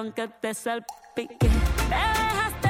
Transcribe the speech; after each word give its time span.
con 0.00 0.12
que 0.12 0.28
te 0.28 0.54
salpique. 0.54 1.36
Te 1.38 1.94
dejaste 1.94 2.69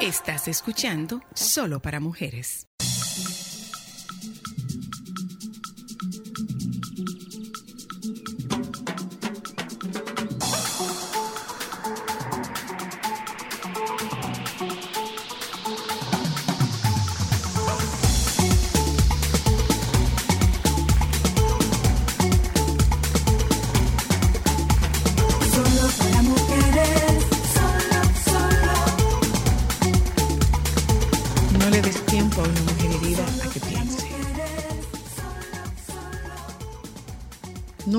Estás 0.00 0.46
escuchando 0.46 1.22
solo 1.32 1.80
para 1.80 2.00
mujeres. 2.00 2.66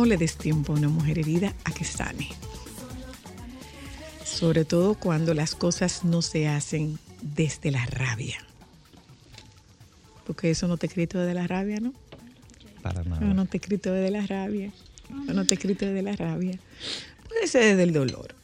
Le 0.07 0.17
des 0.17 0.35
tiempo 0.37 0.73
a 0.73 0.75
una 0.75 0.89
mujer 0.89 1.19
herida 1.19 1.53
a 1.63 1.71
que 1.71 1.83
sane. 1.85 2.29
Sobre 4.23 4.65
todo 4.65 4.95
cuando 4.95 5.33
las 5.33 5.55
cosas 5.55 6.03
no 6.03 6.21
se 6.21 6.47
hacen 6.47 6.99
desde 7.21 7.71
la 7.71 7.85
rabia. 7.85 8.37
Porque 10.25 10.51
eso 10.51 10.67
no 10.67 10.77
te 10.77 10.87
escrito 10.87 11.19
desde 11.19 11.33
la 11.33 11.47
rabia, 11.47 11.79
¿no? 11.79 11.93
Para 12.81 13.03
No, 13.03 13.09
nada. 13.19 13.33
no 13.33 13.45
te 13.45 13.57
escrito 13.57 13.91
desde 13.91 14.11
la 14.11 14.25
rabia. 14.27 14.71
No, 15.09 15.33
no 15.33 15.45
te 15.45 15.55
escrito 15.55 15.85
desde 15.85 16.01
la 16.01 16.15
rabia. 16.15 16.59
Puede 17.27 17.47
ser 17.47 17.63
desde 17.63 17.83
el 17.83 17.93
dolor. 17.93 18.35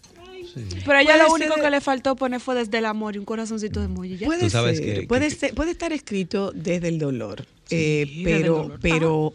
Pero 0.86 0.98
a 0.98 1.01
ella 1.01 1.13
Puede 1.15 1.24
lo 1.27 1.33
único 1.33 1.56
de- 1.56 1.62
que 1.62 1.69
le 1.71 1.81
faltó 1.81 2.15
poner 2.15 2.39
fue 2.39 2.56
desde 2.56 2.77
el 2.77 2.86
amor 2.86 3.15
y 3.15 3.19
un 3.19 3.25
corazoncito 3.25 3.80
de 3.80 3.88
emoji. 3.88 4.18
¿ya? 4.18 4.27
Puede 4.27 4.50
ser, 4.50 4.80
que- 4.80 5.04
puede, 5.07 5.30
que- 5.30 5.36
ser- 5.36 5.54
puede 5.56 5.71
estar 5.71 5.92
escrito 5.94 6.51
desde 6.54 6.88
el 6.89 7.00
dolor, 7.00 7.45
eh, 7.69 8.06
desde 8.07 8.19
el 8.19 8.24
pero, 8.24 8.54
dolor. 8.57 8.80
pero, 8.81 9.33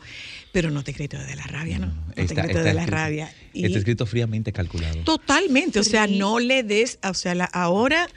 pero 0.52 0.70
no 0.70 0.82
te 0.84 0.90
escrito 0.92 1.18
desde 1.18 1.36
la 1.36 1.44
rabia, 1.46 1.78
¿no? 1.78 1.86
No 1.86 2.12
te 2.14 2.22
Está, 2.22 2.34
escrito 2.34 2.48
está 2.48 2.58
desde 2.62 2.74
la 2.74 2.82
escrito- 2.82 2.96
rabia. 2.96 3.32
Y 3.52 3.64
Está 3.66 3.78
escrito 3.78 4.06
fríamente 4.06 4.52
calculado. 4.52 5.02
totalmente, 5.04 5.80
o 5.80 5.84
sea, 5.84 6.06
no 6.06 6.38
le 6.38 6.62
des, 6.62 6.98
o 7.02 7.14
sea, 7.14 7.34
la- 7.34 7.44
ahora, 7.46 8.08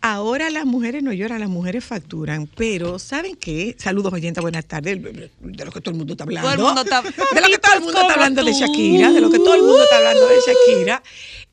ahora 0.00 0.50
las 0.50 0.64
mujeres 0.66 1.02
no 1.02 1.12
lloran, 1.12 1.40
las 1.40 1.48
mujeres 1.48 1.84
facturan, 1.84 2.46
pero 2.56 2.98
¿saben 2.98 3.34
qué? 3.36 3.74
Saludos 3.78 4.12
oyentes, 4.12 4.40
buenas 4.42 4.66
tardes, 4.66 5.02
de 5.02 5.64
lo 5.64 5.72
que 5.72 5.80
todo 5.80 5.90
el 5.90 5.96
mundo 5.96 6.12
está 6.14 6.24
hablando. 6.24 6.48
Todo 6.50 6.58
el 6.58 6.64
mundo 6.64 6.82
está- 6.82 7.02
de 7.02 7.40
lo 7.40 7.46
que 7.48 7.58
todo 7.58 7.74
el 7.74 7.80
mundo 7.82 8.00
está 8.00 8.12
hablando 8.14 8.44
de. 8.44 8.52
Shakira, 8.52 9.10
de 9.12 9.20
lo 9.20 9.30
que 9.30 9.38
todo 9.38 9.54
el 9.54 9.62
mundo 9.62 9.82
está 9.82 9.96
hablando 9.98 10.26
de 10.28 10.34
Shakira. 10.46 11.02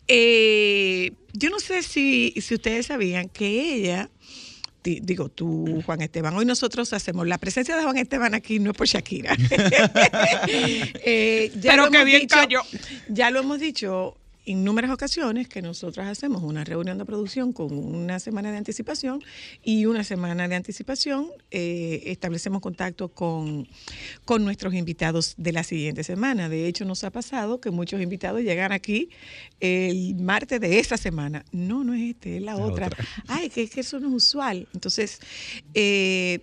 Eh, 0.07 1.12
yo 1.33 1.50
no 1.50 1.60
sé 1.60 1.81
si, 1.83 2.33
si 2.42 2.56
ustedes 2.56 2.88
sabían 2.88 3.30
que 3.30 3.75
ella, 3.75 4.10
digo 4.83 5.30
tú, 5.30 5.81
Juan 5.86 6.01
Esteban, 6.01 6.36
hoy 6.36 6.45
nosotros 6.45 6.92
hacemos 6.94 7.28
la 7.28 7.38
presencia 7.38 7.75
de 7.78 7.83
Juan 7.83 7.98
Esteban 7.98 8.33
aquí 8.33 8.60
no 8.60 8.72
es 8.72 8.78
por 8.78 8.88
Shakira. 8.88 9.36
Eh, 11.04 11.51
ya 11.60 11.72
Pero 11.72 11.89
que 11.89 12.04
bien 12.04 12.22
dicho- 12.22 12.36
cayó. 12.36 12.62
Ya 13.07 13.30
lo 13.31 13.39
hemos 13.42 13.60
dicho 13.60 14.18
innúmeras 14.45 14.91
ocasiones 14.91 15.47
que 15.47 15.61
nosotros 15.61 16.05
hacemos 16.07 16.41
una 16.43 16.63
reunión 16.63 16.97
de 16.97 17.05
producción 17.05 17.53
con 17.53 17.71
una 17.73 18.19
semana 18.19 18.51
de 18.51 18.57
anticipación 18.57 19.21
y 19.63 19.85
una 19.85 20.03
semana 20.03 20.47
de 20.47 20.55
anticipación 20.55 21.27
eh, 21.51 22.03
establecemos 22.05 22.61
contacto 22.61 23.09
con, 23.09 23.67
con 24.25 24.43
nuestros 24.43 24.73
invitados 24.73 25.35
de 25.38 25.51
la 25.51 25.63
siguiente 25.63 26.03
semana. 26.03 26.49
De 26.49 26.67
hecho, 26.67 26.85
nos 26.85 27.03
ha 27.03 27.11
pasado 27.11 27.61
que 27.61 27.71
muchos 27.71 28.01
invitados 28.01 28.41
llegan 28.41 28.71
aquí 28.71 29.09
el 29.59 30.15
martes 30.15 30.59
de 30.59 30.79
esa 30.79 30.97
semana. 30.97 31.45
No, 31.51 31.83
no 31.83 31.94
es 31.94 32.11
este, 32.11 32.37
es 32.37 32.41
la, 32.41 32.55
La 32.55 32.63
otra. 32.65 32.87
otra. 32.87 33.05
Ay, 33.27 33.49
que, 33.49 33.69
que 33.69 33.81
eso 33.81 33.99
no 33.99 34.07
es 34.09 34.13
usual. 34.13 34.67
Entonces, 34.73 35.19
eh, 35.73 36.39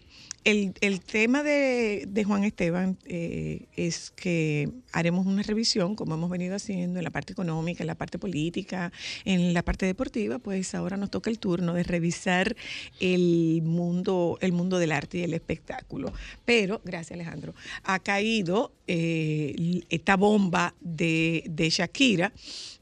el, 0.49 0.73
el 0.81 1.01
tema 1.01 1.43
de, 1.43 2.07
de 2.09 2.25
Juan 2.25 2.43
Esteban 2.43 2.97
eh, 3.05 3.67
es 3.77 4.11
que 4.11 4.71
haremos 4.93 5.27
una 5.27 5.43
revisión, 5.43 5.95
como 5.95 6.15
hemos 6.15 6.31
venido 6.31 6.57
haciendo, 6.57 6.99
en 6.99 7.05
la 7.05 7.11
parte 7.11 7.35
económica, 7.35 7.83
en 7.83 7.87
la 7.87 7.97
parte 7.97 8.19
política, 8.19 8.91
en 9.27 9.53
la 9.53 9.63
parte 9.63 9.85
deportiva, 9.85 10.39
pues 10.39 10.75
ahora 10.75 10.97
nos 10.97 11.11
toca 11.11 11.29
el 11.29 11.39
turno 11.39 11.75
de 11.75 11.83
revisar 11.83 12.57
el 12.99 13.61
mundo, 13.63 14.39
el 14.41 14.53
mundo 14.53 14.79
del 14.79 14.93
arte 14.93 15.19
y 15.19 15.23
el 15.23 15.35
espectáculo. 15.35 16.15
Pero, 16.47 16.81
gracias 16.83 17.13
Alejandro, 17.13 17.55
ha 17.85 17.99
caído 17.99 18.73
eh, 18.87 19.83
esta 19.91 20.17
bomba 20.17 20.75
de, 20.81 21.45
de 21.47 21.69
Shakira 21.69 22.33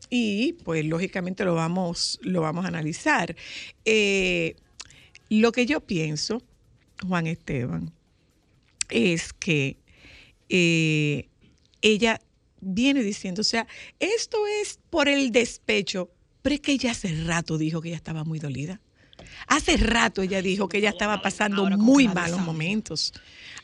y 0.08 0.52
pues 0.64 0.84
lógicamente 0.84 1.44
lo 1.44 1.56
vamos, 1.56 2.20
lo 2.22 2.42
vamos 2.42 2.64
a 2.64 2.68
analizar. 2.68 3.34
Eh, 3.84 4.54
lo 5.28 5.50
que 5.50 5.66
yo 5.66 5.80
pienso, 5.80 6.44
Juan 7.02 7.26
Esteban, 7.26 7.92
es 8.88 9.32
que 9.32 9.76
eh, 10.48 11.28
ella 11.82 12.20
viene 12.60 13.02
diciendo, 13.02 13.42
o 13.42 13.44
sea, 13.44 13.66
esto 14.00 14.38
es 14.62 14.78
por 14.90 15.08
el 15.08 15.32
despecho, 15.32 16.10
pero 16.42 16.54
es 16.54 16.60
que 16.60 16.72
ella 16.72 16.92
hace 16.92 17.14
rato 17.24 17.58
dijo 17.58 17.80
que 17.80 17.88
ella 17.88 17.96
estaba 17.96 18.24
muy 18.24 18.38
dolida. 18.38 18.80
Hace 19.46 19.76
rato 19.76 20.22
ella 20.22 20.42
dijo 20.42 20.68
que 20.68 20.78
ella 20.78 20.90
estaba 20.90 21.22
pasando 21.22 21.68
muy 21.76 22.08
malos 22.08 22.40
momentos. 22.40 23.12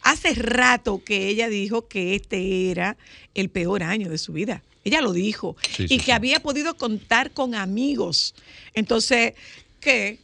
Hace 0.03 0.35
rato 0.35 1.03
que 1.05 1.29
ella 1.29 1.49
dijo 1.49 1.89
que 1.89 2.15
este 2.15 2.71
era 2.71 2.97
el 3.35 3.49
peor 3.51 3.83
año 3.83 4.09
de 4.09 4.19
su 4.19 4.33
vida. 4.33 4.63
Ella 4.85 5.01
lo 5.01 5.13
dijo. 5.13 5.57
Sí, 5.77 5.85
y 5.85 5.89
sí, 5.89 5.99
que 5.99 6.05
sí. 6.07 6.11
había 6.11 6.41
podido 6.41 6.77
contar 6.77 7.33
con 7.33 7.55
amigos. 7.55 8.35
Entonces, 8.75 9.35
¿qué? 9.81 10.19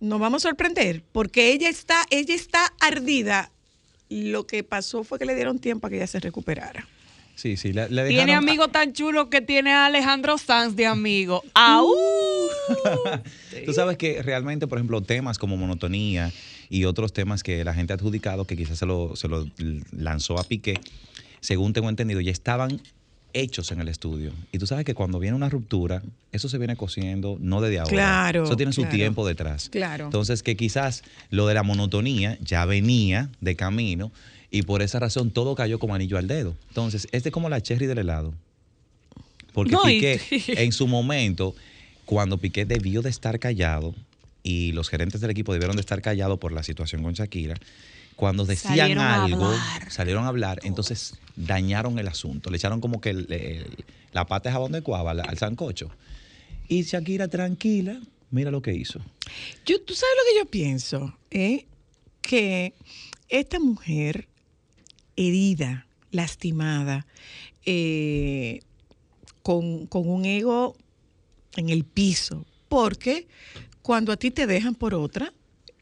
Nos 0.00 0.20
vamos 0.20 0.44
a 0.44 0.48
sorprender 0.50 1.02
porque 1.12 1.52
ella 1.52 1.68
está, 1.68 2.04
ella 2.10 2.34
está 2.34 2.72
ardida. 2.80 3.50
Lo 4.08 4.46
que 4.46 4.62
pasó 4.62 5.02
fue 5.04 5.18
que 5.18 5.24
le 5.26 5.34
dieron 5.34 5.58
tiempo 5.58 5.86
a 5.86 5.90
que 5.90 5.96
ella 5.96 6.06
se 6.06 6.20
recuperara. 6.20 6.86
Sí, 7.34 7.56
sí. 7.56 7.72
le- 7.72 7.88
le 7.90 8.08
Tiene 8.08 8.34
amigo 8.34 8.68
tan 8.68 8.92
chulo 8.92 9.28
que 9.28 9.40
tiene 9.40 9.72
a 9.72 9.86
Alejandro 9.86 10.38
Sanz 10.38 10.74
de 10.76 10.86
amigo. 10.86 11.42
¡Au! 11.54 11.88
Tú 13.66 13.72
sabes 13.72 13.96
que 13.96 14.22
realmente, 14.22 14.66
por 14.66 14.78
ejemplo, 14.78 15.00
temas 15.02 15.38
como 15.38 15.56
monotonía 15.56 16.32
y 16.68 16.84
otros 16.84 17.12
temas 17.12 17.42
que 17.42 17.64
la 17.64 17.74
gente 17.74 17.92
ha 17.92 17.96
adjudicado, 17.96 18.44
que 18.46 18.56
quizás 18.56 18.78
se 18.78 18.86
lo, 18.86 19.16
se 19.16 19.28
lo 19.28 19.46
lanzó 19.92 20.38
a 20.38 20.44
Piqué, 20.44 20.80
según 21.40 21.72
tengo 21.72 21.88
entendido, 21.88 22.20
ya 22.20 22.32
estaban 22.32 22.80
hechos 23.40 23.70
en 23.72 23.80
el 23.80 23.88
estudio. 23.88 24.32
Y 24.52 24.58
tú 24.58 24.66
sabes 24.66 24.84
que 24.84 24.94
cuando 24.94 25.18
viene 25.18 25.36
una 25.36 25.48
ruptura, 25.48 26.02
eso 26.32 26.48
se 26.48 26.58
viene 26.58 26.76
cosiendo 26.76 27.36
no 27.40 27.60
desde 27.60 27.78
ahora. 27.78 27.90
Claro, 27.90 28.44
Eso 28.44 28.56
tiene 28.56 28.72
su 28.72 28.82
claro. 28.82 28.96
tiempo 28.96 29.26
detrás. 29.26 29.68
Claro. 29.68 30.06
Entonces, 30.06 30.42
que 30.42 30.56
quizás 30.56 31.02
lo 31.30 31.46
de 31.46 31.54
la 31.54 31.62
monotonía 31.62 32.38
ya 32.40 32.64
venía 32.64 33.28
de 33.40 33.56
camino 33.56 34.10
y 34.50 34.62
por 34.62 34.80
esa 34.82 34.98
razón 35.00 35.30
todo 35.30 35.54
cayó 35.54 35.78
como 35.78 35.94
anillo 35.94 36.18
al 36.18 36.28
dedo. 36.28 36.56
Entonces, 36.68 37.08
este 37.12 37.28
es 37.28 37.32
como 37.32 37.48
la 37.48 37.60
cherry 37.60 37.86
del 37.86 37.98
helado. 37.98 38.32
Porque 39.52 39.72
No, 39.72 39.88
y- 39.88 40.00
Piqué, 40.00 40.20
en 40.64 40.72
su 40.72 40.86
momento, 40.86 41.54
cuando 42.04 42.38
Piqué 42.38 42.64
debió 42.64 43.02
de 43.02 43.10
estar 43.10 43.38
callado 43.38 43.94
y 44.42 44.72
los 44.72 44.88
gerentes 44.88 45.20
del 45.20 45.30
equipo 45.30 45.52
debieron 45.52 45.76
de 45.76 45.80
estar 45.80 46.00
callados 46.02 46.38
por 46.38 46.52
la 46.52 46.62
situación 46.62 47.02
con 47.02 47.14
Shakira, 47.14 47.56
cuando 48.16 48.44
decían 48.44 48.78
Salieron 48.78 49.04
algo, 49.04 49.52
salieron 49.88 50.24
a 50.24 50.28
hablar, 50.28 50.60
entonces 50.64 51.14
dañaron 51.36 51.98
el 51.98 52.08
asunto, 52.08 52.50
le 52.50 52.56
echaron 52.56 52.80
como 52.80 53.00
que 53.00 53.10
el- 53.10 53.30
el- 53.32 53.84
la 54.12 54.26
pata 54.26 54.48
de 54.48 54.54
jabón 54.54 54.72
de 54.72 54.82
cuava 54.82 55.10
al, 55.12 55.20
al 55.20 55.38
sancocho. 55.38 55.90
Y 56.68 56.82
Shakira 56.82 57.28
tranquila, 57.28 58.00
mira 58.30 58.50
lo 58.50 58.62
que 58.62 58.74
hizo. 58.74 59.00
Yo, 59.66 59.80
¿Tú 59.82 59.94
sabes 59.94 60.14
lo 60.16 60.32
que 60.32 60.38
yo 60.46 60.50
pienso? 60.50 61.16
eh? 61.30 61.66
Que 62.22 62.72
esta 63.28 63.60
mujer 63.60 64.26
herida, 65.16 65.86
lastimada, 66.10 67.06
eh, 67.64 68.60
con, 69.42 69.86
con 69.86 70.08
un 70.08 70.24
ego 70.24 70.76
en 71.56 71.68
el 71.68 71.84
piso, 71.84 72.44
porque 72.68 73.28
cuando 73.82 74.12
a 74.12 74.16
ti 74.16 74.30
te 74.30 74.46
dejan 74.46 74.74
por 74.74 74.94
otra, 74.94 75.32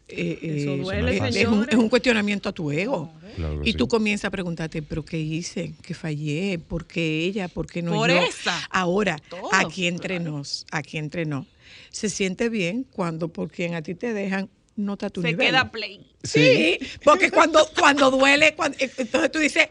eh, 0.09 0.39
Eso 0.43 0.75
eh, 0.75 0.79
duele, 0.79 1.17
es- 1.29 1.37
es, 1.37 1.47
un, 1.47 1.67
es 1.69 1.75
un 1.77 1.89
cuestionamiento 1.89 2.49
a 2.49 2.53
tu 2.53 2.71
ego. 2.71 3.13
Claro 3.37 3.63
Y 3.65 3.73
sí. 3.73 3.77
tú 3.77 3.89
comienzas 3.89 4.27
a 4.27 4.31
preguntarte, 4.31 4.81
¿pero 4.83 5.05
qué 5.05 5.19
hice? 5.19 5.75
¿Qué 5.83 5.93
fallé? 5.95 6.59
¿Por 6.59 6.87
qué 6.87 7.25
ella? 7.25 7.49
¿Por 7.49 7.67
qué 7.67 7.83
no 7.83 7.93
Por 7.93 8.11
yo? 8.11 8.17
esa. 8.23 8.57
Ahora, 8.71 9.19
Todo, 9.29 9.49
aquí 9.53 9.87
entre 9.87 10.21
nos, 10.21 10.67
aquí 10.71 10.99
entre 10.99 11.25
nos, 11.27 11.47
se 11.91 12.11
siente 12.11 12.49
bien 12.49 12.85
cuando 12.85 13.29
por 13.29 13.51
quien 13.51 13.75
a 13.75 13.83
ti 13.83 13.95
te 13.95 14.13
dejan 14.13 14.49
no 14.77 14.93
está 14.95 15.07
a 15.07 15.11
tu 15.11 15.21
Se 15.23 15.29
nivel. 15.29 15.49
queda 15.49 15.71
play. 15.71 16.07
Sí, 16.23 16.79
porque 17.05 17.31
cuando, 17.31 17.61
cuando 17.79 18.11
duele, 18.11 18.55
cuando- 18.55 18.77
entonces 18.81 19.31
tú 19.33 19.39
dices, 19.39 19.69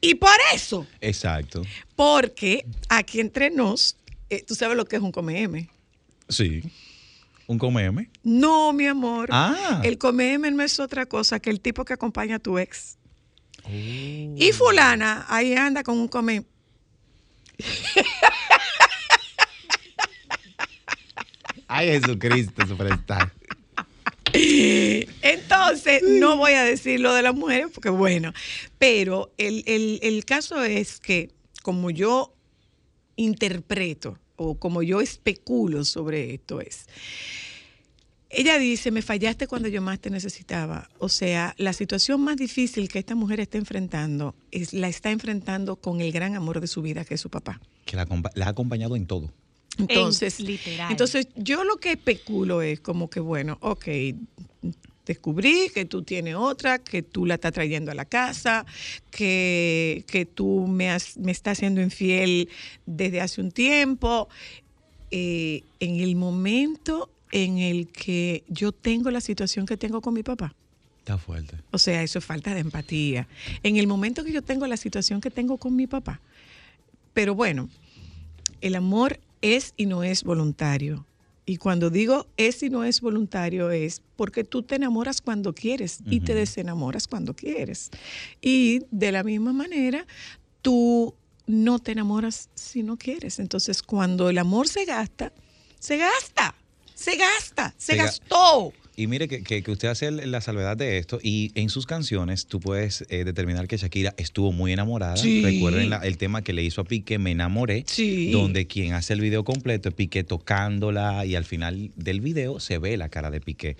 y 0.00 0.14
por 0.16 0.30
eso, 0.54 0.86
Exacto. 1.00 1.62
porque 1.96 2.66
aquí 2.88 3.20
entre 3.20 3.50
nos, 3.50 3.96
eh, 4.30 4.42
tú 4.46 4.54
sabes 4.54 4.76
lo 4.76 4.84
que 4.84 4.96
es 4.96 5.02
un 5.02 5.12
come-m. 5.12 5.68
Sí. 6.28 6.62
Un 7.46 7.58
come 7.58 8.10
No, 8.22 8.72
mi 8.72 8.86
amor. 8.86 9.28
Ah. 9.30 9.80
El 9.84 9.98
come-m 9.98 10.50
no 10.50 10.62
es 10.62 10.80
otra 10.80 11.06
cosa 11.06 11.40
que 11.40 11.50
el 11.50 11.60
tipo 11.60 11.84
que 11.84 11.92
acompaña 11.92 12.36
a 12.36 12.38
tu 12.38 12.58
ex. 12.58 12.96
Y 13.68 14.52
fulana, 14.52 15.24
ahí 15.28 15.54
anda 15.54 15.82
con 15.82 15.98
un 15.98 16.08
come 16.08 16.44
Ay, 21.66 21.88
Jesucristo, 21.88 22.66
superstar. 22.66 23.32
Entonces, 24.32 26.02
no 26.02 26.36
voy 26.36 26.52
a 26.52 26.64
decir 26.64 26.98
lo 27.00 27.14
de 27.14 27.22
las 27.22 27.34
mujeres 27.34 27.68
porque 27.72 27.88
bueno, 27.88 28.32
pero 28.78 29.32
el, 29.38 29.62
el- 29.66 30.00
el 30.02 30.24
caso 30.24 30.62
es 30.64 30.98
que 30.98 31.30
como 31.62 31.90
yo 31.90 32.34
interpreto 33.16 34.18
o 34.36 34.58
como 34.58 34.82
yo 34.82 35.00
especulo 35.00 35.84
sobre 35.84 36.34
esto 36.34 36.60
es, 36.60 36.86
ella 38.36 38.58
dice, 38.58 38.90
me 38.90 39.02
fallaste 39.02 39.46
cuando 39.46 39.68
yo 39.68 39.80
más 39.80 40.00
te 40.00 40.10
necesitaba. 40.10 40.88
O 40.98 41.08
sea, 41.08 41.54
la 41.56 41.72
situación 41.72 42.20
más 42.20 42.36
difícil 42.36 42.88
que 42.88 42.98
esta 42.98 43.14
mujer 43.14 43.40
está 43.40 43.58
enfrentando, 43.58 44.34
es, 44.50 44.72
la 44.72 44.88
está 44.88 45.10
enfrentando 45.10 45.76
con 45.76 46.00
el 46.00 46.10
gran 46.10 46.34
amor 46.34 46.60
de 46.60 46.66
su 46.66 46.82
vida, 46.82 47.04
que 47.04 47.14
es 47.14 47.20
su 47.20 47.30
papá. 47.30 47.60
Que 47.84 47.96
la, 47.96 48.02
ha 48.02 48.48
acompañado 48.48 48.96
en 48.96 49.06
todo. 49.06 49.32
Entonces, 49.78 50.38
literal. 50.40 50.90
entonces 50.90 51.28
yo 51.36 51.64
lo 51.64 51.76
que 51.76 51.92
especulo 51.92 52.62
es 52.62 52.80
como 52.80 53.10
que, 53.10 53.20
bueno, 53.20 53.58
ok, 53.60 53.86
descubrí 55.06 55.68
que 55.74 55.84
tú 55.84 56.02
tienes 56.02 56.34
otra, 56.34 56.78
que 56.78 57.02
tú 57.02 57.26
la 57.26 57.34
estás 57.34 57.52
trayendo 57.52 57.90
a 57.90 57.94
la 57.94 58.04
casa, 58.04 58.64
que, 59.10 60.04
que 60.06 60.26
tú 60.26 60.66
me, 60.66 60.90
has- 60.90 61.16
me 61.18 61.32
estás 61.32 61.58
siendo 61.58 61.80
infiel 61.80 62.48
desde 62.86 63.20
hace 63.20 63.40
un 63.40 63.50
tiempo. 63.52 64.28
Eh, 65.10 65.62
en 65.80 66.00
el 66.00 66.16
momento 66.16 67.10
en 67.32 67.58
el 67.58 67.88
que 67.88 68.44
yo 68.48 68.72
tengo 68.72 69.10
la 69.10 69.20
situación 69.20 69.66
que 69.66 69.76
tengo 69.76 70.00
con 70.00 70.14
mi 70.14 70.22
papá. 70.22 70.54
Está 71.00 71.18
fuerte. 71.18 71.58
O 71.70 71.78
sea, 71.78 72.02
eso 72.02 72.18
es 72.18 72.24
falta 72.24 72.54
de 72.54 72.60
empatía. 72.60 73.28
En 73.62 73.76
el 73.76 73.86
momento 73.86 74.24
que 74.24 74.32
yo 74.32 74.40
tengo 74.42 74.66
la 74.66 74.76
situación 74.76 75.20
que 75.20 75.30
tengo 75.30 75.58
con 75.58 75.76
mi 75.76 75.86
papá. 75.86 76.20
Pero 77.12 77.34
bueno, 77.34 77.68
el 78.60 78.74
amor 78.74 79.20
es 79.42 79.74
y 79.76 79.84
no 79.86 80.02
es 80.02 80.24
voluntario. 80.24 81.06
Y 81.46 81.58
cuando 81.58 81.90
digo 81.90 82.26
es 82.38 82.62
y 82.62 82.70
no 82.70 82.84
es 82.84 83.00
voluntario 83.02 83.70
es 83.70 84.00
porque 84.16 84.44
tú 84.44 84.62
te 84.62 84.76
enamoras 84.76 85.20
cuando 85.20 85.54
quieres 85.54 85.98
y 86.06 86.20
te 86.20 86.34
desenamoras 86.34 87.06
cuando 87.06 87.34
quieres. 87.34 87.90
Y 88.40 88.80
de 88.90 89.12
la 89.12 89.22
misma 89.22 89.52
manera, 89.52 90.06
tú 90.62 91.14
no 91.46 91.78
te 91.78 91.92
enamoras 91.92 92.48
si 92.54 92.82
no 92.82 92.96
quieres. 92.96 93.38
Entonces, 93.38 93.82
cuando 93.82 94.30
el 94.30 94.38
amor 94.38 94.68
se 94.68 94.86
gasta, 94.86 95.32
se 95.78 95.98
gasta, 95.98 96.54
se 96.94 97.16
gasta, 97.16 97.74
se, 97.76 97.92
Se 97.92 97.98
ga- 97.98 98.04
gastó. 98.04 98.72
Y 98.96 99.08
mire 99.08 99.26
que, 99.26 99.42
que- 99.42 99.62
que 99.64 99.70
usted 99.72 99.88
hace 99.88 100.10
la 100.12 100.40
salvedad 100.40 100.76
de 100.76 100.98
esto 100.98 101.18
y 101.20 101.50
en 101.56 101.68
sus 101.68 101.84
canciones 101.84 102.46
tú 102.46 102.60
puedes 102.60 103.04
eh, 103.08 103.24
determinar 103.24 103.66
que 103.66 103.76
Shakira 103.76 104.14
estuvo 104.18 104.52
muy 104.52 104.72
enamorada. 104.72 105.16
Sí. 105.16 105.42
Recuerden 105.42 105.90
la- 105.90 105.98
el 105.98 106.16
tema 106.16 106.42
que 106.42 106.52
le 106.52 106.62
hizo 106.62 106.80
a 106.80 106.84
Piqué, 106.84 107.18
Me 107.18 107.32
enamoré, 107.32 107.84
Sí. 107.88 108.30
donde 108.30 108.66
quien 108.68 108.92
hace 108.92 109.12
el 109.14 109.20
video 109.20 109.42
completo 109.44 109.88
es 109.88 109.94
Piqué 109.96 110.22
tocándola 110.22 111.26
y 111.26 111.34
al 111.34 111.44
final 111.44 111.90
del 111.96 112.20
video 112.20 112.60
se 112.60 112.78
ve 112.78 112.96
la 112.96 113.08
cara 113.08 113.30
de 113.32 113.40
Piqué, 113.40 113.76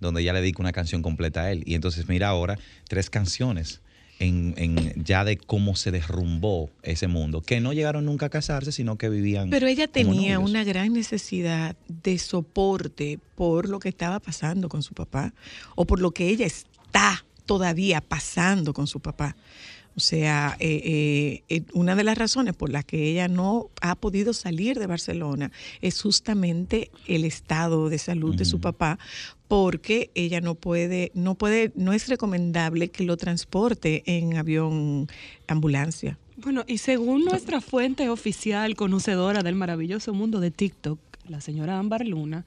donde 0.00 0.20
ella 0.20 0.34
le 0.34 0.42
dedica 0.42 0.60
una 0.60 0.72
canción 0.72 1.00
completa 1.00 1.44
a 1.44 1.52
él. 1.52 1.62
Y 1.64 1.74
entonces 1.74 2.06
mira 2.08 2.28
ahora 2.28 2.58
tres 2.88 3.08
canciones. 3.08 3.80
En, 4.20 4.54
en 4.56 5.04
ya 5.04 5.24
de 5.24 5.36
cómo 5.36 5.76
se 5.76 5.92
derrumbó 5.92 6.70
ese 6.82 7.06
mundo, 7.06 7.40
que 7.40 7.60
no 7.60 7.72
llegaron 7.72 8.04
nunca 8.04 8.26
a 8.26 8.28
casarse, 8.30 8.72
sino 8.72 8.98
que 8.98 9.08
vivían. 9.08 9.48
Pero 9.48 9.68
ella 9.68 9.86
tenía 9.86 10.34
novios. 10.34 10.50
una 10.50 10.64
gran 10.64 10.92
necesidad 10.92 11.76
de 11.86 12.18
soporte 12.18 13.20
por 13.36 13.68
lo 13.68 13.78
que 13.78 13.88
estaba 13.88 14.18
pasando 14.18 14.68
con 14.68 14.82
su 14.82 14.94
papá 14.94 15.32
o 15.76 15.84
por 15.84 16.00
lo 16.00 16.10
que 16.10 16.28
ella 16.28 16.46
está 16.46 17.24
todavía 17.46 18.00
pasando 18.00 18.72
con 18.72 18.86
su 18.86 19.00
papá. 19.00 19.36
O 19.98 20.00
sea, 20.00 20.56
eh, 20.60 20.80
eh, 20.84 21.42
eh, 21.48 21.62
una 21.72 21.96
de 21.96 22.04
las 22.04 22.16
razones 22.16 22.54
por 22.54 22.70
las 22.70 22.84
que 22.84 23.10
ella 23.10 23.26
no 23.26 23.68
ha 23.80 23.96
podido 23.96 24.32
salir 24.32 24.78
de 24.78 24.86
Barcelona 24.86 25.50
es 25.80 26.00
justamente 26.00 26.92
el 27.08 27.24
estado 27.24 27.88
de 27.88 27.98
salud 27.98 28.36
de 28.36 28.44
su 28.44 28.60
papá, 28.60 29.00
porque 29.48 30.10
ella 30.14 30.40
no 30.40 30.54
puede, 30.54 31.10
no 31.14 31.34
puede, 31.34 31.72
no 31.74 31.92
es 31.92 32.08
recomendable 32.08 32.88
que 32.88 33.04
lo 33.04 33.16
transporte 33.16 34.02
en 34.06 34.36
avión 34.36 35.08
ambulancia. 35.46 36.18
Bueno, 36.36 36.64
y 36.68 36.78
según 36.78 37.24
nuestra 37.24 37.60
fuente 37.60 38.10
oficial 38.10 38.76
conocedora 38.76 39.42
del 39.42 39.56
maravilloso 39.56 40.12
mundo 40.14 40.38
de 40.38 40.50
TikTok, 40.50 41.00
la 41.28 41.40
señora 41.40 41.78
Ámbar 41.78 42.06
Luna, 42.06 42.44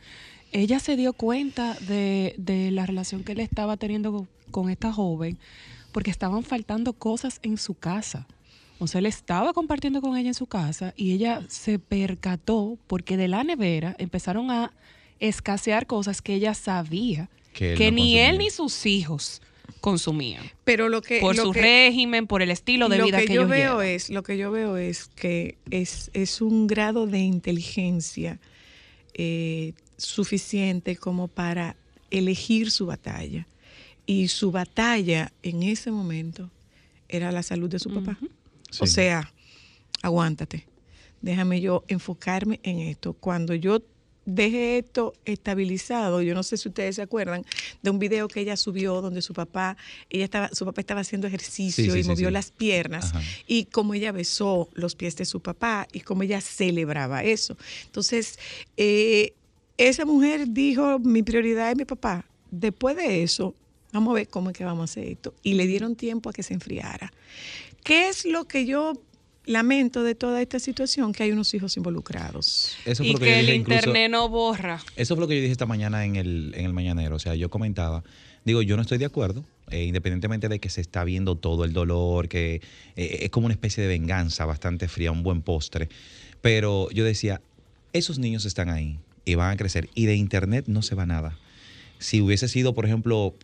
ella 0.51 0.79
se 0.79 0.95
dio 0.95 1.13
cuenta 1.13 1.75
de, 1.87 2.35
de 2.37 2.71
la 2.71 2.85
relación 2.85 3.23
que 3.23 3.33
él 3.33 3.39
estaba 3.39 3.77
teniendo 3.77 4.27
con, 4.51 4.69
esta 4.69 4.93
joven 4.93 5.37
porque 5.91 6.11
estaban 6.11 6.43
faltando 6.43 6.93
cosas 6.93 7.39
en 7.41 7.57
su 7.57 7.73
casa. 7.73 8.27
O 8.79 8.87
sea, 8.87 8.99
él 8.99 9.05
estaba 9.05 9.53
compartiendo 9.53 10.01
con 10.01 10.17
ella 10.17 10.29
en 10.29 10.33
su 10.33 10.47
casa 10.47 10.93
y 10.95 11.11
ella 11.11 11.41
se 11.47 11.79
percató 11.79 12.77
porque 12.87 13.17
de 13.17 13.27
la 13.27 13.43
nevera 13.43 13.95
empezaron 13.97 14.51
a 14.51 14.71
escasear 15.21 15.87
cosas 15.87 16.21
que 16.21 16.33
ella 16.35 16.53
sabía 16.53 17.29
Que 17.53 17.75
que, 17.75 17.87
él 17.87 17.95
no 17.95 18.01
ni 18.01 18.19
él 18.19 18.37
ni 18.39 18.49
sus 18.49 18.85
hijos 18.85 19.41
consumían. 19.79 20.43
Pero 20.65 20.89
lo 20.89 21.01
que 21.01 21.19
Por 21.21 21.35
lo 21.37 21.43
su 21.45 21.51
que- 21.53 21.61
régimen, 21.61 22.27
por 22.27 22.41
el 22.41 22.51
estilo 22.51 22.89
de 22.89 22.97
lo 22.97 23.05
vida 23.05 23.19
que, 23.19 23.27
que, 23.27 23.33
yo 23.33 23.41
ellos 23.41 23.49
veo 23.49 23.71
llevan. 23.81 23.87
es 23.95 24.09
lo 24.09 24.21
que 24.23 24.37
yo 24.37 24.51
veo 24.51 24.75
es 24.77 25.07
que 25.15 25.57
es, 25.69 26.11
es 26.13 26.41
un 26.41 26.67
grado 26.67 27.07
de 27.07 27.19
inteligencia 27.19 28.39
eh, 29.13 29.73
suficiente 29.97 30.95
como 30.97 31.27
para 31.27 31.75
elegir 32.11 32.71
su 32.71 32.85
batalla 32.87 33.47
y 34.05 34.27
su 34.27 34.51
batalla 34.51 35.31
en 35.43 35.63
ese 35.63 35.91
momento 35.91 36.49
era 37.07 37.31
la 37.31 37.43
salud 37.43 37.69
de 37.69 37.79
su 37.79 37.93
papá 37.93 38.17
o 38.79 38.85
Sí. 38.85 38.93
sea 38.93 39.31
aguántate 40.01 40.65
déjame 41.21 41.61
yo 41.61 41.83
enfocarme 41.87 42.59
en 42.63 42.79
esto 42.79 43.13
cuando 43.13 43.53
yo 43.53 43.81
deje 44.25 44.77
esto 44.77 45.13
estabilizado 45.25 46.21
yo 46.21 46.35
no 46.35 46.43
sé 46.43 46.55
si 46.57 46.69
ustedes 46.69 46.95
se 46.97 47.01
acuerdan 47.01 47.43
de 47.81 47.89
un 47.89 47.97
video 47.97 48.27
que 48.27 48.39
ella 48.41 48.55
subió 48.55 49.01
donde 49.01 49.21
su 49.23 49.33
papá 49.33 49.77
ella 50.11 50.25
estaba 50.25 50.49
su 50.53 50.63
papá 50.63 50.81
estaba 50.81 51.01
haciendo 51.01 51.25
ejercicio 51.27 51.91
Sí, 51.91 51.99
y 51.99 52.03
sí, 52.03 52.09
movió 52.09 52.27
sí. 52.27 52.33
las 52.33 52.51
piernas 52.51 53.15
Ajá. 53.15 53.21
y 53.47 53.65
cómo 53.65 53.93
ella 53.95 54.11
besó 54.11 54.69
los 54.73 54.95
pies 54.95 55.15
de 55.15 55.25
su 55.25 55.39
papá 55.41 55.87
y 55.91 56.01
cómo 56.01 56.21
ella 56.23 56.39
celebraba 56.41 57.23
eso. 57.23 57.57
Entonces, 57.85 58.37
eh, 58.77 59.33
esa 59.77 60.05
mujer 60.05 60.47
dijo, 60.49 60.99
mi 60.99 61.23
prioridad 61.23 61.71
es 61.71 61.77
mi 61.77 61.85
papá. 61.85 62.25
Después 62.51 62.95
de 62.95 63.23
eso, 63.23 63.55
vamos 63.91 64.11
a 64.11 64.15
ver 64.15 64.27
cómo 64.27 64.49
es 64.51 64.57
que 64.57 64.63
vamos 64.63 64.81
a 64.81 64.91
hacer 64.91 65.07
esto. 65.07 65.33
Y 65.41 65.53
le 65.55 65.65
dieron 65.65 65.95
tiempo 65.95 66.29
a 66.29 66.33
que 66.33 66.43
se 66.43 66.53
enfriara. 66.53 67.11
¿Qué 67.83 68.09
es 68.09 68.25
lo 68.25 68.45
que 68.47 68.65
yo 68.65 68.93
lamento 69.45 70.03
de 70.03 70.15
toda 70.15 70.41
esta 70.41 70.59
situación? 70.59 71.13
Que 71.13 71.23
hay 71.23 71.31
unos 71.31 71.53
hijos 71.53 71.75
involucrados. 71.77 72.75
Eso 72.85 73.03
fue 73.03 73.07
y 73.07 73.13
lo 73.13 73.19
que, 73.19 73.25
que, 73.25 73.31
yo 73.31 73.37
el 73.39 73.45
dije 73.45 73.55
incluso- 73.57 73.79
internet 73.79 74.11
no 74.11 74.29
borra. 74.29 74.79
Eso 74.95 75.15
fue 75.15 75.21
lo 75.21 75.27
que 75.27 75.35
yo 75.35 75.41
dije 75.41 75.51
esta 75.51 75.65
mañana 75.65 76.05
en 76.05 76.15
el, 76.15 76.53
en 76.55 76.65
el 76.65 76.73
mañanero. 76.73 77.15
O 77.15 77.19
sea, 77.19 77.35
yo 77.35 77.49
comentaba, 77.49 78.03
digo, 78.45 78.61
yo 78.61 78.75
no 78.75 78.81
estoy 78.81 78.97
de 78.97 79.05
acuerdo, 79.05 79.43
eh, 79.69 79.83
independientemente 79.85 80.49
de 80.49 80.59
que 80.59 80.69
se 80.69 80.81
está 80.81 81.03
viendo 81.03 81.35
todo 81.35 81.63
el 81.65 81.73
dolor, 81.73 82.27
que 82.27 82.61
eh, 82.95 83.19
es 83.21 83.29
como 83.29 83.45
una 83.45 83.53
especie 83.53 83.81
de 83.83 83.89
venganza 83.89 84.45
bastante 84.45 84.87
fría, 84.87 85.11
un 85.11 85.23
buen 85.23 85.41
postre. 85.41 85.89
Pero 86.41 86.89
yo 86.91 87.03
decía, 87.05 87.41
esos 87.93 88.19
niños 88.19 88.45
están 88.45 88.69
ahí 88.69 88.99
y 89.25 89.35
van 89.35 89.51
a 89.51 89.57
crecer 89.57 89.89
y 89.95 90.05
de 90.05 90.15
internet 90.15 90.65
no 90.67 90.81
se 90.81 90.95
va 90.95 91.05
nada. 91.05 91.37
Si 91.99 92.19
hubiese 92.21 92.47
sido, 92.47 92.73
por 92.73 92.85
ejemplo, 92.85 93.35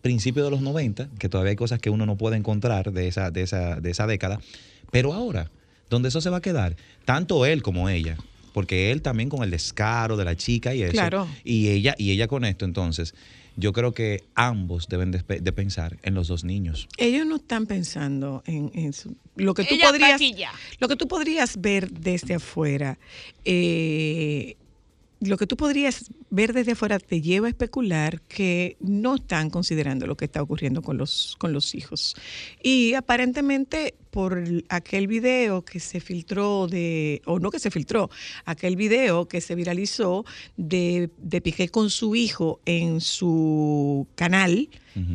principio 0.00 0.44
de 0.44 0.50
los 0.52 0.60
90, 0.60 1.08
que 1.18 1.28
todavía 1.28 1.50
hay 1.50 1.56
cosas 1.56 1.80
que 1.80 1.90
uno 1.90 2.06
no 2.06 2.16
puede 2.16 2.36
encontrar 2.36 2.92
de 2.92 3.08
esa, 3.08 3.32
de 3.32 3.42
esa, 3.42 3.80
de 3.80 3.90
esa 3.90 4.06
década, 4.06 4.38
pero 4.96 5.12
ahora, 5.12 5.50
donde 5.90 6.08
eso 6.08 6.20
se 6.22 6.30
va 6.30 6.38
a 6.38 6.40
quedar, 6.40 6.74
tanto 7.04 7.44
él 7.44 7.62
como 7.62 7.88
ella, 7.90 8.16
porque 8.54 8.90
él 8.92 9.02
también 9.02 9.28
con 9.28 9.42
el 9.42 9.50
descaro 9.50 10.16
de 10.16 10.24
la 10.24 10.34
chica 10.36 10.74
y 10.74 10.82
eso, 10.82 10.92
Claro. 10.92 11.28
y 11.44 11.68
ella 11.68 11.94
y 11.98 12.12
ella 12.12 12.28
con 12.28 12.44
esto, 12.46 12.64
entonces, 12.64 13.14
yo 13.58 13.72
creo 13.74 13.92
que 13.92 14.22
ambos 14.34 14.88
deben 14.88 15.10
de, 15.10 15.22
de 15.40 15.52
pensar 15.52 15.98
en 16.02 16.14
los 16.14 16.28
dos 16.28 16.44
niños. 16.44 16.88
Ellos 16.98 17.26
no 17.26 17.36
están 17.36 17.66
pensando 17.66 18.42
en, 18.46 18.70
en 18.74 18.92
su- 18.94 19.16
lo 19.34 19.52
que 19.54 19.64
tú 19.64 19.74
Ella 19.74 19.86
podrías 19.88 20.20
lo 20.78 20.88
que 20.88 20.96
tú 20.96 21.06
podrías 21.08 21.60
ver 21.60 21.90
desde 21.90 22.34
afuera 22.34 22.98
eh, 23.44 24.56
lo 25.20 25.38
que 25.38 25.46
tú 25.46 25.56
podrías 25.56 26.10
ver 26.28 26.52
desde 26.52 26.72
afuera 26.72 26.98
te 26.98 27.22
lleva 27.22 27.46
a 27.46 27.50
especular 27.50 28.20
que 28.22 28.76
no 28.80 29.14
están 29.14 29.48
considerando 29.48 30.06
lo 30.06 30.16
que 30.16 30.26
está 30.26 30.42
ocurriendo 30.42 30.82
con 30.82 30.98
los 30.98 31.36
con 31.38 31.52
los 31.54 31.74
hijos 31.74 32.14
y 32.62 32.92
aparentemente 32.92 33.94
por 34.10 34.36
el- 34.38 34.64
aquel 34.68 35.06
video 35.06 35.64
que 35.64 35.80
se 35.80 36.00
filtró 36.00 36.66
de 36.66 37.22
o 37.24 37.38
no 37.38 37.50
que 37.50 37.58
se 37.58 37.70
filtró 37.70 38.10
aquel 38.44 38.76
video 38.76 39.26
que 39.26 39.40
se 39.40 39.54
viralizó 39.54 40.24
de, 40.58 41.08
de 41.18 41.40
Piqué 41.40 41.68
con 41.70 41.88
su 41.90 42.14
hijo 42.14 42.60
en 42.66 43.00
su 43.00 44.06
canal 44.16 44.68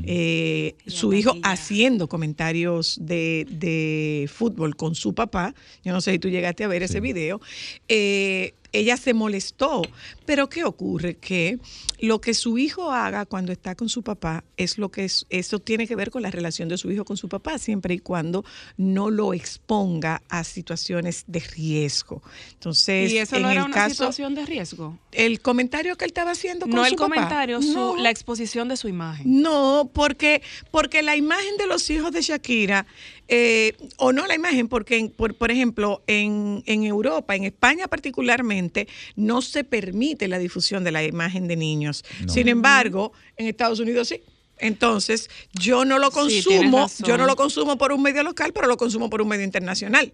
eh, 0.05 0.75
su 0.85 1.11
hijo 1.13 1.31
haciendo 1.41 2.07
comentarios 2.07 2.99
de, 3.01 3.47
de 3.49 4.29
fútbol 4.31 4.75
con 4.75 4.93
su 4.93 5.15
papá. 5.15 5.55
Yo 5.83 5.91
no 5.91 6.01
sé 6.01 6.11
si 6.11 6.19
tú 6.19 6.29
llegaste 6.29 6.63
a 6.63 6.67
ver 6.67 6.83
ese 6.83 6.99
video. 6.99 7.41
Eh, 7.87 8.53
ella 8.73 8.97
se 8.97 9.13
molestó. 9.13 9.81
Pero 10.25 10.49
¿qué 10.49 10.63
ocurre? 10.63 11.15
Que 11.17 11.59
lo 11.99 12.21
que 12.21 12.33
su 12.33 12.57
hijo 12.57 12.91
haga 12.91 13.25
cuando 13.25 13.51
está 13.51 13.75
con 13.75 13.89
su 13.89 14.01
papá 14.03 14.43
es 14.57 14.77
lo 14.77 14.89
que 14.89 15.05
es, 15.05 15.25
eso 15.29 15.59
tiene 15.59 15.87
que 15.87 15.95
ver 15.95 16.09
con 16.11 16.21
la 16.21 16.31
relación 16.31 16.69
de 16.69 16.77
su 16.77 16.91
hijo 16.91 17.03
con 17.05 17.17
su 17.17 17.27
papá, 17.29 17.57
siempre 17.57 17.93
y 17.95 17.99
cuando 17.99 18.43
no 18.77 19.09
lo 19.09 19.33
exponga 19.33 20.21
a 20.29 20.43
situaciones 20.43 21.25
de 21.27 21.39
riesgo. 21.41 22.21
Entonces, 22.53 23.11
y 23.11 23.17
eso 23.17 23.35
en 23.35 23.41
no 23.43 23.51
era 23.51 23.61
el 23.61 23.65
una 23.67 23.73
caso, 23.75 23.89
situación 23.95 24.35
de 24.35 24.45
riesgo. 24.45 24.97
el 25.11 25.41
comentario 25.41 25.95
que 25.97 26.05
él 26.05 26.09
estaba 26.09 26.31
haciendo 26.31 26.65
con 26.65 26.75
No 26.75 26.83
su 26.85 26.91
el 26.91 26.95
papá, 26.95 27.03
comentario, 27.09 27.61
su- 27.61 27.73
no. 27.73 27.97
la 27.97 28.09
exposición 28.09 28.67
de 28.69 28.77
su 28.77 28.87
imagen. 28.87 29.41
No, 29.41 29.89
porque, 29.93 30.41
porque 30.71 31.01
la 31.01 31.15
imagen 31.15 31.57
de 31.57 31.67
los 31.67 31.89
hijos 31.89 32.11
de 32.11 32.21
Shakira, 32.21 32.85
eh, 33.33 33.77
o 33.97 34.11
no 34.11 34.27
la 34.27 34.35
imagen, 34.35 34.67
porque, 34.67 34.97
en- 34.97 35.09
por, 35.09 35.33
por 35.35 35.49
ejemplo, 35.51 36.03
en, 36.05 36.61
en 36.65 36.83
Europa, 36.83 37.33
en 37.35 37.45
España 37.45 37.87
particularmente, 37.87 38.87
no 39.15 39.41
se 39.41 39.63
permite 39.63 40.27
la 40.27 40.37
difusión 40.37 40.83
de 40.83 40.91
la 40.91 41.01
imagen 41.03 41.47
de 41.47 41.55
niños. 41.55 42.03
No. 42.25 42.31
Sin 42.31 42.49
embargo, 42.49 43.13
en 43.37 43.47
Estados 43.47 43.79
Unidos 43.79 44.09
sí. 44.09 44.21
Entonces, 44.59 45.29
yo 45.53 45.85
no 45.85 45.97
lo 45.97 46.11
consumo, 46.11 46.87
yo 47.07 47.17
no 47.17 47.25
lo 47.25 47.35
consumo 47.35 47.77
por 47.77 47.91
un 47.93 48.01
medio 48.03 48.21
local, 48.21 48.51
pero 48.53 48.67
lo 48.67 48.77
consumo 48.77 49.09
por 49.09 49.21
un 49.21 49.27
medio 49.29 49.43
internacional. 49.45 50.13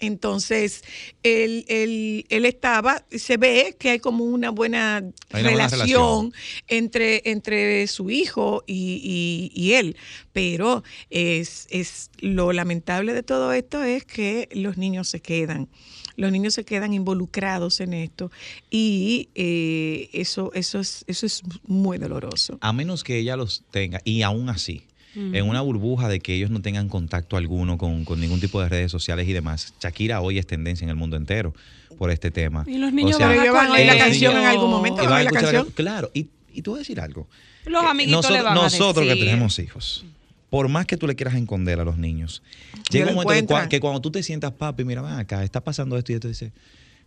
Entonces, 0.00 0.82
él, 1.22 1.64
él- 1.68 2.26
él 2.28 2.44
estaba, 2.44 3.04
se 3.10 3.36
ve 3.36 3.76
que 3.78 3.90
hay 3.90 3.98
como 4.00 4.24
una 4.24 4.50
buena 4.50 5.02
relación, 5.30 6.32
Entre, 6.68 7.22
entre 7.30 7.86
su 7.86 8.10
hijo 8.10 8.64
y, 8.66 9.50
y- 9.54 9.60
y 9.60 9.72
él. 9.74 9.96
Pero 10.32 10.82
es, 11.10 11.66
es 11.70 12.10
lo 12.18 12.52
lamentable 12.52 13.12
de 13.14 13.22
todo 13.22 13.52
esto 13.52 13.82
es 13.84 14.04
que 14.04 14.48
los 14.52 14.76
niños 14.76 15.08
se 15.08 15.20
quedan. 15.20 15.68
Los 16.16 16.30
niños 16.30 16.54
se 16.54 16.64
quedan 16.64 16.92
involucrados 16.94 17.80
en 17.80 17.92
esto 17.92 18.30
y 18.70 19.30
eh, 19.34 20.10
eso, 20.12 20.52
eso, 20.54 20.78
es, 20.80 21.04
eso 21.08 21.26
es 21.26 21.42
muy 21.64 21.98
doloroso. 21.98 22.56
A 22.60 22.72
menos 22.72 23.02
que 23.02 23.18
ella 23.18 23.36
los 23.36 23.64
tenga, 23.72 24.00
y 24.04 24.22
aún 24.22 24.48
así, 24.48 24.84
en 25.16 25.48
una 25.48 25.60
burbuja 25.60 26.08
de 26.08 26.20
que 26.20 26.34
ellos 26.34 26.50
no 26.50 26.60
tengan 26.60 26.88
contacto 26.88 27.36
alguno 27.36 27.78
con, 27.78 28.04
con 28.04 28.20
ningún 28.20 28.40
tipo 28.40 28.60
de 28.60 28.68
redes 28.68 28.90
sociales 28.90 29.28
y 29.28 29.32
demás. 29.32 29.74
Shakira 29.80 30.20
hoy 30.20 30.38
es 30.38 30.46
tendencia 30.46 30.84
en 30.84 30.90
el 30.90 30.96
mundo 30.96 31.16
entero 31.16 31.54
por 31.98 32.10
este 32.10 32.30
tema. 32.30 32.64
Y 32.66 32.78
los 32.78 32.92
niños 32.92 33.18
van 33.18 33.30
a 33.30 33.42
ellos 33.42 33.54
van 33.54 33.68
a 33.68 33.72
oír 33.74 33.86
la 33.86 33.96
canción 33.98 34.36
en 34.36 34.44
algún 34.44 34.70
momento, 34.70 35.02
Y 35.02 35.06
van 35.06 35.20
a 35.20 35.22
la 35.24 35.30
canción. 35.30 35.64
can- 35.66 35.72
Claro, 35.74 36.10
y, 36.14 36.26
y 36.52 36.62
tú 36.62 36.72
vas 36.72 36.78
a 36.78 36.80
decir 36.80 37.00
algo. 37.00 37.28
Los 37.66 37.84
amiguitos 37.84 38.18
Nosotros, 38.18 38.38
le 38.38 38.42
van 38.44 38.58
a 38.58 38.62
nosotros 38.62 39.04
que 39.04 39.10
decir. 39.10 39.24
tenemos 39.24 39.58
hijos, 39.58 40.04
por 40.50 40.68
más 40.68 40.86
que 40.86 40.96
tú 40.96 41.06
le 41.06 41.14
quieras 41.14 41.34
esconder 41.34 41.80
a 41.80 41.84
los 41.84 41.96
niños, 41.96 42.42
llega 42.90 43.08
un 43.10 43.14
momento 43.14 43.54
que, 43.62 43.68
que 43.68 43.80
cuando 43.80 44.00
tú 44.00 44.10
te 44.10 44.22
sientas, 44.22 44.52
papi, 44.52 44.84
mira, 44.84 45.00
ven 45.02 45.12
acá, 45.14 45.42
está 45.44 45.62
pasando 45.62 45.96
esto 45.96 46.12
y 46.12 46.16
esto, 46.16 46.28
dice, 46.28 46.52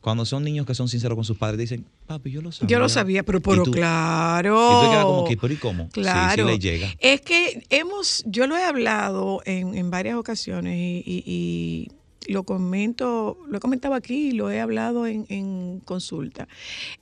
cuando 0.02 0.26
son 0.26 0.44
niños 0.44 0.66
que 0.66 0.74
son 0.76 0.88
sinceros 0.88 1.16
con 1.16 1.26
sus 1.26 1.38
padres, 1.38 1.58
dicen, 1.60 1.86
papi, 2.06 2.32
yo 2.32 2.42
lo 2.42 2.52
sabía. 2.52 2.70
Yo 2.70 2.80
lo 2.80 2.88
sabía, 2.90 3.24
pero, 3.24 3.42
pero 3.42 3.62
Y 3.64 3.66
tú- 3.66 3.72
claro. 3.72 4.56
Y 4.82 4.86
tú 4.86 4.92
quedas 4.92 5.06
como 5.06 5.26
que, 5.26 5.38
pero 5.38 5.54
¿y 5.54 5.58
cómo? 5.58 5.84
Sí, 5.86 5.90
sí 5.96 6.02
Claro. 6.02 6.46
le 6.46 6.60
llega. 6.60 6.94
Es 7.00 7.22
que 7.22 7.66
hemos, 7.70 8.24
yo 8.26 8.48
lo 8.48 8.56
he 8.58 8.64
hablado 8.64 9.42
en, 9.46 9.76
en 9.76 9.90
varias 9.92 10.16
ocasiones 10.16 10.78
y, 10.78 11.04
y- 11.06 11.92
y 12.28 12.34
lo 12.34 12.44
comento, 12.44 13.38
lo 13.48 13.58
he 13.58 13.60
comentado 13.62 13.94
aquí 13.94 14.30
y 14.30 14.32
lo 14.32 14.52
he 14.52 14.60
hablado 14.60 15.08
en, 15.08 15.26
en 15.30 15.80
consulta. 15.86 16.48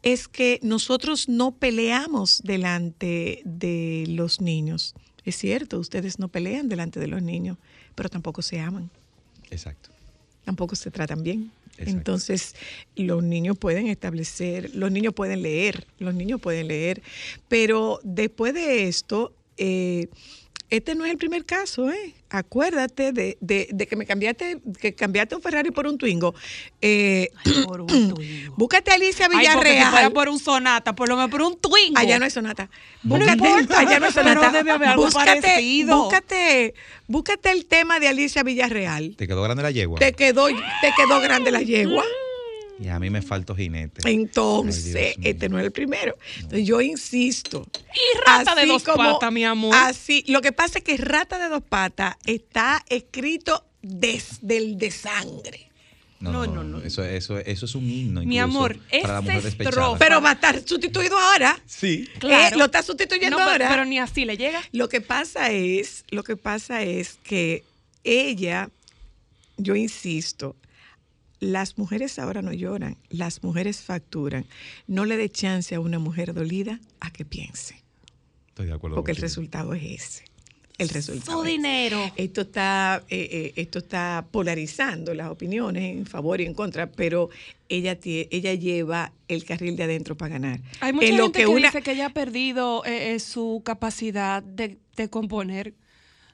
Es 0.04 0.28
que 0.28 0.60
nosotros 0.62 1.28
no 1.28 1.52
peleamos 1.52 2.42
delante 2.44 3.42
de 3.44 4.06
los 4.08 4.40
niños. 4.40 4.94
Es 5.24 5.36
cierto, 5.36 5.80
ustedes 5.80 6.20
no 6.20 6.28
pelean 6.28 6.70
delante 6.70 7.00
de 7.00 7.08
los 7.08 7.24
niños, 7.24 7.58
pero 7.96 8.08
tampoco 8.10 8.44
se 8.44 8.60
aman 8.60 8.92
Exacto. 9.50 9.90
tampoco 10.44 10.76
se 10.76 10.92
tratan 10.92 11.24
bien. 11.24 11.52
Entonces, 11.78 12.56
los 12.96 13.24
niños 13.24 13.58
pueden 13.58 13.88
establecer, 13.88 14.74
los 14.76 14.92
niños 14.92 15.14
pueden 15.14 15.42
leer, 15.42 15.86
los 16.00 16.14
niños 16.14 16.40
pueden 16.40 16.68
leer, 16.68 17.02
pero 17.48 18.00
después 18.04 18.54
de 18.54 18.88
esto, 18.88 19.34
eh, 19.58 20.08
este 20.70 20.96
no 20.96 21.06
es 21.06 21.12
el 21.12 21.18
primer 21.18 21.46
caso, 21.46 21.90
¿eh? 21.92 22.14
Acuérdate 22.38 23.12
de, 23.12 23.38
de- 23.42 23.68
de 23.72 23.88
que 23.88 23.96
me 23.96 24.06
cambiaste, 24.06 24.60
que 24.80 24.94
cambiaste 24.94 25.36
un 25.36 25.42
Ferrari 25.42 25.72
por 25.72 25.88
un 25.88 25.98
Twingo. 25.98 26.36
Eh, 26.82 27.30
Por 27.66 27.82
un 27.82 27.88
Twingo. 28.16 28.56
búscate 28.58 28.92
a 28.92 28.96
Alicia 28.96 29.28
Ay, 29.32 29.32
porque 29.32 29.46
si 29.48 29.54
fuera 29.54 29.72
Villarreal. 29.86 30.12
por 30.14 30.30
un 30.30 30.40
sonata, 30.40 30.94
por 30.96 31.08
lo 31.10 31.16
menos 31.16 31.32
por 31.32 31.42
un 31.42 31.60
Twingo. 31.60 31.98
Allá 31.98 32.20
no 32.20 32.26
hay 32.26 32.32
sonata. 32.32 32.70
No 33.04 33.16
Búscate, 33.18 33.34
importa, 33.34 33.80
allá 33.80 34.00
no 34.00 34.06
hay 34.08 34.12
pero 34.14 34.30
sonata. 34.34 34.52
debe 34.52 34.72
haber 34.72 34.88
algo 34.90 35.04
búscate, 35.06 35.42
parecido. 35.42 36.04
búscate, 36.04 36.74
búscate 37.08 37.52
el 37.52 37.66
tema 37.66 38.00
de 38.00 38.08
Alicia 38.08 38.44
Villarreal. 38.44 39.16
¿Te 39.18 39.28
quedó 39.28 39.42
grande 39.44 39.64
la 39.64 39.72
yegua? 39.72 40.00
Te 40.00 40.14
quedó, 40.14 40.48
te 40.48 40.92
quedó 40.98 41.20
grande 41.22 41.52
la 41.52 41.62
yegua. 41.62 42.04
Y 42.80 42.90
a 42.90 43.00
mí 43.00 43.10
me 43.10 43.22
faltó 43.22 43.56
jinete. 43.56 44.02
Entonces, 44.10 44.96
Ay, 44.96 45.16
este 45.24 45.48
no 45.48 45.58
es 45.60 45.66
el 45.66 45.72
primero. 45.72 46.18
Entonces, 46.38 46.68
yo 46.68 46.82
insisto. 46.82 47.66
Y 47.94 48.18
rata 48.28 48.54
de 48.56 48.66
dos 48.66 48.84
patas, 48.84 49.32
mi 49.32 49.46
amor. 49.46 49.74
Así, 49.76 50.24
lo 50.28 50.42
que 50.42 50.52
pasa 50.52 50.80
es 50.80 50.84
que 50.84 50.98
rata 50.98 51.40
de 51.40 51.48
dos 51.50 51.64
patas 51.64 52.18
está 52.26 52.84
escrito 52.90 53.64
desde 53.82 54.58
el 54.58 54.78
de 54.78 54.92
sangre. 54.92 55.70
No, 56.20 56.32
no, 56.32 56.46
no. 56.48 56.64
no. 56.64 56.82
Eso, 56.82 57.04
eso, 57.04 57.38
eso 57.38 57.66
es 57.66 57.76
un 57.76 57.90
himno. 57.90 58.24
Mi 58.24 58.40
amor, 58.40 58.78
para 59.02 59.20
estrofa- 59.22 59.98
Pero 60.00 60.22
va 60.22 60.32
a 60.32 60.34
estar 60.34 60.60
sustituido 60.68 61.18
ahora. 61.18 61.62
Sí. 61.66 62.10
Claro. 62.20 62.56
Eh, 62.56 62.58
lo 62.58 62.66
está 62.66 62.82
sustituyendo 62.84 63.38
No, 63.38 63.44
pero- 63.44 63.52
ahora. 63.52 63.70
pero 63.70 63.86
ni 63.86 64.00
así 64.00 64.26
le 64.26 64.36
llega. 64.36 64.62
Lo 64.72 64.90
que 64.90 65.02
pasa 65.02 65.52
es, 65.52 66.04
lo 66.10 66.24
que 66.24 66.36
pasa 66.36 66.82
es 66.82 67.20
que 67.24 67.64
ella, 68.04 68.70
yo 69.58 69.76
insisto, 69.76 70.56
las 71.40 71.78
mujeres 71.78 72.18
ahora 72.20 72.42
no 72.42 72.54
lloran, 72.54 72.98
las 73.10 73.44
mujeres 73.44 73.82
facturan. 73.82 74.46
No 74.88 75.06
le 75.06 75.18
dé 75.18 75.30
chance 75.30 75.76
a 75.76 75.80
una 75.80 76.00
mujer 76.00 76.34
dolida 76.34 76.80
a 77.00 77.12
que 77.12 77.26
piense, 77.26 77.84
Estoy 78.50 78.68
de 78.68 78.74
acuerdo 78.74 78.96
porque 78.96 79.12
el 79.12 79.18
resultado 79.18 79.74
es 79.74 79.84
ese. 79.84 80.26
El 80.78 80.90
resultado. 80.90 81.40
Su 81.40 81.46
es 81.46 81.52
dinero. 81.54 82.00
Esto 82.18 82.42
está, 82.42 83.02
eh, 83.10 83.30
eh, 83.32 83.54
esto 83.56 83.80
está 83.80 84.26
polarizando 84.30 85.14
las 85.14 85.30
opiniones 85.30 85.84
en 85.96 86.06
favor 86.06 86.42
y 86.42 86.46
en 86.46 86.54
contra, 86.54 86.92
pero 86.92 87.30
ella, 87.70 87.98
ella 88.04 88.54
lleva 88.56 89.14
el 89.30 89.46
carril 89.46 89.78
de 89.78 89.84
adentro 89.84 90.18
para 90.18 90.34
ganar. 90.34 90.60
Hay 90.82 90.92
mucha 90.92 91.08
En 91.08 91.18
lo 91.18 91.24
gente 91.26 91.40
que, 91.40 91.48
una- 91.48 91.68
dice 91.68 91.82
que 91.82 91.92
ella 91.94 92.08
ha 92.08 92.14
perdido 92.14 92.84
eh, 92.86 93.14
eh, 93.16 93.20
su 93.20 93.62
capacidad 93.64 94.44
de, 94.44 94.78
de 94.98 95.10
componer. 95.10 95.74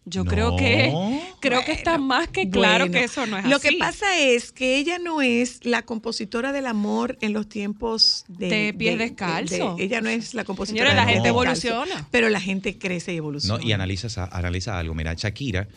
Yo 0.04 0.24
No. 0.24 0.32
creo 0.32 0.56
que 0.56 0.92
creo 1.40 1.64
que 1.64 1.72
está 1.74 2.00
más 2.00 2.28
que 2.28 2.50
claro 2.50 2.86
bueno. 2.86 2.92
que 3.00 3.04
eso 3.04 3.28
no 3.28 3.38
es 3.38 3.46
Lo 3.46 3.58
así. 3.58 3.70
que 3.70 3.78
pasa 3.78 4.18
es 4.18 4.52
que 4.52 4.78
ella 4.78 4.98
no 4.98 5.22
es 5.22 5.64
la 5.64 5.84
compositora 5.84 6.52
del 6.52 6.66
amor 6.66 7.18
en 7.22 7.34
los 7.34 7.48
tiempos 7.48 8.26
de, 8.28 8.50
De 8.50 8.74
pies 8.74 8.98
descalzos. 8.98 9.80
ella 9.80 10.02
no 10.02 10.10
es 10.10 10.34
la 10.34 10.44
compositora 10.44 10.90
Señores, 10.90 11.06
la 11.06 11.14
gente 11.14 11.30
evoluciona. 11.30 12.08
Pero 12.10 12.30
la 12.30 12.42
gente 12.42 12.80
crece 12.80 13.14
y 13.14 13.18
evoluciona. 13.18 13.60
No, 13.60 13.64
y 13.68 13.74
analiza, 13.74 14.26
analiza 14.32 14.80
algo. 14.80 14.96
Mira, 14.96 15.14
Shakira 15.14 15.68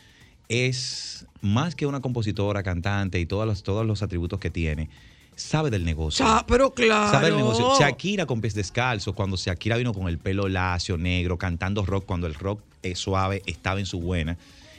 es 0.48 1.26
más 1.42 1.74
que 1.74 1.84
una 1.86 2.00
compositora, 2.00 2.62
cantante 2.62 3.20
y 3.20 3.26
todos 3.26 3.46
los, 3.46 3.62
todos 3.62 3.84
los 3.86 4.02
atributos 4.02 4.40
que 4.40 4.50
tiene. 4.50 4.88
Sabe 5.36 5.70
del 5.70 5.84
negocio. 5.84 6.24
Sa- 6.24 6.44
pero 6.46 6.72
claro. 6.72 7.10
Sabe 7.10 7.28
el 7.28 7.36
negocio. 7.36 7.78
Shakira 7.78 8.26
con 8.26 8.40
pies 8.40 8.54
descalzos, 8.54 9.14
cuando 9.14 9.36
Shakira 9.36 9.76
vino 9.76 9.92
con 9.92 10.08
el 10.08 10.18
pelo 10.18 10.48
lacio, 10.48 10.96
negro, 10.96 11.36
cantando 11.38 11.84
rock, 11.84 12.04
cuando 12.06 12.26
el 12.26 12.34
rock 12.34 12.60
es 12.82 12.98
suave, 12.98 13.42
estaba 13.46 13.80
en 13.80 13.86
su 13.86 14.00
buena. 14.00 14.36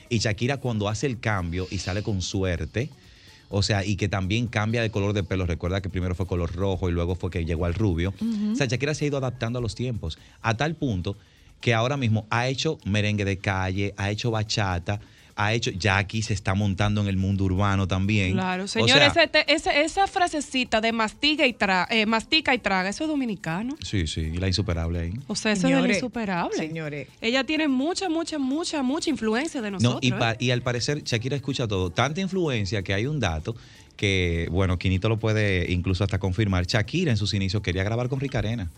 Y 0.09 0.19
Shakira 0.19 0.57
cuando 0.57 0.87
hace 0.87 1.07
el 1.07 1.19
cambio 1.19 1.67
y 1.71 1.79
sale 1.79 2.03
con 2.03 2.21
suerte, 2.21 2.89
o 3.49 3.63
sea, 3.63 3.83
y 3.85 3.95
que 3.95 4.07
también 4.07 4.47
cambia 4.47 4.81
de 4.81 4.89
color 4.91 5.13
de 5.13 5.23
pelo. 5.23 5.45
Recuerda 5.45 5.81
que 5.81 5.89
primero 5.89 6.15
fue 6.15 6.25
color 6.27 6.53
rojo 6.53 6.89
y 6.89 6.91
luego 6.91 7.15
fue 7.15 7.29
que 7.31 7.43
llegó 7.45 7.65
al 7.65 7.73
rubio. 7.73 8.13
O 8.51 8.55
sea, 8.55 8.65
Shakira 8.67 8.93
se 8.93 9.05
ha 9.05 9.07
ido 9.07 9.17
adaptando 9.17 9.59
a 9.59 9.61
los 9.61 9.75
tiempos, 9.75 10.17
a 10.41 10.55
tal 10.55 10.75
punto 10.75 11.17
que 11.61 11.73
ahora 11.73 11.97
mismo 11.97 12.27
ha 12.29 12.47
hecho 12.47 12.77
merengue 12.85 13.25
de 13.25 13.37
calle, 13.37 13.93
ha 13.97 14.11
hecho 14.11 14.29
bachata, 14.29 14.99
ha 15.37 15.53
hecho, 15.53 15.69
ya 15.71 15.97
aquí 15.97 16.21
se 16.21 16.33
está 16.33 16.53
montando 16.53 17.01
en 17.01 17.07
el 17.07 17.17
mundo 17.17 17.43
urbano 17.43 17.87
también. 17.87 18.33
Claro, 18.33 18.63
O 18.63 18.67
señores, 18.67 19.11
sea, 19.13 19.23
esa 19.83 20.07
frasecita 20.07 20.79
de 20.79 20.93
mastiga 20.93 21.45
y, 21.45 21.53
tra- 21.53 21.87
eh, 21.89 22.05
mastica 22.05 22.53
y 22.55 22.59
traga, 22.59 22.87
eso 22.89 23.03
es 23.03 23.09
dominicano. 23.09 23.75
Sí, 23.83 24.07
sí, 24.07 24.21
y 24.21 24.37
la 24.37 24.47
insuperable 24.47 24.99
ahí. 24.99 25.13
O 25.27 25.35
sea, 25.35 25.51
eso 25.51 25.67
es 25.67 25.73
el 25.75 25.91
insuperable. 25.91 26.55
señores. 26.55 27.09
Ella 27.19 27.43
tiene 27.43 27.67
mucha, 27.67 28.07
mucha, 28.07 28.39
mucha, 28.39 28.81
mucha 28.81 29.09
influencia 29.09 29.61
de 29.61 29.71
nosotros. 29.71 29.95
No, 29.95 29.99
y, 30.01 30.11
¿eh? 30.11 30.15
pa- 30.17 30.35
y 30.39 30.51
al 30.51 30.61
parecer 30.61 31.03
Shakira 31.03 31.35
escucha 31.35 31.67
todo. 31.67 31.89
Tanta 31.89 32.21
influencia 32.21 32.81
que 32.81 32.93
hay 32.93 33.05
un 33.05 33.19
dato 33.19 33.55
que, 33.97 34.47
bueno, 34.51 34.77
Quinito 34.79 35.09
lo 35.09 35.17
puede 35.17 35.69
incluso 35.71 36.03
hasta 36.05 36.17
confirmar. 36.17 36.65
Shakira 36.65 37.11
en 37.11 37.17
sus 37.17 37.33
inicios 37.33 37.61
quería 37.61 37.83
grabar 37.83 38.07
con 38.07 38.19
Ricarena. 38.21 38.69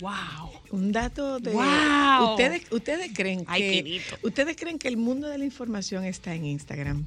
¡Wow! 0.00 0.47
Un 0.70 0.92
dato 0.92 1.38
de 1.40 1.50
Wow. 1.52 2.30
ustedes 2.32 2.62
ustedes 2.70 3.10
creen 3.14 3.44
Ay, 3.46 3.62
que 3.62 3.82
Quinito. 3.84 4.16
ustedes 4.22 4.56
creen 4.56 4.78
que 4.78 4.88
el 4.88 4.96
mundo 4.96 5.28
de 5.28 5.38
la 5.38 5.44
información 5.44 6.04
está 6.04 6.34
en 6.34 6.44
Instagram. 6.44 7.06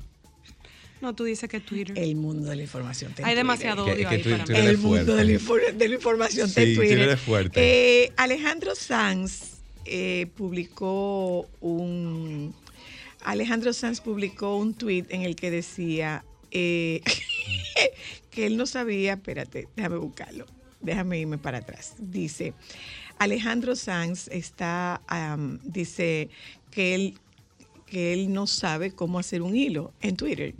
No, 1.01 1.15
tú 1.15 1.23
dices 1.23 1.49
que 1.49 1.59
Twitter. 1.59 1.97
El 1.97 2.15
mundo 2.15 2.49
de 2.49 2.55
la 2.55 2.61
información 2.63 3.13
Hay 3.23 3.33
demasiado 3.35 3.85
odio 3.85 3.95
que 4.07 4.15
ahí 4.15 4.23
para 4.23 4.45
mí. 4.45 4.55
El 4.55 4.77
mundo 4.77 5.15
de 5.15 5.25
la, 5.25 5.31
infor- 5.31 5.73
de 5.73 5.89
la 5.89 5.95
información 5.95 6.47
está 6.47 6.61
Sí, 6.61 6.69
en 6.71 6.75
Twitter. 6.75 6.97
Twitter 6.97 7.13
es 7.15 7.19
fuerte. 7.21 8.03
Eh, 8.03 8.13
Alejandro 8.17 8.75
Sanz 8.75 9.61
eh, 9.85 10.27
publicó 10.37 11.49
un 11.59 12.53
Alejandro 13.23 13.73
Sanz 13.73 13.99
publicó 14.01 14.57
un 14.57 14.73
tweet 14.75 15.05
en 15.09 15.21
el 15.23 15.35
que 15.35 15.49
decía 15.51 16.23
eh, 16.51 17.01
que 18.31 18.45
él 18.47 18.57
no 18.57 18.65
sabía, 18.65 19.13
espérate, 19.13 19.67
déjame 19.75 19.97
buscarlo, 19.97 20.45
déjame 20.81 21.19
irme 21.19 21.37
para 21.37 21.59
atrás. 21.59 21.93
Dice, 21.99 22.53
Alejandro 23.19 23.75
Sanz 23.75 24.27
está, 24.29 25.01
dice 25.63 26.29
que 26.71 26.95
él, 26.95 27.17
que 27.85 28.13
él 28.13 28.31
no 28.33 28.47
sabe 28.47 28.91
cómo 28.91 29.19
hacer 29.19 29.41
un 29.41 29.55
hilo 29.55 29.93
en 30.01 30.15
Twitter. 30.15 30.53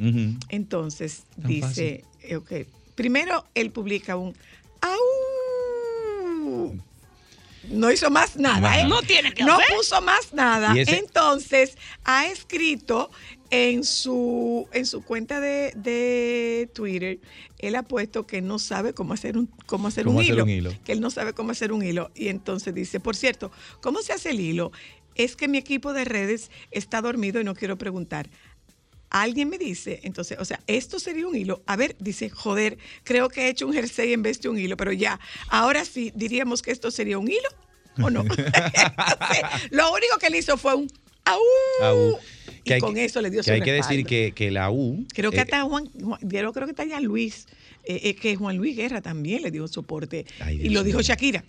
Entonces 0.49 1.23
Tan 1.35 1.47
dice, 1.47 2.03
ok, 2.35 2.51
primero 2.95 3.45
él 3.55 3.71
publica 3.71 4.15
un 4.15 4.35
¡Au! 4.81 6.75
No 7.69 7.91
hizo 7.91 8.09
más 8.09 8.35
nada, 8.37 8.81
¿eh? 8.81 8.87
No 8.87 9.01
tiene 9.03 9.33
que 9.33 9.43
No 9.43 9.53
hacer. 9.55 9.67
puso 9.75 10.01
más 10.01 10.33
nada. 10.33 10.73
Entonces 10.75 11.77
ha 12.03 12.25
escrito 12.25 13.11
en 13.51 13.83
su, 13.83 14.67
en 14.71 14.85
su 14.85 15.03
cuenta 15.03 15.41
de, 15.41 15.73
de 15.75 16.69
Twitter, 16.73 17.19
él 17.59 17.75
ha 17.75 17.83
puesto 17.83 18.25
que 18.25 18.41
no 18.41 18.57
sabe 18.59 18.93
cómo 18.93 19.13
hacer 19.13 19.37
un, 19.37 19.47
cómo 19.65 19.89
hacer, 19.89 20.05
Cómo 20.05 20.17
un, 20.17 20.23
hacer 20.23 20.33
hilo, 20.33 20.43
un 20.43 20.49
hilo. 20.49 20.71
Que 20.85 20.93
él 20.93 21.01
no 21.01 21.11
sabe 21.11 21.33
cómo 21.33 21.51
hacer 21.51 21.73
un 21.73 21.83
hilo. 21.83 22.11
Y 22.15 22.29
entonces 22.29 22.73
dice, 22.73 23.01
por 23.01 23.15
cierto, 23.15 23.51
¿cómo 23.81 24.01
se 24.01 24.13
hace 24.13 24.29
el 24.31 24.39
hilo? 24.39 24.71
Es 25.15 25.35
que 25.35 25.49
mi 25.49 25.57
equipo 25.57 25.91
de 25.91 26.05
redes 26.05 26.49
está 26.71 27.01
dormido 27.01 27.41
y 27.41 27.43
no 27.43 27.53
quiero 27.53 27.77
preguntar. 27.77 28.29
alguien 29.09 29.49
me 29.49 29.57
dice, 29.57 29.99
entonces, 30.03 30.37
o 30.39 30.45
sea, 30.45 30.61
esto 30.67 30.97
sería 30.97 31.27
un 31.27 31.35
hilo. 31.35 31.61
A 31.65 31.75
ver, 31.75 31.97
dice, 31.99 32.29
joder, 32.29 32.77
creo 33.03 33.27
que 33.27 33.41
he 33.41 33.49
hecho 33.49 33.67
un 33.67 33.73
jersey 33.73 34.13
en 34.13 34.23
vez 34.23 34.39
de 34.39 34.47
un 34.47 34.57
hilo, 34.57 34.77
pero 34.77 34.93
ya, 34.93 35.19
ahora 35.49 35.83
sí, 35.83 36.13
diríamos 36.15 36.61
que 36.61 36.71
esto 36.71 36.89
sería 36.89 37.19
un 37.19 37.27
hilo 37.27 37.49
o 38.01 38.09
no. 38.09 38.21
Entonces, 38.31 39.43
lo 39.71 39.91
único 39.91 40.17
que 40.17 40.27
él 40.27 40.35
hizo 40.35 40.55
fue 40.55 40.75
un 40.75 40.87
Y 42.59 42.61
Que 42.63 42.73
hay 42.75 42.79
con 42.81 42.93
que- 42.93 43.05
eso 43.05 43.21
le 43.21 43.29
dio 43.29 43.39
que 43.39 43.45
su 43.45 43.51
hay 43.51 43.61
que 43.61 43.71
decir 43.73 44.05
que, 44.05 44.33
que 44.35 44.51
la 44.51 44.69
U. 44.71 45.05
Creo 45.13 45.31
que 45.31 45.37
eh, 45.37 45.41
hasta 45.41 45.63
Juan, 45.63 45.89
Juan- 46.01 46.19
yo 46.21 46.53
creo 46.53 46.65
que 46.67 46.71
está 46.71 46.87
Jan 46.87 47.03
Luis, 47.03 47.47
eh, 47.85 47.99
eh, 48.03 48.15
que 48.15 48.35
Juan 48.35 48.57
Luis 48.57 48.75
Guerra 48.77 49.01
también 49.01 49.41
le 49.41 49.49
dio 49.51 49.67
soporte. 49.67 50.25
Ay, 50.39 50.59
y 50.61 50.69
lo 50.69 50.83
dijo. 50.83 51.01
Shakira 51.01 51.43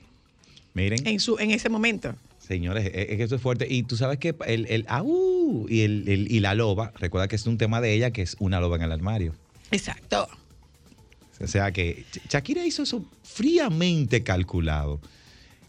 Miren, 0.74 1.06
en 1.06 1.20
su 1.20 1.38
en 1.38 1.50
ese 1.50 1.68
momento. 1.68 2.14
señores, 2.38 2.86
es, 2.94 3.06
que 3.16 3.22
eso 3.22 3.36
es 3.36 3.42
fuerte. 3.42 3.66
Y 3.68 3.82
tú 3.82 3.96
sabes 3.96 4.18
que 4.18 4.34
el, 4.46 4.66
el 4.70 4.84
au 4.88 5.66
y, 5.68 5.82
el, 5.82 6.08
el- 6.08 6.32
y 6.32 6.40
la 6.40 6.54
loba, 6.54 6.92
recuerda 6.98 7.28
que 7.28 7.36
es 7.36 7.46
un 7.46 7.58
tema 7.58 7.80
de 7.82 7.92
ella 7.92 8.10
que 8.10 8.22
es 8.22 8.36
una 8.38 8.58
loba 8.60 8.76
en 8.76 8.82
el 8.82 8.92
armario. 8.92 9.34
Exacto. 9.70 10.26
O 11.40 11.46
sea 11.46 11.72
que 11.72 12.04
Shakira 12.30 12.64
hizo 12.64 12.84
eso 12.84 13.04
fríamente 13.22 14.22
calculado. 14.22 15.00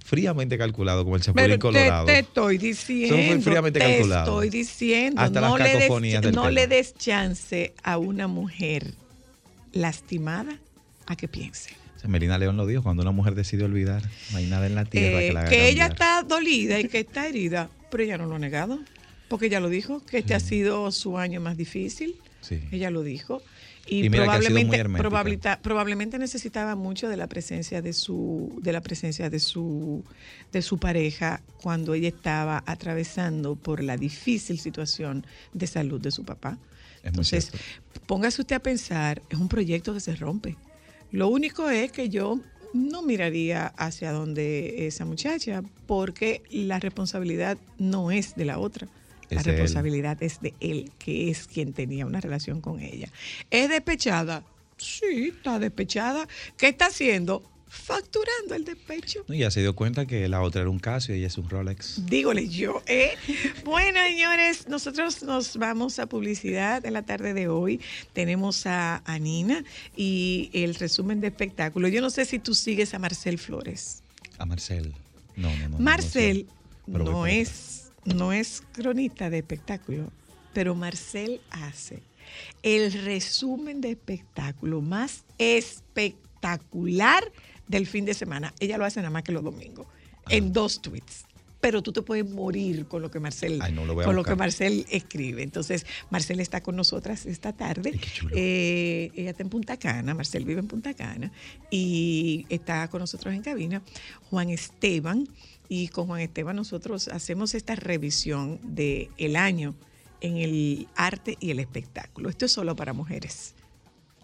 Fríamente 0.04 0.58
calculado 0.58 1.04
como 1.06 1.16
el 1.16 1.22
chapulín 1.22 1.46
Pero 1.46 1.54
te, 1.56 1.60
colorado. 1.60 2.06
te 2.06 2.20
estoy 2.20 2.58
diciendo, 2.58 3.42
fríamente 3.42 3.80
te 3.80 4.02
estoy 4.02 4.50
diciendo, 4.50 5.22
Hasta 5.22 5.39
no, 5.42 5.58
las 5.58 5.66
le 5.68 5.74
des, 5.74 5.82
cacofonías 5.84 6.24
no 6.26 6.30
tema. 6.32 6.52
le 6.52 6.68
des 6.68 6.94
chance 6.96 7.74
a 7.84 7.98
una 7.98 8.28
mujer 8.28 8.94
lastimada 9.72 10.58
a 11.06 11.16
que 11.16 11.28
piense. 11.28 11.72
Melina 12.06 12.38
León 12.38 12.58
lo 12.58 12.66
dijo, 12.68 12.84
cuando 12.84 13.02
una 13.02 13.12
mujer 13.12 13.34
decide 13.34 13.63
olvidar, 13.63 14.04
no 14.32 14.38
hay 14.38 14.46
nada 14.48 14.68
en 14.68 14.76
la 14.76 14.84
tierra 14.84 15.22
Eh, 15.22 15.28
que 15.28 15.34
la 15.34 15.39
haga 15.39 15.50
que 15.50 15.70
ella 15.70 15.86
está 15.88 16.22
dolida 16.24 16.78
y 16.82 16.89
que 16.89 17.00
está 17.00 17.28
herida, 17.28 17.70
pero 17.89 18.04
ella 18.04 18.18
no 18.18 18.26
lo 18.26 18.36
ha 18.36 18.39
negado, 18.39 18.80
porque 19.30 19.46
ella 19.46 19.62
lo 19.62 19.70
dijo, 19.70 20.04
que 20.06 20.18
este 20.18 20.34
ha 20.36 20.42
sido 20.42 20.92
su 20.92 21.18
año 21.18 21.39
más 21.39 21.56
difícil. 21.56 22.16
Sí. 22.42 22.60
Ella 22.74 22.89
lo 22.92 23.04
dijo. 23.04 23.42
Y, 23.86 24.10
probablemente, 24.10 24.84
probabilita- 24.86 25.60
probablemente 25.62 26.17
necesitaba 26.17 26.76
mucho 26.76 27.10
de 27.10 27.17
la 27.17 27.28
presencia 27.28 27.82
de 27.82 27.91
su, 27.93 28.58
de 28.62 28.72
la 28.72 28.82
presencia 28.82 29.30
de 29.30 29.39
su, 29.39 30.04
de 30.54 30.62
su 30.62 30.78
pareja 30.78 31.41
cuando 31.62 31.93
ella 31.93 32.08
estaba 32.08 32.63
atravesando 32.65 33.56
por 33.56 33.84
la 33.84 33.98
difícil 33.98 34.58
situación 34.60 35.26
de 35.54 35.67
salud 35.67 36.00
de 36.00 36.12
su 36.12 36.24
papá. 36.24 36.58
Es 37.02 37.08
Entonces, 37.10 37.52
póngase 38.06 38.41
usted 38.41 38.56
a 38.56 38.60
pensar, 38.60 39.22
es 39.30 39.38
un 39.38 39.50
proyecto 39.50 39.93
que 39.93 40.00
se 40.00 40.15
rompe. 40.15 40.56
Lo 41.12 41.28
único 41.28 41.69
es 41.69 41.91
que 41.91 42.08
yo 42.10 42.39
no 42.74 43.02
miraría 43.04 43.67
hacia 43.67 44.12
donde 44.13 44.88
esa 44.88 45.04
muchacha, 45.06 45.62
porque 45.86 46.41
la 46.50 46.80
responsabilidad 46.80 47.58
no 47.78 48.12
es 48.12 48.36
de 48.36 48.46
la 48.46 48.60
otra. 48.60 48.88
La 49.34 49.41
Es 49.41 49.46
de 49.46 49.52
él. 49.52 49.58
responsabilidad 49.58 50.22
es 50.24 50.39
de 50.41 50.54
él, 50.60 50.91
que 51.00 51.30
es 51.30 51.48
quien 51.48 51.74
tenía 51.74 52.06
una 52.06 52.22
relación 52.22 52.62
con 52.62 52.80
ella. 52.80 53.10
¿Es 53.50 53.69
despechada? 53.69 54.43
Sí, 54.78 55.34
está 55.36 55.60
despechada. 55.60 56.28
¿Qué 56.58 56.67
está 56.69 56.88
haciendo? 56.88 57.43
Facturando 57.67 58.54
el 58.54 58.65
despecho. 58.65 59.26
No, 59.28 59.34
ya 59.34 59.50
se 59.50 59.62
dio 59.62 59.76
cuenta 59.76 60.06
que 60.06 60.28
la 60.30 60.41
otra 60.41 60.62
era 60.62 60.69
un 60.69 60.78
Casio 60.78 61.15
y 61.15 61.17
ella 61.19 61.28
es 61.28 61.38
un 61.39 61.50
Rolex. 61.50 62.06
Dígole 62.06 62.48
yo, 62.48 62.84
¿eh? 62.86 63.15
Bueno, 63.65 64.00
señores, 64.08 64.67
nosotros 64.67 65.24
nos 65.24 65.58
vamos 65.58 65.98
a 65.98 66.06
publicidad 66.06 66.86
en 66.86 66.93
la 66.93 67.02
tarde 67.02 67.34
de 67.34 67.48
hoy. 67.48 67.82
Tenemos 68.13 68.67
a, 68.67 69.02
a 69.06 69.17
Nina 69.17 69.63
y 69.98 70.52
el 70.54 70.76
resumen 70.76 71.19
de 71.19 71.28
espectáculo. 71.28 71.88
Yo 71.88 72.02
no 72.02 72.12
sé 72.12 72.26
si 72.26 72.38
tú 72.38 72.54
sigues 72.54 72.93
a 72.93 73.00
Marcel 73.00 73.39
Flores. 73.39 74.04
A 74.38 74.46
Marcel. 74.46 74.93
No, 75.36 75.50
no, 75.58 75.69
no. 75.69 75.80
Marcel 75.80 76.46
no 76.86 77.26
es, 77.26 77.83
no 78.06 78.34
es 78.34 78.63
cronista 78.74 79.30
de 79.30 79.39
espectáculo, 79.39 80.12
pero 80.54 80.76
Marcel 80.76 81.42
hace 81.52 82.02
el 82.62 82.92
resumen 83.04 83.82
de 83.82 83.92
espectáculo 83.92 84.82
más 84.82 85.24
espectacular 85.38 87.24
del 87.68 87.88
fin 87.88 88.06
de 88.06 88.13
semana. 88.13 88.54
Ella 88.60 88.78
lo 88.78 88.86
hace 88.86 89.00
nada 89.00 89.10
más 89.10 89.24
que 89.24 89.32
los 89.32 89.44
domingos, 89.44 89.88
en 90.30 90.54
dos 90.54 90.82
tweets. 90.82 91.26
Pero 91.60 91.82
tú 91.82 91.94
te 91.94 92.02
puedes 92.02 92.30
morir 92.30 92.88
con 92.88 93.02
lo 93.02 93.10
que 93.10 93.22
Marcel, 93.22 93.62
Ay, 93.62 93.72
no, 93.72 93.86
lo 93.86 93.96
con 93.96 94.18
lo 94.18 94.26
que. 94.26 94.36
Marcel 94.36 94.86
escribe. 94.89 95.44
Entonces, 95.44 95.86
Marcel 96.10 96.42
está 96.42 96.62
con 96.62 96.76
nosotras 96.76 97.26
esta 97.26 97.54
tarde. 97.54 97.98
Eh, 98.36 99.12
ella 99.16 99.30
está 99.30 99.44
en 99.44 99.50
Punta 99.50 99.78
Cana, 99.78 100.13
Marcel 100.13 100.44
vive 100.44 100.60
en 100.60 100.68
Punta 100.68 100.94
Cana 100.94 101.32
y 101.72 102.46
está 102.50 102.89
con 102.89 103.00
nosotros 103.00 103.34
en 103.34 103.44
cabina 103.44 103.82
Juan 104.30 104.50
Esteban 104.50 105.30
y 105.69 105.88
con 105.89 106.08
Juan 106.08 106.21
Esteban 106.21 106.56
nosotros 106.56 107.08
hacemos 107.08 107.54
esta 107.56 107.76
revisión 107.76 108.60
del 108.63 109.10
el 109.17 109.36
año 109.36 109.76
en 110.21 110.38
el 110.38 110.88
arte 110.95 111.38
y 111.39 111.52
el 111.52 111.60
espectáculo. 111.60 112.30
Esto 112.30 112.45
es 112.45 112.52
solo 112.52 112.76
para 112.76 112.93
mujeres. 112.93 113.56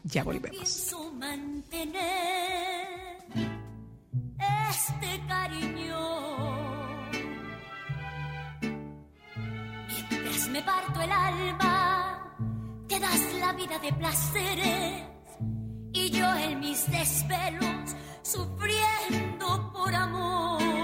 Ya 0.04 0.24
volvemos. 0.24 0.96
Mantener 1.14 2.08
este 4.70 5.28
cariño. 5.28 6.00
Mientras 9.90 10.50
me 10.50 10.62
parto 10.64 11.02
el 11.02 11.12
alma, 11.12 12.36
te 12.88 13.00
das 13.00 13.22
la 13.40 13.54
vida 13.54 13.78
de 13.80 13.94
placeres 13.94 15.04
y 15.92 16.10
yo 16.12 16.34
en 16.36 16.60
mis 16.62 16.90
desvelos 16.90 17.96
sufriendo 18.22 19.72
por 19.74 19.94
amor. 19.94 20.79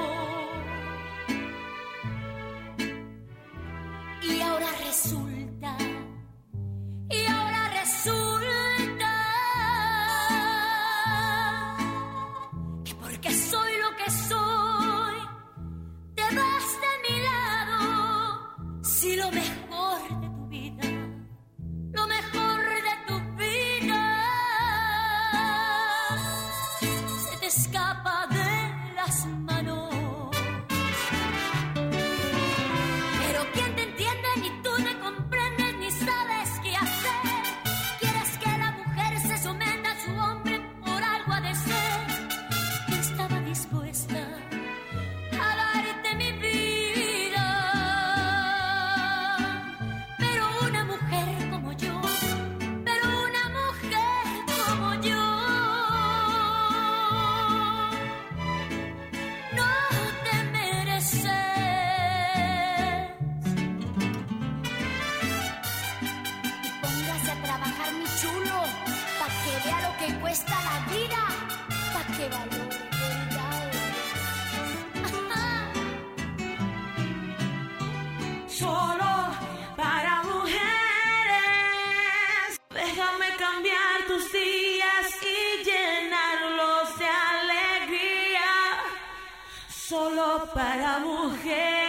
Y 4.28 4.42
ahora 4.42 4.68
resulta 4.84 5.78
Solo 78.58 79.36
para 79.76 80.24
mujeres. 80.24 80.62
Déjame 82.70 83.36
cambiar 83.38 84.06
tus 84.08 84.32
días 84.32 85.08
y 85.22 85.64
llenarlos 85.66 86.98
de 86.98 87.06
alegría. 87.06 88.52
Solo 89.68 90.50
para 90.54 91.00
mujeres. 91.00 91.85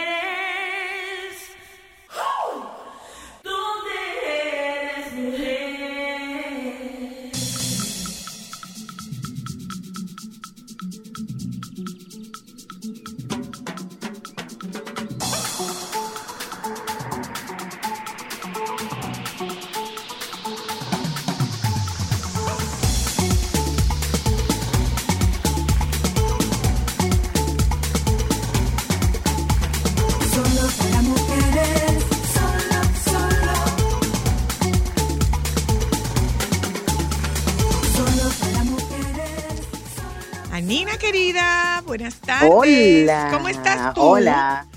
Hola. 43.95 44.67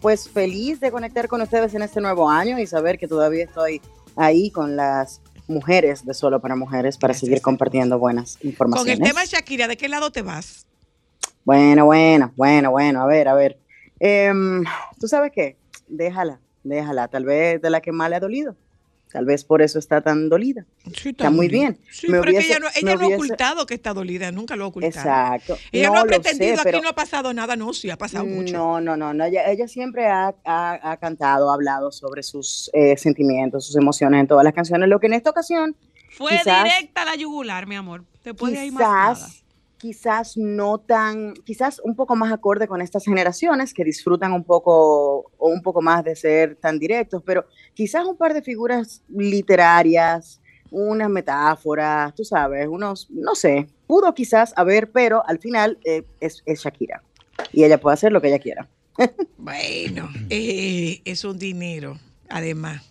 Pues 0.00 0.28
feliz 0.28 0.80
de 0.80 0.92
conectar 0.92 1.26
con 1.28 1.42
ustedes 1.42 1.74
en 1.74 1.82
este 1.82 2.00
nuevo 2.00 2.30
año 2.30 2.58
y 2.58 2.66
saber 2.66 2.98
que 2.98 3.08
todavía 3.08 3.44
estoy 3.44 3.80
ahí 4.16 4.50
con 4.50 4.76
las 4.76 5.20
mujeres 5.48 6.04
de 6.04 6.14
Solo 6.14 6.40
para 6.40 6.54
Mujeres 6.54 6.96
para 6.98 7.12
Gracias, 7.12 7.26
seguir 7.26 7.42
compartiendo 7.42 7.98
buenas 7.98 8.36
Con 8.36 8.50
informaciones. 8.50 8.98
el 9.00 9.04
tema 9.04 9.24
Shakira, 9.24 9.66
¿de 9.66 9.76
qué 9.76 9.88
lado 9.88 10.10
te 10.12 10.22
vas? 10.22 10.66
Bueno, 11.44 11.86
bueno, 11.86 12.32
bueno, 12.36 12.70
bueno, 12.70 13.02
a 13.02 13.06
ver, 13.06 13.28
a 13.28 13.34
ver. 13.34 13.58
Em, 13.98 14.64
¿Tú 15.00 15.08
sabes 15.08 15.32
qué? 15.34 15.56
Déjala, 15.88 16.40
déjala. 16.62 17.08
Tal 17.08 17.24
vez 17.24 17.60
de 17.62 17.70
la 17.70 17.80
que 17.80 17.90
más 17.90 18.10
le 18.10 18.16
ha 18.16 18.20
dolido. 18.20 18.54
Tal 19.12 19.24
vez 19.24 19.42
por 19.44 19.62
eso 19.62 19.78
está 19.78 20.00
tan 20.02 20.28
dolida. 20.28 20.66
Sí, 21.00 21.10
Está 21.10 21.30
muy 21.30 21.48
bien. 21.48 21.78
Sí, 21.90 22.08
Me 22.08 22.18
pero 22.20 22.30
es 22.30 22.38
que 22.38 22.44
hubiese- 22.44 22.50
ella 22.50 22.58
no, 22.60 22.66
ella 22.74 22.92
ha 22.92 22.96
hubiese- 22.96 23.14
ocultado 23.14 23.66
que 23.66 23.74
está 23.74 23.94
dolida, 23.94 24.30
nunca 24.32 24.54
lo 24.54 24.64
ha 24.64 24.66
ocultado. 24.68 24.94
Exacto. 24.96 25.56
Ella 25.72 25.88
no, 25.88 25.94
ha 25.94 26.04
lo 26.04 26.12
sé, 26.12 26.20
pretendido, 26.20 26.56
pero- 26.62 26.76
aquí 26.78 26.82
no 26.84 26.90
ha 26.90 26.94
pasado 26.94 27.32
nada, 27.32 27.56
no, 27.56 27.72
sí, 27.72 27.88
ha 27.90 27.96
pasado 27.96 28.26
mucho. 28.26 28.52
No, 28.52 28.80
no, 28.80 28.96
no, 28.96 29.14
no. 29.14 29.24
Ella, 29.24 29.50
ella 29.50 29.66
siempre 29.66 30.06
ha, 30.06 30.34
ha- 30.44 30.90
ha 30.92 30.96
cantado, 30.98 31.50
ha 31.50 31.54
hablado 31.54 31.90
sobre 31.90 32.22
sus 32.22 32.70
eh, 32.74 32.96
sentimientos, 32.96 33.66
sus 33.66 33.76
emociones 33.76 34.20
en 34.20 34.26
todas 34.26 34.44
las 34.44 34.52
canciones. 34.54 34.88
Lo 34.88 35.00
que 35.00 35.06
en 35.06 35.14
esta 35.14 35.30
ocasión 35.30 35.74
Fue 36.10 36.32
Quizás- 36.32 36.64
directa 36.64 37.02
a 37.02 37.04
la 37.04 37.14
yugular, 37.16 37.66
mi 37.66 37.76
amor. 37.76 38.04
Después 38.24 38.52
de 38.52 38.58
ahí 38.58 38.70
más 38.72 38.82
nada. 38.82 39.28
Quizás, 39.78 40.36
no 40.36 40.78
tan, 40.78 41.34
quizás 41.44 41.80
un 41.82 41.94
poco 41.94 42.16
más 42.16 42.32
acorde 42.32 42.68
con 42.68 42.82
estas 42.82 43.04
generaciones 43.04 43.72
que 43.72 43.84
disfrutan 43.84 44.32
un 44.32 44.44
poco 44.44 45.30
o 45.38 45.48
un 45.48 45.62
poco 45.62 45.80
más 45.80 46.04
de 46.04 46.16
ser 46.16 46.56
tan 46.56 46.78
directos, 46.78 47.22
pero 47.24 47.46
quizás 47.74 48.04
un 48.04 48.16
par 48.16 48.34
de 48.34 48.42
figuras 48.42 49.02
literarias, 49.08 50.40
unas 50.70 51.08
metáforas, 51.08 52.14
tú 52.14 52.24
sabes, 52.24 52.66
unos, 52.68 53.08
no 53.10 53.34
sé, 53.34 53.68
pudo 53.86 54.12
quizás 54.14 54.52
haber, 54.56 54.90
pero 54.90 55.26
al 55.26 55.38
final 55.38 55.78
eh, 55.84 56.04
es, 56.20 56.42
es 56.44 56.60
Shakira 56.60 57.02
y 57.52 57.64
ella 57.64 57.80
puede 57.80 57.94
hacer 57.94 58.12
lo 58.12 58.20
que 58.20 58.28
ella 58.28 58.38
quiera. 58.38 58.68
Bueno, 59.38 60.10
eh, 60.28 61.00
es 61.04 61.24
un 61.24 61.38
dinero, 61.38 61.98
además, 62.28 62.87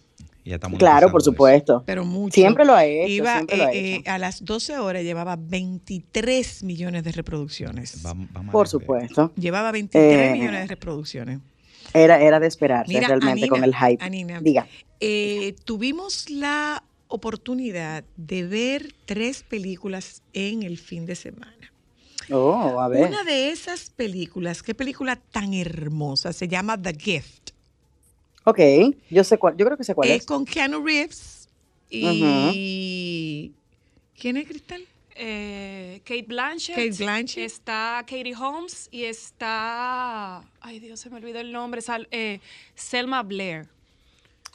Claro, 0.77 1.11
por 1.11 1.21
eso. 1.21 1.31
supuesto. 1.31 1.83
pero 1.85 2.05
mucho. 2.05 2.33
Siempre 2.33 2.65
lo 2.65 2.73
ha 2.73 2.85
hecho, 2.85 3.07
Iba, 3.11 3.33
siempre 3.35 3.57
lo 3.57 3.63
ha 3.65 3.71
eh, 3.73 3.95
hecho. 3.95 4.09
eh, 4.09 4.11
a 4.11 4.17
las 4.17 4.43
12 4.45 4.77
horas 4.79 5.03
llevaba 5.03 5.35
23 5.35 6.63
millones 6.63 7.03
de 7.03 7.11
reproducciones. 7.11 8.01
Vamos- 8.03 8.27
vamos 8.31 8.49
a 8.49 8.51
Por 8.51 8.67
supuesto. 8.67 9.31
Llevaba 9.35 9.71
23 9.71 10.29
Eh, 10.29 10.33
millones 10.33 10.61
de 10.61 10.67
reproducciones. 10.67 11.39
Era, 11.93 12.21
era 12.21 12.39
de 12.39 12.47
esperarse 12.47 12.93
Mira, 12.93 13.07
realmente 13.07 13.31
Anina, 13.43 13.47
con 13.47 13.63
el 13.63 13.75
hype. 13.75 14.03
Anina, 14.03 14.39
Diga. 14.41 14.67
eh, 14.99 15.55
tuvimos 15.63 16.29
la 16.29 16.83
oportunidad 17.07 18.03
de 18.17 18.43
ver 18.45 18.93
tres 19.05 19.43
películas 19.43 20.21
en 20.33 20.63
el 20.63 20.77
fin 20.77 21.05
de 21.05 21.15
semana. 21.15 21.53
Oh, 22.29 22.81
a 22.81 22.89
ver. 22.89 23.07
Una 23.07 23.23
de 23.23 23.51
esas 23.51 23.89
películas, 23.89 24.61
qué 24.61 24.75
película 24.75 25.15
tan 25.15 25.53
hermosa, 25.53 26.33
se 26.33 26.49
llama 26.49 26.81
The 26.81 26.93
Gift. 26.99 27.46
Ok, 28.49 28.59
yo 29.09 29.23
sé 29.25 29.37
cuál, 29.37 29.57
yo 29.57 29.65
creo 29.65 29.77
que 29.77 29.83
sé 29.83 29.93
cuál 29.93 30.09
Es 30.09 30.21
es. 30.21 30.25
con 30.25 30.45
Keanu 30.45 30.81
Reeves 30.85 31.49
y... 31.89 33.51
¿Quién 34.17 34.37
es 34.37 34.47
Cristal? 34.47 34.83
Eh, 35.15 35.99
Kate 36.05 36.23
Blanchett. 36.27 36.75
Kate 36.75 37.03
Blanchett. 37.03 37.43
Está 37.45 37.99
Katie 38.07 38.33
Holmes 38.35 38.87
y 38.91 39.03
está. 39.03 40.43
Ay, 40.61 40.79
Dios, 40.79 40.99
se 40.99 41.09
me 41.09 41.17
olvidó 41.17 41.39
el 41.39 41.51
nombre. 41.51 41.81
Sal- 41.81 42.07
eh, 42.11 42.39
Selma 42.75 43.21
Blair. 43.23 43.67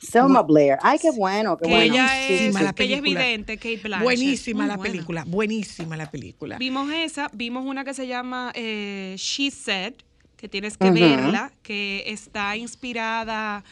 Selma 0.00 0.42
Blair. 0.42 0.78
Ay, 0.82 0.98
qué 1.00 1.10
bueno, 1.10 1.56
qué 1.58 1.64
Que 1.66 1.70
bueno. 1.70 1.94
ella 1.94 2.20
es, 2.20 2.26
sí, 2.26 2.32
Buenísima 2.34 2.58
sí. 2.60 2.64
la 2.64 2.72
que 2.72 2.82
ella 2.84 2.96
es 2.96 3.02
película. 3.02 3.24
vidente, 3.26 3.56
Kate 3.56 3.76
Blanchett. 3.76 4.04
Buenísima 4.04 4.58
Muy 4.60 4.68
la 4.68 4.76
buena. 4.76 4.92
película, 4.92 5.24
buenísima 5.26 5.96
la 5.96 6.10
película. 6.10 6.58
Vimos 6.58 6.90
esa, 6.92 7.30
vimos 7.34 7.64
una 7.66 7.84
que 7.84 7.94
se 7.94 8.06
llama 8.06 8.52
eh, 8.54 9.14
She 9.18 9.50
Said, 9.50 9.94
que 10.42 10.48
tienes 10.48 10.76
que 10.76 10.90
verla, 10.90 11.52
que 11.62 12.02
está 12.08 12.56
inspirada 12.56 13.62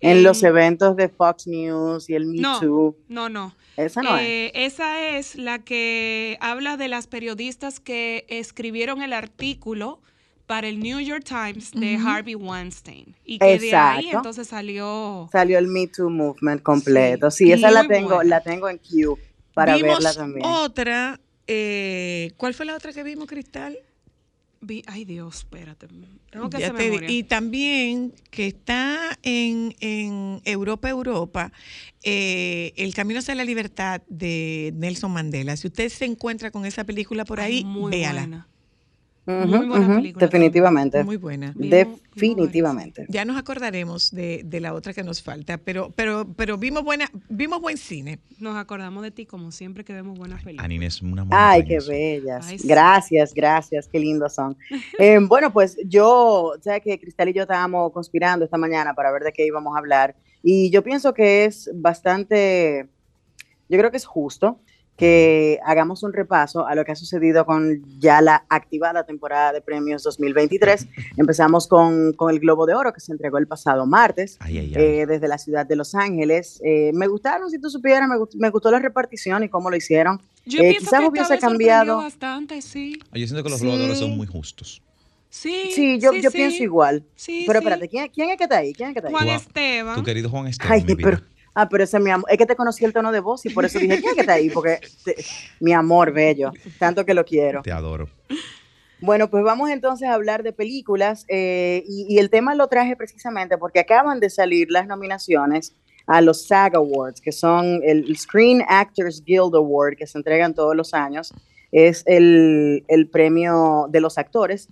En 0.00 0.22
los 0.22 0.44
eventos 0.44 0.94
de 0.96 1.08
Fox 1.08 1.48
News 1.48 2.08
y 2.08 2.14
el 2.14 2.26
Me 2.26 2.38
No, 2.38 2.60
Too. 2.60 2.96
no, 3.08 3.28
no. 3.28 3.54
Esa 3.76 4.02
no 4.02 4.16
es. 4.16 4.22
Eh, 4.22 4.52
esa 4.54 5.16
es 5.16 5.34
la 5.34 5.58
que 5.58 6.38
habla 6.40 6.76
de 6.76 6.86
las 6.86 7.08
periodistas 7.08 7.80
que 7.80 8.24
escribieron 8.28 9.02
el 9.02 9.12
artículo 9.12 10.00
para 10.46 10.68
el 10.68 10.78
New 10.78 11.00
York 11.00 11.24
Times 11.24 11.72
de 11.72 11.96
Harvey 11.96 12.36
Weinstein. 12.36 13.16
Y 13.24 13.40
que 13.40 13.44
de 13.58 13.74
ahí 13.74 14.00
Exacto. 14.04 14.16
entonces 14.18 14.46
salió... 14.46 15.28
Salió 15.32 15.58
el 15.58 15.66
Me 15.66 15.88
Too 15.88 16.08
movement 16.08 16.62
completo. 16.62 17.32
Sí, 17.32 17.46
Sí, 17.46 17.52
esa 17.52 17.72
la 17.72 17.88
tengo, 17.88 18.14
buena. 18.16 18.30
la 18.30 18.40
tengo 18.42 18.68
en 18.68 18.78
queue 18.78 19.16
para 19.54 19.74
vimos 19.74 19.94
verla 19.96 20.14
también. 20.14 20.46
otra, 20.46 21.18
eh, 21.48 22.30
¿cuál 22.36 22.54
fue 22.54 22.64
la 22.66 22.76
otra 22.76 22.92
que 22.92 23.02
vimos, 23.02 23.26
Cristal? 23.26 23.76
Vi- 24.62 24.82
Ay, 24.86 25.04
Dios, 25.04 25.36
espérate. 25.38 25.86
Tengo 26.30 26.48
que 26.48 26.56
hacer 26.56 26.74
te 26.76 27.12
y 27.12 27.24
también 27.24 28.14
que 28.30 28.46
está 28.46 29.18
en, 29.22 29.74
en 29.80 30.40
Europa, 30.44 30.88
Europa, 30.88 31.52
eh, 32.02 32.72
El 32.76 32.94
Camino 32.94 33.18
hacia 33.20 33.34
la 33.34 33.44
Libertad 33.44 34.00
de 34.08 34.72
Nelson 34.76 35.12
Mandela. 35.12 35.56
Si 35.56 35.66
usted 35.66 35.88
se 35.90 36.06
encuentra 36.06 36.50
con 36.50 36.64
esa 36.64 36.84
película 36.84 37.24
por 37.24 37.40
Ay, 37.40 37.58
ahí, 37.58 37.64
muy 37.64 37.90
véala. 37.90 38.22
buena. 38.22 38.48
Muy 39.24 39.66
buena 39.66 39.96
película 39.96 40.26
Definitivamente. 40.26 41.04
Muy 41.04 41.16
buena. 41.16 41.52
Definitivamente. 41.54 43.06
Ya 43.08 43.24
nos 43.24 43.36
acordaremos 43.36 44.10
de, 44.10 44.42
de 44.44 44.60
la 44.60 44.74
otra 44.74 44.92
que 44.92 45.04
nos 45.04 45.22
falta, 45.22 45.58
pero, 45.58 45.92
pero, 45.94 46.26
pero 46.36 46.58
vimos 46.58 46.82
buena, 46.82 47.08
vimos 47.28 47.60
buen 47.60 47.76
cine. 47.76 48.18
Nos 48.40 48.56
acordamos 48.56 49.02
de 49.04 49.12
ti 49.12 49.24
como 49.24 49.52
siempre 49.52 49.84
que 49.84 49.92
vemos 49.92 50.18
buenas 50.18 50.42
películas. 50.42 50.64
Anine 50.64 50.86
es 50.86 51.00
una 51.02 51.24
Ay, 51.30 51.64
qué 51.64 51.78
bellas. 51.86 52.46
Ay, 52.48 52.58
sí. 52.58 52.66
Gracias, 52.66 53.32
gracias, 53.32 53.86
qué 53.86 53.98
lindos 53.98 54.34
son. 54.34 54.56
Eh, 54.98 55.18
bueno, 55.20 55.52
pues 55.52 55.76
yo, 55.86 56.52
sé 56.60 56.80
que 56.80 56.98
Cristal 56.98 57.28
y 57.28 57.32
yo 57.32 57.42
estábamos 57.42 57.92
conspirando 57.92 58.44
esta 58.44 58.58
mañana 58.58 58.94
para 58.94 59.10
ver 59.10 59.22
de 59.22 59.32
qué 59.32 59.46
íbamos 59.46 59.74
a 59.74 59.78
hablar 59.78 60.14
y 60.42 60.70
yo 60.70 60.82
pienso 60.82 61.14
que 61.14 61.44
es 61.44 61.70
bastante, 61.74 62.88
yo 63.68 63.78
creo 63.78 63.90
que 63.90 63.96
es 63.96 64.04
justo 64.04 64.60
que 65.02 65.58
hagamos 65.66 66.04
un 66.04 66.12
repaso 66.12 66.64
a 66.64 66.76
lo 66.76 66.84
que 66.84 66.92
ha 66.92 66.94
sucedido 66.94 67.44
con 67.44 67.82
ya 67.98 68.20
la 68.20 68.44
activada 68.48 69.04
temporada 69.04 69.52
de 69.52 69.60
premios 69.60 70.04
2023. 70.04 70.86
Empezamos 71.16 71.66
con, 71.66 72.12
con 72.12 72.30
el 72.32 72.38
Globo 72.38 72.66
de 72.66 72.74
Oro 72.74 72.92
que 72.92 73.00
se 73.00 73.10
entregó 73.10 73.38
el 73.38 73.48
pasado 73.48 73.84
martes. 73.84 74.36
Ay, 74.38 74.58
ay, 74.58 74.72
ay. 74.76 74.82
eh, 75.00 75.06
desde 75.06 75.26
la 75.26 75.38
ciudad 75.38 75.66
de 75.66 75.74
Los 75.74 75.96
Ángeles. 75.96 76.60
Eh, 76.64 76.92
me 76.94 77.08
gustaron, 77.08 77.50
si 77.50 77.58
tú 77.60 77.68
supieras, 77.68 78.08
me, 78.08 78.14
gust- 78.16 78.36
me 78.36 78.50
gustó 78.50 78.70
la 78.70 78.78
repartición 78.78 79.42
y 79.42 79.48
cómo 79.48 79.70
lo 79.70 79.76
hicieron. 79.76 80.20
Yo 80.46 80.60
Eh, 80.60 80.70
pienso 80.70 80.86
quizás 80.86 81.00
que 81.00 81.06
hubiese 81.08 81.38
cambiado. 81.40 81.96
bastante, 81.96 82.62
sí. 82.62 82.96
Yo 83.12 83.26
siento 83.26 83.42
que 83.42 83.50
los 83.50 83.58
Sí. 83.58 83.96
son 83.96 84.16
muy 84.16 84.28
justos. 84.28 84.82
Sí, 85.30 85.70
Sí, 85.74 85.98
yo, 85.98 86.12
yo 86.12 86.30
sí. 86.30 86.36
pienso 86.36 86.62
igual. 86.62 87.02
Sí, 87.16 87.42
pero 87.46 87.58
sí. 87.58 87.64
espérate, 87.64 87.88
¿quién, 87.88 88.08
quién 88.10 88.30
es 88.30 88.36
que 88.36 88.44
está 88.44 88.58
ahí? 88.58 88.72
¿Quién 88.72 88.90
es 88.90 88.92
que 88.94 88.98
está 89.00 89.08
ahí? 89.08 89.14
Juan 89.14 89.28
Esteban. 89.30 89.94
Tu 89.96 90.02
querido 90.04 90.30
Juan 90.30 90.46
Esteban, 90.46 90.72
Ay, 90.74 90.84
mi 90.84 90.94
vida. 90.94 91.10
pero, 91.10 91.22
ah, 91.54 91.68
pero 91.68 91.84
ese 91.84 91.96
es 91.98 92.02
mi 92.02 92.10
amor. 92.10 92.30
Es 92.30 92.38
que 92.38 92.46
te 92.46 92.56
conocí 92.56 92.84
el 92.84 92.92
tono 92.92 93.12
de 93.12 93.20
voz 93.20 93.44
y 93.46 93.50
por 93.50 93.64
eso 93.64 93.78
dije, 93.78 94.00
¿quién 94.00 94.14
que 94.14 94.20
está 94.22 94.34
ahí? 94.34 94.50
Porque 94.50 94.80
te- 95.04 95.16
mi 95.60 95.72
amor 95.72 96.12
bello, 96.12 96.52
tanto 96.78 97.04
que 97.04 97.14
lo 97.14 97.24
quiero. 97.24 97.62
Te 97.62 97.72
adoro. 97.72 98.08
Bueno, 99.00 99.28
pues 99.28 99.42
vamos 99.42 99.68
entonces 99.70 100.08
a 100.08 100.14
hablar 100.14 100.42
de 100.44 100.52
películas 100.52 101.24
eh, 101.28 101.82
y, 101.88 102.06
y 102.08 102.18
el 102.18 102.30
tema 102.30 102.54
lo 102.54 102.68
traje 102.68 102.94
precisamente 102.94 103.58
porque 103.58 103.80
acaban 103.80 104.20
de 104.20 104.30
salir 104.30 104.70
las 104.70 104.86
nominaciones 104.86 105.74
a 106.06 106.20
los 106.20 106.46
SAG 106.46 106.76
Awards, 106.76 107.20
que 107.20 107.32
son 107.32 107.80
el 107.84 108.16
Screen 108.16 108.62
Actors 108.68 109.22
Guild 109.24 109.54
Award, 109.56 109.96
que 109.96 110.06
se 110.06 110.18
entregan 110.18 110.54
todos 110.54 110.76
los 110.76 110.94
años. 110.94 111.32
Es 111.72 112.02
el, 112.06 112.84
el 112.88 113.08
premio 113.08 113.86
de 113.88 114.00
los 114.00 114.18
actores, 114.18 114.68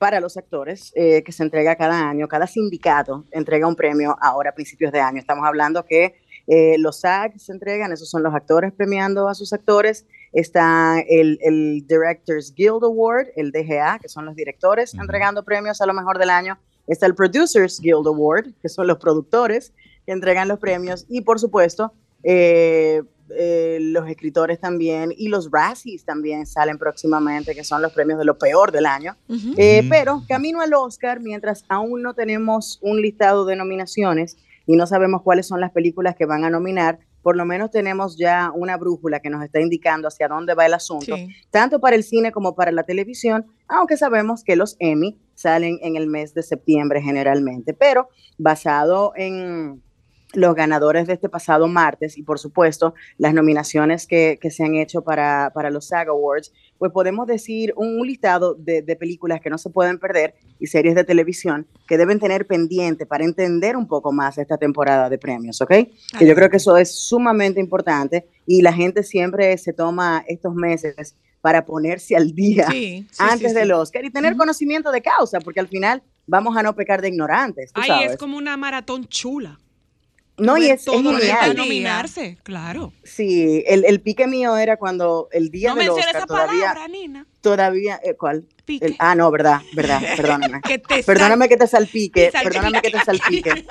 para 0.00 0.18
los 0.18 0.38
actores, 0.38 0.92
eh, 0.96 1.22
que 1.22 1.30
se 1.30 1.42
entrega 1.42 1.76
cada 1.76 2.08
año. 2.08 2.26
Cada 2.26 2.46
sindicato 2.46 3.26
entrega 3.32 3.66
un 3.66 3.76
premio 3.76 4.16
ahora 4.22 4.48
a 4.48 4.54
principios 4.54 4.92
de 4.92 4.98
año. 4.98 5.18
Estamos 5.18 5.46
hablando 5.46 5.84
que 5.84 6.14
eh, 6.46 6.76
los 6.78 7.00
SAG 7.00 7.38
se 7.38 7.52
entregan, 7.52 7.92
esos 7.92 8.08
son 8.08 8.22
los 8.22 8.34
actores 8.34 8.72
premiando 8.72 9.28
a 9.28 9.34
sus 9.34 9.52
actores. 9.52 10.06
Está 10.32 11.00
el, 11.06 11.38
el 11.42 11.86
Directors 11.86 12.54
Guild 12.54 12.82
Award, 12.82 13.26
el 13.36 13.52
DGA, 13.52 13.98
que 13.98 14.08
son 14.08 14.24
los 14.24 14.34
directores 14.34 14.94
entregando 14.94 15.44
premios 15.44 15.82
a 15.82 15.86
lo 15.86 15.92
mejor 15.92 16.18
del 16.18 16.30
año. 16.30 16.58
Está 16.86 17.04
el 17.04 17.14
Producers 17.14 17.78
Guild 17.78 18.06
Award, 18.06 18.54
que 18.62 18.70
son 18.70 18.86
los 18.86 18.96
productores 18.96 19.74
que 20.06 20.12
entregan 20.12 20.48
los 20.48 20.58
premios. 20.58 21.04
Y 21.10 21.20
por 21.20 21.38
supuesto, 21.38 21.92
eh, 22.22 23.02
eh, 23.36 23.78
los 23.80 24.08
escritores 24.08 24.58
también 24.60 25.12
y 25.16 25.28
los 25.28 25.50
Razzies 25.50 26.04
también 26.04 26.46
salen 26.46 26.78
próximamente, 26.78 27.54
que 27.54 27.64
son 27.64 27.82
los 27.82 27.92
premios 27.92 28.18
de 28.18 28.24
lo 28.24 28.38
peor 28.38 28.72
del 28.72 28.86
año. 28.86 29.16
Eh, 29.56 29.80
Ujú. 29.80 29.88
pero 29.90 30.22
camino 30.28 30.60
al 30.60 30.74
Oscar, 30.74 31.20
mientras 31.20 31.64
aún 31.68 32.02
no 32.02 32.14
tenemos 32.14 32.78
un 32.82 33.00
listado 33.00 33.44
de 33.44 33.56
nominaciones 33.56 34.36
y 34.66 34.76
no 34.76 34.86
sabemos 34.86 35.22
cuáles 35.22 35.46
son 35.46 35.60
las 35.60 35.72
películas 35.72 36.14
que 36.16 36.26
van 36.26 36.44
a 36.44 36.50
nominar, 36.50 36.98
por 37.22 37.36
lo 37.36 37.44
menos 37.44 37.70
tenemos 37.70 38.16
ya 38.16 38.50
una 38.54 38.76
brújula 38.78 39.20
que 39.20 39.28
nos 39.28 39.44
está 39.44 39.60
indicando 39.60 40.08
hacia 40.08 40.26
dónde 40.28 40.54
va 40.54 40.64
el 40.64 40.72
asunto, 40.74 41.16
Sí. 41.16 41.28
tanto 41.50 41.78
para 41.78 41.94
el 41.96 42.02
cine 42.02 42.32
como 42.32 42.54
para 42.54 42.72
la 42.72 42.84
televisión, 42.84 43.44
aunque 43.68 43.96
sabemos 43.98 44.42
que 44.42 44.56
los 44.56 44.76
Emmy 44.78 45.18
salen 45.34 45.78
en 45.82 45.96
el 45.96 46.06
mes 46.06 46.32
de 46.32 46.42
septiembre 46.42 47.02
generalmente, 47.02 47.74
pero 47.74 48.08
basado 48.38 49.12
en, 49.16 49.82
los 50.34 50.54
ganadores 50.54 51.06
de 51.06 51.14
este 51.14 51.28
pasado 51.28 51.66
martes 51.66 52.16
y 52.16 52.22
por 52.22 52.38
supuesto 52.38 52.94
las 53.18 53.34
nominaciones 53.34 54.06
que, 54.06 54.38
que 54.40 54.50
se 54.50 54.64
han 54.64 54.74
hecho 54.74 55.02
para, 55.02 55.50
para, 55.54 55.70
los 55.70 55.88
SAG 55.88 56.08
Awards, 56.08 56.52
pues 56.78 56.92
podemos 56.92 57.26
decir 57.26 57.72
un, 57.76 58.00
un 58.00 58.06
listado 58.06 58.54
de, 58.54 58.82
de, 58.82 58.96
películas 58.96 59.40
que 59.40 59.50
no 59.50 59.58
se 59.58 59.70
pueden 59.70 59.98
perder 59.98 60.34
y 60.58 60.66
series 60.66 60.94
de 60.94 61.04
televisión 61.04 61.66
que 61.88 61.98
deben 61.98 62.20
tener 62.20 62.46
pendiente 62.46 63.06
para 63.06 63.24
entender 63.24 63.76
un 63.76 63.88
poco 63.88 64.12
más 64.12 64.38
esta 64.38 64.56
temporada 64.56 65.08
de 65.08 65.18
premios, 65.18 65.60
¿ok? 65.60 65.72
Que 66.18 66.26
yo 66.26 66.34
creo 66.34 66.50
que 66.50 66.58
eso 66.58 66.76
es 66.76 66.94
sumamente 66.94 67.60
importante 67.60 68.28
y 68.46 68.62
la 68.62 68.72
gente 68.72 69.02
siempre 69.02 69.56
se 69.58 69.72
toma 69.72 70.24
estos 70.28 70.54
meses 70.54 71.16
para 71.40 71.64
ponerse 71.64 72.16
al 72.16 72.34
día 72.34 72.68
Sí, 72.70 73.06
sí, 73.10 73.16
antes 73.18 73.52
sí, 73.52 73.58
del. 73.58 73.72
Oscar 73.72 74.04
y 74.04 74.10
tener 74.10 74.36
conocimiento 74.36 74.92
de 74.92 75.00
causa, 75.00 75.40
porque 75.40 75.60
al 75.60 75.68
final 75.68 76.02
vamos 76.26 76.56
a 76.56 76.62
no 76.62 76.74
pecar 76.74 77.00
de 77.00 77.08
ignorantes. 77.08 77.70
Ay, 77.74 77.88
sabes. 77.88 78.10
es 78.12 78.16
como 78.18 78.36
una 78.36 78.56
maratón 78.56 79.06
chula. 79.06 79.58
No, 80.36 80.56
y 80.56 80.66
es, 80.66 80.80
es 80.80 80.84
todo 80.84 81.18
está 81.18 81.44
genial. 81.44 81.56
nominarse, 81.56 82.38
claro. 82.42 82.92
Sí, 83.04 83.62
el, 83.66 83.84
el 83.84 84.00
pique 84.00 84.26
mío 84.26 84.56
era 84.56 84.76
cuando 84.78 85.28
el 85.32 85.50
día 85.50 85.70
No 85.70 85.76
del 85.76 85.86
menciones 85.86 86.06
Oscar 86.06 86.16
esa 86.22 86.26
todavía, 86.26 86.60
palabra, 86.68 86.88
Nina. 86.88 87.26
Todavía, 87.40 88.00
eh, 88.02 88.14
¿cuál? 88.16 88.44
Pique. 88.64 88.86
El- 88.86 88.96
ah, 88.98 89.14
no, 89.14 89.30
verdad, 89.30 89.60
verdad, 89.74 90.00
perdóname. 90.16 90.60
Que 90.62 90.78
te 90.78 91.02
Perdóname 91.02 91.48
que 91.48 91.56
te 91.56 91.66
salpique, 91.66 92.30
perdóname 92.42 92.80
que 92.80 92.90
te 92.90 93.00
salpique. 93.00 93.64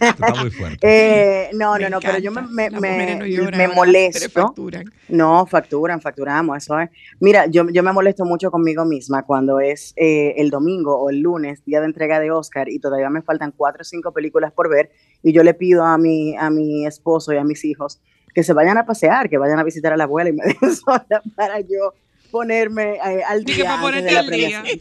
Está 0.00 0.34
muy 0.36 0.50
fuerte. 0.50 0.76
Eh, 0.88 1.50
no, 1.54 1.74
Me 1.74 1.80
no, 1.84 1.90
no, 1.90 2.00
pero 2.00 2.18
yo 2.18 2.30
me, 2.30 2.42
me, 2.70 2.70
me- 2.70 3.30
lloran, 3.30 3.74
molesto. 3.74 4.28
facturan. 4.30 4.84
No, 5.08 5.46
facturan, 5.46 6.00
facturamos, 6.00 6.56
eso 6.58 6.78
es. 6.80 6.90
Mira, 7.20 7.46
yo, 7.46 7.68
yo 7.70 7.82
me 7.82 7.92
molesto 7.92 8.24
mucho 8.24 8.50
conmigo 8.50 8.84
misma 8.84 9.22
cuando 9.24 9.60
es 9.60 9.92
eh, 9.96 10.34
el 10.36 10.50
domingo 10.50 10.96
o 10.96 11.10
el 11.10 11.20
lunes, 11.20 11.64
día 11.64 11.80
de 11.80 11.86
entrega 11.86 12.20
de 12.20 12.30
Oscar, 12.30 12.68
y 12.68 12.78
todavía 12.78 13.10
me 13.10 13.22
faltan 13.22 13.52
cuatro 13.56 13.82
o 13.82 13.84
cinco 13.84 14.12
películas 14.12 14.52
por 14.52 14.68
ver, 14.68 14.90
y 15.22 15.32
yo 15.32 15.42
le 15.42 15.54
pido 15.54 15.84
a 15.84 15.98
mi, 15.98 16.36
a 16.36 16.50
mi 16.50 16.86
esposo 16.86 17.32
y 17.32 17.36
a 17.36 17.44
mis 17.44 17.64
hijos 17.64 18.00
que 18.34 18.42
se 18.42 18.52
vayan 18.52 18.76
a 18.78 18.84
pasear, 18.84 19.28
que 19.30 19.38
vayan 19.38 19.58
a 19.58 19.64
visitar 19.64 19.92
a 19.92 19.96
la 19.96 20.04
abuela 20.04 20.30
y 20.30 20.32
me 20.34 20.44
dejen 20.46 20.74
sola 20.76 21.22
para 21.34 21.60
yo 21.60 21.94
ponerme 22.36 22.94
eh, 22.96 23.22
al 23.26 23.44
día. 23.44 23.64
para 23.64 23.74
antes 23.74 23.82
ponerte 23.82 24.08
de 24.08 24.12
la 24.14 24.20
al 24.20 24.26
día. 24.30 24.48
premiación. 24.62 24.80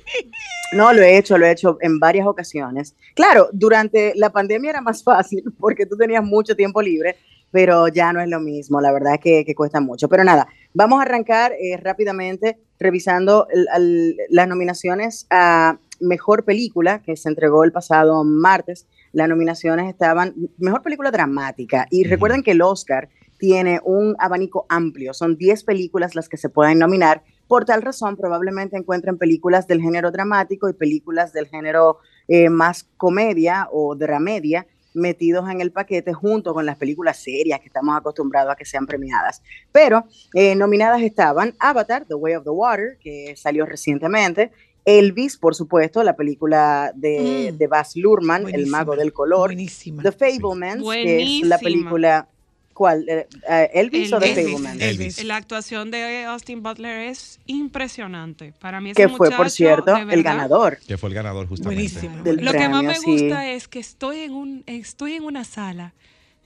No, 0.74 0.92
lo 0.94 1.02
he 1.02 1.18
hecho, 1.18 1.38
lo 1.38 1.46
he 1.46 1.52
hecho 1.52 1.78
en 1.82 2.00
varias 2.00 2.28
ocasiones. 2.28 2.96
Claro, 3.16 3.48
durante 3.54 4.14
la 4.16 4.30
pandemia 4.32 4.72
era 4.72 4.82
más 4.82 5.04
fácil 5.12 5.44
porque 5.60 5.86
tú 5.86 5.96
tenías 5.96 6.24
mucho 6.24 6.56
tiempo 6.56 6.82
libre, 6.82 7.16
pero 7.52 7.88
ya 7.88 8.12
no 8.12 8.20
es 8.20 8.28
lo 8.28 8.40
mismo, 8.42 8.82
la 8.82 8.92
verdad 8.92 9.14
es 9.14 9.20
que, 9.22 9.46
que 9.46 9.56
cuesta 9.56 9.80
mucho. 9.80 10.10
Pero 10.10 10.24
nada, 10.26 10.48
vamos 10.74 11.00
a 11.00 11.04
arrancar 11.04 11.54
eh, 11.54 11.78
rápidamente 11.78 12.58
revisando 12.80 13.48
el- 13.52 13.68
al- 13.72 14.16
las 14.30 14.48
nominaciones 14.48 15.28
a 15.30 15.78
Mejor 16.02 16.44
Película, 16.44 17.02
que 17.04 17.16
se 17.16 17.30
entregó 17.30 17.64
el 17.64 17.72
pasado 17.72 18.26
martes. 18.26 18.86
Las 19.14 19.30
nominaciones 19.30 19.88
estaban 19.90 20.34
Mejor 20.58 20.82
Película 20.82 21.10
Dramática. 21.10 21.88
Y 21.90 22.04
recuerden 22.04 22.44
que 22.44 22.52
el 22.52 22.62
Oscar 22.62 23.08
tiene 23.38 23.80
un 23.86 24.16
abanico 24.20 24.66
amplio, 24.68 25.14
son 25.14 25.38
10 25.38 25.64
películas 25.64 26.16
las 26.16 26.28
que 26.28 26.36
se 26.38 26.50
pueden 26.50 26.80
nominar. 26.80 27.22
Por 27.48 27.66
tal 27.66 27.82
razón, 27.82 28.16
probablemente 28.18 28.76
encuentren 28.78 29.18
películas 29.18 29.68
del 29.68 29.82
género 29.82 30.12
dramático 30.12 30.68
y 30.70 30.74
películas 30.74 31.32
del 31.34 31.48
género 31.48 32.00
eh, 32.28 32.50
más 32.50 32.88
comedia 32.98 33.68
o 33.72 33.96
dramedia 33.96 34.66
metidos 34.96 35.50
en 35.50 35.60
el 35.62 35.72
paquete 35.72 36.14
junto 36.14 36.54
con 36.54 36.66
las 36.66 36.78
películas 36.78 37.18
serias 37.22 37.60
que 37.60 37.68
estamos 37.68 37.96
acostumbrados 37.98 38.54
a 38.54 38.56
que 38.56 38.66
sean 38.66 38.88
premiadas. 38.88 39.42
Pero 39.72 40.06
eh, 40.34 40.56
nominadas 40.56 41.02
estaban 41.02 41.54
Avatar, 41.60 42.06
The 42.06 42.16
Way 42.16 42.36
of 42.36 42.44
the 42.46 42.50
Water, 42.50 42.98
que 43.00 43.36
salió 43.36 43.66
recientemente, 43.66 44.52
Elvis, 44.86 45.38
por 45.38 45.56
supuesto, 45.56 46.04
la 46.04 46.16
película 46.16 46.92
de, 46.96 47.52
Mm. 47.52 47.58
de 47.58 47.68
Baz 47.68 47.96
Luhrmann, 47.96 48.48
El 48.54 48.68
Mago 48.68 48.96
del 48.96 49.12
Color, 49.14 49.50
Buenísima. 49.50 50.04
The 50.04 50.12
Fablemans, 50.12 50.84
que 50.84 51.24
es 51.24 51.48
la 51.48 51.58
película... 51.58 52.30
¿Cuál? 52.76 53.08
Eh, 53.08 53.26
eh, 53.50 53.70
¿Elvis 53.74 54.12
o 54.12 54.20
The 54.20 54.32
Elvis. 54.34 54.52
Fablemans? 54.52 54.82
Elvis. 54.82 55.24
La 55.24 55.38
actuación 55.38 55.92
de 55.92 56.26
Austin 56.26 56.62
Butler 56.62 57.08
es 57.10 57.40
impresionante. 57.46 58.54
Para 58.60 58.82
mí 58.82 58.92
ese 58.92 59.02
Que 59.02 59.08
fue, 59.08 59.30
por 59.30 59.38
muchacho, 59.38 59.50
cierto, 59.56 59.96
el 59.96 60.24
ganador. 60.24 60.78
Que 60.86 60.98
fue 60.98 61.08
el 61.08 61.16
ganador 61.16 61.48
justamente. 61.48 61.76
Buenísimo. 61.84 62.22
Del 62.24 62.44
Lo 62.44 62.52
que 62.52 62.68
más 62.68 62.84
me 62.84 62.96
sí. 62.96 63.10
gusta 63.10 63.50
es 63.50 63.70
que 63.70 63.80
estoy 63.80 64.20
en 64.20 64.34
un 64.34 64.64
estoy 64.68 65.14
en 65.14 65.24
una 65.24 65.46
sala 65.46 65.94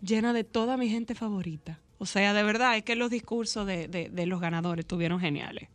llena 0.03 0.31
de 0.31 0.43
toda 0.43 0.77
mi 0.77 0.87
gente 0.87 1.15
favorita. 1.15 1.79
O 1.97 2.05
sea, 2.05 2.33
de 2.35 2.43
verdad, 2.43 2.77
es 2.77 2.83
que 2.83 2.95
los 2.95 3.09
discursos 3.09 3.65
de, 3.65 3.87
de- 3.87 4.09
de 4.09 4.25
los 4.27 4.39
ganadores 4.39 4.83
estuvieron 4.83 5.19
geniales. 5.19 5.67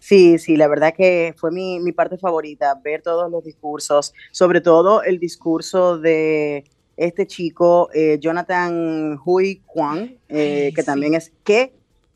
Sí, 0.00 0.38
sí, 0.38 0.56
la 0.56 0.68
verdad 0.68 0.92
que 0.94 1.34
fue 1.38 1.50
mi, 1.50 1.80
mi 1.80 1.92
parte 1.92 2.18
favorita, 2.18 2.78
ver 2.84 3.00
todos 3.00 3.30
los 3.30 3.42
discursos, 3.42 4.12
sobre 4.32 4.60
todo 4.60 5.02
el 5.02 5.18
discurso 5.18 5.98
de 5.98 6.64
este 6.98 7.26
chico, 7.26 7.88
eh, 7.94 8.18
Jonathan 8.20 9.18
Hui 9.24 9.62
Juan, 9.66 10.16
eh, 10.28 10.72
que 10.74 10.82
sí. 10.82 10.86
también 10.86 11.14
es 11.14 11.32
que 11.44 11.72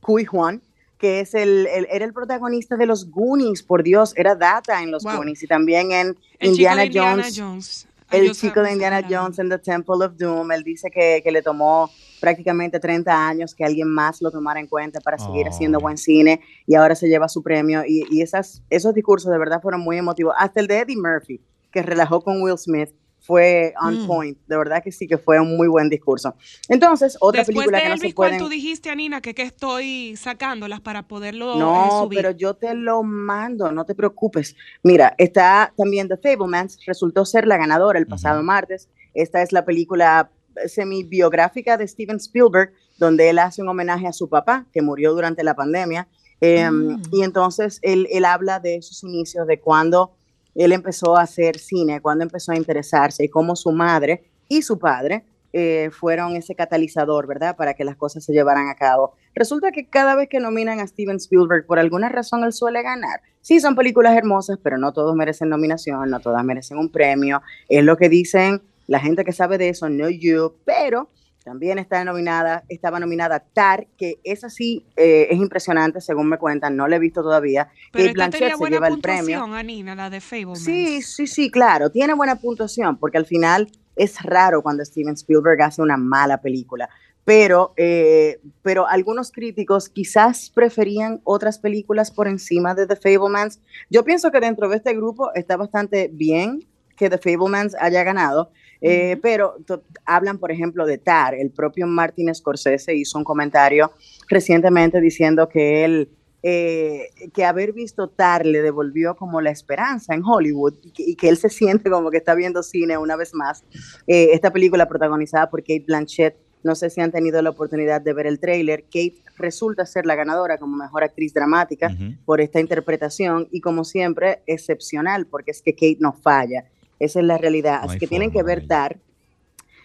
Hui 0.07 0.25
Juan, 0.25 0.61
que 0.99 1.21
es 1.21 1.35
el, 1.35 1.67
el- 1.69 1.87
era 1.91 2.05
el 2.05 2.13
protagonista 2.13 2.77
de 2.77 2.87
los 2.87 3.11
Goonies, 3.11 3.63
por 3.63 3.83
Dios, 3.83 4.13
era 4.17 4.35
Data 4.35 4.83
en 4.83 4.91
los 4.91 5.05
Wow. 5.05 5.17
Goonies 5.17 5.43
y 5.43 5.47
también 5.47 5.93
en 5.93 6.17
El 6.39 6.49
Indiana, 6.51 6.83
chico 6.83 6.83
de 6.83 6.87
Indiana 6.87 7.23
Jones. 7.23 7.39
Jones. 7.41 7.87
El 8.11 8.27
yo 8.27 8.35
chico 8.35 8.61
de 8.63 8.73
Indiana. 8.73 9.03
Jones 9.09 9.39
en 9.39 9.49
The 9.49 9.59
Temple 9.59 10.05
of 10.05 10.17
Doom, 10.19 10.53
él 10.53 10.63
dice 10.63 10.91
que, 10.91 11.23
que 11.25 11.33
le 11.33 11.41
tomó 11.43 11.91
prácticamente 12.21 12.79
30 12.79 13.27
años 13.29 13.55
que 13.55 13.65
alguien 13.65 13.89
más 13.89 14.21
lo 14.23 14.31
tomara 14.31 14.61
en 14.61 14.67
cuenta 14.69 15.01
para 15.01 15.19
seguir 15.19 15.49
haciendo 15.49 15.81
buen 15.81 15.97
cine 15.97 16.41
y 16.67 16.75
ahora 16.77 16.95
se 16.95 17.09
lleva 17.09 17.29
su 17.29 17.43
premio 17.43 17.83
y, 17.87 18.05
y 18.11 18.21
esas, 18.23 18.63
esos 18.71 18.95
discursos 18.95 19.33
de 19.33 19.39
verdad 19.39 19.61
fueron 19.63 19.81
muy 19.81 19.97
emotivos. 19.97 20.35
Hasta 20.39 20.61
el 20.61 20.67
de 20.69 20.79
Eddie 20.81 20.97
Murphy, 20.97 21.41
que 21.73 21.83
relajó 21.83 22.21
con 22.21 22.41
Will 22.43 22.59
Smith, 22.59 22.91
fue 23.25 23.73
on 23.81 24.03
Mm. 24.03 24.07
point. 24.07 24.39
De 24.49 24.57
verdad 24.57 24.83
que 24.83 24.91
sí 24.93 25.07
que 25.07 25.17
fue 25.17 25.39
un 25.41 25.57
muy 25.57 25.69
buen 25.69 25.89
discurso. 25.89 26.35
Entonces, 26.69 27.17
otra 27.21 27.41
Después 27.43 27.55
película 27.57 27.79
de 27.79 27.83
que 27.85 27.89
no 27.89 27.95
Elvis, 27.95 28.11
se 28.11 28.15
¿cuál 28.15 28.31
pueden... 28.31 28.45
tú 28.45 28.49
dijiste, 28.51 28.91
Anina? 28.91 29.21
Que, 29.21 29.33
que 29.35 29.43
estoy 29.43 30.17
sacándolas 30.17 30.81
para 30.81 31.07
poderlo 31.07 31.55
eh, 31.55 31.59
No, 31.59 32.03
subir. 32.03 32.19
pero 32.19 32.31
yo 32.33 32.55
te 32.55 32.75
lo 32.75 33.03
mando, 33.05 33.71
no 33.73 33.85
te 33.85 33.95
preocupes. 33.95 34.57
Mira, 34.83 35.15
está 35.19 35.73
también 35.77 36.09
The 36.09 36.17
Fablemans, 36.17 36.79
resultó 36.85 37.25
ser 37.25 37.47
la 37.47 37.57
ganadora 37.57 37.99
el 37.99 38.07
pasado 38.09 38.43
martes. 38.43 38.89
Esta 39.15 39.41
es 39.43 39.53
la 39.53 39.65
película 39.65 40.31
semi-biográfica 40.67 41.77
de 41.77 41.87
Steven 41.89 42.17
Spielberg, 42.17 42.73
donde 42.99 43.31
él 43.31 43.39
hace 43.39 43.63
un 43.63 43.69
homenaje 43.69 44.07
a 44.07 44.13
su 44.13 44.29
papá, 44.29 44.67
que 44.73 44.83
murió 44.83 45.15
durante 45.15 45.43
la 45.45 45.55
pandemia. 45.55 46.09
Eh, 46.41 46.69
Mm. 46.71 47.03
Y 47.13 47.23
entonces 47.23 47.79
él, 47.83 48.09
él 48.11 48.25
habla 48.25 48.59
de 48.59 48.83
sus 48.83 49.05
inicios, 49.05 49.47
de 49.47 49.61
cuando 49.61 50.11
él 50.55 50.73
empezó 50.73 51.17
a 51.17 51.23
hacer 51.23 51.59
cine, 51.59 52.01
cuando 52.01 52.25
empezó 52.25 52.53
a 52.53 52.57
interesarse 52.57 53.25
y 53.25 53.29
cómo 53.29 53.57
su 53.57 53.73
madre 53.73 54.25
y 54.49 54.63
su 54.63 54.79
padre 54.79 55.25
eh, 55.55 55.91
fueron 55.91 56.35
ese 56.35 56.55
catalizador, 56.55 57.27
¿verdad? 57.27 57.57
Para 57.57 57.75
que 57.75 57.85
las 57.85 57.97
cosas 57.97 58.25
se 58.25 58.33
llevaran 58.33 58.69
a 58.69 58.75
cabo. 58.75 59.15
Resulta 59.35 59.71
que 59.71 59.87
cada 59.87 60.15
vez 60.15 60.29
que 60.29 60.41
nominan 60.41 60.81
a 60.81 60.87
Steven 60.87 61.17
Spielberg, 61.17 61.67
por 61.67 61.79
alguna 61.79 62.09
razón 62.09 62.43
él 62.45 62.53
suele 62.53 62.83
ganar. 62.83 63.21
Sí, 63.43 63.61
son 63.61 63.75
películas 63.75 64.17
hermosas, 64.17 64.59
pero 64.63 64.79
no 64.79 64.93
todos 64.93 65.15
merecen 65.15 65.51
nominación, 65.51 66.09
no 66.09 66.21
todas 66.21 66.43
merecen 66.45 66.79
un 66.79 66.91
premio. 66.91 67.43
Es 67.69 67.85
lo 67.85 67.97
que 67.97 68.09
dicen 68.09 68.63
la 68.87 68.99
gente 68.99 69.25
que 69.25 69.33
sabe 69.33 69.59
de 69.59 69.69
eso, 69.69 69.91
no 69.91 70.09
yo, 70.09 70.55
pero 70.65 71.11
también 71.43 71.79
está 71.79 72.05
nominada, 72.05 72.65
estaba 72.69 73.01
nominada 73.01 73.41
Tar, 73.41 73.87
que 73.97 74.19
esa 74.25 74.49
sí 74.49 74.87
eh, 74.97 75.29
es 75.31 75.39
impresionante, 75.39 76.01
según 76.01 76.29
me 76.29 76.39
cuentan, 76.39 76.77
no 76.77 76.89
la 76.89 76.97
he 76.97 76.99
visto 76.99 77.23
todavía. 77.23 77.69
Pero 77.93 78.07
Kate 78.07 78.15
Blanchett 78.15 78.41
tenía 78.41 78.55
se 78.55 78.59
buena 78.59 78.77
lleva 78.77 78.89
el 78.89 79.01
premio. 79.01 79.45
Anina, 79.45 79.95
la 79.95 80.11
de 80.11 80.21
Fablemans. 80.21 80.65
Sí, 80.65 81.03
sí, 81.03 81.27
sí, 81.27 81.51
claro, 81.51 81.91
tiene 81.91 82.15
buena 82.15 82.37
puntuación, 82.37 82.97
porque 82.99 83.19
al 83.19 83.27
final 83.27 83.71
es 83.97 84.23
raro 84.23 84.63
cuando 84.63 84.85
Steven 84.85 85.15
Spielberg 85.15 85.61
hace 85.63 85.83
una 85.83 85.97
mala 85.97 86.41
película, 86.41 86.89
pero, 87.25 87.73
eh, 87.77 88.41
pero 88.63 88.89
algunos 88.89 89.31
críticos 89.31 89.89
quizás 89.89 90.51
preferían 90.51 91.21
otras 91.25 91.59
películas 91.59 92.11
por 92.11 92.27
encima 92.27 92.75
de 92.75 92.87
The 92.87 92.97
Fablemans. 92.97 93.61
Yo 93.91 94.05
pienso 94.05 94.31
que 94.33 94.41
dentro 94.41 94.69
de 94.69 94.77
este 94.77 94.95
grupo 94.95 95.33
está 95.35 95.57
bastante 95.57 96.11
bien 96.13 96.67
que 96.97 97.11
The 97.11 97.19
Fablemans 97.19 97.77
haya 97.79 98.03
ganado, 98.03 98.51
eh, 98.83 99.19
pero 99.23 99.57
hablan, 100.05 100.39
por 100.39 100.51
ejemplo, 100.51 100.85
de 100.87 100.99
Tar. 100.99 101.35
El 101.35 101.51
propio 101.51 101.87
Martin 101.87 102.35
Scorsese 102.35 102.95
hizo 102.95 103.17
un 103.17 103.25
comentario 103.25 103.93
recientemente 104.29 105.01
diciendo 105.01 105.49
que 105.49 105.85
él 105.85 106.11
eh, 106.45 107.11
que 107.33 107.45
haber 107.45 107.73
visto 107.73 108.09
Tar 108.09 108.45
le 108.45 108.63
devolvió 108.63 109.15
como 109.15 109.41
la 109.41 109.51
esperanza 109.51 110.13
en 110.13 110.25
Hollywood 110.25 110.75
y 110.83 110.91
que, 110.91 111.03
y 111.05 111.15
que 111.15 111.29
él 111.29 111.37
se 111.37 111.49
siente 111.49 111.89
como 111.89 112.11
que 112.11 112.17
está 112.17 112.35
viendo 112.35 112.65
cine 112.65 112.99
una 112.99 113.15
vez 113.15 113.33
más. 113.33 113.63
Eh, 114.09 114.31
esta 114.33 114.53
película 114.53 114.89
protagonizada 114.89 115.49
por 115.49 115.61
Kate 115.61 115.85
Blanchett, 115.87 116.37
no 116.65 116.75
sé 116.75 116.91
si 116.91 117.01
han 117.01 117.13
tenido 117.13 117.41
la 117.43 117.51
oportunidad 117.51 118.01
de 118.01 118.13
ver 118.13 118.27
el 118.27 118.41
tráiler, 118.41 118.83
Kate 118.85 119.23
resulta 119.37 119.87
ser 119.87 120.05
la 120.05 120.17
ganadora 120.17 120.59
como 120.59 120.77
mejor 120.77 121.05
actriz 121.05 121.33
dramática 121.33 121.93
Ujú. 121.95 122.17
por 122.25 122.41
esta 122.41 122.59
interpretación 122.59 123.47
y 123.53 123.61
como 123.61 123.85
siempre 123.85 124.43
excepcional 124.47 125.27
porque 125.27 125.53
es 125.53 125.63
que 125.63 125.75
Kate 125.75 125.99
no 126.01 126.13
falla. 126.13 126.65
Esa 127.05 127.21
es 127.21 127.25
la 127.27 127.39
realidad. 127.39 127.81
Así 127.83 127.99
que 127.99 128.07
tienen 128.07 128.31
que 128.31 128.43
ver 128.43 128.63
de. 128.63 128.69
Tar. 128.69 128.97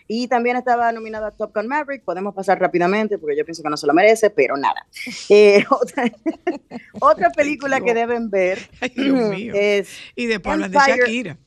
Y 0.09 0.27
también 0.29 0.55
estaba 0.55 0.89
nominada 0.93 1.31
Top 1.31 1.53
Gun 1.53 1.67
Maverick. 1.67 2.03
Podemos 2.03 2.33
pasar 2.33 2.59
rápidamente 2.59 3.17
porque 3.17 3.35
yo 3.35 3.43
pienso 3.43 3.61
que 3.61 3.69
no 3.69 3.75
se 3.75 3.85
lo 3.87 3.93
merece, 3.93 4.29
pero 4.29 4.55
nada. 4.55 4.85
Eh, 5.29 5.65
otra, 5.69 6.03
otra 6.99 7.29
película 7.31 7.81
que 7.81 7.93
deben 7.93 8.29
ver 8.29 8.59
Ay, 8.79 8.89
Dios 8.95 9.29
mío. 9.29 9.53
es 9.55 9.89
Y 10.15 10.27
de 10.27 10.35
Empire- 10.35 10.69
Shakira. 10.71 11.37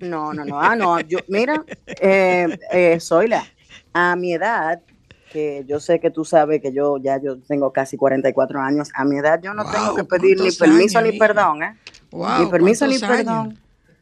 no, 0.00 0.32
no, 0.34 0.44
no. 0.44 0.60
Ah, 0.60 0.74
no. 0.74 0.98
Yo, 1.00 1.18
mira, 1.28 1.62
eh, 1.86 2.58
eh, 2.72 2.98
Zoila, 3.00 3.44
a 3.92 4.16
mi 4.16 4.32
edad, 4.34 4.80
que 5.32 5.64
yo 5.68 5.78
sé 5.78 6.00
que 6.00 6.10
tú 6.10 6.24
sabes 6.24 6.60
que 6.60 6.72
yo 6.72 6.96
ya 6.98 7.20
yo 7.22 7.38
tengo 7.38 7.72
casi 7.72 7.96
44 7.96 8.60
años, 8.60 8.88
a 8.94 9.04
mi 9.04 9.18
edad 9.18 9.40
yo 9.40 9.54
no 9.54 9.62
Wow, 9.62 9.72
tengo 9.72 9.94
que 9.94 10.04
pedir 10.04 10.30
ni 10.36 10.36
¿cuántos 10.50 10.58
permiso 10.58 10.98
años, 10.98 11.12
ni 11.12 11.18
perdón, 11.20 11.62
¿eh? 11.62 11.76
Wow, 12.10 12.38
ni 12.40 12.46
permiso 12.50 12.86
ni 12.88 12.98
¿cuántos 12.98 13.16
perdón. 13.18 13.58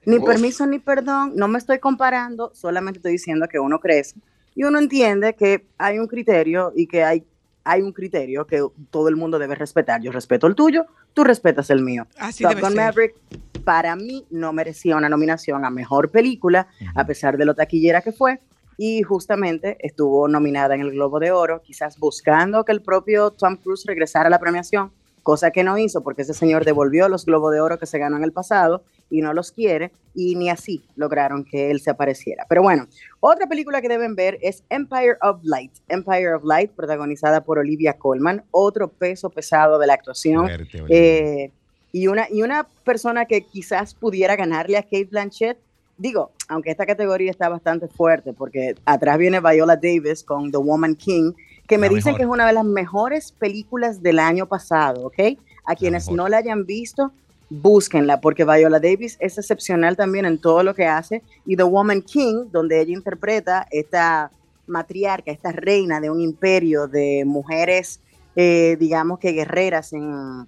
Ni 0.09 0.17
Uf. 0.17 0.25
permiso 0.25 0.67
ni 0.67 0.79
perdón, 0.79 1.33
no 1.37 1.49
me 1.49 1.59
estoy 1.59 1.81
comparando, 1.81 2.51
solamente 2.55 2.99
estoy 2.99 3.13
diciendo 3.13 3.47
que 3.47 3.59
uno 3.59 3.79
crece 3.79 4.17
y 4.55 4.65
uno 4.65 4.79
entiende 4.79 5.35
que 5.35 5.67
hay 5.77 5.99
un 5.99 6.07
criterio 6.07 6.73
y 6.75 6.87
que 6.87 7.05
hay, 7.05 7.27
hay 7.63 7.83
un 7.83 7.93
criterio 7.93 8.47
que 8.47 8.67
todo 8.91 9.09
el 9.09 9.17
mundo 9.17 9.39
debe 9.39 9.55
respetar. 9.55 10.01
Yo 10.01 10.11
respeto 10.11 10.47
el 10.47 10.55
tuyo, 10.55 10.87
tú 11.13 11.25
respetas 11.25 11.69
el 11.69 11.83
mío. 11.83 12.07
Así 12.19 12.43
Top 12.43 12.55
debe 12.55 12.63
Gun 12.63 12.71
ser. 12.71 12.79
Maverick 12.79 13.17
para 13.65 13.97
mí 13.97 14.27
no 14.31 14.55
merecía 14.55 14.97
una 14.97 15.11
nominación 15.11 15.67
a 15.67 15.71
mejor 15.71 16.11
película, 16.11 16.69
a 16.95 17.05
pesar 17.05 17.37
de 17.37 17.45
lo 17.45 17.55
taquillera 17.55 18.01
que 18.01 18.13
fue, 18.13 18.41
y 18.79 19.03
justamente 19.03 19.77
estuvo 19.81 20.27
nominada 20.27 20.75
en 20.75 20.81
el 20.81 20.93
Globo 20.93 21.21
de 21.21 21.33
Oro, 21.33 21.61
quizás 21.61 21.99
buscando 21.99 22.65
que 22.65 22.73
el 22.73 22.81
propio 22.81 23.33
Tom 23.33 23.57
Cruise 23.57 23.85
regresara 23.85 24.29
a 24.29 24.31
la 24.31 24.39
premiación, 24.39 24.91
cosa 25.23 25.51
que 25.51 25.65
no 25.65 25.77
hizo 25.77 26.03
porque 26.03 26.23
ese 26.23 26.33
señor 26.33 26.65
devolvió 26.65 27.11
los 27.11 27.27
Globos 27.27 27.53
de 27.53 27.61
Oro 27.61 27.79
que 27.79 27.85
se 27.85 27.99
ganó 27.99 28.17
en 28.17 28.25
el 28.25 28.33
pasado 28.33 28.85
y 29.11 29.21
no 29.21 29.33
los 29.33 29.53
quiere, 29.53 29.91
y 30.15 30.35
ni 30.35 30.51
así 30.51 30.83
lograron 30.97 31.45
que 31.45 31.71
él 31.71 31.81
se 31.81 31.91
apareciera. 31.91 32.45
Pero 32.49 32.63
bueno, 32.63 32.87
otra 33.21 33.47
película 33.47 33.81
que 33.81 33.89
deben 33.89 34.17
ver 34.17 34.39
es 34.43 34.65
Empire 34.69 35.17
of 35.23 35.41
Light. 35.43 35.73
Empire 35.89 36.35
of 36.35 36.45
Light, 36.45 36.73
protagonizada 36.73 37.43
por 37.43 37.59
Olivia 37.59 37.93
Colman, 37.95 38.43
otro 38.51 38.89
peso 38.89 39.31
pesado 39.31 39.79
de 39.79 39.87
la 39.87 39.95
actuación. 39.95 40.49
Eh, 40.89 41.51
y, 41.93 42.07
una, 42.09 42.27
y 42.31 42.43
una 42.43 42.67
persona 42.85 43.27
que 43.27 43.43
quizás 43.43 43.95
pudiera 43.95 44.37
ganarle 44.37 44.77
a 44.77 44.83
Kate 44.83 45.09
Blanchett, 45.11 45.59
digo, 45.97 46.33
aunque 46.49 46.71
esta 46.71 46.87
categoría 46.87 47.31
está 47.31 47.49
bastante 47.49 47.89
fuerte, 47.89 48.33
porque 48.33 48.75
atrás 48.85 49.19
viene 49.19 49.41
Viola 49.41 49.77
Davis 49.77 50.23
con 50.25 50.51
The 50.51 50.59
Woman 50.59 50.97
King, 50.97 51.33
que 51.67 51.79
me 51.79 51.89
La 51.89 51.95
dicen 51.95 52.13
mejor. 52.13 52.17
que 52.17 52.23
es 52.25 52.29
una 52.29 52.47
de 52.47 52.53
las 52.55 52.65
mejores 52.65 53.33
películas 53.33 54.03
del 54.03 54.19
año 54.19 54.47
pasado, 54.47 55.07
¿ok? 55.07 55.39
A 55.65 55.75
quienes 55.75 56.07
mejor. 56.07 56.17
no 56.17 56.29
la 56.29 56.39
hayan 56.39 56.65
visto, 56.65 57.13
búsquenla, 57.51 58.21
porque 58.21 58.45
Viola 58.45 58.81
Davis 58.81 59.17
es 59.21 59.39
excepcional 59.39 59.97
también 59.97 60.25
en 60.27 60.39
todo 60.39 60.63
lo 60.63 60.75
que 60.75 60.87
hace. 60.87 61.23
Y 61.47 61.57
The 61.57 61.63
Woman 61.63 62.03
King, 62.03 62.47
donde 62.51 62.81
ella 62.81 62.93
interpreta 62.93 63.67
esta 63.71 64.31
matriarca, 64.67 65.31
esta 65.31 65.53
reina 65.53 66.01
de 66.01 66.11
un 66.11 66.21
imperio 66.21 66.87
de 66.87 67.25
mujeres, 67.25 68.01
eh, 68.37 68.77
digamos 68.79 69.19
que 69.19 69.33
guerreras 69.33 69.93
en, 69.93 70.47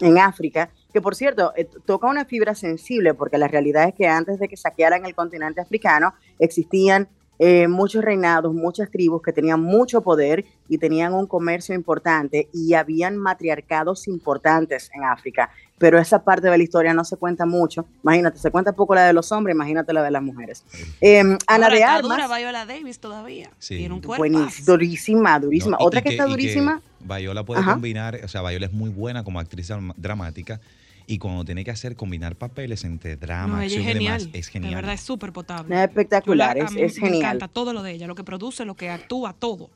en 0.00 0.18
África, 0.18 0.70
que 0.92 1.00
por 1.00 1.16
cierto, 1.16 1.52
eh, 1.56 1.68
toca 1.84 2.06
una 2.06 2.24
fibra 2.24 2.54
sensible, 2.54 3.14
porque 3.14 3.38
la 3.38 3.48
realidad 3.48 3.88
es 3.88 3.94
que 3.94 4.06
antes 4.06 4.38
de 4.38 4.48
que 4.48 4.56
saquearan 4.56 5.04
el 5.04 5.14
continente 5.14 5.60
africano, 5.60 6.14
existían 6.38 7.08
eh, 7.38 7.68
muchos 7.68 8.04
reinados, 8.04 8.54
muchas 8.54 8.90
tribus 8.90 9.22
que 9.22 9.32
tenían 9.32 9.60
mucho 9.60 10.00
poder 10.02 10.44
y 10.68 10.78
tenían 10.78 11.12
un 11.12 11.26
comercio 11.26 11.74
importante 11.74 12.48
y 12.52 12.74
habían 12.74 13.16
matriarcados 13.16 14.06
importantes 14.08 14.90
en 14.94 15.04
África. 15.04 15.50
Pero 15.76 15.98
esa 15.98 16.22
parte 16.22 16.48
de 16.48 16.56
la 16.56 16.62
historia 16.62 16.94
no 16.94 17.04
se 17.04 17.16
cuenta 17.16 17.44
mucho. 17.46 17.84
Imagínate, 18.04 18.38
se 18.38 18.50
cuenta 18.50 18.72
poco 18.72 18.94
la 18.94 19.06
de 19.06 19.12
los 19.12 19.32
hombres, 19.32 19.54
imagínate 19.54 19.92
la 19.92 20.02
de 20.02 20.10
las 20.12 20.22
mujeres. 20.22 20.64
Eh, 21.00 21.18
Ana 21.18 21.38
Ahora, 21.48 21.68
de 21.70 21.84
Armas, 21.84 22.02
dura 22.02 22.38
Viola 22.38 22.64
Davis 22.64 23.00
todavía. 23.00 23.50
Sí. 23.58 23.78
Tiene 23.78 23.94
un 23.94 24.00
cuerpo. 24.00 24.20
buenísima, 24.20 24.66
durísima, 24.66 25.40
durísima. 25.40 25.76
No, 25.78 25.84
Otra 25.84 26.00
y 26.00 26.02
que, 26.04 26.08
está 26.10 26.26
durísima. 26.26 26.80
Viola 27.00 27.42
puede 27.42 27.60
Ajá. 27.60 27.72
combinar, 27.72 28.20
o 28.24 28.28
sea, 28.28 28.42
Viola 28.48 28.66
es 28.66 28.72
muy 28.72 28.90
buena 28.90 29.24
como 29.24 29.40
actriz 29.40 29.68
dramática 29.96 30.60
y 31.06 31.18
cuando 31.18 31.44
tiene 31.44 31.64
que 31.64 31.70
hacer 31.70 31.96
combinar 31.96 32.36
papeles 32.36 32.84
entre 32.84 33.16
drama, 33.16 33.56
No, 33.56 33.60
es 33.62 33.66
acción 33.72 33.82
y 33.82 33.86
genial. 33.92 34.18
demás, 34.20 34.34
es 34.36 34.46
De 34.46 34.52
genial. 34.52 34.74
verdad, 34.76 34.94
es 34.94 35.00
súper 35.00 35.32
potable. 35.32 35.74
Es 35.74 35.88
espectacular, 35.88 36.56
la- 36.56 36.64
es- 36.64 36.70
es 36.76 36.94
Me 37.00 37.08
genial. 37.08 37.16
encanta 37.16 37.48
todo 37.48 37.72
lo 37.72 37.82
de 37.82 37.92
ella, 37.92 38.06
lo 38.06 38.14
que 38.14 38.24
produce, 38.24 38.64
lo 38.64 38.74
que 38.74 38.90
actúa, 38.90 39.32
todo. 39.34 39.70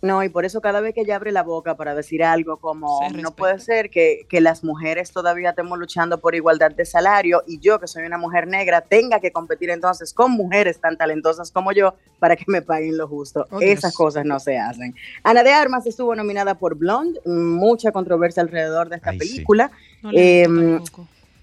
No, 0.00 0.22
y 0.22 0.28
por 0.28 0.44
eso 0.44 0.60
cada 0.60 0.80
vez 0.80 0.94
que 0.94 1.00
ella 1.00 1.16
abre 1.16 1.32
la 1.32 1.42
boca 1.42 1.76
para 1.76 1.94
decir 1.94 2.22
algo 2.22 2.58
como 2.58 3.00
no 3.14 3.32
puede 3.32 3.58
ser 3.58 3.90
que, 3.90 4.26
que 4.28 4.40
las 4.40 4.62
mujeres 4.62 5.10
todavía 5.10 5.50
estemos 5.50 5.76
luchando 5.76 6.20
por 6.20 6.36
igualdad 6.36 6.70
de 6.70 6.84
salario 6.84 7.42
y 7.46 7.58
yo 7.58 7.80
que 7.80 7.88
soy 7.88 8.04
una 8.04 8.16
mujer 8.16 8.46
negra 8.46 8.80
tenga 8.80 9.18
que 9.18 9.32
competir 9.32 9.70
entonces 9.70 10.14
con 10.14 10.30
mujeres 10.32 10.80
tan 10.80 10.96
talentosas 10.96 11.50
como 11.50 11.72
yo 11.72 11.94
para 12.20 12.36
que 12.36 12.44
me 12.46 12.62
paguen 12.62 12.96
lo 12.96 13.08
justo. 13.08 13.46
Oh, 13.50 13.58
Dios. 13.58 13.72
Esas 13.72 13.94
cosas 13.94 14.24
no 14.24 14.38
se 14.38 14.56
hacen. 14.56 14.94
Ana 15.24 15.42
de 15.42 15.52
Armas 15.52 15.84
estuvo 15.86 16.14
nominada 16.14 16.54
por 16.54 16.76
Blonde, 16.76 17.20
mucha 17.24 17.90
controversia 17.90 18.42
alrededor 18.42 18.88
de 18.88 18.96
esta 18.96 19.10
Ay, 19.10 19.18
sí. 19.18 19.34
película. 19.34 19.70
No 20.02 20.10
Em, 20.14 20.80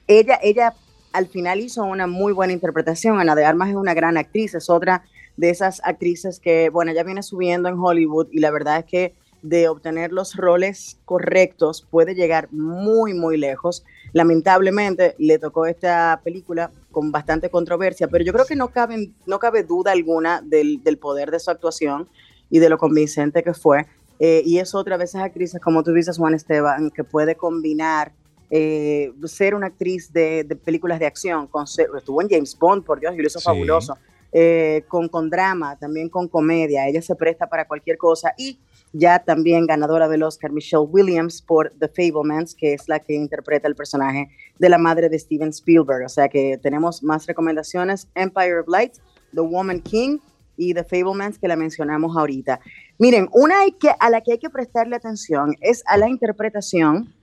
ella, 0.08 0.40
ella 0.42 0.74
al 1.12 1.28
final 1.28 1.60
hizo 1.60 1.84
una 1.84 2.08
muy 2.08 2.34
buena 2.34 2.54
interpretación. 2.54 3.20
Ana 3.20 3.36
de 3.36 3.46
Armas 3.46 3.70
es 3.70 3.76
una 3.76 3.94
gran 3.94 4.18
actriz, 4.18 4.54
es 4.54 4.70
otra 4.70 5.04
de 5.38 5.50
esas 5.50 5.82
actrices 5.84 6.40
que, 6.40 6.70
bueno, 6.70 6.92
ella 6.92 7.04
viene 7.04 7.24
subiendo 7.24 7.70
en 7.70 7.78
Hollywood 7.78 8.28
y 8.32 8.40
la 8.40 8.52
verdad 8.52 8.80
es 8.80 8.86
que 8.86 9.14
de 9.42 9.68
obtener 9.68 10.12
los 10.12 10.36
roles 10.36 10.98
correctos 11.06 11.86
puede 11.92 12.16
llegar 12.16 12.48
muy, 12.52 13.14
muy 13.14 13.38
lejos. 13.38 13.84
Lamentablemente 14.12 15.14
le 15.20 15.38
tocó 15.38 15.66
esta 15.68 16.20
película 16.24 16.72
con 16.92 17.12
bastante 17.12 17.50
controversia, 17.50 18.08
pero 18.08 18.24
yo 18.24 18.34
creo 18.34 18.46
que 18.46 18.56
no 18.56 18.70
cabe, 18.70 19.12
no 19.28 19.38
cabe 19.40 19.64
duda 19.64 19.92
alguna 19.92 20.42
del, 20.42 20.82
del 20.84 20.98
poder 20.98 21.30
de 21.32 21.40
su 21.40 21.52
actuación 21.52 22.08
y 22.50 22.60
de 22.60 22.70
lo 22.70 22.78
convincente 22.78 23.44
que 23.44 23.54
fue. 23.54 23.86
Eh, 24.20 24.42
y 24.46 24.60
es 24.60 24.74
otra 24.74 24.98
de 24.98 25.04
esas 25.04 25.22
actrices, 25.24 25.62
como 25.62 25.84
tú 25.84 25.94
dices, 25.94 26.18
Juan 26.18 26.34
Esteban, 26.34 26.90
que 26.90 27.04
puede 27.04 27.36
combinar 27.36 28.14
eh, 28.50 29.12
ser 29.26 29.54
una 29.56 29.68
actriz 29.68 30.12
de, 30.14 30.44
de 30.44 30.56
películas 30.56 31.00
de 31.00 31.06
acción, 31.06 31.48
con 31.48 31.68
ser- 31.68 31.90
estuvo 31.98 32.22
en 32.22 32.30
James 32.30 32.58
Bond, 32.58 32.84
por 32.84 33.00
Dios, 33.00 33.14
y 33.14 33.18
lo 33.18 33.28
hizo 33.28 33.40
Sí. 33.40 33.46
fabuloso, 33.46 33.98
eh, 34.38 34.84
con, 34.90 35.08
con 35.08 35.30
drama, 35.30 35.78
también 35.78 36.10
con 36.10 36.28
comedia, 36.28 36.90
ella 36.90 37.02
se 37.02 37.16
presta 37.16 37.48
para 37.48 37.66
cualquier 37.66 37.98
cosa, 37.98 38.34
y 38.38 38.60
ya 38.92 39.20
también 39.20 39.66
ganadora 39.66 40.10
del 40.10 40.24
Oscar 40.24 40.52
Michelle 40.52 40.84
Williams 40.84 41.42
por 41.42 41.72
The 41.80 41.88
Fablemans, 41.88 42.54
que 42.54 42.74
es 42.74 42.90
la 42.90 43.00
que 43.00 43.14
interpreta 43.14 43.70
el 43.70 43.76
personaje 43.76 44.28
de 44.60 44.68
la 44.68 44.78
madre 44.78 45.08
de 45.08 45.18
Steven 45.18 45.52
Spielberg, 45.52 46.06
o 46.06 46.10
sea 46.10 46.28
que 46.28 46.60
tenemos 46.62 47.02
más 47.02 47.26
recomendaciones, 47.28 48.10
Empire 48.14 48.60
of 48.60 48.68
Light, 48.68 48.96
The 49.34 49.40
Woman 49.40 49.80
King 49.80 50.18
y 50.58 50.74
The 50.74 50.84
Fablemans 50.84 51.40
que 51.40 51.48
la 51.48 51.56
mencionamos 51.56 52.18
ahorita. 52.18 52.60
Miren, 52.98 53.30
una 53.32 53.56
que, 53.80 53.92
a 53.98 54.10
la 54.10 54.20
que 54.20 54.34
hay 54.34 54.38
que 54.38 54.50
prestarle 54.50 54.98
atención 54.98 55.56
es 55.62 55.82
a 55.88 55.96
la 55.96 56.10
interpretación 56.10 57.14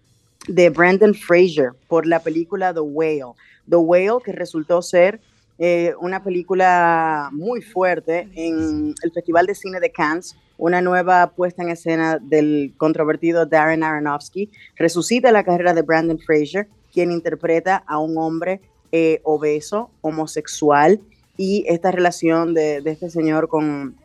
de 0.48 0.70
Brandon 0.70 1.12
Fraser 1.12 1.72
por 1.88 2.06
la 2.06 2.20
película 2.20 2.72
The 2.72 2.80
Whale. 2.80 3.34
The 3.68 3.76
Whale, 3.76 4.22
que 4.24 4.32
resultó 4.32 4.80
ser 4.80 5.20
eh, 5.58 5.94
una 6.00 6.22
película 6.24 7.28
muy 7.32 7.62
fuerte 7.62 8.28
en 8.34 8.94
el 9.02 9.12
Festival 9.12 9.46
de 9.46 9.54
Cine 9.54 9.80
de 9.80 9.90
Cannes, 9.92 10.36
una 10.58 10.80
nueva 10.80 11.28
puesta 11.30 11.62
en 11.62 11.70
escena 11.70 12.18
del 12.20 12.72
controvertido 12.76 13.46
Darren 13.46 13.82
Aronofsky, 13.82 14.50
resucita 14.76 15.30
la 15.32 15.44
carrera 15.44 15.74
de 15.74 15.82
Brandon 15.82 16.18
Fraser, 16.18 16.68
quien 16.92 17.10
interpreta 17.10 17.82
a 17.86 17.98
un 17.98 18.16
hombre 18.18 18.60
eh, 18.92 19.20
obeso, 19.24 19.90
homosexual, 20.02 21.00
y 21.36 21.64
esta 21.66 21.90
relación 21.90 22.52
de, 22.54 22.82
de 22.82 22.90
este 22.90 23.08
señor 23.10 23.48
con, 23.48 23.96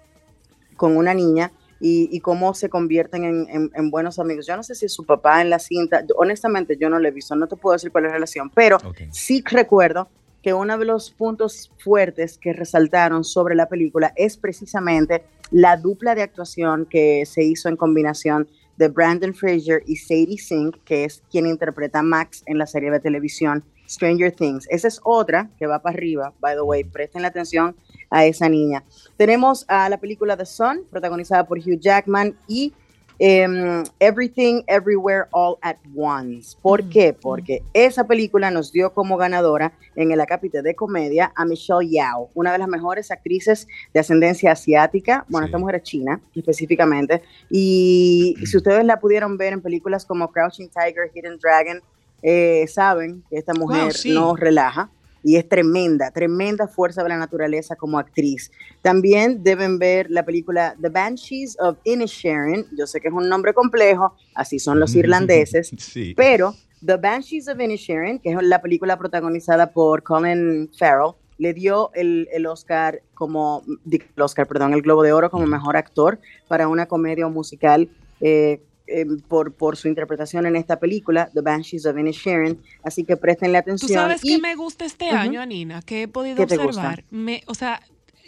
con 0.78 0.96
una 0.96 1.14
niña 1.14 1.52
y, 1.80 2.10
y 2.12 2.22
cómo 2.22 2.54
se 2.54 2.70
convierten 2.70 3.24
en, 3.26 3.48
en- 3.50 3.72
en 3.76 3.92
buenos 3.92 4.18
amigos. 4.18 4.48
Yo 4.48 4.56
no 4.56 4.64
sé 4.64 4.74
si 4.76 4.86
es 4.86 4.94
su 4.94 5.06
papá 5.06 5.42
en 5.42 5.50
la 5.50 5.60
cinta, 5.60 6.04
honestamente 6.16 6.78
yo 6.78 6.90
no 6.90 6.98
lo 7.00 7.08
he 7.08 7.12
visto, 7.12 7.36
no 7.36 7.48
te 7.48 7.56
puedo 7.58 7.74
decir 7.74 7.92
cuál 7.92 8.06
es 8.06 8.10
la 8.10 8.16
relación, 8.16 8.50
pero 8.50 8.78
sí 9.12 9.44
recuerdo 9.46 10.08
que 10.48 10.54
uno 10.54 10.78
de 10.78 10.86
los 10.86 11.12
puntos 11.12 11.70
fuertes 11.78 12.38
que 12.38 12.54
resaltaron 12.54 13.26
sobre 13.26 13.54
la 13.54 13.68
película 13.68 14.14
es 14.16 14.38
precisamente 14.38 15.26
la 15.52 15.76
dupla 15.76 16.16
de 16.16 16.22
actuación 16.22 16.86
que 16.90 17.26
se 17.26 17.44
hizo 17.44 17.68
en 17.68 17.76
combinación 17.76 18.48
de 18.78 18.88
Brandon 18.88 19.34
Fraser 19.34 19.84
y 19.86 19.98
Sadie 19.98 20.38
Sink, 20.38 20.78
que 20.86 21.04
es 21.04 21.22
quien 21.30 21.48
interpreta 21.48 22.00
a 22.00 22.02
Max 22.02 22.44
en 22.46 22.58
la 22.60 22.66
serie 22.66 22.92
de 22.92 23.02
televisión 23.02 23.66
Stranger 23.90 24.32
Things. 24.32 24.66
Esa 24.70 24.88
es 24.88 25.02
otra 25.04 25.50
que 25.60 25.68
va 25.68 25.82
para 25.82 25.98
arriba, 25.98 26.34
by 26.40 26.56
the 26.56 26.62
way, 26.62 26.86
presten 26.86 27.24
la 27.24 27.28
atención 27.28 27.76
a 28.10 28.26
esa 28.26 28.48
niña. 28.48 28.86
Tenemos 29.18 29.66
a 29.68 29.90
la 29.90 29.98
película 29.98 30.38
The 30.38 30.46
Sun, 30.46 30.86
protagonizada 30.90 31.46
por 31.46 31.60
Hugh 31.60 31.78
Jackman, 31.78 32.38
y 32.48 32.74
em, 33.20 33.84
Everything, 34.00 34.62
Everywhere, 34.68 35.26
All 35.32 35.58
at 35.62 35.78
Once. 35.96 36.56
¿Por 36.62 36.88
qué? 36.90 37.14
Porque 37.14 37.64
esa 37.74 38.06
película 38.06 38.52
nos 38.52 38.72
dio 38.72 38.94
como 38.94 39.18
ganadora 39.18 39.74
en 39.96 40.12
el 40.12 40.22
acápite 40.22 40.62
de 40.62 40.76
comedia 40.76 41.32
a 41.36 41.46
Michelle 41.46 41.90
Yao, 41.90 42.30
una 42.36 42.52
de 42.52 42.60
las 42.60 42.68
mejores 42.68 43.10
actrices 43.12 43.68
de 43.94 44.00
ascendencia 44.00 44.52
asiática. 44.52 45.26
Bueno, 45.30 45.48
Sí. 45.48 45.50
esta 45.50 45.58
mujer 45.58 45.76
es 45.76 45.84
china 45.84 46.22
específicamente. 46.36 47.22
Y 47.50 48.36
si 48.46 48.58
ustedes 48.58 48.86
la 48.86 49.00
pudieron 49.00 49.38
ver 49.38 49.54
en 49.54 49.62
películas 49.62 50.06
como 50.06 50.32
Crouching 50.32 50.70
Tiger, 50.70 51.10
Hidden 51.14 51.40
Dragon, 51.40 51.82
eh, 52.24 52.66
saben 52.68 53.24
que 53.30 53.38
esta 53.38 53.54
mujer 53.54 53.84
Wow, 53.84 53.92
sí. 53.92 54.14
no 54.14 54.36
relaja 54.36 54.90
y 55.24 55.36
es 55.36 55.48
tremenda, 55.50 56.12
tremenda 56.12 56.68
fuerza 56.68 57.04
de 57.04 57.10
la 57.10 57.18
naturaleza 57.18 57.76
como 57.76 58.00
actriz. 58.00 58.52
También 58.82 59.44
deben 59.44 59.80
ver 59.80 60.10
la 60.10 60.24
película 60.24 60.76
The 60.82 60.90
Banshees 60.90 61.58
of 61.60 61.78
Inisherin. 61.84 62.66
Yo 62.78 62.88
sé 62.88 63.00
que 63.02 63.08
es 63.10 63.14
un 63.14 63.28
nombre 63.28 63.54
complejo, 63.54 64.14
así 64.36 64.60
son 64.60 64.80
los 64.80 64.96
irlandeses, 64.96 65.72
Sí. 65.78 66.14
pero 66.16 66.54
The 66.86 66.98
Banshees 66.98 67.48
of 67.48 67.60
Inisherin, 67.60 68.20
que 68.20 68.32
es 68.32 68.38
la 68.42 68.62
película 68.62 68.98
protagonizada 68.98 69.72
por 69.72 70.04
Colin 70.04 70.70
Farrell, 70.78 71.14
le 71.40 71.54
dio 71.54 71.92
el, 71.94 72.28
el 72.32 72.46
Oscar 72.48 73.02
como, 73.14 73.64
el 73.92 74.22
Oscar, 74.22 74.48
perdón, 74.48 74.74
el 74.74 74.82
Globo 74.82 75.04
de 75.04 75.14
Oro 75.14 75.30
como 75.30 75.46
mejor 75.46 75.78
actor 75.78 76.20
para 76.48 76.68
una 76.68 76.88
comedia 76.88 77.28
musical 77.28 77.90
eh, 78.22 78.62
eh, 78.88 79.06
por, 79.28 79.54
por 79.54 79.78
su 79.78 79.88
interpretación 79.88 80.46
en 80.46 80.56
esta 80.56 80.80
película, 80.80 81.30
The 81.34 81.42
Banshees 81.42 81.86
of 81.86 81.98
Inisherin. 81.98 82.60
Así 82.84 83.04
que 83.04 83.18
préstenle 83.18 83.58
Tú 83.62 83.72
atención. 83.72 83.92
sabes 83.92 84.22
y- 84.24 84.36
que 84.36 84.42
me 84.42 84.56
gusta 84.56 84.86
este 84.86 85.10
año, 85.10 85.42
Anina, 85.42 85.82
que 85.82 86.04
he 86.04 86.08
podido 86.08 86.42
observar. 86.44 87.04
Me, 87.12 87.44
o 87.48 87.54
sea, 87.56 87.82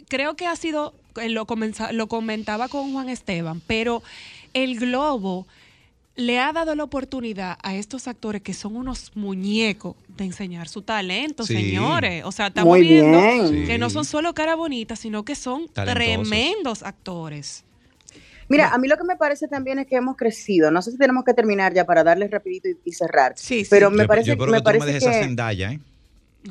creo 0.08 0.36
que 0.36 0.46
ha 0.48 0.56
sido, 0.56 0.94
eh, 1.22 1.30
lo, 1.30 1.46
comenza- 1.46 1.92
lo 1.92 2.08
comentaba 2.08 2.68
con 2.68 2.92
Juan 2.94 3.10
Esteban, 3.10 3.62
pero 3.68 4.04
el 4.54 4.80
globo 4.80 5.48
le 6.16 6.38
ha 6.40 6.52
dado 6.52 6.76
la 6.76 6.84
oportunidad 6.84 7.58
a 7.64 7.76
estos 7.76 8.08
actores 8.10 8.42
que 8.42 8.54
son 8.54 8.76
unos 8.76 9.12
muñecos 9.16 9.96
de 10.18 10.26
enseñar 10.26 10.68
su 10.68 10.82
talento, 10.82 11.46
Sí. 11.46 11.54
señores. 11.56 12.26
O 12.26 12.32
sea, 12.34 12.48
estamos 12.48 12.78
Muy 12.78 12.82
viendo 12.86 13.18
bien. 13.52 13.66
que 13.66 13.78
no 13.78 13.90
son 13.90 14.04
solo 14.04 14.34
cara 14.34 14.56
bonitas, 14.56 15.00
sino 15.00 15.24
que 15.24 15.36
son 15.36 15.70
Talentosos. 15.70 16.30
tremendos 16.30 16.84
actores. 16.84 17.64
Mira, 18.50 18.70
a 18.70 18.78
mí 18.78 18.88
lo 18.88 18.98
que 18.98 19.04
me 19.04 19.16
parece 19.16 19.48
también 19.48 19.80
es 19.80 19.88
que 19.88 19.96
hemos 19.96 20.18
crecido. 20.18 20.72
No 20.72 20.82
sé 20.82 20.92
si 20.92 20.98
tenemos 20.98 21.24
que 21.24 21.34
terminar 21.34 21.74
ya 21.74 21.86
para 21.86 22.04
darles 22.04 22.32
rapidito 22.32 22.68
y, 22.68 22.78
y 22.84 22.92
cerrar. 22.92 23.34
Sí, 23.36 23.64
sí. 23.64 23.68
Pero 23.70 23.90
me 23.92 24.04
yo, 24.04 24.08
parece, 24.08 24.28
yo 24.28 24.34
espero 24.34 24.52
me 24.52 24.58
que 24.58 24.64
tú 24.64 24.68
no 24.70 24.74
me 24.74 24.80
parece 24.80 24.86
dejes 24.88 25.04
esa 25.04 25.12
que... 25.12 25.26
Zendaya, 25.26 25.72
¿eh? 25.72 25.80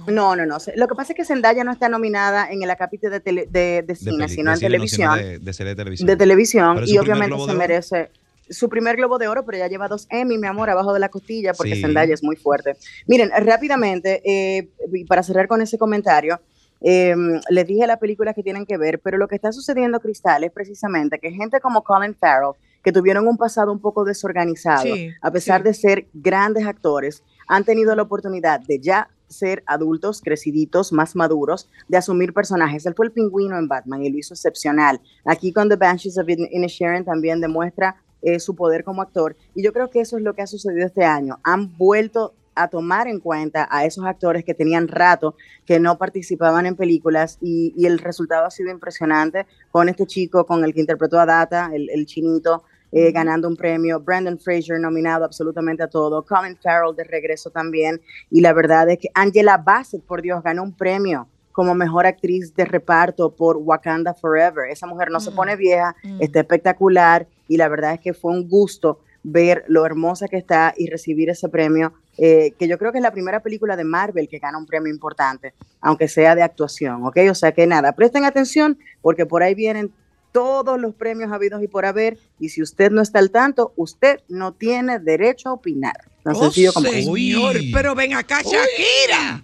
No, 0.06 0.36
no, 0.36 0.44
no. 0.46 0.58
Lo 0.76 0.86
que 0.86 0.94
pasa 0.94 1.12
es 1.12 1.16
que 1.16 1.24
Zendaya 1.24 1.64
no 1.64 1.72
está 1.72 1.88
nominada 1.88 2.50
en 2.50 2.62
el 2.62 2.70
acápite 2.70 3.08
de, 3.10 3.20
tele- 3.20 3.46
de, 3.50 3.82
cine, 3.96 3.96
sino 3.96 4.16
de 4.18 4.22
en 4.24 4.28
cine, 4.28 4.44
no, 4.44 4.56
sino 4.56 4.68
televisión. 4.68 5.18
de, 5.18 5.38
de 5.38 5.52
serie 5.52 5.70
de 5.70 5.76
televisión. 5.76 6.06
de 6.06 6.16
televisión 6.16 6.80
y 6.86 6.98
obviamente 6.98 7.36
se 7.46 7.54
merece 7.54 8.10
su 8.50 8.68
primer 8.68 8.96
globo 8.96 9.18
de 9.18 9.28
oro, 9.28 9.44
pero 9.44 9.58
ya 9.58 9.66
lleva 9.66 9.88
dos 9.88 10.06
Emmy, 10.10 10.38
mi 10.38 10.46
amor, 10.46 10.70
abajo 10.70 10.92
de 10.94 11.00
la 11.00 11.08
costilla, 11.08 11.52
porque 11.54 11.74
Sí. 11.74 11.80
Zendaya 11.82 12.14
es 12.14 12.22
muy 12.22 12.36
fuerte. 12.36 12.76
Miren, 13.06 13.30
rápidamente, 13.44 14.22
eh, 14.24 14.68
y 14.92 15.04
para 15.04 15.22
cerrar 15.22 15.48
con 15.48 15.60
ese 15.62 15.78
comentario, 15.78 16.40
eh, 16.80 17.14
les 17.50 17.66
dije 17.66 17.86
las 17.86 17.98
películas 17.98 18.34
que 18.34 18.42
tienen 18.42 18.66
que 18.66 18.76
ver, 18.76 19.00
pero 19.00 19.18
lo 19.18 19.28
que 19.28 19.34
está 19.36 19.52
sucediendo, 19.52 20.00
Cristal, 20.00 20.44
es 20.44 20.52
precisamente 20.52 21.18
que 21.18 21.30
gente 21.30 21.60
como 21.60 21.82
Colin 21.82 22.14
Farrell, 22.14 22.52
que 22.82 22.92
tuvieron 22.92 23.26
un 23.26 23.36
pasado 23.36 23.72
un 23.72 23.80
poco 23.80 24.04
desorganizado, 24.04 24.82
Sí, 24.94 25.10
a 25.20 25.30
pesar 25.30 25.60
sí. 25.62 25.64
de 25.64 25.74
ser 25.74 26.06
grandes 26.14 26.66
actores, 26.66 27.22
han 27.48 27.64
tenido 27.64 27.94
la 27.96 28.02
oportunidad 28.02 28.60
de 28.60 28.78
ya 28.78 29.08
ser 29.26 29.62
adultos, 29.66 30.22
creciditos, 30.22 30.92
más 30.92 31.14
maduros, 31.14 31.68
de 31.88 31.98
asumir 31.98 32.32
personajes. 32.32 32.86
Él 32.86 32.94
fue 32.96 33.06
el 33.06 33.12
pingüino 33.12 33.58
en 33.58 33.68
Batman 33.68 34.02
y 34.02 34.10
lo 34.10 34.16
hizo 34.18 34.32
excepcional. 34.32 35.00
Aquí 35.24 35.52
con 35.52 35.68
The 35.68 35.76
Banshees 35.76 36.16
of 36.18 36.28
In- 36.28 36.48
Inisherin 36.50 37.04
también 37.04 37.40
demuestra 37.40 37.96
eh, 38.22 38.40
su 38.40 38.54
poder 38.56 38.84
como 38.84 39.02
actor. 39.02 39.36
Y 39.54 39.62
yo 39.62 39.72
creo 39.72 39.90
que 39.90 40.00
eso 40.00 40.16
es 40.16 40.22
lo 40.22 40.34
que 40.34 40.42
ha 40.42 40.46
sucedido 40.46 40.86
este 40.86 41.04
año. 41.04 41.38
Han 41.44 41.76
vuelto 41.76 42.32
a 42.62 42.68
tomar 42.68 43.08
en 43.08 43.20
cuenta 43.20 43.68
a 43.70 43.84
esos 43.84 44.04
actores 44.04 44.44
que 44.44 44.54
tenían 44.54 44.88
rato 44.88 45.36
que 45.66 45.78
no 45.80 45.96
participaban 45.98 46.66
en 46.66 46.76
películas 46.76 47.38
y, 47.40 47.72
y 47.76 47.86
el 47.86 47.98
resultado 47.98 48.46
ha 48.46 48.50
sido 48.50 48.70
impresionante 48.70 49.46
con 49.70 49.88
este 49.88 50.06
chico, 50.06 50.46
con 50.46 50.64
el 50.64 50.72
que 50.74 50.80
interpretó 50.80 51.18
a 51.20 51.26
Data, 51.26 51.70
el, 51.72 51.88
el 51.90 52.06
chinito, 52.06 52.64
eh, 52.90 53.12
ganando 53.12 53.48
un 53.48 53.56
premio, 53.56 54.00
Brandon 54.00 54.38
Fraser 54.38 54.80
nominado 54.80 55.24
absolutamente 55.24 55.82
a 55.82 55.88
todo, 55.88 56.22
Colin 56.24 56.56
Farrell 56.56 56.96
de 56.96 57.04
regreso 57.04 57.50
también, 57.50 58.00
y 58.30 58.40
la 58.40 58.54
verdad 58.54 58.88
es 58.88 58.98
que 58.98 59.08
Angela 59.14 59.58
Bassett, 59.58 60.02
por 60.02 60.22
Dios, 60.22 60.42
ganó 60.42 60.62
un 60.62 60.72
premio 60.74 61.28
como 61.52 61.74
mejor 61.74 62.06
actriz 62.06 62.54
de 62.54 62.64
reparto 62.64 63.30
por 63.34 63.56
Wakanda 63.56 64.14
Forever. 64.14 64.70
Esa 64.70 64.86
mujer 64.86 65.10
no 65.10 65.18
se 65.20 65.32
Mm. 65.32 65.34
pone 65.34 65.56
vieja, 65.56 65.94
Mm. 66.04 66.22
está 66.22 66.40
espectacular 66.40 67.26
y 67.48 67.56
la 67.56 67.68
verdad 67.68 67.94
es 67.94 68.00
que 68.00 68.14
fue 68.14 68.30
un 68.32 68.48
gusto 68.48 69.00
ver 69.24 69.64
lo 69.66 69.84
hermosa 69.84 70.28
que 70.28 70.36
está 70.36 70.72
y 70.76 70.88
recibir 70.88 71.28
ese 71.30 71.48
premio, 71.48 71.92
eh, 72.18 72.52
que 72.58 72.66
yo 72.66 72.78
creo 72.78 72.90
que 72.90 72.98
es 72.98 73.02
la 73.02 73.12
primera 73.12 73.40
película 73.40 73.76
de 73.76 73.84
Marvel 73.84 74.28
que 74.28 74.40
gana 74.40 74.58
un 74.58 74.66
premio 74.66 74.92
importante, 74.92 75.54
aunque 75.80 76.08
sea 76.08 76.34
de 76.34 76.42
actuación, 76.42 77.04
¿ok? 77.04 77.18
O 77.30 77.34
sea 77.34 77.52
que 77.52 77.66
nada, 77.66 77.92
presten 77.92 78.24
atención 78.24 78.76
porque 79.00 79.24
por 79.24 79.42
ahí 79.42 79.54
vienen 79.54 79.92
todos 80.32 80.78
los 80.80 80.94
premios 80.94 81.32
habidos 81.32 81.62
y 81.62 81.68
por 81.68 81.86
haber, 81.86 82.18
y 82.38 82.50
si 82.50 82.60
usted 82.60 82.90
no 82.90 83.02
está 83.02 83.18
al 83.18 83.30
tanto, 83.30 83.72
usted 83.76 84.20
no 84.28 84.52
tiene 84.52 84.98
derecho 84.98 85.48
a 85.48 85.52
opinar. 85.52 85.96
Tan 86.28 86.36
Oh, 86.36 86.42
sencillo 86.44 86.72
como 86.74 86.88
eso. 86.88 87.14
señor, 87.14 87.56
Uy. 87.56 87.70
pero 87.72 87.94
ven 87.94 88.12
acá, 88.14 88.42
Shakira. 88.42 89.42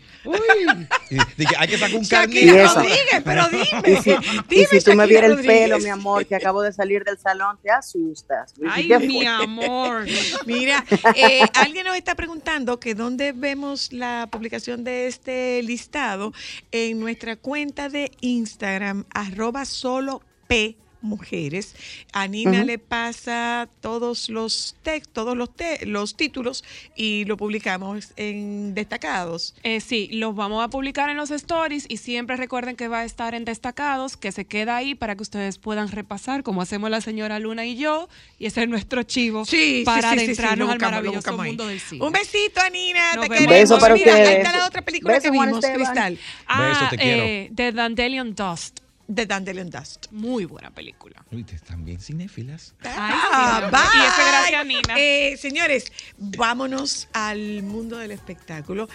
Y 1.11 1.17
dije, 1.39 1.55
hay 1.59 1.69
que 1.69 1.79
sacar 1.79 1.97
un 1.97 2.03
Shakira. 2.05 2.67
Rodríguez, 2.75 3.23
pero 3.25 3.43
Y 3.53 3.57
dime. 3.57 4.03
si, 4.03 4.11
y 4.11 4.17
Dime, 4.49 4.67
si 4.71 4.81
tú 4.81 4.93
me 4.95 5.07
vieras 5.07 5.31
el 5.31 5.45
pelo, 5.47 5.79
mi 5.79 5.89
amor, 5.89 6.27
que 6.27 6.35
acabo 6.35 6.61
de 6.63 6.73
salir 6.73 7.05
del 7.05 7.19
salón, 7.19 7.59
te 7.63 7.71
asustas. 7.71 8.53
Ay, 8.69 8.89
¿Qué 8.89 8.99
mi 8.99 9.25
amor. 9.27 10.05
Mira, 10.47 10.85
eh, 11.15 11.41
alguien 11.55 11.87
nos 11.87 11.97
está 11.97 12.15
preguntando 12.15 12.79
que 12.79 12.95
dónde 12.95 13.33
vemos 13.33 13.93
la 13.93 14.29
publicación 14.31 14.85
de 14.85 15.07
este 15.07 15.63
listado 15.63 16.33
en 16.71 17.01
nuestra 17.01 17.37
cuenta 17.37 17.89
de 17.89 18.11
Instagram, 18.21 19.05
arroba 19.15 19.65
solo 19.65 20.21
P 20.49 20.77
mujeres. 21.05 21.75
A 22.13 22.27
Nina 22.27 22.65
le 22.65 22.79
pasa 22.79 23.69
todos 23.81 24.29
los 24.29 24.75
textos, 24.83 25.13
todos 25.15 25.37
los, 25.37 25.55
te- 25.55 25.87
los 25.87 26.17
títulos 26.17 26.65
y 26.97 27.25
lo 27.27 27.37
publicamos 27.37 28.13
en 28.17 28.75
destacados. 28.75 29.55
Eh, 29.63 29.81
sí, 29.81 30.09
los 30.13 30.35
vamos 30.35 30.65
a 30.65 30.69
publicar 30.69 31.09
en 31.11 31.17
los 31.17 31.31
stories 31.31 31.87
y 31.89 31.99
siempre 31.99 32.37
recuerden 32.37 32.75
que 32.77 32.89
va 32.89 33.01
a 33.01 33.05
estar 33.05 33.35
en 33.35 33.45
destacados, 33.45 34.17
que 34.17 34.33
se 34.33 34.45
queda 34.47 34.77
ahí 34.77 34.95
para 34.95 35.15
que 35.15 35.23
ustedes 35.23 35.59
puedan 35.59 35.89
repasar, 35.91 36.43
como 36.43 36.63
hacemos 36.63 36.91
la 36.91 37.01
señora 37.01 37.39
Luna 37.39 37.67
y 37.67 37.77
yo, 37.77 38.09
y 38.39 38.47
ese 38.47 38.63
es 38.63 38.69
nuestro 38.69 39.03
chivo 39.03 39.45
Sí, 39.45 39.79
sí, 39.81 39.83
para 39.85 40.11
sí, 40.13 40.19
sí, 40.19 40.19
sí, 40.19 40.25
adentrarnos 40.25 40.69
al 40.71 40.75
buscamos, 40.77 40.93
maravilloso 40.93 41.37
mundo 41.37 41.67
del 41.67 41.81
cine. 41.81 42.05
Un 42.05 42.13
besito, 42.13 42.61
Anina. 42.61 43.15
Nos 43.17 43.25
te 43.25 43.29
vemos. 43.31 43.39
queremos. 43.47 43.55
Beso 43.71 43.79
para 43.79 43.95
Mira, 43.95 44.15
ahí 44.15 44.23
ustedes. 44.23 44.39
está 44.47 44.59
la 44.59 44.67
otra 44.67 44.83
película 44.83 45.15
Beso, 45.15 45.23
que 45.25 45.31
vimos. 45.31 45.61
Cristal. 45.65 46.19
Ah, 46.47 46.69
Beso, 46.69 46.91
te 46.91 46.97
quiero. 46.99 47.23
eh, 47.23 47.51
The 47.55 47.73
Dandelion 47.73 48.35
Dust. 48.35 48.81
De 49.07 49.27
Dandelion 49.27 49.69
Dust. 49.69 50.07
Muy 50.13 50.45
buena 50.47 50.71
película. 50.71 51.25
Uy, 51.31 51.45
te- 51.45 51.59
también 51.59 52.01
cinéfilas. 52.01 52.75
Ay, 52.83 52.91
Ah, 52.97 53.61
sí, 53.65 53.71
bye. 53.71 54.03
Y 54.03 54.07
eso 54.07 54.31
gracias 54.31 54.61
a 54.61 54.65
Nina. 54.65 54.95
Eh, 54.99 55.37
señores, 55.37 55.93
vámonos 56.19 57.09
al 57.13 57.63
mundo 57.63 57.99
del 57.99 58.13
espectáculo. 58.13 58.89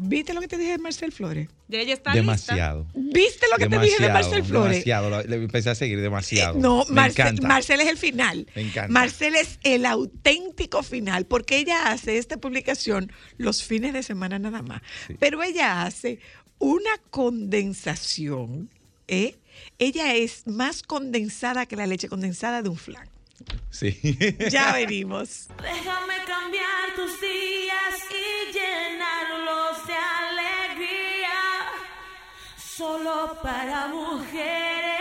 ¿Viste 0.00 0.32
lo 0.32 0.40
que 0.40 0.46
te 0.46 0.56
dije 0.58 0.72
de 0.72 0.78
Marcel 0.78 1.10
Flores? 1.10 1.48
Ya 1.66 1.80
ella 1.80 1.94
está 1.94 2.12
Demasiado. 2.12 2.86
¿Viste 2.94 3.46
lo 3.50 3.56
que 3.56 3.68
te 3.68 3.78
dije 3.80 4.00
de 4.00 4.08
Marcel 4.12 4.44
Flores? 4.44 4.84
Demasiado. 4.84 5.22
Le 5.24 5.36
empecé 5.36 5.70
a 5.70 5.74
seguir 5.74 6.00
demasiado. 6.00 6.56
Eh, 6.56 6.60
No, 6.60 6.84
Me 6.88 6.94
Marcel, 6.94 7.26
encanta. 7.26 7.48
Marcel 7.48 7.80
es 7.80 7.88
el 7.88 7.96
final. 7.98 8.46
Me 8.54 8.62
encanta. 8.62 8.92
Marcel 8.92 9.34
es 9.34 9.58
el 9.64 9.86
auténtico 9.86 10.84
final, 10.84 11.26
porque 11.26 11.58
ella 11.58 11.90
hace 11.90 12.18
esta 12.18 12.36
publicación 12.36 13.10
los 13.38 13.64
fines 13.64 13.92
de 13.92 14.04
semana 14.04 14.38
nada 14.38 14.62
más. 14.62 14.82
Sí. 15.08 15.16
Pero 15.18 15.42
ella 15.42 15.82
hace 15.82 16.20
una 16.58 16.90
condensación, 17.10 18.70
¿eh? 19.08 19.36
Ella 19.78 20.14
es 20.14 20.46
más 20.46 20.82
condensada 20.82 21.66
que 21.66 21.76
la 21.76 21.86
leche 21.86 22.08
condensada 22.08 22.62
de 22.62 22.68
un 22.68 22.76
flan. 22.76 23.08
Sí. 23.70 23.98
Ya 24.50 24.72
venimos. 24.74 25.48
Déjame 25.60 26.14
cambiar 26.26 26.94
tus 26.94 27.20
días 27.20 27.94
y 28.10 28.52
llenarlos 28.52 29.86
de 29.86 29.94
alegría. 29.94 31.38
Solo 32.56 33.38
para 33.42 33.88
mujeres. 33.88 34.97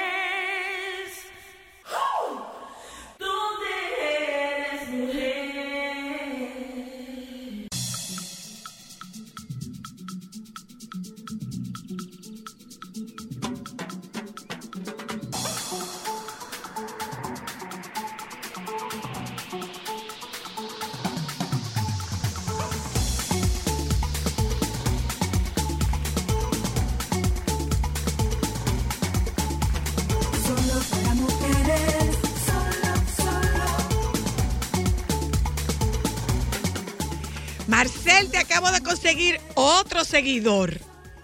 Conseguir 39.07 39.39
otro 39.55 40.03
seguidor. 40.03 40.73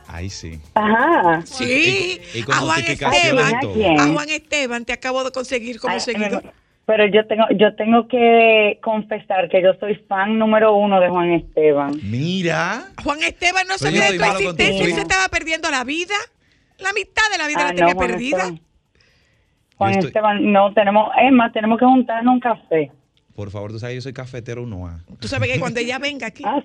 Ahí 0.07 0.29
sí. 0.29 0.59
Ajá. 0.75 1.41
Sí, 1.45 2.21
Y- 2.33 2.39
y 2.39 2.41
a 2.51 2.55
Juan 2.57 2.79
Esteban. 2.85 3.55
A 3.99 4.07
Juan 4.13 4.29
Esteban 4.29 4.85
te 4.85 4.93
acabo 4.93 5.23
de 5.23 5.31
conseguir 5.31 5.79
como 5.79 5.93
Ay, 5.93 5.99
seguidor. 5.99 6.43
Pero 6.85 7.05
yo 7.07 7.25
tengo, 7.27 7.45
yo 7.57 7.75
tengo 7.75 8.07
que 8.09 8.79
confesar 8.83 9.49
que 9.49 9.61
yo 9.63 9.73
soy 9.79 9.95
fan 10.07 10.37
número 10.37 10.73
uno 10.75 10.99
de 10.99 11.09
Juan 11.09 11.31
Esteban. 11.31 11.93
Mira. 12.03 12.89
Juan 13.03 13.23
Esteban 13.23 13.65
no 13.67 13.77
sabía 13.77 14.11
de 14.11 14.17
tu 14.17 14.23
existencia, 14.25 14.85
él 14.85 14.93
se 14.93 15.01
estaba 15.01 15.27
perdiendo 15.29 15.69
la 15.71 15.83
vida. 15.83 16.15
La 16.79 16.91
mitad 16.93 17.23
de 17.31 17.37
la 17.37 17.47
vida 17.47 17.59
Ah, 17.61 17.63
la 17.67 17.71
no, 17.71 17.75
tenía 17.77 17.93
Juan 17.95 18.07
perdida. 18.07 18.37
Esteban. 18.39 18.61
Juan 19.77 19.91
Yo 19.93 19.99
estoy- 19.99 20.07
Esteban, 20.09 20.51
no 20.51 20.73
tenemos, 20.73 21.09
es 21.21 21.31
más, 21.31 21.51
tenemos 21.53 21.79
que 21.79 21.85
juntarnos 21.85 22.33
un 22.33 22.39
café. 22.39 22.91
Por 23.35 23.49
favor, 23.51 23.71
tú 23.71 23.79
sabes, 23.79 23.95
yo 23.95 24.01
soy 24.01 24.13
cafetero 24.13 24.63
1A. 24.65 25.03
Tú 25.19 25.27
sabes 25.27 25.51
que 25.51 25.59
cuando 25.59 25.79
ella 25.79 25.97
venga 25.99 26.27
aquí, 26.27 26.43
Ah, 26.45 26.63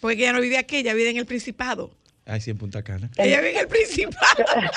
porque 0.00 0.22
ella 0.22 0.32
no 0.32 0.40
vive 0.40 0.58
aquí, 0.58 0.76
ella 0.76 0.94
vive 0.94 1.10
en 1.10 1.16
el 1.18 1.26
Principado. 1.26 1.92
Ay, 2.28 2.42
sí, 2.42 2.50
en 2.50 2.58
Punta 2.58 2.82
Cana. 2.82 3.10
Ella 3.16 3.38
vive 3.38 3.52
en 3.52 3.60
el 3.60 3.68
principal. 3.68 4.20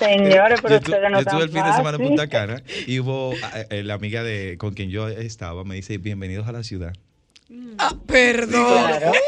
Señores, 0.00 0.60
pero 0.60 0.74
yo, 0.74 0.78
ustedes 0.78 1.10
no 1.10 1.18
yo 1.18 1.20
estuve 1.20 1.42
el 1.44 1.50
fin 1.50 1.64
de 1.64 1.72
semana 1.72 1.96
en. 1.96 2.08
Punta 2.08 2.28
Cana 2.28 2.62
y 2.86 2.98
hubo 2.98 3.34
eh, 3.34 3.66
eh, 3.70 3.82
la 3.84 3.94
amiga 3.94 4.24
de 4.24 4.56
con 4.58 4.74
quien 4.74 4.90
yo 4.90 5.08
estaba 5.08 5.62
me 5.62 5.76
dice 5.76 5.98
bienvenidos 5.98 6.48
a 6.48 6.52
la 6.52 6.64
ciudad. 6.64 6.92
Ah, 7.78 7.94
perdón. 8.06 8.84
Claro. 8.86 9.12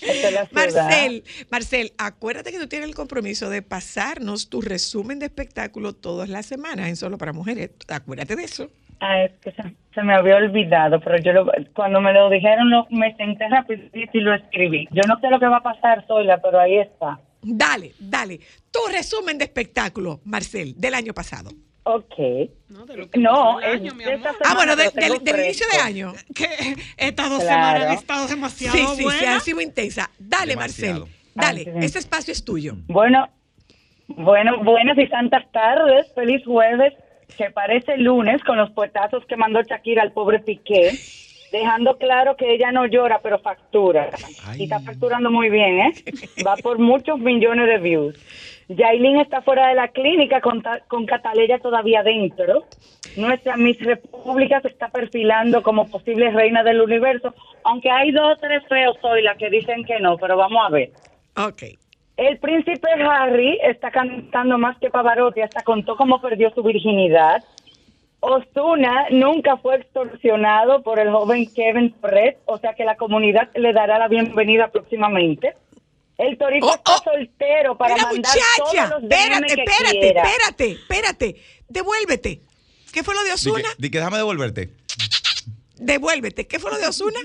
Es. 0.00 0.52
Marcel, 0.52 1.24
Marcel, 1.50 1.92
acuérdate 1.98 2.50
que 2.50 2.58
tú 2.58 2.66
tienes 2.66 2.88
el 2.88 2.94
compromiso 2.94 3.50
de 3.50 3.60
pasarnos 3.60 4.48
tu 4.48 4.62
resumen 4.62 5.18
de 5.18 5.26
espectáculo 5.26 5.92
todas 5.92 6.30
las 6.30 6.46
semanas 6.46 6.88
en 6.88 6.96
Solo 6.96 7.18
para 7.18 7.32
Mujeres. 7.34 7.70
Acuérdate 7.88 8.34
de 8.34 8.44
eso. 8.44 8.70
Ah, 9.00 9.22
es 9.22 9.32
que 9.40 9.52
se, 9.52 9.62
se 9.94 10.02
me 10.02 10.14
había 10.14 10.36
olvidado, 10.36 10.98
pero 11.00 11.18
yo 11.18 11.32
lo- 11.32 11.52
cuando 11.74 12.00
me 12.00 12.12
lo 12.12 12.28
dijeron 12.30 12.68
lo, 12.70 12.86
me 12.90 13.14
senté 13.16 13.48
rapidito 13.48 14.10
y 14.18 14.20
lo 14.20 14.34
escribí. 14.34 14.88
Yo 14.90 15.02
no 15.06 15.18
sé 15.20 15.28
lo 15.30 15.38
que 15.38 15.46
va 15.46 15.58
a 15.58 15.62
pasar, 15.62 16.04
Zoila, 16.06 16.38
pero 16.42 16.58
ahí 16.58 16.78
está. 16.78 17.20
Dale, 17.42 17.92
dale. 18.00 18.40
Tu 18.72 18.80
resumen 18.92 19.38
de 19.38 19.44
espectáculo, 19.44 20.20
Marcel, 20.24 20.74
del 20.76 20.94
año 20.94 21.14
pasado. 21.14 21.50
Ok. 21.84 22.14
No, 22.68 22.84
de 22.84 22.96
lo 22.98 23.08
que 23.10 23.18
No, 23.18 23.30
pasó 23.32 23.60
el 23.60 23.64
es 23.76 23.80
año, 23.80 23.94
mi 23.94 24.04
de 24.04 24.14
esta 24.14 24.28
amor. 24.30 24.42
Ah, 24.44 24.54
bueno, 24.54 24.76
de- 24.76 24.90
del, 24.90 25.40
inicio 25.44 25.66
de 25.72 25.78
año. 25.78 26.12
Que 26.34 26.46
estas 26.98 27.30
dos 27.30 27.40
Claro. 27.44 27.78
semanas 27.78 27.86
han 27.88 27.94
estado 27.94 28.26
demasiado 28.26 28.76
Sí, 28.76 28.84
sí, 28.84 28.96
sí, 28.96 29.02
buenas. 29.04 29.22
han 29.26 29.40
sido 29.40 29.60
intensa. 29.60 30.10
Dale, 30.18 30.52
Demasiado. 30.54 31.06
Marcel. 31.06 31.14
Dale, 31.34 31.60
Ah, 31.68 31.80
sí. 31.80 31.86
este 31.86 31.98
espacio 32.00 32.32
es 32.32 32.44
tuyo. 32.44 32.74
Bueno, 32.88 33.28
bueno, 34.08 34.62
buenas 34.64 34.98
y 34.98 35.06
santas 35.06 35.44
tardes. 35.52 36.12
Feliz 36.14 36.42
jueves, 36.44 36.92
que 37.36 37.50
parece 37.50 37.96
lunes 37.98 38.42
con 38.44 38.56
los 38.56 38.70
puetazos 38.70 39.24
que 39.26 39.36
mandó 39.36 39.62
Shakira 39.62 40.02
al 40.02 40.12
pobre 40.12 40.40
Piqué, 40.40 40.90
dejando 41.52 41.96
claro 41.98 42.36
que 42.36 42.52
ella 42.54 42.72
no 42.72 42.86
llora, 42.86 43.20
pero 43.22 43.38
factura. 43.38 44.10
Ay. 44.46 44.60
Y 44.60 44.64
está 44.64 44.80
facturando 44.80 45.30
muy 45.30 45.48
bien, 45.50 45.78
¿eh? 45.80 45.92
Va 46.46 46.56
por 46.56 46.78
muchos 46.78 47.18
millones 47.18 47.66
de 47.66 47.78
views. 47.78 48.16
Yailin 48.68 49.18
está 49.20 49.40
fuera 49.40 49.68
de 49.68 49.74
la 49.74 49.88
clínica 49.88 50.40
con, 50.42 50.60
ta- 50.62 50.80
con 50.88 51.06
Cataleya 51.06 51.58
todavía 51.58 52.02
dentro. 52.02 52.64
Nuestra 53.16 53.56
Miss 53.56 53.80
República 53.80 54.60
se 54.60 54.68
está 54.68 54.88
perfilando 54.88 55.62
como 55.62 55.88
posible 55.88 56.30
reina 56.30 56.62
del 56.62 56.80
universo, 56.82 57.34
aunque 57.64 57.90
hay 57.90 58.10
dos 58.12 58.36
o 58.36 58.40
tres 58.40 58.62
feos 58.68 58.96
hoy 59.02 59.22
las 59.22 59.38
que 59.38 59.48
dicen 59.48 59.84
que 59.84 59.98
no, 60.00 60.18
pero 60.18 60.36
vamos 60.36 60.62
a 60.66 60.70
ver. 60.70 60.90
Ok. 61.36 61.62
El 62.18 62.36
príncipe 62.38 62.88
Harry 63.08 63.58
está 63.62 63.92
cantando 63.92 64.58
más 64.58 64.76
que 64.78 64.90
Pavarotti, 64.90 65.40
hasta 65.40 65.62
contó 65.62 65.96
cómo 65.96 66.20
perdió 66.20 66.50
su 66.52 66.64
virginidad. 66.64 67.44
Osuna 68.18 69.06
nunca 69.12 69.56
fue 69.58 69.76
extorsionado 69.76 70.82
por 70.82 70.98
el 70.98 71.10
joven 71.12 71.48
Kevin 71.54 71.94
Fred, 72.00 72.34
o 72.46 72.58
sea 72.58 72.74
que 72.74 72.84
la 72.84 72.96
comunidad 72.96 73.48
le 73.54 73.72
dará 73.72 74.00
la 74.00 74.08
bienvenida 74.08 74.66
próximamente. 74.68 75.54
El 76.18 76.36
torito 76.36 76.66
Oh, 76.66 76.74
está 76.74 76.96
oh. 76.96 77.02
soltero 77.04 77.78
para 77.78 77.94
Mira, 77.94 78.06
mandar 78.08 78.32
muchacha, 78.34 78.88
todos 78.88 78.90
los 78.90 79.02
espérate, 79.04 79.54
que 79.54 79.62
espérate, 79.62 80.00
quiera. 80.00 80.22
espérate, 80.22 80.70
espérate. 80.72 81.36
Devuélvete. 81.68 82.40
¿Qué 82.92 83.04
fue 83.04 83.14
lo 83.14 83.22
de 83.22 83.32
Osuna? 83.34 83.62
que, 83.62 83.68
di 83.82 83.90
que 83.92 83.98
déjame 83.98 84.16
devolverte. 84.16 84.70
Devuélvete. 85.76 86.48
¿Qué 86.48 86.58
fue 86.58 86.72
lo 86.72 86.78
de 86.78 86.88
Osuna? 86.88 87.20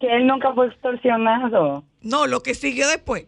Que 0.00 0.16
él 0.16 0.26
nunca 0.26 0.52
fue 0.52 0.66
extorsionado. 0.66 1.84
No, 2.00 2.26
lo 2.26 2.42
que 2.42 2.54
siguió 2.54 2.88
después. 2.88 3.26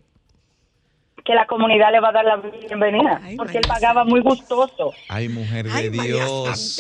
Que 1.25 1.35
la 1.35 1.47
comunidad 1.47 1.91
le 1.91 2.01
va 2.01 2.11
a 2.11 2.13
dar 2.13 2.25
la 2.25 2.37
bienvenida. 2.37 3.19
Ay, 3.25 3.37
porque 3.37 3.57
él 3.59 3.65
pagaba 3.67 4.05
muy 4.05 4.21
gustoso. 4.21 4.93
Ay, 5.09 5.29
mujer 5.31 5.65
de 5.67 5.73
Ay, 5.73 5.89
Dios. 5.89 6.77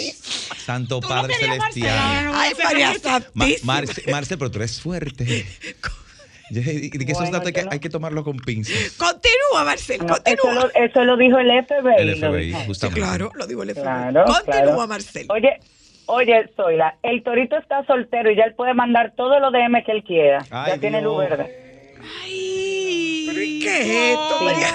Santo 0.58 1.00
no 1.00 1.08
Padre 1.08 1.34
Celestial. 1.34 1.98
Ay, 2.34 2.52
María 2.62 2.94
Santísima. 2.98 3.72
Marce, 3.74 4.02
Marce, 4.10 4.36
pero 4.36 4.50
tú 4.50 4.58
eres 4.58 4.80
fuerte. 4.82 5.24
Di 6.50 6.90
que 6.90 7.12
esos 7.12 7.30
datos 7.30 7.46
hay 7.46 7.52
que, 7.54 7.60
yo 7.60 7.64
no- 7.66 7.72
hay 7.72 7.78
que 7.80 7.88
tomarlo 7.88 8.22
con 8.22 8.36
pinzas. 8.36 8.92
Continúa, 8.98 9.64
Marcel, 9.64 10.00
No, 10.06 10.14
eso, 10.14 10.22
continúa. 10.22 10.54
lo, 10.54 10.70
eso 10.74 11.04
lo 11.04 11.16
dijo 11.16 11.38
el 11.38 11.48
FBI. 11.64 11.94
El 11.96 12.20
lo 12.20 12.28
FBI, 12.30 12.44
dijo. 12.46 12.58
Sí, 12.60 12.66
justamente. 12.66 13.00
claro, 13.00 13.32
lo 13.34 13.46
digo 13.46 13.62
el 13.62 13.70
FBI. 13.70 13.82
Claro, 13.82 14.24
Continúa, 14.26 14.42
claro. 14.62 14.86
Marcel. 14.86 15.26
Oye, 15.30 15.58
oye, 16.04 16.50
Zoila, 16.54 16.96
el 17.02 17.22
torito 17.22 17.56
está 17.56 17.82
soltero 17.86 18.30
y 18.30 18.36
ya 18.36 18.44
él 18.44 18.54
puede 18.54 18.74
mandar 18.74 19.14
todo 19.16 19.40
lo 19.40 19.50
DM 19.50 19.82
que 19.84 19.92
él 19.92 20.04
quiera. 20.04 20.44
Ay, 20.50 20.72
ya 20.72 20.78
tiene 20.78 21.00
luz 21.00 21.18
verde. 21.18 21.96
Ay, 22.22 22.53
¿qué 23.64 23.80
es 23.80 24.18
esto, 24.18 24.38
Sí. 24.38 24.44
María? 24.44 24.68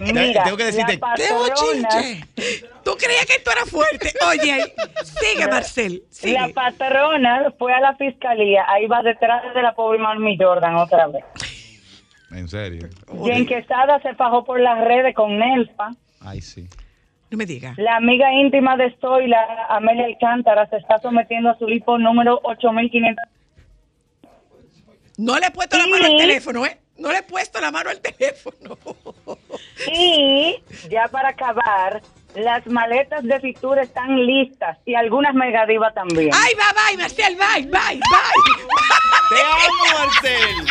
Mira, 0.00 0.44
tengo 0.44 0.56
que 0.56 0.64
decirte, 0.64 0.98
¡Qué 1.16 1.32
bochinche! 1.32 2.24
¿Tú 2.84 2.92
creías 2.96 3.26
que 3.26 3.34
esto 3.34 3.50
era 3.52 3.66
fuerte? 3.66 4.12
Oye, 4.28 4.74
sigue, 5.04 5.46
Marcel, 5.46 6.02
sigue. 6.10 6.32
la 6.34 6.48
patrona 6.48 7.52
fue 7.58 7.72
a 7.74 7.80
la 7.80 7.94
fiscalía, 7.96 8.64
ahí 8.68 8.86
va 8.86 9.02
detrás 9.02 9.52
de 9.54 9.62
la 9.62 9.74
pobre 9.74 9.98
Mami 9.98 10.36
Jordan 10.38 10.76
otra 10.76 11.06
vez. 11.08 11.24
En 12.30 12.48
serio. 12.48 12.88
Y 13.24 13.30
en 13.30 13.46
Quesada 13.46 14.00
se 14.00 14.14
fajó 14.14 14.44
por 14.44 14.60
las 14.60 14.78
redes 14.84 15.14
con 15.14 15.36
Nelfa. 15.38 15.90
Ay, 16.20 16.40
sí. 16.40 16.66
No 17.30 17.36
me 17.38 17.44
digas. 17.46 17.76
La 17.78 17.96
amiga 17.96 18.32
íntima 18.32 18.76
de 18.76 18.96
Zoila, 19.00 19.66
Amelia 19.68 20.06
Alcántara, 20.06 20.66
se 20.68 20.76
está 20.78 20.98
sometiendo 20.98 21.50
a 21.50 21.58
su 21.58 21.66
lipo 21.66 21.98
número 21.98 22.40
8500. 22.44 23.24
No 25.18 25.38
le 25.38 25.46
he 25.46 25.50
puesto 25.50 25.76
la 25.76 25.86
mano 25.86 26.06
al 26.06 26.16
teléfono, 26.16 26.64
¿eh? 26.66 26.78
No 27.00 27.10
le 27.10 27.18
he 27.18 27.22
puesto 27.22 27.60
la 27.60 27.70
mano 27.70 27.90
al 27.90 28.00
teléfono. 28.00 28.78
Y 29.92 30.62
ya 30.90 31.08
para 31.08 31.30
acabar, 31.30 32.02
las 32.34 32.66
maletas 32.66 33.22
de 33.24 33.40
Fitur 33.40 33.78
están 33.78 34.26
listas 34.26 34.76
y 34.84 34.94
algunas 34.94 35.34
megadivas 35.34 35.94
también. 35.94 36.30
¡Ay, 36.34 36.52
bye, 36.54 36.64
bye, 36.88 36.96
Marcel! 36.98 37.36
¡Bye, 37.36 37.62
bye, 37.62 37.96
bye! 37.96 39.30
¡Te 39.30 39.40
amo, 39.42 39.98
Marcel! 39.98 40.66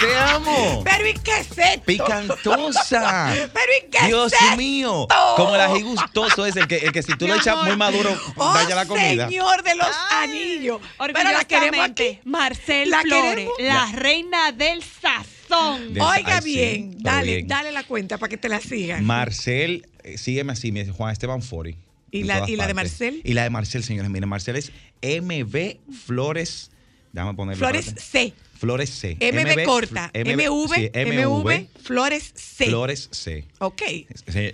¡Te 0.00 0.16
amo! 0.16 0.82
¿Pero 0.84 1.06
y 1.08 1.14
qué 1.14 1.38
es 1.40 1.58
esto? 1.58 1.82
¡Picantosa! 1.84 3.30
¿Pero 3.52 3.72
y 3.84 3.90
qué 3.90 4.06
Dios 4.06 4.32
es 4.32 4.40
esto? 4.42 4.56
mío. 4.56 5.06
Como 5.36 5.54
el 5.54 5.60
ají 5.60 5.82
gustoso 5.82 6.46
es 6.46 6.56
el 6.56 6.66
que, 6.66 6.76
el 6.78 6.92
que 6.92 7.02
si 7.02 7.12
tú 7.16 7.26
Mi 7.26 7.32
lo 7.32 7.36
echas 7.36 7.48
amor. 7.54 7.66
muy 7.68 7.76
maduro, 7.76 8.16
¡Oh, 8.36 8.54
daña 8.54 8.74
la 8.74 8.86
comida. 8.86 9.28
señor 9.28 9.62
de 9.62 9.74
los 9.74 9.88
anillos! 10.12 10.80
Pero 10.98 11.30
la 11.30 11.44
queremos 11.44 11.90
aquí. 11.90 12.20
Marcel 12.24 12.88
La 12.90 13.00
Flores, 13.02 13.48
queremos. 13.58 13.58
la 13.60 13.86
reina 13.92 14.52
del 14.52 14.82
sazón. 14.82 15.35
Oiga 15.50 16.40
sí, 16.40 16.54
bien, 16.54 16.96
dale, 17.02 17.36
bien. 17.36 17.46
dale 17.48 17.72
la 17.72 17.84
cuenta 17.84 18.18
para 18.18 18.28
que 18.30 18.36
te 18.36 18.48
la 18.48 18.60
sigan. 18.60 19.04
Marcel, 19.04 19.86
eh, 20.02 20.18
sígueme 20.18 20.52
así, 20.52 20.72
mi 20.72 20.84
Juan 20.86 21.12
Esteban 21.12 21.42
Fori. 21.42 21.76
¿Y 22.10 22.22
la- 22.24 22.36
todas 22.36 22.48
y 22.50 22.56
la 22.56 22.66
de. 22.66 22.74
Marcel? 22.74 23.20
Y 23.24 23.32
la 23.34 23.42
de 23.42 23.50
Marcel, 23.50 23.82
señores. 23.84 24.10
Miren, 24.10 24.28
Marcel 24.28 24.56
es 24.56 24.72
MB 25.02 25.78
Flores. 26.06 26.70
Déjame 27.12 27.34
ponerlo. 27.34 27.58
Flores. 27.66 27.94
C. 27.98 28.34
Flores 28.58 28.90
C. 28.90 29.16
MB 29.20 29.64
corta. 29.64 30.10
MV, 30.14 30.74
sí, 30.74 30.90
MV, 30.94 31.66
Flores 31.82 32.32
C. 32.34 32.66
Flores 32.66 33.08
C. 33.12 33.44
Ok. 33.58 33.82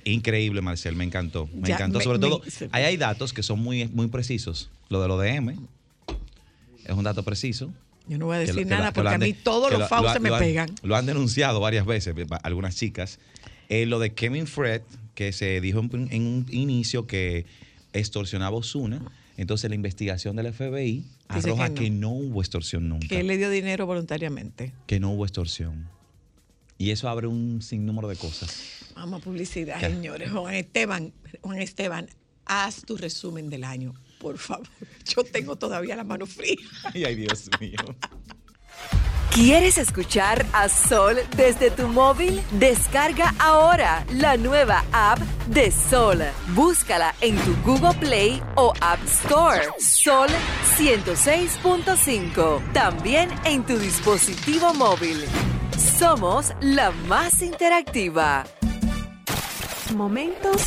Increíble, 0.04 0.60
Marcel, 0.60 0.94
me 0.96 1.04
encantó. 1.04 1.48
Me 1.52 1.68
Ya, 1.68 1.74
encantó. 1.76 1.98
me- 1.98 2.04
Sobre 2.04 2.18
me- 2.18 2.28
todo, 2.28 2.42
se- 2.48 2.68
ahí 2.72 2.84
hay 2.84 2.96
datos 2.96 3.32
que 3.32 3.42
son 3.42 3.60
muy, 3.60 3.86
muy 3.88 4.08
precisos. 4.08 4.70
Lo 4.88 5.00
de 5.02 5.08
lo 5.08 5.18
de 5.18 5.30
M 5.34 5.56
es 6.84 6.90
un 6.94 7.04
dato 7.04 7.22
preciso. 7.22 7.72
Yo 8.08 8.18
no 8.18 8.26
voy 8.26 8.36
a 8.36 8.38
decir 8.40 8.56
lo- 8.56 8.64
nada 8.64 8.92
porque 8.92 9.10
a 9.10 9.14
han 9.14 9.20
mí 9.20 9.32
todos 9.32 9.70
los 9.70 9.80
lo- 9.80 9.88
FAU 9.88 10.02
lo- 10.04 10.12
se 10.12 10.20
me 10.20 10.28
lo 10.28 10.34
han- 10.36 10.40
pegan. 10.42 10.74
Lo 10.82 10.96
han 10.96 11.06
denunciado 11.06 11.60
varias 11.60 11.86
veces, 11.86 12.14
algunas 12.42 12.76
chicas. 12.76 13.18
Eh, 13.68 13.86
lo 13.86 13.98
de 13.98 14.12
Kevin 14.12 14.46
Fred, 14.46 14.82
que 15.14 15.32
se 15.32 15.60
dijo 15.60 15.80
en, 15.80 16.08
en 16.10 16.26
un 16.26 16.46
inicio 16.50 17.06
que 17.06 17.46
extorsionaba 17.92 18.56
a 18.56 18.60
Osuna. 18.60 19.00
Entonces 19.36 19.70
la 19.70 19.74
investigación 19.76 20.36
del 20.36 20.52
FBI 20.52 21.04
Dice 21.34 21.48
arroja 21.48 21.68
que 21.70 21.84
que 21.84 21.90
no. 21.90 22.10
hubo 22.10 22.42
extorsión 22.42 22.88
nunca. 22.88 23.08
Que 23.08 23.20
él 23.20 23.26
le 23.28 23.38
dio 23.38 23.48
dinero 23.50 23.86
voluntariamente. 23.86 24.72
Que 24.86 25.00
no 25.00 25.10
hubo 25.12 25.24
extorsión. 25.24 25.88
Y 26.76 26.90
eso 26.90 27.08
abre 27.08 27.28
un 27.28 27.62
sinnúmero 27.62 28.08
de 28.08 28.16
cosas. 28.16 28.56
Vamos 28.94 29.20
a 29.22 29.24
publicidad, 29.24 29.80
señores. 29.80 30.30
Juan 30.30 30.54
Esteban, 30.54 31.12
Juan 31.40 31.62
Esteban, 31.62 32.08
haz 32.44 32.82
tu 32.84 32.96
resumen 32.96 33.48
del 33.48 33.64
año, 33.64 33.94
por 34.22 34.38
favor. 34.38 34.66
Yo 35.04 35.24
tengo 35.24 35.56
todavía 35.56 35.96
la 35.96 36.04
mano 36.04 36.26
fría. 36.26 36.56
Ay, 36.94 37.04
ay, 37.04 37.16
Dios 37.16 37.50
mío. 37.60 37.78
¿Quieres 39.34 39.78
escuchar 39.78 40.44
a 40.52 40.68
Sol 40.68 41.16
desde 41.36 41.70
tu 41.70 41.88
móvil? 41.88 42.42
Descarga 42.52 43.34
ahora 43.38 44.04
la 44.12 44.36
nueva 44.36 44.84
app 44.92 45.18
de 45.46 45.70
Sol. 45.70 46.22
Búscala 46.54 47.14
en 47.22 47.34
tu 47.36 47.56
Google 47.64 47.94
Play 47.98 48.42
o 48.56 48.74
App 48.82 49.02
Store. 49.04 49.62
Sol 49.78 50.28
106.5. 50.76 52.72
También 52.74 53.30
en 53.44 53.64
tu 53.64 53.78
dispositivo 53.78 54.74
móvil. 54.74 55.24
Somos 55.98 56.52
la 56.60 56.90
más 57.08 57.40
interactiva. 57.40 58.44
Momentos 59.96 60.60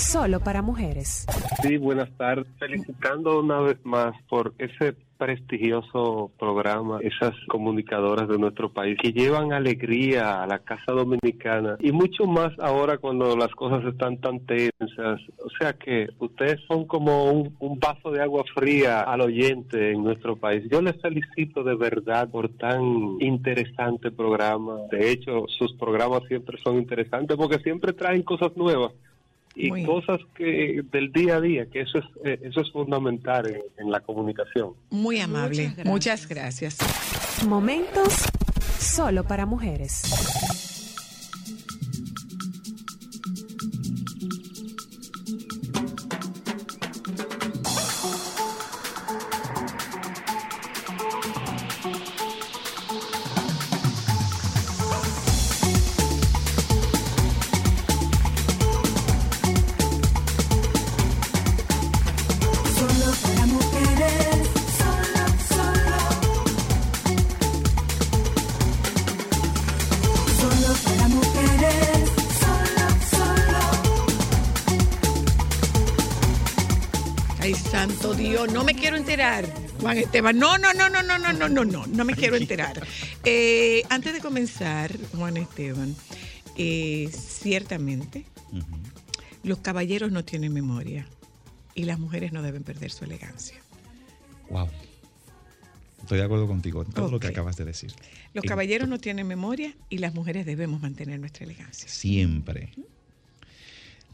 solo 0.00 0.40
para 0.40 0.62
mujeres. 0.62 1.26
Sí, 1.62 1.76
buenas 1.76 2.10
tardes. 2.16 2.46
Felicitando 2.58 3.40
una 3.40 3.60
vez 3.60 3.78
más 3.84 4.14
por 4.28 4.54
ese 4.58 4.96
prestigioso 5.20 6.30
programa, 6.38 6.98
esas 7.02 7.34
comunicadoras 7.46 8.26
de 8.26 8.38
nuestro 8.38 8.72
país 8.72 8.96
que 9.00 9.12
llevan 9.12 9.52
alegría 9.52 10.42
a 10.42 10.46
la 10.46 10.60
casa 10.60 10.92
dominicana 10.92 11.76
y 11.78 11.92
mucho 11.92 12.24
más 12.24 12.58
ahora 12.58 12.96
cuando 12.96 13.36
las 13.36 13.50
cosas 13.50 13.84
están 13.84 14.16
tan 14.16 14.40
tensas. 14.46 15.20
O 15.44 15.50
sea 15.58 15.74
que 15.74 16.08
ustedes 16.18 16.58
son 16.66 16.86
como 16.86 17.30
un, 17.32 17.78
vaso 17.78 18.10
de 18.10 18.22
agua 18.22 18.44
fría 18.54 19.02
al 19.02 19.20
oyente 19.20 19.92
en 19.92 20.02
nuestro 20.02 20.36
país. 20.36 20.64
Yo 20.70 20.80
les 20.80 20.98
felicito 21.02 21.62
de 21.62 21.74
verdad 21.74 22.30
por 22.30 22.48
tan 22.56 22.82
interesante 23.20 24.10
programa. 24.10 24.78
De 24.90 25.10
hecho, 25.10 25.44
sus 25.58 25.74
programas 25.74 26.22
siempre 26.28 26.58
son 26.64 26.76
interesantes 26.76 27.36
porque 27.36 27.58
siempre 27.58 27.92
traen 27.92 28.22
cosas 28.22 28.56
nuevas 28.56 28.92
y 29.54 29.68
Muy- 29.68 29.84
cosas 29.84 30.20
que 30.34 30.82
del 30.92 31.12
día 31.12 31.36
a 31.36 31.40
día, 31.40 31.66
que 31.66 31.80
eso 31.80 31.98
es 31.98 32.04
eh, 32.24 32.38
eso 32.44 32.60
es 32.60 32.70
fundamental 32.72 33.46
en, 33.48 33.60
en 33.78 33.90
la 33.90 34.00
comunicación. 34.00 34.74
Muy 34.90 35.20
amable. 35.20 35.68
Muchas 35.68 35.86
Muchas 35.86 36.28
gracias. 36.28 36.78
Momentos 37.46 38.24
solo 38.78 39.24
para 39.24 39.46
mujeres. 39.46 40.02
Enterar, 79.38 79.70
Juan 79.80 79.98
Esteban. 79.98 80.38
No, 80.38 80.58
no, 80.58 80.72
no, 80.74 80.88
no, 80.88 81.02
no, 81.02 81.18
no, 81.18 81.32
no, 81.32 81.48
no, 81.48 81.64
no, 81.64 81.86
no 81.86 82.04
me 82.04 82.14
quiero 82.14 82.36
enterar. 82.36 82.86
Eh, 83.24 83.82
antes 83.88 84.12
de 84.12 84.20
comenzar, 84.20 84.96
Juan 85.16 85.36
Esteban, 85.36 85.94
eh, 86.56 87.08
ciertamente 87.12 88.24
los 89.42 89.58
caballeros 89.58 90.12
no 90.12 90.24
tienen 90.24 90.52
memoria 90.52 91.06
y 91.74 91.84
las 91.84 91.98
mujeres 91.98 92.32
no 92.32 92.42
deben 92.42 92.62
perder 92.62 92.90
su 92.90 93.04
elegancia. 93.04 93.56
Wow. 94.50 94.68
Estoy 96.02 96.18
de 96.18 96.24
acuerdo 96.24 96.46
contigo 96.46 96.82
en 96.82 96.92
todo 96.92 97.10
lo 97.10 97.20
que 97.20 97.28
acabas 97.28 97.56
de 97.56 97.64
decir. 97.64 97.92
Los 98.34 98.44
caballeros 98.44 98.88
no 98.88 98.98
tienen 98.98 99.26
memoria 99.26 99.76
y 99.88 99.98
las 99.98 100.14
mujeres 100.14 100.44
debemos 100.44 100.80
mantener 100.80 101.20
nuestra 101.20 101.44
elegancia. 101.44 101.88
Siempre. 101.88 102.72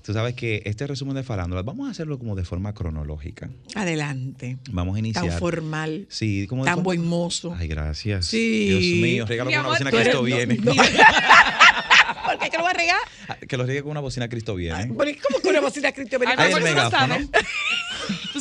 Tú 0.06 0.12
sabes 0.12 0.34
que 0.34 0.62
este 0.64 0.86
resumen 0.86 1.16
de 1.16 1.24
farándula, 1.24 1.62
vamos 1.62 1.88
a 1.88 1.90
hacerlo 1.90 2.16
como 2.16 2.36
de 2.36 2.44
forma 2.44 2.72
cronológica. 2.72 3.50
Adelante. 3.74 4.56
Vamos 4.70 4.94
a 4.94 5.00
iniciar. 5.00 5.26
Tan 5.26 5.36
formal, 5.36 6.06
Sí, 6.08 6.46
como 6.46 6.64
tan 6.64 6.84
buen 6.84 7.04
mozo. 7.04 7.52
Ay, 7.58 7.66
gracias. 7.66 8.26
Sí. 8.26 8.68
Dios 8.68 9.02
mío, 9.02 9.26
regalo 9.26 9.50
con 9.50 9.58
una 9.58 9.68
bocina 9.68 9.90
Cristo 9.90 10.18
no, 10.18 10.22
viene. 10.22 10.58
no. 10.58 10.72
¿Por 12.24 12.38
qué 12.38 12.50
que 12.50 12.56
lo 12.56 12.62
va 12.62 12.70
a 12.70 12.74
regar? 12.74 13.00
Ah, 13.28 13.36
Que 13.36 13.56
lo 13.56 13.64
riegue 13.66 13.82
con 13.82 13.90
una 13.90 14.00
bocina 14.00 14.28
Cristo 14.28 14.54
viene. 14.54 14.94
Pero, 14.96 15.18
¿Cómo 15.28 15.40
que 15.40 15.48
una 15.48 15.60
bocina 15.60 15.90
Cristo 15.90 16.20
viene? 16.20 16.34
Ay, 16.38 16.52
Ay, 16.52 16.54
el 16.54 16.62
megáfono. 16.62 17.16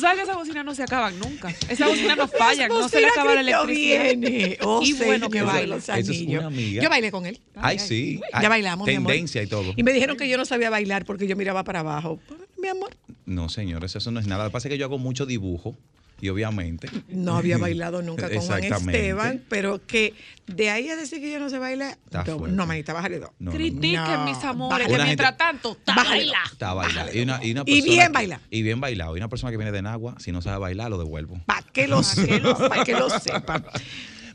sabes 0.00 0.16
que 0.16 0.22
esas 0.24 0.36
bocinas 0.36 0.64
no 0.64 0.74
se 0.74 0.82
acaban 0.82 1.18
nunca. 1.18 1.48
Esas 1.68 1.88
bocinas 1.88 2.16
no 2.16 2.28
fallan, 2.28 2.68
no 2.68 2.88
se 2.88 3.00
le 3.00 3.08
acaba 3.08 3.34
la 3.34 3.40
electricidad. 3.40 4.02
viene. 4.16 4.58
Oh, 4.68 4.80
y 4.82 4.92
bueno 4.92 5.28
que 5.30 5.42
baila. 5.42 5.76
los 5.76 5.84
Eso 5.88 5.92
es 5.92 6.08
anillos. 6.08 6.38
una 6.40 6.46
amiga. 6.48 6.82
Yo 6.82 6.88
bailé 6.90 7.10
con 7.10 7.26
él. 7.26 7.40
Ay, 7.54 7.78
sí. 7.78 8.20
Ya 8.40 8.48
bailamos, 8.48 8.86
mi 8.86 8.94
amor. 8.94 9.10
Tendencia 9.12 9.42
y 9.42 9.46
todo. 9.46 9.72
Y 9.76 9.82
me 9.82 9.92
dijeron 9.92 10.16
que 10.16 10.28
yo 10.28 10.36
no 10.36 10.44
sabía 10.44 10.70
bailar 10.70 11.04
porque 11.04 11.26
yo 11.26 11.36
miraba 11.36 11.64
para 11.64 11.80
abajo. 11.80 12.18
Mi 12.58 12.68
amor, 12.68 12.96
No, 13.26 13.48
señores, 13.48 13.94
eso 13.96 14.10
no 14.10 14.18
es 14.20 14.26
nada. 14.26 14.44
Lo 14.44 14.50
que 14.50 14.52
pasa 14.54 14.68
es 14.68 14.72
que 14.72 14.78
yo 14.78 14.86
hago 14.86 14.98
mucho 14.98 15.26
dibujo 15.26 15.76
y 16.20 16.28
obviamente. 16.28 16.88
no 17.08 17.36
había 17.36 17.58
bailado 17.58 18.02
nunca 18.02 18.28
con 18.30 18.38
Juan. 18.40 18.64
Esteban, 18.64 19.42
pero 19.48 19.84
que 19.86 20.14
de 20.46 20.70
ahí 20.70 20.88
a 20.88 20.96
decir 20.96 21.20
que 21.20 21.30
yo 21.30 21.38
no 21.40 21.50
sé 21.50 21.58
bailar, 21.58 21.98
no, 22.12 22.46
no, 22.46 22.66
manita, 22.66 22.92
bájale 22.92 23.18
dos. 23.18 23.30
No, 23.38 23.46
no, 23.46 23.50
no. 23.50 23.56
Critiquen, 23.56 23.94
No, 24.02 24.24
mis 24.24 24.44
amores, 24.44 24.86
que 24.88 24.94
mientras 24.98 25.28
gente- 25.30 25.44
tanto, 25.44 25.72
está 25.72 25.94
baila. 25.94 26.38
Está 26.52 26.74
bailado. 26.74 27.10
Y, 27.12 27.20
una, 27.22 27.44
y, 27.44 27.52
una 27.52 27.62
Y 27.66 27.80
persona 27.80 27.92
bien 27.92 28.06
que- 28.06 28.12
baila. 28.12 28.40
Y 28.50 28.62
bien 28.62 28.80
bailado. 28.80 29.16
Y 29.16 29.18
una 29.18 29.28
persona 29.28 29.50
que 29.50 29.56
viene 29.56 29.72
de 29.72 29.82
Nagua, 29.82 30.14
si 30.18 30.32
no 30.32 30.40
sabe 30.42 30.58
bailar, 30.58 30.90
lo 30.90 30.98
devuelvo. 30.98 31.40
Para 31.46 31.62
que 31.72 31.86
lo 31.88 32.02
sepa, 32.02 32.68
para 32.68 32.84
que 32.84 32.92
lo 32.92 33.10
sepa. 33.10 33.62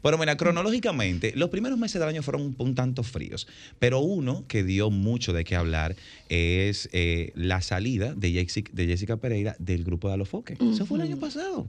Pero 0.02 0.18
mira, 0.18 0.36
cronológicamente, 0.38 1.34
los 1.36 1.50
primeros 1.50 1.78
meses 1.78 2.00
del 2.00 2.10
año 2.10 2.24
fueron 2.24 2.42
un, 2.42 2.56
un 2.58 2.76
tanto 2.76 3.04
fríos, 3.04 3.48
pero 3.80 4.00
uno 4.00 4.46
que 4.48 4.64
dio 4.64 4.90
mucho 4.90 5.34
de 5.34 5.44
qué 5.44 5.56
hablar 5.56 5.96
es 6.30 6.90
eh, 6.92 7.32
la 7.36 7.62
salida 7.62 8.14
de 8.14 8.32
Jessica, 8.32 8.72
de 8.74 8.88
Jessica 8.88 9.18
Pereira 9.18 9.56
del 9.60 9.84
grupo 9.84 10.08
de 10.08 10.16
Alofoque. 10.16 10.58
Eso 10.60 10.86
fue 10.86 10.98
el 10.98 11.04
año 11.04 11.18
pasado. 11.18 11.68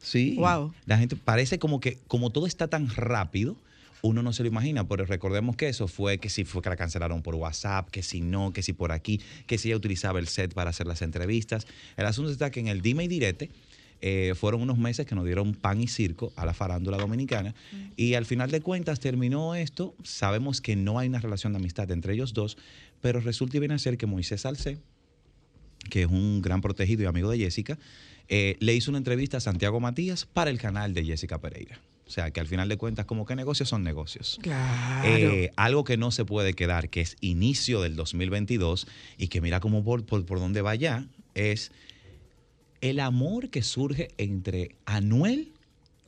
Sí. 0.00 0.34
Wow. 0.38 0.72
La 0.86 0.98
gente 0.98 1.16
parece 1.16 1.58
como 1.58 1.80
que, 1.80 1.98
como 2.06 2.30
todo 2.30 2.46
está 2.46 2.68
tan 2.68 2.88
rápido, 2.88 3.56
uno 4.02 4.22
no 4.22 4.32
se 4.32 4.42
lo 4.42 4.48
imagina, 4.48 4.88
pero 4.88 5.04
recordemos 5.04 5.56
que 5.56 5.68
eso 5.68 5.88
fue 5.88 6.18
que 6.18 6.30
si 6.30 6.44
fue 6.44 6.62
que 6.62 6.70
la 6.70 6.76
cancelaron 6.76 7.22
por 7.22 7.34
WhatsApp, 7.34 7.90
que 7.90 8.02
si 8.02 8.20
no, 8.20 8.52
que 8.52 8.62
si 8.62 8.72
por 8.72 8.92
aquí, 8.92 9.20
que 9.46 9.58
si 9.58 9.68
ella 9.68 9.76
utilizaba 9.76 10.18
el 10.18 10.28
set 10.28 10.54
para 10.54 10.70
hacer 10.70 10.86
las 10.86 11.02
entrevistas. 11.02 11.66
El 11.96 12.06
asunto 12.06 12.30
está 12.30 12.50
que 12.50 12.60
en 12.60 12.68
el 12.68 12.80
dime 12.80 13.04
y 13.04 13.08
direte 13.08 13.50
eh, 14.02 14.34
fueron 14.34 14.62
unos 14.62 14.78
meses 14.78 15.06
que 15.06 15.14
nos 15.14 15.24
dieron 15.24 15.54
pan 15.54 15.80
y 15.80 15.86
circo 15.86 16.32
a 16.36 16.46
la 16.46 16.54
farándula 16.54 16.96
dominicana 16.96 17.54
y 17.96 18.14
al 18.14 18.24
final 18.24 18.50
de 18.50 18.60
cuentas 18.60 18.98
terminó 19.00 19.54
esto. 19.54 19.94
Sabemos 20.02 20.60
que 20.60 20.74
no 20.76 20.98
hay 20.98 21.08
una 21.08 21.20
relación 21.20 21.52
de 21.52 21.58
amistad 21.58 21.90
entre 21.90 22.14
ellos 22.14 22.32
dos, 22.32 22.56
pero 23.00 23.20
resulta 23.20 23.56
y 23.56 23.60
viene 23.60 23.74
a 23.74 23.78
ser 23.78 23.98
que 23.98 24.06
Moisés 24.06 24.42
Salcé, 24.42 24.78
que 25.90 26.02
es 26.02 26.08
un 26.08 26.40
gran 26.40 26.60
protegido 26.60 27.02
y 27.02 27.06
amigo 27.06 27.30
de 27.30 27.38
Jessica, 27.38 27.78
eh, 28.28 28.56
le 28.60 28.74
hizo 28.74 28.90
una 28.90 28.98
entrevista 28.98 29.36
a 29.38 29.40
Santiago 29.40 29.80
Matías 29.80 30.24
para 30.24 30.50
el 30.50 30.58
canal 30.58 30.94
de 30.94 31.04
Jessica 31.04 31.38
Pereira. 31.38 31.80
O 32.06 32.12
sea, 32.12 32.32
que 32.32 32.40
al 32.40 32.48
final 32.48 32.68
de 32.68 32.76
cuentas, 32.76 33.06
como 33.06 33.24
que 33.24 33.36
negocios 33.36 33.68
son 33.68 33.84
negocios. 33.84 34.40
Claro. 34.42 35.08
Eh, 35.08 35.52
algo 35.56 35.84
que 35.84 35.96
no 35.96 36.10
se 36.10 36.24
puede 36.24 36.54
quedar, 36.54 36.88
que 36.88 37.02
es 37.02 37.16
inicio 37.20 37.82
del 37.82 37.94
2022 37.94 38.88
y 39.16 39.28
que 39.28 39.40
mira 39.40 39.60
cómo 39.60 39.84
por, 39.84 40.04
por, 40.04 40.24
por 40.24 40.40
dónde 40.40 40.60
va 40.60 40.74
ya, 40.74 41.06
es 41.34 41.70
el 42.80 43.00
amor 43.00 43.50
que 43.50 43.62
surge 43.62 44.08
entre 44.18 44.74
Anuel 44.86 45.52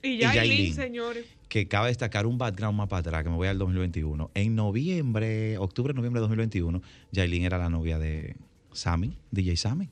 Y 0.02 0.08
Y 0.14 0.18
Yailin, 0.18 0.74
señores. 0.74 1.24
que 1.48 1.68
cabe 1.68 1.88
destacar 1.88 2.26
un 2.26 2.38
background 2.38 2.76
más 2.78 2.88
para 2.88 3.00
atrás, 3.00 3.22
que 3.22 3.30
me 3.30 3.36
voy 3.36 3.48
al 3.48 3.58
2021. 3.58 4.30
En 4.34 4.54
noviembre, 4.56 5.58
octubre, 5.58 5.92
noviembre 5.94 6.20
de 6.20 6.22
2021, 6.22 6.82
Yailin 7.12 7.44
era 7.44 7.58
la 7.58 7.68
novia 7.68 7.98
de 7.98 8.34
Sammy, 8.72 9.16
DJ 9.30 9.56
Sammy. 9.56 9.88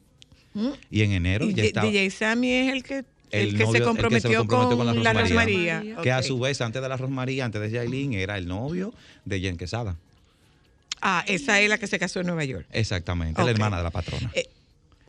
¿Mm? 0.55 0.69
Y 0.91 1.03
en 1.03 1.13
enero 1.13 1.45
Y 1.49 1.55
ya 1.55 1.63
estaba... 1.65 1.87
DJ 1.87 2.11
Sammy 2.11 2.51
es 2.51 2.73
el 2.73 2.83
que, 2.83 2.95
el 2.99 3.05
El 3.31 3.57
que 3.57 3.65
novio- 3.65 3.67
el 3.67 3.73
se 3.73 3.79
que 3.79 3.85
comprometió, 3.85 4.31
se 4.31 4.37
comprometió 4.37 4.77
con, 4.79 4.87
con 4.87 5.05
la 5.05 5.13
la 5.15 5.21
Rosmaría. 5.21 5.85
Que 6.03 6.11
a 6.11 6.23
su 6.25 6.39
vez, 6.41 6.61
antes 6.61 6.83
de 6.83 6.89
la 6.89 6.97
Rosmaría, 6.97 7.45
antes 7.45 7.61
de 7.61 7.71
Yailin, 7.71 8.15
era 8.15 8.37
el 8.37 8.49
novio 8.49 8.93
de 9.25 9.39
Jen 9.41 9.57
Quesada. 9.57 9.97
Ah, 11.03 11.25
esa 11.29 11.61
es 11.61 11.69
la 11.69 11.79
que 11.79 11.87
se 11.87 11.99
casó 11.99 12.21
en 12.21 12.27
Nueva 12.27 12.45
York. 12.45 12.67
Exactamente, 12.73 13.41
Ok. 13.41 13.47
la 13.47 13.53
hermana 13.53 13.77
de 13.79 13.83
la 13.85 13.91
patrona. 13.91 14.31
Eh, 14.35 14.49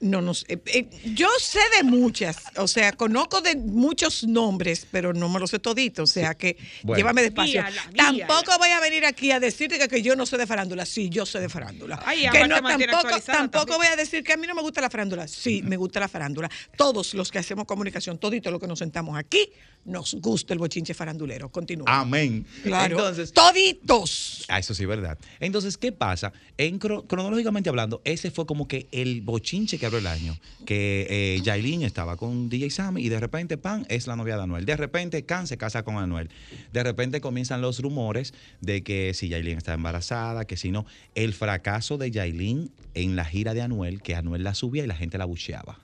No, 0.02 0.20
no 0.22 0.34
sé. 0.34 0.46
Eh, 0.50 0.60
eh, 0.66 0.90
yo 1.14 1.28
sé 1.40 1.60
de 1.78 1.84
muchas, 1.84 2.38
o 2.58 2.68
sea, 2.68 2.92
conozco 2.94 3.40
de 3.42 3.56
muchos 3.56 4.24
nombres, 4.24 4.88
pero 4.90 5.14
no 5.14 5.30
me 5.30 5.40
los 5.40 5.52
sé 5.52 5.60
toditos, 5.60 6.10
o 6.10 6.14
sea 6.14 6.34
que 6.34 6.58
Bueno. 6.82 6.98
llévame 6.98 7.22
despacio. 7.22 7.62
Guíala, 7.62 7.84
guíala. 7.94 8.28
Tampoco 8.28 8.58
voy 8.58 8.70
a 8.70 8.80
venir 8.80 9.06
aquí 9.06 9.32
a 9.32 9.40
decirte 9.40 9.78
que, 9.78 9.88
que 9.88 10.02
yo 10.02 10.16
no 10.16 10.26
sé 10.26 10.38
de 10.38 10.48
farándula. 10.48 10.86
Sí, 10.88 11.10
yo 11.10 11.26
sé 11.26 11.40
de 11.40 11.50
farándula. 11.50 12.02
Ay, 12.06 12.26
que 12.32 12.48
no, 12.48 12.62
tampoco, 12.62 13.20
tampoco 13.26 13.78
voy 13.78 13.88
a 13.88 13.96
decir 13.96 14.24
que 14.24 14.34
a 14.34 14.38
mí 14.38 14.48
no 14.48 14.56
me 14.56 14.62
gusta 14.64 14.82
la 14.82 14.90
farándula. 14.90 15.28
Sí, 15.28 15.62
me 15.62 15.78
gusta 15.78 16.00
la 16.00 16.08
farándula. 16.08 16.50
Todos 16.76 17.14
los 17.14 17.32
que 17.32 17.38
hacemos 17.38 17.66
comunicación, 17.66 18.18
toditos 18.18 18.52
los 18.52 18.60
que 18.60 18.68
nos 18.68 18.80
sentamos 18.80 19.16
aquí, 19.18 19.50
nos 19.86 20.16
gusta 20.16 20.54
el 20.54 20.60
bochinche 20.60 20.94
farandulero. 20.96 21.50
Continúa. 21.50 21.86
Amén. 22.00 22.46
claro. 22.64 22.98
Entonces, 22.98 23.32
toditos. 23.34 24.46
Ah, 24.48 24.60
eso 24.60 24.74
sí, 24.74 24.86
verdad. 24.86 25.18
Entonces, 25.40 25.78
¿qué 25.78 25.92
pasa? 25.92 26.34
En 26.58 26.80
cro- 26.80 27.06
cronológicamente 27.08 27.70
hablando, 27.70 28.02
ese 28.04 28.32
fue 28.32 28.46
como 28.46 28.68
que 28.68 28.88
el 28.92 29.22
bochinche 29.22 29.78
que 29.78 29.91
el 29.98 30.08
año. 30.08 30.38
Que 30.66 31.08
eh, 31.10 31.42
Yailin 31.42 31.84
estaba 31.84 32.18
con 32.18 32.50
DJ 32.50 32.70
Sammy 32.70 33.04
y 33.04 33.10
de 33.10 33.20
repente, 33.20 33.58
pan, 33.58 33.86
es 33.90 34.08
la 34.08 34.16
novia 34.16 34.38
de 34.38 34.44
Anuel. 34.44 34.66
De 34.66 34.76
repente, 34.76 35.24
Can 35.26 35.48
se 35.48 35.58
casa 35.58 35.84
con 35.84 35.98
Anuel. 35.98 36.30
De 36.72 36.84
repente 36.84 37.22
comienzan 37.22 37.62
los 37.62 37.80
rumores 37.80 38.34
de 38.60 38.84
que 38.84 39.14
si 39.14 39.30
Yailin 39.30 39.58
está 39.58 39.74
embarazada, 39.74 40.46
que 40.46 40.58
si 40.58 40.72
no. 40.72 40.86
El 41.16 41.34
fracaso 41.34 41.98
de 41.98 42.12
Yailin 42.12 42.72
en 42.94 43.16
la 43.16 43.26
gira 43.26 43.54
de 43.54 43.62
Anuel, 43.62 44.02
que 44.02 44.16
Anuel 44.16 44.44
la 44.44 44.54
subía 44.54 44.84
y 44.84 44.88
la 44.88 44.96
gente 44.96 45.18
la 45.18 45.26
bucheaba. 45.26 45.80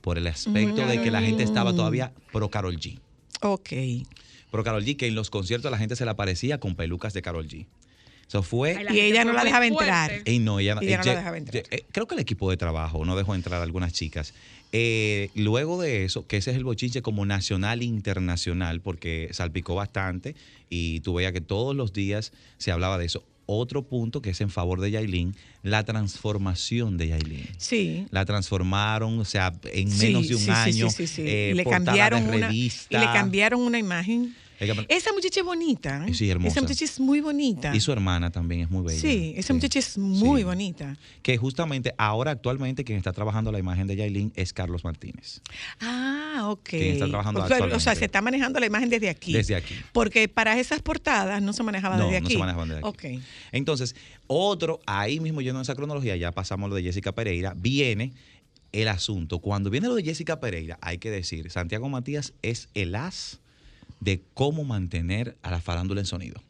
Por 0.00 0.18
el 0.18 0.26
aspecto 0.26 0.86
de 0.86 1.02
que 1.02 1.10
la 1.10 1.20
gente 1.20 1.42
estaba 1.42 1.72
todavía 1.72 2.12
pro 2.32 2.50
Carol 2.50 2.78
G. 2.78 2.98
Ok. 3.42 3.70
Pro 4.50 4.64
Carol 4.64 4.84
G, 4.84 4.96
que 4.96 5.06
en 5.06 5.14
los 5.14 5.30
conciertos 5.30 5.70
la 5.70 5.78
gente 5.78 5.96
se 5.96 6.04
le 6.04 6.10
aparecía 6.10 6.58
con 6.58 6.74
pelucas 6.76 7.12
de 7.12 7.22
Carol 7.22 7.46
G. 7.46 7.66
Eso 8.28 8.42
fue. 8.42 8.76
Y 8.90 9.00
ella 9.00 9.24
no 9.24 9.32
la 9.32 9.42
dejaba 9.42 9.66
fuerte. 9.66 9.84
entrar. 9.84 10.12
Ey, 10.26 10.38
no, 10.38 10.60
ella, 10.60 10.74
no- 10.74 10.82
Ella 10.82 10.98
no 10.98 11.04
la 11.04 11.14
dejaba 11.16 11.38
entrar. 11.38 11.64
eh, 11.70 11.84
creo 11.90 12.06
que 12.06 12.14
el 12.14 12.20
equipo 12.20 12.50
de 12.50 12.56
trabajo 12.58 13.04
no 13.06 13.16
dejó 13.16 13.34
entrar 13.34 13.58
a 13.60 13.62
algunas 13.64 13.92
chicas. 13.94 14.34
Eh, 14.70 15.30
luego 15.34 15.80
de 15.80 16.04
eso, 16.04 16.26
que 16.26 16.36
ese 16.36 16.50
es 16.50 16.58
el 16.58 16.64
bochinche 16.64 17.00
como 17.00 17.24
nacional 17.24 17.80
e 17.80 17.86
internacional, 17.86 18.82
porque 18.82 19.30
salpicó 19.32 19.74
bastante 19.74 20.34
y 20.68 21.00
tú 21.00 21.14
veías 21.14 21.32
que 21.32 21.40
todos 21.40 21.74
los 21.74 21.94
días 21.94 22.32
se 22.58 22.70
hablaba 22.70 22.98
de 22.98 23.06
eso. 23.06 23.24
Otro 23.46 23.82
punto 23.82 24.20
que 24.20 24.28
es 24.28 24.40
en 24.42 24.50
favor 24.50 24.82
de 24.82 24.90
Yailin, 24.90 25.34
la 25.62 25.82
transformación 25.84 26.98
de 26.98 27.08
Yailin. 27.08 27.46
Sí. 27.56 28.06
La 28.10 28.26
transformaron, 28.26 29.18
o 29.18 29.24
sea, 29.24 29.54
en 29.72 29.90
Sí, 29.90 30.06
menos 30.08 30.28
de 30.28 30.34
un 30.34 30.40
sí, 30.40 30.46
sí, 30.46 30.50
año. 30.50 30.90
sí, 30.90 31.06
sí, 31.06 31.14
sí. 31.16 31.22
eh, 31.26 31.52
le 31.56 31.64
cambiaron 31.64 32.30
de 32.30 32.36
una, 32.36 32.52
y 32.52 32.70
le 32.90 33.04
cambiaron 33.04 33.62
una 33.62 33.78
imagen. 33.78 34.34
Esa 34.88 35.12
muchacha 35.12 35.40
es 35.40 35.46
bonita. 35.46 36.04
Sí, 36.12 36.28
hermosa. 36.28 36.52
Esa 36.52 36.60
muchacha 36.62 36.84
es 36.84 36.98
muy 36.98 37.20
bonita. 37.20 37.74
Y 37.74 37.80
su 37.80 37.92
hermana 37.92 38.30
también 38.30 38.62
es 38.62 38.70
muy 38.70 38.82
bella. 38.84 39.00
Sí, 39.00 39.34
esa 39.36 39.54
muchacha 39.54 39.78
es 39.78 39.96
muy 39.98 40.40
Sí. 40.40 40.44
bonita. 40.44 40.96
Que 41.22 41.36
justamente 41.36 41.94
ahora 41.96 42.32
actualmente 42.32 42.82
quien 42.84 42.98
está 42.98 43.12
trabajando 43.12 43.52
la 43.52 43.58
imagen 43.60 43.86
de 43.86 43.96
Yailin 43.96 44.32
es 44.34 44.52
Carlos 44.52 44.82
Martínez. 44.84 45.40
Ah, 45.80 46.48
ok. 46.48 46.68
¿Quién 46.70 46.94
está 46.94 47.08
trabajando 47.08 47.42
o, 47.44 47.48
sea, 47.48 47.64
o 47.64 47.80
sea, 47.80 47.94
se 47.94 48.06
está 48.06 48.20
manejando 48.20 48.58
la 48.58 48.66
imagen 48.66 48.88
desde 48.90 49.08
aquí. 49.08 49.32
Desde 49.32 49.54
aquí. 49.54 49.74
Porque 49.92 50.28
para 50.28 50.58
esas 50.58 50.82
portadas 50.82 51.40
no 51.40 51.52
se 51.52 51.62
manejaba 51.62 51.96
No, 51.96 52.06
desde 52.06 52.20
no 52.20 52.26
aquí. 52.26 52.34
se 52.34 52.38
manejaban 52.40 52.68
desde 52.68 52.80
aquí. 52.88 53.16
Ok. 53.18 53.22
Entonces, 53.52 53.94
otro, 54.26 54.80
ahí 54.86 55.20
mismo 55.20 55.40
yendo 55.40 55.58
en 55.60 55.62
esa 55.62 55.74
cronología, 55.74 56.16
ya 56.16 56.32
pasamos 56.32 56.68
lo 56.68 56.76
de 56.76 56.82
Jessica 56.82 57.12
Pereira, 57.12 57.54
viene 57.56 58.12
el 58.72 58.88
asunto. 58.88 59.38
Cuando 59.38 59.70
viene 59.70 59.88
lo 59.88 59.94
de 59.94 60.02
Jessica 60.02 60.40
Pereira, 60.40 60.78
hay 60.82 60.98
que 60.98 61.10
decir, 61.10 61.50
Santiago 61.50 61.88
Matías 61.88 62.34
es 62.42 62.68
el 62.74 62.94
as 62.96 63.40
de 64.00 64.22
cómo 64.34 64.64
mantener 64.64 65.36
a 65.42 65.50
la 65.50 65.60
farándula 65.60 66.00
en 66.00 66.06
sonido. 66.06 66.42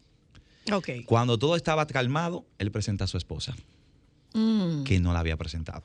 Ok. 0.72 0.90
Cuando 1.06 1.38
todo 1.38 1.56
estaba 1.56 1.86
calmado, 1.86 2.44
él 2.58 2.70
presenta 2.70 3.04
a 3.04 3.06
su 3.06 3.16
esposa, 3.16 3.56
Mm, 4.34 4.84
que 4.84 5.00
no 5.00 5.12
la 5.14 5.20
había 5.20 5.36
presentado. 5.36 5.82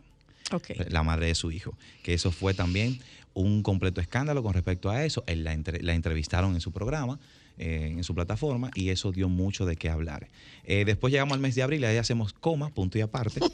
ok. 0.52 0.72
la 0.90 1.02
madre 1.04 1.28
de 1.28 1.36
su 1.36 1.52
hijo. 1.52 1.76
Que 2.04 2.14
eso 2.14 2.32
fue 2.32 2.54
también 2.54 3.00
un 3.34 3.64
completo 3.64 4.02
escándalo 4.02 4.44
con 4.44 4.54
respecto 4.54 4.90
a 4.92 5.04
eso. 5.06 5.24
Él 5.26 5.44
la, 5.46 5.54
entre- 5.54 5.82
la 5.82 5.94
entrevistaron 5.96 6.54
en 6.54 6.62
su 6.62 6.72
programa, 6.72 7.18
eh, 7.58 7.88
en 7.98 8.04
su 8.04 8.14
plataforma, 8.14 8.70
y 8.76 8.90
eso 8.90 9.12
dio 9.14 9.30
mucho 9.30 9.66
de 9.66 9.78
qué 9.78 9.90
hablar. 9.90 10.28
Eh, 10.66 10.84
después 10.86 11.12
llegamos 11.12 11.34
al 11.34 11.40
mes 11.40 11.56
de 11.56 11.64
abril, 11.64 11.82
y 11.82 11.86
ahí 11.86 11.98
hacemos 11.98 12.34
coma, 12.34 12.70
punto 12.70 12.98
y 12.98 13.02
aparte. 13.02 13.40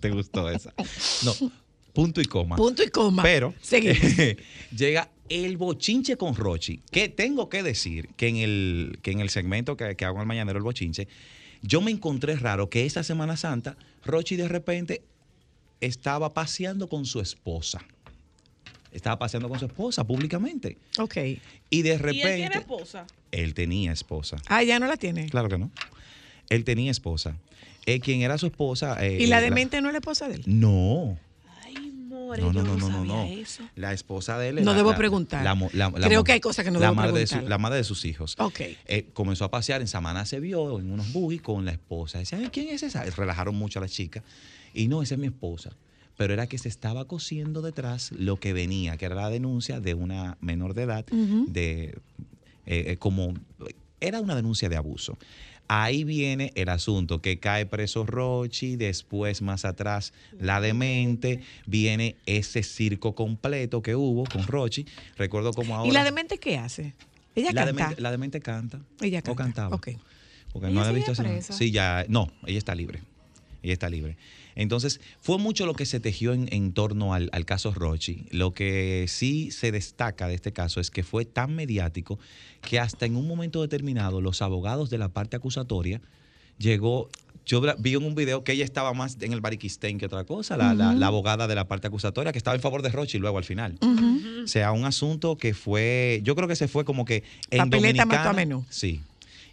¿Te 0.00 0.10
gustó 0.10 0.50
esa? 0.50 0.72
No, 1.24 1.32
punto 1.94 2.20
y 2.20 2.26
coma. 2.26 2.56
Punto 2.56 2.82
y 2.82 2.88
coma. 2.88 3.22
Pero 3.22 3.54
Seguimos. 3.62 3.96
llega 4.76 5.08
el 5.30 5.56
bochinche 5.56 6.16
con 6.18 6.34
Rochi, 6.34 6.82
que 6.90 7.08
tengo 7.08 7.48
que 7.48 7.62
decir 7.62 8.10
que 8.16 8.28
en 8.28 8.36
el, 8.36 8.98
que 9.00 9.12
en 9.12 9.20
el 9.20 9.30
segmento 9.30 9.76
que, 9.78 9.96
que 9.96 10.04
hago 10.04 10.20
al 10.20 10.26
mañanero, 10.26 10.58
el 10.58 10.64
bochinche, 10.64 11.08
yo 11.62 11.80
me 11.80 11.90
encontré 11.90 12.36
raro 12.36 12.68
que 12.68 12.84
esta 12.84 13.02
Semana 13.02 13.38
Santa, 13.38 13.76
Rochi 14.04 14.36
de 14.36 14.48
repente 14.48 15.02
estaba 15.80 16.34
paseando 16.34 16.88
con 16.88 17.06
su 17.06 17.20
esposa. 17.20 17.82
Estaba 18.92 19.18
paseando 19.18 19.48
con 19.48 19.58
su 19.58 19.64
esposa 19.66 20.04
públicamente. 20.04 20.76
Ok. 20.98 21.16
Y 21.70 21.82
de 21.82 21.88
¿Y 21.88 21.92
él 21.92 21.98
repente. 21.98 22.36
tiene 22.36 22.54
esposa? 22.56 23.06
Él 23.32 23.54
tenía 23.54 23.92
esposa. 23.92 24.36
Ah, 24.46 24.62
ya 24.62 24.78
no 24.78 24.86
la 24.86 24.96
tiene. 24.96 25.26
Claro 25.30 25.48
que 25.48 25.58
no. 25.58 25.70
Él 26.48 26.62
tenía 26.64 26.90
esposa. 26.92 27.36
Eh, 27.86 27.98
quien 28.00 28.22
era 28.22 28.38
su 28.38 28.46
esposa. 28.46 29.04
eh, 29.04 29.18
¿Y 29.20 29.26
la 29.26 29.40
eh, 29.40 29.44
demente 29.44 29.80
no 29.80 29.88
es 29.88 29.92
la 29.94 29.98
esposa 29.98 30.28
de 30.28 30.36
él? 30.36 30.42
No. 30.46 31.18
More, 32.42 32.54
No, 32.54 32.64
yo 32.64 32.76
no, 32.76 32.88
no, 32.88 33.04
no, 33.04 33.14
sabía 33.22 33.40
eso. 33.40 33.62
La 33.76 33.92
esposa 33.92 34.38
de 34.38 34.48
él. 34.48 34.54
No 34.64 34.72
la- 34.72 34.76
debo 34.76 34.94
preguntar. 34.94 35.44
la 35.44 35.54
mo- 35.54 35.70
la- 35.72 35.90
la 35.90 36.06
Creo 36.06 36.24
que 36.24 36.32
hay 36.32 36.40
cosas 36.40 36.64
que 36.64 36.70
no 36.70 36.78
la 36.80 36.86
debo 36.86 36.94
madre 36.96 37.20
de 37.20 37.26
su- 37.26 37.32
preguntar. 37.34 37.50
la 37.50 37.58
madre 37.58 37.76
de 37.78 37.84
sus 37.84 38.04
hijos. 38.04 38.34
Ok. 38.38 38.60
Eh, 38.86 39.08
comenzó 39.12 39.44
a 39.44 39.50
pasear 39.50 39.80
en 39.80 39.88
Samana, 39.88 40.24
se 40.26 40.40
vio 40.40 40.78
en 40.80 40.90
unos 40.90 41.12
buggy 41.12 41.38
con 41.38 41.64
la 41.64 41.72
esposa. 41.72 42.18
Decían, 42.18 42.42
"Ay, 42.42 42.50
¿quién 42.52 42.68
es 42.68 42.82
esa? 42.82 43.04
Relajaron 43.04 43.54
mucho 43.54 43.78
a 43.78 43.82
la 43.82 43.88
chica. 43.88 44.22
Y 44.72 44.88
no, 44.88 45.02
esa 45.02 45.14
es 45.14 45.20
mi 45.20 45.26
esposa. 45.26 45.70
Pero 46.16 46.32
era 46.32 46.46
que 46.46 46.58
se 46.58 46.68
estaba 46.68 47.06
cosiendo 47.06 47.60
detrás 47.60 48.12
lo 48.12 48.38
que 48.38 48.52
venía, 48.52 48.96
que 48.96 49.04
era 49.06 49.14
la 49.16 49.30
denuncia 49.30 49.80
de 49.80 49.94
una 49.94 50.36
menor 50.40 50.74
de 50.74 50.82
edad, 50.84 51.04
de 51.06 51.98
eh, 52.66 52.84
eh, 52.92 52.96
como 52.98 53.34
era 54.00 54.20
una 54.20 54.34
denuncia 54.36 54.68
de 54.68 54.76
abuso. 54.76 55.18
Ahí 55.66 56.04
viene 56.04 56.52
el 56.56 56.68
asunto, 56.68 57.22
que 57.22 57.38
cae 57.38 57.64
preso 57.64 58.04
Rochi, 58.04 58.76
después 58.76 59.40
más 59.40 59.64
atrás 59.64 60.12
la 60.38 60.60
demente, 60.60 61.40
viene 61.66 62.16
ese 62.26 62.62
circo 62.62 63.14
completo 63.14 63.82
que 63.82 63.96
hubo 63.96 64.24
con 64.24 64.46
Rochi. 64.46 64.86
Recuerdo 65.16 65.52
como 65.52 65.74
ahora... 65.74 65.88
¿Y 65.88 65.92
la 65.92 66.04
demente 66.04 66.38
qué 66.38 66.58
hace? 66.58 66.92
Ella 67.34 67.50
la 67.52 67.64
canta. 67.64 67.72
demente, 67.82 68.02
la 68.02 68.10
demente 68.10 68.40
canta. 68.40 68.80
Ella 69.00 69.20
O 69.20 69.22
canta. 69.22 69.42
cantaba. 69.44 69.76
Ok. 69.76 69.88
Porque 70.52 70.68
¿Ella 70.68 70.74
no 70.74 70.84
la 70.84 70.90
he 70.90 70.94
visto 70.94 71.14
presa? 71.14 71.52
Sí, 71.52 71.70
ya. 71.70 72.04
No, 72.08 72.30
ella 72.46 72.58
está 72.58 72.74
libre. 72.74 73.02
Ella 73.62 73.72
está 73.72 73.88
libre. 73.88 74.16
Entonces, 74.56 75.00
fue 75.20 75.38
mucho 75.38 75.66
lo 75.66 75.74
que 75.74 75.86
se 75.86 76.00
tejió 76.00 76.32
en, 76.32 76.48
en 76.52 76.72
torno 76.72 77.12
al, 77.14 77.28
al 77.32 77.44
caso 77.44 77.72
Rochi. 77.72 78.26
Lo 78.30 78.54
que 78.54 79.06
sí 79.08 79.50
se 79.50 79.72
destaca 79.72 80.28
de 80.28 80.34
este 80.34 80.52
caso 80.52 80.80
es 80.80 80.90
que 80.90 81.02
fue 81.02 81.24
tan 81.24 81.54
mediático 81.54 82.18
que 82.62 82.78
hasta 82.78 83.06
en 83.06 83.16
un 83.16 83.26
momento 83.26 83.60
determinado 83.62 84.20
los 84.20 84.42
abogados 84.42 84.90
de 84.90 84.98
la 84.98 85.08
parte 85.08 85.36
acusatoria 85.36 86.00
llegó. 86.58 87.08
Yo 87.46 87.60
vi 87.78 87.92
en 87.94 88.04
un 88.04 88.14
video 88.14 88.42
que 88.42 88.52
ella 88.52 88.64
estaba 88.64 88.94
más 88.94 89.18
en 89.20 89.34
el 89.34 89.42
bariquistén 89.42 89.98
que 89.98 90.06
otra 90.06 90.24
cosa, 90.24 90.56
la, 90.56 90.72
la- 90.72 90.94
la 90.94 91.06
abogada 91.08 91.46
de 91.46 91.54
la 91.54 91.68
parte 91.68 91.88
acusatoria, 91.88 92.32
que 92.32 92.38
estaba 92.38 92.54
en 92.54 92.62
favor 92.62 92.80
de 92.80 92.88
Rochi 92.88 93.18
luego 93.18 93.36
al 93.36 93.44
final. 93.44 93.76
O 94.44 94.46
sea, 94.46 94.72
un 94.72 94.86
asunto 94.86 95.36
que 95.36 95.52
fue, 95.52 96.20
yo 96.24 96.34
creo 96.36 96.48
que 96.48 96.56
se 96.56 96.68
fue 96.68 96.86
como 96.86 97.04
que 97.04 97.22
en 97.50 97.58
Papeleta 97.58 98.06
mató 98.06 98.20
a 98.20 98.24
Dominicana- 98.32 98.34
menú. 98.36 98.64
Sí. 98.70 99.02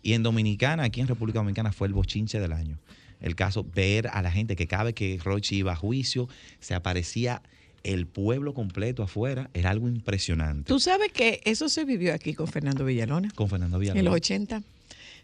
Y 0.04 0.14
en 0.14 0.24
Dominicana, 0.24 0.84
aquí 0.84 1.02
en 1.02 1.08
República 1.08 1.40
Dominicana, 1.40 1.74
fue 1.74 1.88
el 1.88 1.94
bochinche 1.94 2.40
del 2.40 2.54
año. 2.54 2.78
El 3.22 3.36
caso, 3.36 3.66
ver 3.76 4.08
a 4.08 4.22
la 4.22 4.32
gente 4.32 4.56
que 4.56 4.68
cada 4.68 4.86
vez 4.86 4.94
que 4.96 5.20
Rochi 5.24 5.58
iba 5.58 5.74
a 5.74 5.76
juicio, 5.76 6.28
se 6.60 6.74
aparecía 6.74 7.42
el 7.84 8.06
pueblo 8.08 8.54
completo 8.54 9.04
afuera, 9.04 9.50
era 9.54 9.70
algo 9.72 9.88
impresionante. 9.88 10.68
Tú 10.68 10.80
sabes 10.80 11.12
que 11.12 11.42
eso 11.46 11.70
se 11.70 11.86
vivió 11.86 12.14
aquí 12.14 12.34
con 12.34 12.48
Fernando 12.48 12.86
Villalona. 12.86 13.30
Con 13.36 13.50
Fernando 13.50 13.80
Villalobos. 13.80 14.00
En 14.00 14.06
los 14.06 14.16
80. 14.16 14.62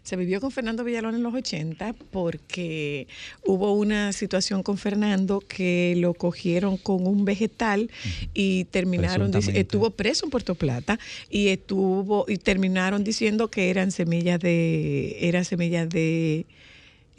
Se 0.02 0.16
vivió 0.16 0.40
con 0.40 0.50
Fernando 0.50 0.84
Villalón 0.84 1.16
en 1.16 1.22
los 1.22 1.34
80 1.34 1.92
porque 2.10 3.06
hubo 3.44 3.74
una 3.74 4.12
situación 4.12 4.62
con 4.62 4.78
Fernando 4.78 5.40
que 5.40 5.94
lo 5.98 6.14
cogieron 6.14 6.78
con 6.78 7.06
un 7.06 7.24
vegetal 7.24 7.90
y 8.32 8.64
terminaron, 8.66 9.34
estuvo 9.34 9.90
preso 9.90 10.24
en 10.24 10.30
Puerto 10.30 10.54
Plata 10.54 10.98
y 11.28 11.48
estuvo 11.48 12.24
y 12.26 12.38
terminaron 12.38 13.04
diciendo 13.04 13.50
que 13.50 13.68
eran 13.70 13.90
semillas 13.90 14.40
de, 14.40 15.18
eran 15.20 15.44
semillas 15.44 15.88
de, 15.90 16.46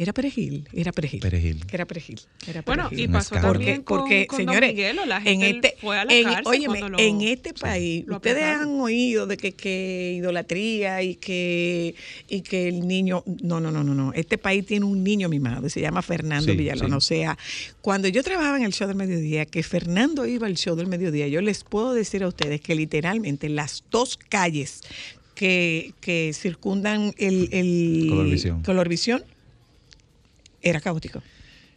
era 0.01 0.13
perejil, 0.13 0.65
era 0.73 0.93
perejil. 0.93 1.19
Perejil. 1.19 1.63
Era 1.73 1.85
perejil. 1.85 2.19
Era 2.47 2.61
Bueno, 2.61 2.83
perejil. 2.85 2.99
y 3.03 3.07
Un 3.07 3.11
pasó 3.13 3.35
también 3.35 3.81
con, 3.83 3.99
porque, 3.99 4.27
con 4.27 4.45
Don 4.45 4.47
señores, 4.55 4.69
Miguelo, 4.73 5.05
la 5.05 5.17
en 5.17 5.41
gente 5.41 5.67
este, 5.67 5.81
fue 5.81 5.99
a 5.99 6.05
la 6.05 6.13
en, 6.13 6.23
cárcel 6.23 6.43
óyeme, 6.47 6.79
cuando 6.79 6.89
lo- 6.89 6.99
en 6.99 7.21
este 7.21 7.53
país, 7.53 8.05
ustedes 8.09 8.43
han 8.45 8.69
oído 8.79 9.27
de 9.27 9.35
que, 9.35 9.51
que 9.51 10.13
idolatría 10.17 11.03
y 11.03 11.15
que, 11.15 11.95
y 12.29 12.41
que 12.41 12.69
el 12.69 12.87
niño, 12.87 13.23
no, 13.43 13.59
no, 13.59 13.71
no, 13.71 13.83
no, 13.83 13.93
no, 13.93 14.13
este 14.13 14.37
país 14.37 14.65
tiene 14.65 14.85
un 14.85 15.03
niño 15.03 15.27
mimado 15.27 15.67
y 15.67 15.69
se 15.69 15.81
llama 15.81 16.01
Fernando 16.01 16.49
Sí, 16.51 16.57
Villalón. 16.57 16.91
sí. 16.91 16.95
O 16.95 17.01
sea, 17.01 17.37
cuando 17.81 18.07
yo 18.07 18.23
trabajaba 18.23 18.55
en 18.57 18.63
el 18.63 18.71
show 18.73 18.87
del 18.87 18.95
mediodía, 18.95 19.45
que 19.45 19.63
Fernando 19.63 20.25
iba 20.25 20.47
al 20.47 20.55
show 20.55 20.77
del 20.77 20.87
mediodía, 20.87 21.27
yo 21.27 21.41
les 21.41 21.65
puedo 21.65 21.93
decir 21.93 22.23
a 22.23 22.29
ustedes 22.29 22.61
que 22.61 22.73
literalmente 22.73 23.49
las 23.49 23.83
dos 23.91 24.15
calles 24.17 24.79
que, 25.35 25.93
que 26.01 26.31
circundan 26.33 27.13
el, 27.17 27.49
el 27.51 28.07
Colorvisión. 28.09 28.63
Colorvisión, 28.63 29.23
era 30.61 30.79
caótico. 30.81 31.21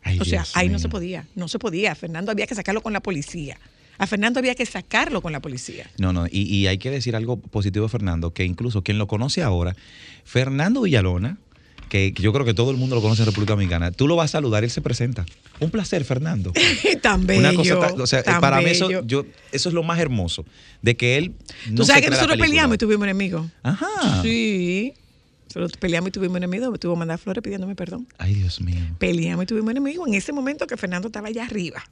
Ay, 0.02 0.18
O 0.20 0.24
sea, 0.24 0.40
Dios 0.42 0.52
ahí 0.56 0.68
no 0.68 0.78
se 0.78 0.88
podía, 0.88 1.26
no 1.34 1.48
se 1.48 1.58
podía. 1.58 1.92
A 1.92 1.94
Fernando 1.94 2.32
había 2.32 2.46
que 2.46 2.54
sacarlo 2.54 2.80
con 2.82 2.92
la 2.92 3.00
policía. 3.00 3.58
A 3.98 4.06
Fernando 4.06 4.40
había 4.40 4.54
que 4.54 4.66
sacarlo 4.66 5.20
con 5.22 5.32
la 5.32 5.40
policía. 5.40 5.88
No, 5.98 6.12
no, 6.12 6.26
y, 6.26 6.42
y 6.42 6.66
hay 6.66 6.78
que 6.78 6.90
decir 6.90 7.14
algo 7.14 7.36
positivo 7.36 7.84
de 7.84 7.88
Fernando, 7.90 8.32
que 8.32 8.44
incluso 8.44 8.82
quien 8.82 8.98
lo 8.98 9.06
conoce 9.06 9.42
ahora, 9.42 9.76
Fernando 10.24 10.82
Villalona, 10.82 11.38
que, 11.88 12.12
yo 12.12 12.32
creo 12.32 12.46
que 12.46 12.54
todo 12.54 12.70
el 12.70 12.78
mundo 12.78 12.96
lo 12.96 13.02
conoce 13.02 13.22
en 13.22 13.26
República 13.26 13.52
Dominicana, 13.52 13.92
tú 13.92 14.08
lo 14.08 14.16
vas 14.16 14.30
a 14.30 14.32
saludar, 14.38 14.64
él 14.64 14.70
se 14.70 14.80
presenta. 14.80 15.26
Un 15.60 15.70
placer, 15.70 16.04
Fernando. 16.04 16.52
tan 17.02 17.26
bello. 17.26 17.40
Una 17.40 17.54
cosa, 17.54 17.78
tan- 17.80 18.00
o 18.00 18.06
sea, 18.06 18.22
tan 18.22 18.40
para 18.40 18.60
mí 18.62 18.70
eso, 18.70 19.02
yo, 19.02 19.26
eso 19.52 19.68
es 19.68 19.74
lo 19.74 19.82
más 19.82 20.00
hermoso, 20.00 20.46
de 20.80 20.96
que 20.96 21.18
él 21.18 21.34
no 21.68 21.76
Tú 21.76 21.82
se 21.84 21.88
sabes 21.88 22.04
que 22.04 22.10
nosotros 22.10 22.38
peleamos 22.38 22.76
y 22.76 22.78
tuvimos 22.78 23.04
enemigos. 23.04 23.46
Ajá. 23.62 24.22
Sí. 24.22 24.94
Peleamos 25.78 26.08
y 26.08 26.12
tuvimos 26.12 26.36
enemigos. 26.36 26.70
Me 26.70 26.78
tuvo 26.78 26.94
que 26.94 26.98
mandar 26.98 27.18
flores 27.18 27.42
pidiéndome 27.42 27.74
perdón. 27.74 28.06
Ay, 28.18 28.34
Dios 28.34 28.60
mío. 28.60 28.80
Peleamos 28.98 29.44
y 29.44 29.46
tuvimos 29.46 29.70
enemigos 29.70 30.08
en 30.08 30.14
ese 30.14 30.32
momento 30.32 30.66
que 30.66 30.76
Fernando 30.76 31.08
estaba 31.08 31.28
allá 31.28 31.44
arriba. 31.44 31.82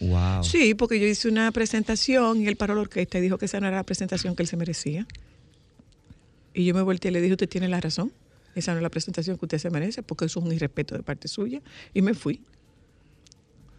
Wow. 0.00 0.44
Sí, 0.44 0.74
porque 0.74 1.00
yo 1.00 1.06
hice 1.06 1.28
una 1.28 1.50
presentación 1.52 2.42
y 2.42 2.46
él 2.46 2.56
paró 2.56 2.74
la 2.74 2.82
orquesta 2.82 3.18
y 3.18 3.20
dijo 3.20 3.38
que 3.38 3.46
esa 3.46 3.60
no 3.60 3.66
era 3.66 3.76
la 3.76 3.84
presentación 3.84 4.36
que 4.36 4.42
él 4.42 4.48
se 4.48 4.56
merecía. 4.56 5.06
Y 6.54 6.64
yo 6.64 6.74
me 6.74 6.82
volteé 6.82 7.10
y 7.10 7.14
le 7.14 7.20
dije, 7.20 7.34
usted 7.34 7.48
tiene 7.48 7.68
la 7.68 7.80
razón. 7.80 8.12
Esa 8.54 8.72
no 8.72 8.78
es 8.78 8.82
la 8.82 8.90
presentación 8.90 9.38
que 9.38 9.44
usted 9.44 9.58
se 9.58 9.70
merece 9.70 10.02
porque 10.02 10.24
eso 10.24 10.40
es 10.40 10.46
un 10.46 10.52
irrespeto 10.52 10.96
de 10.96 11.02
parte 11.02 11.28
suya. 11.28 11.60
Y 11.94 12.02
me 12.02 12.14
fui. 12.14 12.40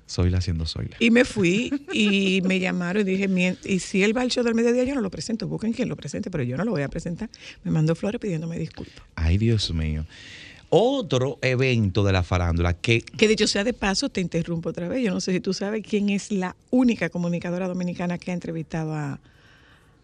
Zoila 0.10 0.42
siendo 0.42 0.66
Zoila. 0.66 0.96
Y 1.00 1.12
me 1.12 1.24
fui 1.24 1.72
y 1.94 2.42
me 2.44 2.60
llamaron 2.60 3.02
y 3.02 3.12
dije, 3.12 3.28
"Mien- 3.28 3.58
y 3.64 3.78
si 3.80 4.02
él 4.04 4.18
va 4.18 4.22
al 4.22 4.30
show 4.32 4.44
del 4.44 4.56
mediodía, 4.56 4.84
yo 4.84 4.96
no 4.96 5.02
lo 5.02 5.12
presento. 5.12 5.48
Busquen 5.48 5.72
quien 5.74 5.88
lo 5.88 5.96
presente, 5.96 6.32
pero 6.32 6.44
yo 6.44 6.58
no 6.58 6.66
lo 6.66 6.72
voy 6.72 6.82
a 6.82 6.88
presentar. 6.90 7.30
Me 7.64 7.70
mandó 7.72 7.94
flores 7.96 8.20
pidiéndome 8.20 8.58
disculpas. 8.58 9.04
Ay, 9.16 9.38
Dios 9.38 9.72
mío. 9.74 10.06
Otro 10.72 11.38
evento 11.42 12.04
de 12.04 12.12
la 12.14 12.22
farándula 12.24 12.74
que 12.74 13.02
Que 13.02 13.28
dicho 13.28 13.48
sea 13.48 13.64
de 13.64 13.74
paso, 13.74 14.10
te 14.10 14.22
interrumpo 14.22 14.70
otra 14.70 14.88
vez. 14.88 15.04
Yo 15.04 15.12
no 15.12 15.20
sé 15.22 15.32
si 15.34 15.40
tú 15.40 15.54
sabes 15.54 15.84
quién 15.88 16.10
es 16.10 16.32
la 16.32 16.56
única 16.72 17.10
comunicadora 17.10 17.68
dominicana 17.68 18.18
que 18.18 18.32
ha 18.32 18.34
entrevistado 18.36 18.94
a, 18.94 19.20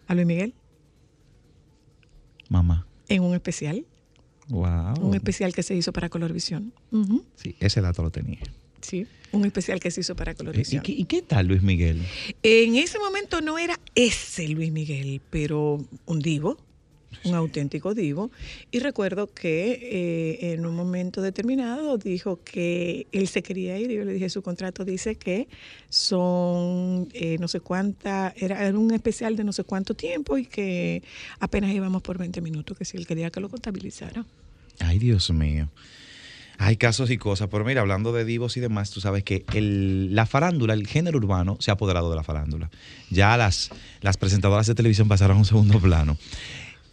a 0.07 0.13
Luis 0.15 0.25
Miguel 0.27 0.53
mamá. 2.49 2.85
en 3.09 3.23
un 3.23 3.33
especial. 3.35 3.85
Wow. 4.49 4.99
Un 5.01 5.15
especial 5.15 5.53
que 5.53 5.63
se 5.63 5.75
hizo 5.75 5.91
para 5.91 6.09
Colorvisión. 6.09 6.71
Ujú, 6.91 7.23
Sí, 7.35 7.55
ese 7.59 7.81
dato 7.81 8.03
lo 8.03 8.11
tenía. 8.11 8.39
Sí, 8.81 9.07
un 9.35 9.45
especial 9.45 9.79
que 9.79 9.91
se 9.91 10.01
hizo 10.01 10.15
para 10.15 10.31
¿Y, 10.31 10.35
Colorvisión. 10.35 10.83
qué, 10.83 10.91
y 10.91 11.05
qué 11.05 11.21
tal 11.21 11.47
Luis 11.47 11.61
Miguel? 11.61 12.01
En 12.43 12.75
ese 12.75 12.99
momento 12.99 13.41
no 13.41 13.57
era 13.57 13.79
ese 13.95 14.47
Luis 14.47 14.71
Miguel, 14.71 15.21
pero 15.29 15.85
un 16.05 16.19
divo, 16.19 16.57
un 17.23 17.33
auténtico 17.33 17.93
divo. 17.93 18.31
Y 18.71 18.79
recuerdo 18.79 19.33
que 19.33 19.71
eh, 20.41 20.53
en 20.53 20.65
un 20.65 20.75
momento 20.75 21.21
determinado 21.21 21.97
dijo 21.97 22.39
que 22.43 23.07
él 23.11 23.27
se 23.27 23.41
quería 23.41 23.79
ir 23.79 23.89
y 23.91 23.95
yo 23.95 24.05
le 24.05 24.13
dije, 24.13 24.29
su 24.29 24.41
contrato 24.41 24.85
dice 24.85 25.15
que 25.15 25.47
son 25.89 27.07
eh, 27.13 27.37
no 27.39 27.47
sé 27.47 27.59
cuánta, 27.61 28.33
era, 28.37 28.65
era 28.67 28.77
un 28.77 28.93
especial 28.93 29.35
de 29.35 29.43
no 29.43 29.53
sé 29.53 29.63
cuánto 29.63 29.95
tiempo 29.95 30.37
y 30.37 30.45
que 30.45 31.03
apenas 31.39 31.73
íbamos 31.73 32.01
por 32.01 32.17
20 32.17 32.41
minutos, 32.41 32.77
que 32.77 32.85
si 32.85 32.97
él 32.97 33.07
quería 33.07 33.29
que 33.31 33.39
lo 33.39 33.49
contabilizara. 33.49 34.25
Ay, 34.79 34.99
Dios 34.99 35.31
mío. 35.31 35.69
Hay 36.57 36.77
casos 36.77 37.11
y 37.11 37.17
cosas, 37.17 37.49
pero 37.51 37.65
mira, 37.65 37.81
hablando 37.81 38.13
de 38.13 38.23
divos 38.25 38.55
y 38.57 38.59
demás, 38.59 38.91
tú 38.91 39.01
sabes 39.01 39.23
que 39.23 39.43
el- 39.53 40.15
la 40.15 40.25
farándula, 40.25 40.73
el 40.73 40.87
género 40.87 41.17
urbano, 41.17 41.57
se 41.59 41.71
ha 41.71 41.73
apoderado 41.73 42.09
de 42.09 42.15
la 42.15 42.23
farándula. 42.23 42.69
Ya 43.09 43.35
las, 43.37 43.69
las 44.01 44.17
presentadoras 44.17 44.67
de 44.67 44.75
televisión 44.75 45.07
pasaron 45.07 45.37
a 45.37 45.39
un 45.39 45.45
segundo 45.45 45.79
plano. 45.79 46.17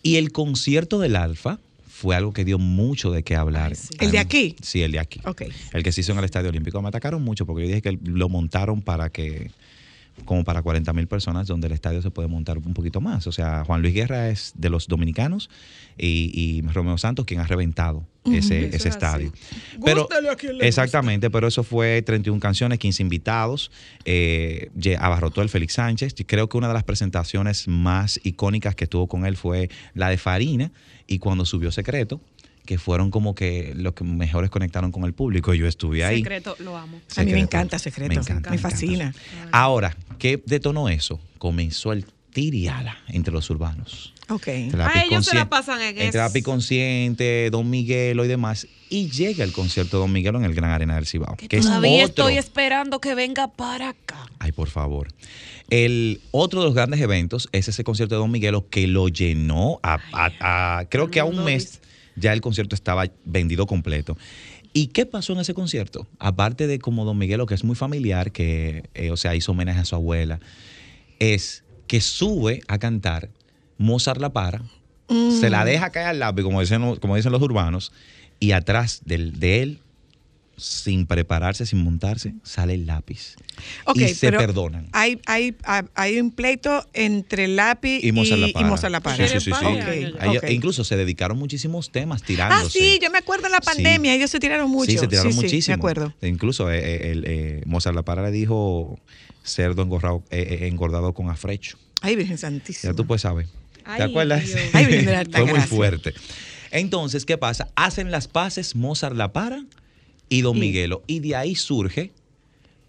Y 0.03 0.17
el 0.17 0.33
concierto 0.33 0.99
del 0.99 1.15
Alfa 1.17 1.59
fue 1.89 2.17
algo 2.17 2.33
que 2.33 2.45
dio 2.45 2.59
mucho 2.59 3.13
de 3.13 3.23
qué 3.23 3.37
hablar. 3.37 3.73
¿El 4.01 4.11
de 4.11 4.19
aquí? 4.19 4.57
Sí, 4.61 4.83
el 4.83 4.91
de 4.91 4.99
aquí. 4.99 5.21
Ok. 5.25 5.43
El 5.73 5.85
que 5.85 5.93
se 5.93 6.01
hizo 6.01 6.11
en 6.11 6.19
el 6.19 6.25
Estadio 6.25 6.49
Olímpico. 6.49 6.83
Me 6.83 6.89
atacaron 6.89 7.23
mucho 7.23 7.47
porque 7.47 7.63
yo 7.63 7.69
dije 7.69 7.83
que 7.83 7.99
lo 8.05 8.29
montaron 8.29 8.83
para 8.83 9.11
que 9.11 9.53
como 10.25 10.45
para 10.45 10.63
40 10.63 10.93
mil 10.93 11.07
personas, 11.07 11.47
donde 11.47 11.67
el 11.67 11.73
estadio 11.73 12.03
se 12.03 12.11
puede 12.11 12.29
montar 12.29 12.59
un 12.59 12.75
poquito 12.75 13.01
más. 13.01 13.27
O 13.27 13.33
sea, 13.33 13.65
Juan 13.65 13.83
Luis 13.83 13.95
Guerra 13.95 14.29
es 14.29 14.53
de 14.55 14.71
los 14.71 14.89
dominicanos 14.89 15.51
y, 15.99 16.31
y 16.35 16.63
Romeo 16.63 16.99
Santos 16.99 17.27
quien 17.27 17.41
ha 17.41 17.47
reventado 17.47 18.07
ese, 18.25 18.67
ese 18.67 18.77
es 18.77 18.87
estadio. 18.87 19.33
Pero, 19.85 20.09
exactamente, 20.61 21.29
pero 21.31 21.49
eso 21.49 21.65
fue 21.65 22.03
31 22.03 22.39
canciones, 22.41 22.79
15 22.79 23.03
invitados, 23.03 23.71
eh, 24.05 24.71
abarrotó 24.99 25.43
el 25.43 25.49
Félix 25.49 25.75
Sánchez. 25.75 26.15
Y 26.19 26.25
creo 26.25 26.49
que 26.49 26.57
una 26.57 26.69
de 26.69 26.75
las 26.75 26.85
presentaciones 26.85 27.67
más 27.67 28.21
icónicas 28.23 28.77
que 28.77 28.87
tuvo 28.87 29.09
con 29.09 29.27
él 29.27 29.37
fue 29.37 29.71
la 29.95 30.09
de 30.09 30.19
Farina 30.19 30.71
y 31.07 31.19
cuando 31.19 31.45
subió 31.45 31.73
Secreto, 31.73 32.21
que 32.65 32.79
fueron 32.79 33.11
como 33.11 33.35
que 33.35 33.73
los 33.77 33.93
que 33.95 34.05
mejores 34.05 34.51
conectaron 34.51 34.93
con 34.93 35.05
el 35.05 35.13
público. 35.15 35.53
Yo 35.55 35.67
estuve 35.67 36.05
ahí. 36.05 36.19
Secreto, 36.19 36.55
lo 36.61 36.77
amo. 36.77 37.01
A 37.17 37.23
mí 37.25 37.33
me 37.33 37.41
encanta 37.41 37.79
Secreto, 37.79 38.09
Me 38.09 38.15
encanta, 38.21 38.51
me 38.51 38.57
me 38.57 38.63
fascina. 38.63 39.15
Ahora, 39.51 39.97
¿qué 40.19 40.41
detonó 40.47 40.89
eso? 40.89 41.21
Comenzó 41.39 41.93
el 41.93 42.05
tiriala 42.33 42.97
entre 43.09 43.33
los 43.35 43.51
urbanos. 43.51 44.15
Ok. 44.29 44.49
A 44.79 45.03
ellos 45.05 45.27
se 45.27 45.35
la 45.35 45.49
pasan 45.49 45.81
en 45.83 45.99
eso. 45.99 46.33
Pi 46.33 46.41
Consciente, 46.43 47.51
Don 47.51 47.69
Miguelo 47.69 48.25
y 48.25 48.29
demás. 48.29 48.67
Y 48.89 49.11
llega 49.11 49.43
el 49.45 49.53
concierto 49.53 49.97
de 49.99 50.01
Don 50.03 50.13
Miguelo 50.13 50.39
en 50.39 50.45
el 50.45 50.55
Gran 50.55 50.71
Arena 50.71 50.95
del 50.95 51.07
Cibao. 51.07 51.37
Que 51.37 51.57
es 51.57 51.65
Todavía 51.67 52.05
otro. 52.07 52.07
estoy 52.29 52.39
esperando 52.39 53.01
que 53.01 53.15
venga 53.15 53.49
para 53.49 53.91
acá. 53.91 54.27
Ay, 54.39 54.53
por 54.53 54.69
favor. 54.69 55.09
El 55.69 56.21
otro 56.31 56.61
de 56.61 56.67
los 56.67 56.75
grandes 56.75 57.01
eventos 57.01 57.49
es 57.53 57.69
ese 57.69 57.85
concierto 57.85 58.15
de 58.15 58.21
Don 58.21 58.31
Miguelo 58.31 58.69
que 58.69 58.87
lo 58.87 59.09
llenó 59.09 59.81
a, 59.83 59.99
a- 60.13 60.79
a- 60.79 60.85
creo 60.89 61.11
que 61.11 61.21
a 61.21 61.25
un 61.25 61.45
mes 61.45 61.81
ya 62.17 62.33
el 62.33 62.41
concierto 62.41 62.75
estaba 62.75 63.07
vendido 63.25 63.67
completo. 63.67 64.17
¿Y 64.75 64.89
qué 64.89 65.05
pasó 65.07 65.33
en 65.35 65.41
ese 65.41 65.53
concierto? 65.55 66.07
Aparte 66.19 66.67
de 66.67 66.79
como 66.79 67.05
Don 67.05 67.19
Miguelo, 67.19 67.47
que 67.47 67.55
es 67.55 67.63
muy 67.65 67.77
familiar, 67.77 68.33
que, 68.33 68.85
eh, 68.95 69.11
o 69.11 69.17
sea, 69.17 69.35
hizo 69.35 69.53
homenaje 69.53 69.81
a 69.81 69.85
su 69.85 69.95
abuela, 69.95 70.41
es 71.19 71.63
que 71.87 72.01
sube 72.01 72.61
a 72.69 72.79
cantar 72.79 73.29
Mozart 73.79 74.21
La 74.21 74.33
Para, 74.33 74.63
se 75.09 75.51
la 75.51 75.65
deja 75.67 75.91
caer 75.91 76.07
al 76.07 76.19
lápiz, 76.21 76.43
como 76.43 76.61
dicen, 76.61 76.81
los- 76.81 76.99
como 77.01 77.17
dicen 77.17 77.33
los 77.33 77.43
urbanos, 77.43 77.93
y 78.41 78.53
atrás 78.53 79.03
del, 79.05 79.39
de 79.39 79.63
él, 79.63 79.79
sin 80.57 81.07
prepararse, 81.07 81.67
sin 81.67 81.83
montarse, 81.83 82.35
sale 82.43 82.75
el 82.75 82.87
lápiz. 82.87 83.37
Ok, 83.85 83.97
y 83.97 84.09
se 84.15 84.27
pero 84.27 84.39
perdonan. 84.39 84.89
Hay, 84.93 85.21
hay, 85.27 85.57
hay- 85.95 86.21
un 86.21 86.31
pleito 86.31 86.87
entre 86.93 87.49
Lápiz 87.49 88.01
Y 88.05 88.13
Mozart 88.13 88.41
La 88.41 88.49
Para. 88.53 88.67
y 88.67 88.71
Mozart 88.71 88.93
La 88.93 89.01
Para. 89.01 89.17
Sí, 89.29 89.41
sí, 89.41 89.51
sí, 89.51 90.53
incluso 90.53 90.85
se 90.85 90.97
dedicaron 90.97 91.39
muchísimos 91.39 91.91
temas 91.91 92.23
Ah, 92.23 92.27
tirándose. 92.27 92.79
sí, 92.79 92.99
yo 93.03 93.11
me 93.11 93.19
acuerdo 93.19 93.47
en 93.47 93.53
la 93.53 93.61
pandemia, 93.61 94.15
ellos 94.15 94.31
se 94.31 94.39
tiraron 94.41 94.71
mucho. 94.71 94.91
Sí, 94.91 94.99
se 94.99 95.09
tiraron 95.09 95.33
Sí, 95.33 95.39
sí, 95.39 95.45
muchísimo. 95.45 95.77
me 95.77 95.81
acuerdo. 95.81 96.15
Incluso 96.23 96.71
eh, 96.71 96.79
eh, 96.79 97.11
el, 97.13 97.25
eh, 97.27 97.63
Mozart 97.67 97.97
La 97.97 98.03
Para 98.03 98.23
le 98.23 98.31
dijo 98.31 98.99
cerdo 99.45 99.83
engordado, 99.83 100.23
eh, 100.31 100.59
eh, 100.63 100.67
engordado 100.69 101.13
con 101.15 101.31
afrecho. 101.31 101.79
Ay, 102.01 102.17
Virgen 102.17 102.39
Santísima. 102.39 102.93
Ya 102.93 102.97
tú 102.97 103.07
puedes 103.07 103.23
saber. 103.23 103.47
Ay, 103.85 103.97
¿Te 103.99 104.03
acuerdas? 104.05 104.45
Ay, 104.75 104.87
Virgen 104.87 105.07
de 105.07 105.13
la 105.13 105.25
Fue 105.31 105.45
muy 105.47 105.61
fuerte. 105.61 106.15
Entonces, 106.71 107.25
¿qué 107.27 107.37
pasa? 107.39 107.69
Hacen 107.75 108.11
las 108.11 108.29
paces 108.29 108.77
Mozart 108.77 109.17
La 109.17 109.33
Para 109.33 109.65
y 110.33 110.41
Don 110.43 110.55
Sí. 110.55 110.61
Miguelo. 110.61 111.03
Y 111.07 111.21
de 111.21 111.37
ahí 111.37 111.55
surge 111.55 112.13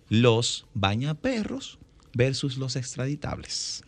los 0.09 0.65
bañaperros 0.73 1.77
versus 2.13 2.57
los 2.57 2.75
extraditables. 2.75 3.83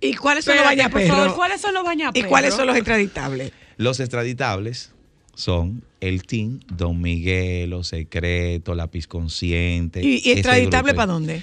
¿Y 0.00 0.14
cuáles 0.14 0.44
son 0.44 0.56
los 0.56 0.64
por 0.64 0.72
favor, 0.76 0.88
bañaperros? 0.88 1.34
¿cuáles 1.34 1.60
son 1.60 1.74
los 1.74 1.82
¿Y 1.82 1.86
bañaperros? 1.86 2.28
cuáles 2.28 2.54
son 2.54 2.66
los 2.66 2.76
extraditables? 2.76 3.52
Los 3.76 4.00
extraditables 4.00 4.92
son 5.34 5.82
el 6.00 6.22
team 6.24 6.60
Don 6.68 7.00
Miguelo, 7.00 7.84
Secreto, 7.84 8.74
Lápiz 8.74 9.06
Consciente. 9.06 10.02
¿Y, 10.02 10.22
y 10.24 10.30
extraditable 10.32 10.94
para 10.94 11.12
dónde? 11.12 11.42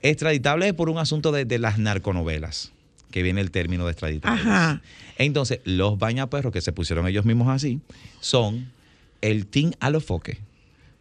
Extraditable 0.00 0.66
es 0.68 0.74
por 0.74 0.88
un 0.88 0.98
asunto 0.98 1.30
de, 1.30 1.44
de 1.44 1.58
las 1.60 1.78
narconovelas, 1.78 2.72
que 3.12 3.22
viene 3.22 3.40
el 3.40 3.50
término 3.52 3.84
de 3.84 3.92
extraditable. 3.92 4.40
Ajá. 4.40 4.82
Entonces, 5.18 5.60
los 5.64 5.98
bañaperros 5.98 6.52
que 6.52 6.60
se 6.60 6.72
pusieron 6.72 7.06
ellos 7.06 7.24
mismos 7.24 7.48
así 7.48 7.78
son 8.20 8.72
el 9.20 9.46
team 9.46 9.72
Alofoque. 9.78 10.38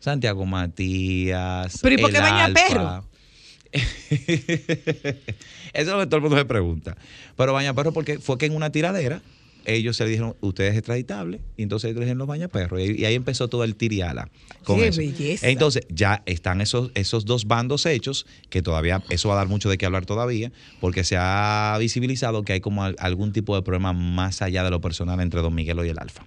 Santiago 0.02 0.46
Matías. 0.46 1.80
¿Pero 1.82 1.96
y 1.96 1.98
por 2.00 2.12
qué 2.12 2.20
bañaperro? 2.20 2.82
Alfa. 2.90 3.08
Eso 4.14 5.22
es 5.74 5.88
lo 5.88 6.00
que 6.00 6.06
todo 6.08 6.18
el 6.18 6.22
mundo 6.24 6.38
se 6.38 6.44
pregunta. 6.46 6.98
Pero 7.38 7.54
bañaperro 7.54 7.94
porque 7.94 8.20
fue 8.20 8.38
que 8.38 8.46
en 8.48 8.56
una 8.56 8.70
tiradera 8.72 9.22
ellos 9.64 9.96
se 9.96 10.04
le 10.06 10.10
dijeron, 10.10 10.36
usted 10.42 10.64
es 10.66 10.76
extraditable, 10.76 11.40
y 11.56 11.62
entonces 11.62 11.90
ellos 11.92 12.00
le 12.00 12.06
dijeron 12.06 12.18
los 12.18 12.28
bañaperros. 12.28 12.82
Y, 12.82 13.00
y 13.02 13.06
ahí 13.06 13.14
empezó 13.14 13.48
todo 13.48 13.64
el 13.64 13.76
tiriala 13.76 14.28
con 14.64 14.78
¡Qué 14.80 14.88
eso. 14.88 14.98
belleza! 15.02 15.48
Entonces, 15.48 15.86
ya 15.90 16.24
están 16.26 16.62
esos, 16.62 16.90
esos 16.96 17.26
dos 17.26 17.46
bandos 17.46 17.86
hechos, 17.86 18.26
que 18.50 18.64
todavía, 18.64 19.04
eso 19.10 19.30
va 19.30 19.36
a 19.36 19.38
dar 19.38 19.48
mucho 19.48 19.70
de 19.70 19.78
qué 19.78 19.86
hablar 19.86 20.08
todavía, 20.08 20.52
porque 20.80 21.04
se 21.04 21.16
ha 21.18 21.78
visibilizado 21.80 22.42
que 22.42 22.54
hay 22.54 22.60
como 22.60 22.84
al- 22.84 22.96
algún 22.98 23.34
tipo 23.34 23.56
de 23.56 23.62
problema 23.62 23.94
más 23.94 24.42
allá 24.42 24.64
de 24.64 24.72
lo 24.72 24.82
personal 24.82 25.20
entre 25.22 25.42
Don 25.42 25.54
Miguelo 25.54 25.86
y 25.86 25.90
el 25.90 26.00
Alfa. 26.00 26.26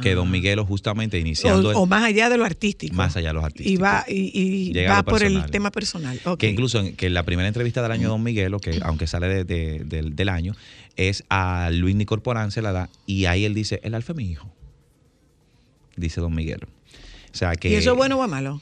Que 0.00 0.14
Don 0.14 0.30
Miguelo 0.30 0.64
justamente 0.66 1.18
iniciando... 1.18 1.68
O, 1.68 1.70
el- 1.72 1.76
o 1.76 1.86
más 1.86 2.04
allá 2.04 2.28
de 2.28 2.36
lo 2.36 2.44
artístico. 2.44 2.94
más 2.94 3.16
allá 3.16 3.28
de 3.28 3.34
los 3.34 3.44
artistas. 3.44 3.72
Y 3.72 3.76
va, 3.76 4.04
y, 4.08 4.72
va 4.88 5.02
por 5.02 5.22
el 5.22 5.50
tema 5.50 5.70
personal. 5.70 6.20
Ok. 6.24 6.38
Que 6.40 6.48
incluso 6.50 6.80
en, 6.80 6.96
que 6.96 7.06
en 7.06 7.14
la 7.14 7.22
primera 7.24 7.48
entrevista 7.48 7.82
del 7.82 7.92
año 7.92 8.02
de 8.02 8.08
Don 8.08 8.22
Miguelo, 8.22 8.58
que 8.60 8.78
aunque 8.82 9.06
sale 9.06 9.28
de- 9.28 9.44
de- 9.44 9.84
del, 9.84 10.16
del 10.16 10.28
año, 10.28 10.54
es 10.96 11.24
a 11.30 11.70
Luis 11.72 11.94
Nicorporán, 11.96 12.50
se 12.50 12.62
la 12.62 12.72
da, 12.72 12.90
y 13.06 13.24
ahí 13.26 13.44
él 13.44 13.54
dice, 13.54 13.80
el 13.84 13.94
alfa 13.94 14.12
es 14.12 14.16
mi 14.16 14.30
hijo. 14.30 14.52
Dice 15.96 16.20
Don 16.20 16.34
Miguelo. 16.34 16.66
O 17.32 17.36
sea 17.36 17.54
que... 17.56 17.70
¿Y 17.70 17.74
eso 17.74 17.92
es 17.92 17.96
bueno 17.96 18.18
o 18.18 18.24
es 18.24 18.30
malo? 18.30 18.60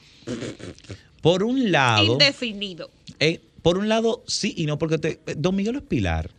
Por 1.21 1.43
un 1.43 1.71
lado... 1.71 2.13
Indefinido. 2.13 2.89
eh, 3.19 3.41
por 3.61 3.77
un 3.77 3.89
lado, 3.89 4.23
sí 4.27 4.53
y 4.55 4.65
no, 4.67 4.77
porque 4.77 4.97
te- 4.97 5.19
Don 5.35 5.55
Miguelo 5.55 5.79
es 5.79 5.83
pilar. 5.83 6.31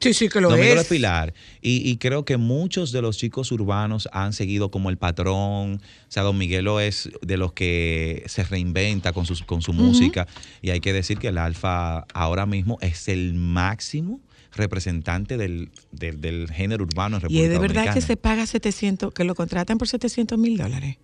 Sí, 0.00 0.12
sí 0.14 0.28
que 0.28 0.40
lo 0.40 0.50
Don 0.50 0.60
Miguelo 0.60 0.80
es. 0.82 0.86
pilar. 0.88 1.32
Y, 1.62 1.88
y 1.90 1.96
creo 1.96 2.24
que 2.24 2.36
muchos 2.36 2.92
de 2.92 3.02
los 3.02 3.16
chicos 3.16 3.50
urbanos 3.52 4.08
han 4.12 4.32
seguido 4.32 4.70
como 4.70 4.90
el 4.90 4.98
patrón. 4.98 5.74
O 5.76 6.10
sea, 6.10 6.22
Don 6.22 6.36
Miguelo 6.38 6.80
es 6.80 7.08
de 7.22 7.36
los 7.36 7.52
que 7.52 8.22
se 8.26 8.44
reinventa 8.44 9.12
con, 9.12 9.26
sus, 9.26 9.42
con 9.42 9.62
su 9.62 9.72
música. 9.72 10.26
Y 10.62 10.70
hay 10.70 10.80
que 10.80 10.92
decir 10.92 11.18
que 11.18 11.28
el 11.28 11.38
Alfa 11.38 12.00
ahora 12.14 12.46
mismo 12.46 12.78
es 12.80 13.08
el 13.08 13.34
máximo 13.34 14.20
representante 14.52 15.36
del, 15.36 15.70
del- 15.92 16.20
del 16.20 16.50
género 16.50 16.84
urbano 16.84 17.16
en 17.16 17.20
Y 17.20 17.22
República 17.24 17.44
es 17.44 17.50
de 17.50 17.58
verdad 17.58 17.94
que 17.94 18.00
se 18.00 18.16
paga 18.16 18.46
700, 18.46 19.12
que 19.12 19.24
lo 19.24 19.34
contratan 19.34 19.76
por 19.78 19.86
700 19.88 20.38
mil 20.38 20.56
dólares. 20.56 20.96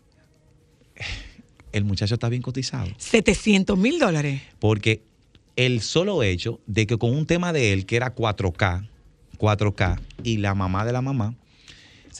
El 1.72 1.84
muchacho 1.84 2.14
está 2.14 2.28
bien 2.28 2.42
cotizado. 2.42 2.88
700 2.98 3.78
mil 3.78 3.98
dólares. 3.98 4.42
Porque 4.58 5.02
el 5.56 5.80
solo 5.82 6.22
hecho 6.22 6.60
de 6.66 6.86
que 6.86 6.98
con 6.98 7.10
un 7.14 7.26
tema 7.26 7.52
de 7.52 7.72
él 7.72 7.86
que 7.86 7.96
era 7.96 8.14
4K, 8.14 8.88
4K 9.38 10.00
y 10.22 10.38
la 10.38 10.54
mamá 10.54 10.84
de 10.84 10.92
la 10.92 11.02
mamá, 11.02 11.34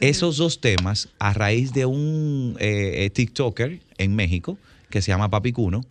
esos 0.01 0.37
dos 0.39 0.61
temas 0.61 1.09
a 1.19 1.33
raíz 1.35 1.73
de 1.73 1.85
un 1.87 2.57
eh, 2.61 3.11
TikToker 3.13 3.81
en 3.99 4.15
México 4.15 4.57
que 4.91 5.03
se 5.03 5.11
llama 5.11 5.29
Papicuno, 5.31 5.83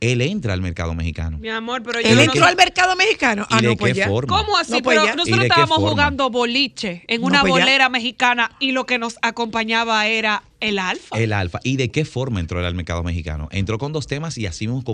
él 0.00 0.20
entra 0.20 0.52
al 0.52 0.60
mercado 0.60 0.94
mexicano. 0.94 1.38
Mi 1.38 1.48
amor, 1.48 1.82
pero 1.82 1.98
Él 1.98 2.06
yo 2.08 2.14
no 2.16 2.20
entró 2.22 2.44
al 2.44 2.56
mercado 2.56 2.94
mexicano. 2.94 3.46
¿Y 3.48 3.54
Ah, 3.54 3.60
de 3.62 3.68
no, 3.68 3.76
pues 3.76 3.94
qué 3.94 4.00
ya. 4.00 4.08
forma? 4.08 4.36
¿Cómo 4.36 4.58
así? 4.58 4.72
No, 4.72 4.82
pues 4.82 4.96
pero 4.98 5.06
ya. 5.06 5.14
¿Y 5.14 5.16
nosotros 5.16 5.42
estábamos 5.44 5.78
jugando 5.78 6.28
boliche 6.30 7.04
en 7.08 7.22
No, 7.22 7.28
una 7.28 7.40
pues 7.40 7.54
ya. 7.54 7.60
bolera 7.60 7.88
mexicana 7.88 8.50
y 8.60 8.72
lo 8.72 8.84
que 8.86 8.98
nos 8.98 9.16
acompañaba 9.22 10.06
era 10.06 10.42
el 10.68 10.78
alfa. 10.78 11.18
El 11.18 11.32
alfa. 11.32 11.60
¿Y 11.62 11.76
de 11.76 11.90
qué 11.90 12.04
forma 12.04 12.40
entró 12.40 12.64
al 12.64 12.74
mercado 12.74 13.02
mexicano? 13.02 13.48
Entró 13.52 13.78
con 13.78 13.92
dos 13.92 14.06
temas 14.06 14.38
y 14.38 14.46
así 14.46 14.66
mismo 14.66 14.84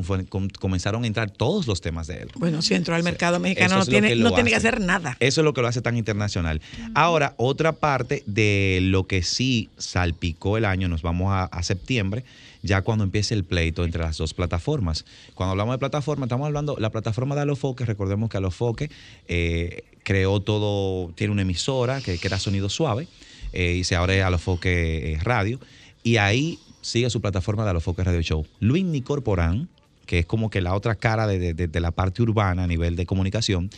comenzaron 0.58 1.04
a 1.04 1.06
entrar 1.06 1.30
todos 1.30 1.66
los 1.66 1.80
temas 1.80 2.06
de 2.06 2.22
él. 2.22 2.28
Bueno, 2.34 2.62
si 2.62 2.74
entró 2.74 2.94
al 2.94 3.02
mercado 3.02 3.38
mexicano, 3.38 3.76
no 3.76 3.86
tiene, 3.86 4.08
que 4.08 4.16
no 4.16 4.30
lo 4.30 4.34
tiene 4.34 4.50
que 4.50 4.56
hace. 4.56 4.68
hacer 4.68 4.80
nada. 4.80 5.16
Eso 5.20 5.40
es 5.40 5.44
lo 5.44 5.54
que 5.54 5.62
lo 5.62 5.68
hace 5.68 5.82
tan 5.82 5.96
internacional. 5.96 6.60
Ahora, 6.94 7.34
otra 7.36 7.72
parte 7.72 8.22
de 8.26 8.80
lo 8.82 9.06
que 9.06 9.22
sí 9.22 9.68
salpicó 9.78 10.56
el 10.56 10.64
año, 10.64 10.88
nos 10.88 11.02
vamos 11.02 11.32
a, 11.32 11.44
a 11.44 11.62
septiembre, 11.62 12.24
ya 12.62 12.82
cuando 12.82 13.04
empiece 13.04 13.34
el 13.34 13.44
pleito 13.44 13.84
entre 13.84 14.02
las 14.02 14.18
dos 14.18 14.34
plataformas. 14.34 15.04
Cuando 15.34 15.52
hablamos 15.52 15.74
de 15.74 15.78
plataforma, 15.78 16.26
estamos 16.26 16.46
hablando 16.46 16.76
la 16.78 16.90
plataforma 16.90 17.34
de 17.34 17.42
Alofoque, 17.42 17.84
recordemos 17.84 18.28
que 18.28 18.36
Alofoque 18.36 18.90
eh, 19.28 19.84
creó 20.02 20.40
todo, 20.40 21.12
tiene 21.14 21.32
una 21.32 21.42
emisora 21.42 22.00
que, 22.00 22.18
que 22.18 22.26
era 22.26 22.38
sonido 22.38 22.68
suave, 22.68 23.08
eh, 23.52 23.74
y 23.78 23.84
se 23.84 23.96
abre 23.96 24.22
Alofoque 24.22 25.12
eh, 25.12 25.18
Radio, 25.22 25.60
y 26.02 26.16
ahí 26.16 26.58
sigue 26.80 27.10
su 27.10 27.20
plataforma 27.20 27.64
de 27.64 27.70
Alofoque 27.70 28.02
Radio 28.04 28.22
Show. 28.22 28.46
Luis 28.60 28.84
Nicorporán, 28.84 29.68
que 30.06 30.18
es 30.20 30.26
como 30.26 30.50
que 30.50 30.60
la 30.60 30.74
otra 30.74 30.94
cara 30.94 31.26
de- 31.26 31.54
de- 31.54 31.80
la 31.80 31.90
parte 31.90 32.22
urbana 32.22 32.64
a 32.64 32.66
nivel 32.66 32.96
de 32.96 33.06
comunicación, 33.06 33.70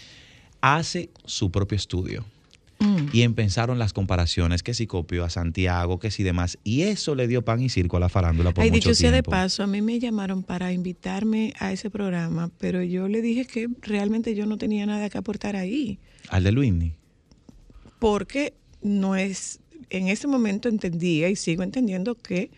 hace 0.61 1.11
su 1.25 1.51
propio 1.51 1.77
estudio. 1.77 2.25
Mm. 2.79 3.09
Y 3.13 3.23
empezaron 3.23 3.79
las 3.79 3.93
comparaciones, 3.93 4.63
que 4.65 4.75
si 4.75 4.87
copió 4.89 5.25
a 5.25 5.31
Santiago, 5.31 5.99
que 6.01 6.11
si 6.11 6.23
demás. 6.25 6.59
Y 6.65 6.83
eso 6.83 7.15
le 7.15 7.29
dio 7.29 7.43
pan 7.43 7.61
y 7.63 7.69
circo 7.69 7.97
a 7.97 8.01
la 8.01 8.09
farándula 8.09 8.53
por 8.53 8.65
Ay, 8.65 8.71
mucho 8.71 8.89
dicho 8.91 8.95
sea 9.01 9.13
de 9.13 9.23
paso, 9.23 9.63
a 9.63 9.67
mí 9.69 9.83
me 9.83 10.01
llamaron 10.01 10.43
para 10.43 10.73
invitarme 10.73 11.53
a 11.61 11.71
ese 11.73 11.91
programa, 11.91 12.51
pero 12.59 12.83
yo 12.83 13.07
le 13.09 13.21
dije 13.23 13.45
que 13.45 13.69
realmente 13.83 14.35
yo 14.35 14.47
no 14.47 14.59
tenía 14.59 14.85
nada 14.87 15.09
que 15.11 15.19
aportar 15.19 15.55
ahí, 15.55 15.99
Al 16.29 16.43
de 16.45 16.51
Luini. 16.53 16.93
porque 17.99 18.55
no 18.83 19.15
es, 19.17 19.61
en 19.93 20.09
ese 20.09 20.27
momento 20.27 20.69
entendía 20.69 21.29
y 21.29 21.37
sigo 21.37 21.63
entendiendo 21.63 22.15
que 22.15 22.51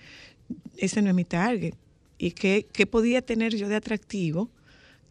ese 0.76 1.02
no 1.02 1.08
es 1.08 1.14
mi 1.14 1.24
target. 1.24 1.74
¿Y 2.16 2.30
qué, 2.30 2.66
qué 2.72 2.86
podía 2.86 3.22
tener 3.22 3.56
yo 3.56 3.68
de 3.68 3.74
atractivo? 3.74 4.50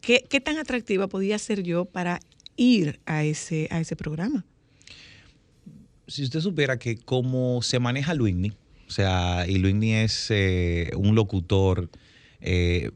¿Qué, 0.00 0.24
qué 0.28 0.40
tan 0.40 0.56
atractiva 0.58 1.06
podía 1.06 1.38
ser 1.38 1.62
yo 1.62 1.84
para 1.84 2.20
ir 2.56 2.98
a 3.04 3.24
ese, 3.24 3.68
a 3.70 3.80
ese 3.80 3.94
programa? 3.94 4.44
Si 6.06 6.22
usted 6.24 6.40
supiera 6.40 6.78
que 6.78 6.96
como 6.96 7.60
se 7.62 7.78
maneja 7.78 8.14
Luini, 8.14 8.52
o 8.88 8.90
sea, 8.90 9.46
y 9.46 9.58
Luini 9.58 9.92
es 9.92 10.26
eh, 10.30 10.90
un 10.96 11.14
locutor 11.14 11.90
eh, 12.40 12.90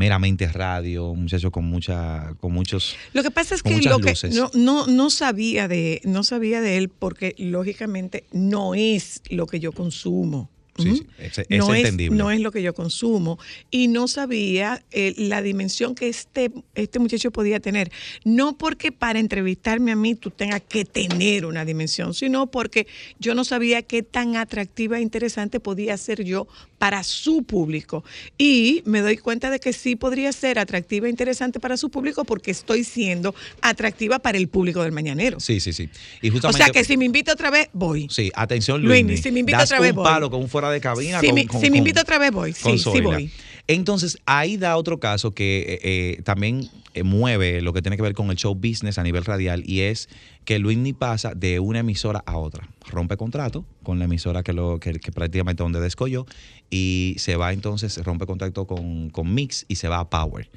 meramente 0.00 0.48
radio, 0.50 1.10
un 1.10 1.20
muchacho 1.20 1.50
con 1.50 1.66
mucha, 1.66 2.32
con 2.40 2.52
muchos 2.52 2.96
Lo 3.12 3.22
que 3.22 3.30
pasa 3.30 3.54
es 3.54 3.62
que 3.62 3.82
lo 3.82 3.98
que 3.98 4.14
no, 4.32 4.50
no, 4.54 4.86
no 4.86 5.10
sabía 5.10 5.68
de 5.68 6.00
no 6.04 6.24
sabía 6.24 6.62
de 6.62 6.78
él 6.78 6.88
porque 6.88 7.34
lógicamente 7.36 8.24
no 8.32 8.74
es 8.74 9.20
lo 9.28 9.46
que 9.46 9.60
yo 9.60 9.72
consumo. 9.72 10.48
Sí, 10.78 10.96
sí, 10.96 11.06
es- 11.18 11.38
es 11.38 11.58
no 11.58 11.74
entendible. 11.74 12.16
no 12.16 12.30
es 12.30 12.40
lo 12.40 12.52
que 12.52 12.62
yo 12.62 12.72
consumo 12.74 13.38
y 13.70 13.88
no 13.88 14.08
sabía 14.08 14.82
eh, 14.92 15.14
la 15.16 15.42
dimensión 15.42 15.94
que 15.94 16.08
este 16.08 16.50
este 16.74 16.98
muchacho 16.98 17.30
podía 17.30 17.60
tener 17.60 17.90
no 18.24 18.56
porque 18.56 18.92
para 18.92 19.18
entrevistarme 19.18 19.92
a 19.92 19.96
mí 19.96 20.14
tú 20.14 20.30
tengas 20.30 20.62
que 20.62 20.84
tener 20.84 21.44
una 21.44 21.64
dimensión 21.64 22.14
sino 22.14 22.46
porque 22.50 22.86
yo 23.18 23.34
no 23.34 23.44
sabía 23.44 23.82
qué 23.82 24.02
tan 24.02 24.36
atractiva 24.36 24.98
e 24.98 25.02
interesante 25.02 25.60
podía 25.60 25.96
ser 25.96 26.24
yo 26.24 26.46
para 26.78 27.02
su 27.04 27.42
público 27.42 28.04
y 28.38 28.82
me 28.86 29.00
doy 29.00 29.18
cuenta 29.18 29.50
de 29.50 29.58
que 29.60 29.72
sí 29.72 29.96
podría 29.96 30.32
ser 30.32 30.58
atractiva 30.58 31.06
e 31.08 31.10
interesante 31.10 31.60
para 31.60 31.76
su 31.76 31.90
público 31.90 32.24
porque 32.24 32.50
estoy 32.52 32.84
siendo 32.84 33.34
atractiva 33.60 34.18
para 34.18 34.38
el 34.38 34.48
público 34.48 34.82
del 34.82 34.92
mañanero 34.92 35.40
Sí, 35.40 35.60
sí, 35.60 35.72
sí. 35.72 35.88
Y 36.22 36.30
o 36.30 36.52
sea 36.52 36.70
que 36.70 36.84
si 36.84 36.96
me 36.96 37.04
invita 37.04 37.32
otra 37.32 37.50
vez 37.50 37.68
voy 37.72 38.08
Sí, 38.10 38.30
atención, 38.34 38.82
Luini. 38.82 39.16
si 39.16 39.30
me 39.30 39.40
invita 39.40 39.64
otra 39.64 39.80
vez, 39.80 39.92
voy. 39.94 40.04
palo 40.04 40.30
con 40.30 40.40
un 40.40 40.48
fuera 40.60 40.72
de 40.72 40.80
cabina. 40.80 41.20
Si 41.20 41.26
con- 41.26 41.34
me- 41.34 41.46
con- 41.46 41.60
si 41.60 41.70
me 41.70 41.78
invita 41.78 42.02
otra 42.02 42.18
vez, 42.18 42.30
voy. 42.32 42.52
Sí, 42.52 42.62
con 42.62 42.78
sí 42.78 42.84
Zoila. 42.84 43.10
voy. 43.10 43.30
Entonces, 43.66 44.18
ahí 44.26 44.56
da 44.56 44.76
otro 44.76 44.98
caso 44.98 45.30
que 45.32 45.60
eh, 45.60 45.80
eh, 46.18 46.22
también 46.24 46.68
eh, 46.94 47.04
mueve 47.04 47.60
lo 47.60 47.72
que 47.72 47.82
tiene 47.82 47.96
que 47.96 48.02
ver 48.02 48.14
con 48.14 48.30
el 48.30 48.36
show 48.36 48.54
business 48.54 48.98
a 48.98 49.02
nivel 49.04 49.24
radial 49.24 49.62
y 49.64 49.82
es 49.82 50.08
que 50.44 50.58
Luini 50.58 50.92
pasa 50.92 51.34
de 51.34 51.60
una 51.60 51.78
emisora 51.80 52.22
a 52.26 52.36
otra. 52.36 52.68
Rompe 52.88 53.16
contrato 53.16 53.64
con 53.84 54.00
la 54.00 54.06
emisora 54.06 54.42
que, 54.42 54.52
lo, 54.52 54.80
que, 54.80 54.94
que 54.94 55.12
prácticamente 55.12 55.62
donde 55.62 55.78
descolló 55.78 56.26
y 56.68 57.14
se 57.18 57.36
va 57.36 57.52
entonces, 57.52 57.96
rompe 58.04 58.26
contacto 58.26 58.66
con, 58.66 59.10
con 59.10 59.32
Mix 59.32 59.66
y 59.68 59.76
se 59.76 59.86
va 59.86 60.00
a 60.00 60.10
Power. 60.10 60.50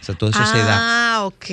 O 0.00 0.04
sea, 0.04 0.14
todo 0.14 0.30
eso 0.30 0.44
se 0.46 0.58
da. 0.58 0.78
Ah, 1.16 1.24
ok. 1.26 1.44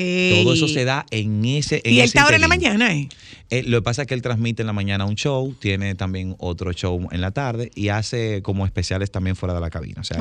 Todo 0.43 0.53
eso 0.53 0.67
se 0.67 0.85
da 0.85 1.05
en 1.11 1.43
ese. 1.45 1.81
En 1.83 1.93
Y 1.93 1.99
él 1.99 2.05
está 2.05 2.23
ahora 2.23 2.35
en 2.35 2.41
la 2.41 2.47
mañana, 2.47 2.93
¿eh? 2.93 3.09
Eh, 3.49 3.63
lo 3.63 3.77
que 3.79 3.81
pasa 3.83 4.03
es 4.03 4.07
que 4.07 4.13
él 4.13 4.21
transmite 4.21 4.61
en 4.63 4.67
la 4.67 4.73
mañana 4.73 5.05
un 5.05 5.15
show, 5.15 5.53
tiene 5.59 5.93
también 5.95 6.35
otro 6.39 6.71
show 6.73 7.07
en 7.11 7.21
la 7.21 7.31
tarde 7.31 7.71
y 7.75 7.89
hace 7.89 8.41
como 8.41 8.65
especiales 8.65 9.11
también 9.11 9.35
fuera 9.35 9.53
de 9.53 9.59
la 9.61 9.69
cabina. 9.69 10.01
O 10.01 10.03
sea, 10.03 10.17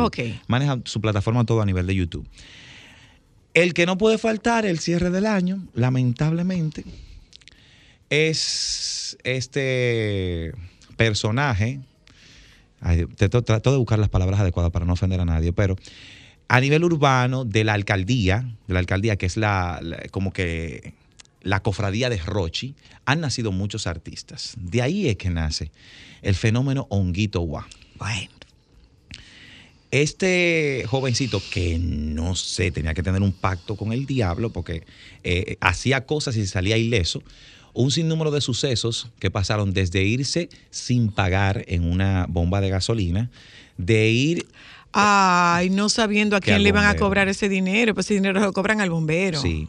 maneja 0.46 0.78
su 0.84 1.00
plataforma 1.00 1.44
todo 1.44 1.60
a 1.62 1.66
nivel 1.66 1.86
de 1.86 1.94
YouTube. 1.94 2.26
El 3.54 3.72
que 3.72 3.86
no 3.86 3.96
puede 3.98 4.18
faltar 4.18 4.66
el 4.66 4.78
cierre 4.80 5.10
del 5.10 5.26
año, 5.26 5.62
lamentablemente, 5.74 6.84
es 8.10 9.16
este 9.24 10.52
personaje. 10.96 11.80
Ay, 12.80 13.06
te- 13.16 13.28
trato 13.28 13.70
de 13.72 13.78
buscar 13.78 13.98
las 13.98 14.08
palabras 14.10 14.40
adecuadas 14.40 14.70
para 14.72 14.84
no 14.84 14.92
ofender 14.92 15.20
a 15.20 15.24
nadie, 15.24 15.52
pero 15.52 15.76
a 16.48 16.60
nivel 16.60 16.84
urbano 16.84 17.44
de 17.44 17.64
la 17.64 17.72
alcaldía, 17.74 18.48
de 18.66 18.74
la 18.74 18.80
alcaldía 18.80 19.16
que 19.16 19.26
es 19.26 19.36
la, 19.36 19.78
la- 19.82 20.02
como 20.10 20.32
que 20.32 20.94
la 21.42 21.60
cofradía 21.62 22.08
de 22.08 22.16
Rochi, 22.18 22.74
han 23.04 23.20
nacido 23.20 23.52
muchos 23.52 23.86
artistas. 23.86 24.54
De 24.56 24.80
ahí 24.82 25.08
es 25.08 25.16
que 25.16 25.30
nace 25.30 25.70
el 26.22 26.34
fenómeno 26.34 26.86
Honguito 26.90 27.40
Guá. 27.40 27.66
Bueno. 27.98 28.30
Este 29.90 30.84
jovencito 30.88 31.40
que 31.52 31.78
no 31.78 32.34
sé, 32.34 32.72
tenía 32.72 32.94
que 32.94 33.02
tener 33.04 33.22
un 33.22 33.32
pacto 33.32 33.76
con 33.76 33.92
el 33.92 34.06
diablo 34.06 34.50
porque 34.50 34.84
eh, 35.22 35.56
hacía 35.60 36.04
cosas 36.04 36.36
y 36.36 36.46
salía 36.46 36.76
ileso. 36.76 37.22
Un 37.74 37.90
sinnúmero 37.92 38.30
de 38.32 38.40
sucesos 38.40 39.08
que 39.20 39.30
pasaron 39.30 39.72
desde 39.72 40.02
irse 40.02 40.48
sin 40.70 41.12
pagar 41.12 41.64
en 41.68 41.84
una 41.88 42.26
bomba 42.28 42.60
de 42.60 42.70
gasolina, 42.70 43.30
de 43.76 44.10
ir 44.10 44.46
Ay, 44.94 45.70
no 45.70 45.88
sabiendo 45.88 46.36
a 46.36 46.40
quién 46.40 46.62
le 46.62 46.68
iban 46.68 46.86
a 46.86 46.94
cobrar 46.96 47.28
ese 47.28 47.48
dinero, 47.48 47.94
pues 47.94 48.06
ese 48.06 48.14
dinero 48.14 48.40
lo 48.40 48.52
cobran 48.52 48.80
al 48.80 48.90
bombero. 48.90 49.40
Sí. 49.40 49.68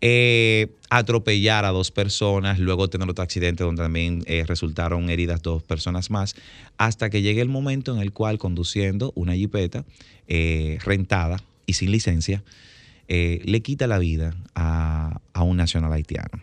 Eh, 0.00 0.68
atropellar 0.90 1.64
a 1.64 1.70
dos 1.70 1.90
personas, 1.90 2.58
luego 2.60 2.88
tener 2.88 3.08
otro 3.08 3.24
accidente 3.24 3.64
donde 3.64 3.82
también 3.82 4.22
eh, 4.26 4.44
resultaron 4.46 5.10
heridas 5.10 5.42
dos 5.42 5.62
personas 5.62 6.10
más, 6.10 6.36
hasta 6.76 7.10
que 7.10 7.22
llegue 7.22 7.40
el 7.40 7.48
momento 7.48 7.92
en 7.94 8.00
el 8.00 8.12
cual 8.12 8.38
conduciendo 8.38 9.12
una 9.16 9.34
jipeta 9.34 9.84
eh, 10.28 10.78
rentada 10.84 11.42
y 11.66 11.72
sin 11.72 11.90
licencia, 11.90 12.44
eh, 13.08 13.40
le 13.44 13.60
quita 13.62 13.86
la 13.86 13.98
vida 13.98 14.36
a, 14.54 15.20
a 15.32 15.42
un 15.42 15.56
nacional 15.56 15.92
haitiano. 15.92 16.42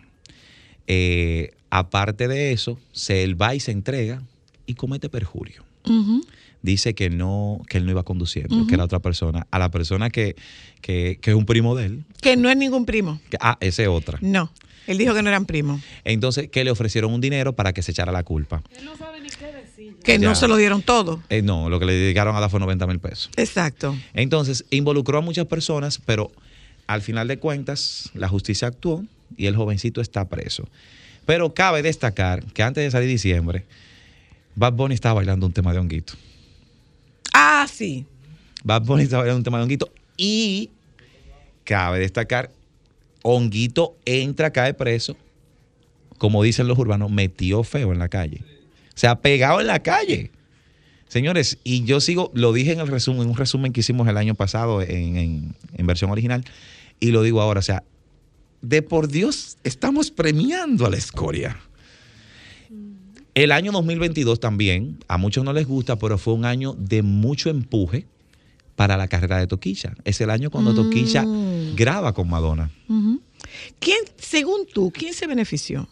Eh, 0.88 1.52
aparte 1.70 2.28
de 2.28 2.52
eso, 2.52 2.80
se 2.92 3.24
él 3.24 3.40
va 3.40 3.56
y 3.56 3.60
se 3.60 3.72
entrega 3.72 4.22
y 4.66 4.76
comete 4.76 5.10
perjurio 5.10 5.64
Ujú. 5.86 6.26
Dice 6.66 6.94
que 6.96 7.10
no, 7.10 7.62
que 7.70 7.78
él 7.78 7.86
no 7.86 7.92
iba 7.92 8.04
conduciendo, 8.04 8.66
que 8.68 8.74
era 8.74 8.84
otra 8.84 9.00
persona, 9.00 9.48
a 9.52 9.60
la 9.60 9.70
persona 9.72 10.10
que, 10.10 10.36
que, 10.82 11.20
que 11.22 11.30
es 11.32 11.36
un 11.36 11.46
primo 11.46 11.76
de 11.76 11.86
él, 11.86 12.04
Que 12.22 12.36
no 12.36 12.50
es 12.50 12.58
ningún 12.58 12.86
primo. 12.86 13.20
que, 13.30 13.38
ah, 13.40 13.58
esa 13.62 13.84
es 13.84 13.88
otra. 13.88 14.18
No. 14.22 14.52
Él 14.88 14.98
dijo 15.00 15.14
que 15.16 15.22
no 15.24 15.30
eran 15.30 15.46
primos. 15.46 15.82
Entonces, 16.04 16.48
que 16.50 16.64
le 16.64 16.70
ofrecieron 16.70 17.12
un 17.12 17.20
dinero 17.22 17.54
para 17.54 17.74
que 17.74 17.82
se 17.82 17.92
echara 17.92 18.12
la 18.12 18.24
culpa. 18.24 18.62
Que 20.04 20.20
no 20.20 20.30
Ya. 20.32 20.36
se 20.36 20.48
lo 20.48 20.56
dieron 20.58 20.82
todo. 20.84 21.22
Eh, 21.30 21.42
no, 21.42 21.70
lo 21.70 21.80
que 21.80 21.86
le 21.86 21.94
dedicaron 21.94 22.36
a 22.36 22.40
dar 22.40 22.50
fue 22.52 22.60
90 22.60 22.86
mil 22.88 23.00
pesos. 23.00 23.32
Exacto. 23.38 23.96
Entonces, 24.14 24.64
involucró 24.70 25.18
a 25.18 25.22
muchas 25.22 25.46
personas, 25.48 26.00
pero 26.06 26.32
al 26.88 27.02
final 27.02 27.28
de 27.28 27.40
cuentas, 27.40 28.12
la 28.14 28.28
justicia 28.28 28.68
actuó 28.68 29.04
y 29.36 29.48
el 29.48 29.56
jovencito 29.56 30.02
está 30.02 30.28
preso. 30.30 30.68
Pero 31.26 31.54
cabe 31.56 31.82
destacar 31.82 32.44
que 32.54 32.62
antes 32.62 32.84
de 32.84 32.92
salir 32.92 33.10
diciembre, 33.10 33.66
Bad 34.56 34.74
Bunny 34.74 34.94
estaba 34.94 35.16
bailando 35.16 35.48
un 35.48 35.54
tema 35.54 35.74
de 35.74 35.80
honguito. 35.80 36.14
Ah, 37.38 37.68
sí. 37.72 38.06
Bad 38.64 38.84
Bunny 38.84 39.04
estaba 39.04 39.24
bailando 39.24 39.40
un 39.40 39.44
tema 39.44 39.58
de 39.58 39.64
honguito 39.64 39.92
y 40.16 40.70
cabe 41.66 42.00
destacar, 42.00 42.52
honguito 43.24 43.98
entra, 44.06 44.52
cae 44.52 44.74
preso, 44.74 45.18
como 46.18 46.42
dicen 46.44 46.68
los 46.68 46.78
urbanos, 46.80 47.12
metió 47.12 47.64
feo 47.64 47.92
en 47.92 48.00
la 48.00 48.08
calle. 48.08 48.42
Se 48.96 49.08
ha 49.08 49.16
pegado 49.20 49.60
en 49.60 49.68
la 49.68 49.84
calle. 49.84 50.32
Señores, 51.10 51.60
y 51.64 51.84
yo 51.84 52.00
sigo, 52.00 52.32
lo 52.34 52.54
dije 52.54 52.72
en 52.72 52.80
el 52.80 52.88
resumen, 52.88 53.24
en 53.24 53.30
un 53.32 53.36
resumen 53.38 53.74
que 53.74 53.82
hicimos 53.82 54.08
el 54.08 54.16
año 54.18 54.34
pasado 54.36 54.82
en, 54.82 55.18
en- 55.18 55.56
en 55.74 55.86
versión 55.88 56.10
original, 56.12 56.44
y 57.02 57.12
lo 57.12 57.22
digo 57.22 57.42
ahora, 57.42 57.60
o 57.60 57.64
sea, 57.64 57.84
de 58.62 58.82
por 58.82 59.10
Dios, 59.10 59.58
estamos 59.64 60.10
premiando 60.10 60.86
a 60.86 60.90
la 60.90 60.98
escoria. 60.98 61.58
El 63.36 63.52
año 63.52 63.72
2022 63.74 64.40
también, 64.40 64.98
a 65.10 65.18
muchos 65.18 65.44
no 65.44 65.52
les 65.54 65.68
gusta, 65.68 65.98
pero 65.98 66.18
fue 66.18 66.34
un 66.34 66.46
año 66.46 66.74
de 66.80 67.02
mucho 67.04 67.50
empuje 67.50 68.08
para 68.78 68.96
la 68.98 69.08
carrera 69.10 69.38
de 69.40 69.48
Toquilla. 69.48 69.94
Es 70.06 70.22
el 70.22 70.30
año 70.30 70.50
cuando 70.50 70.74
Toquilla 70.74 71.24
Mm. 71.24 71.76
graba 71.76 72.14
con 72.14 72.30
Madonna. 72.30 72.72
¿Quién, 73.80 73.98
según 74.18 74.66
tú, 74.74 74.92
quién 74.92 75.14
se 75.14 75.28
benefició? 75.28 75.88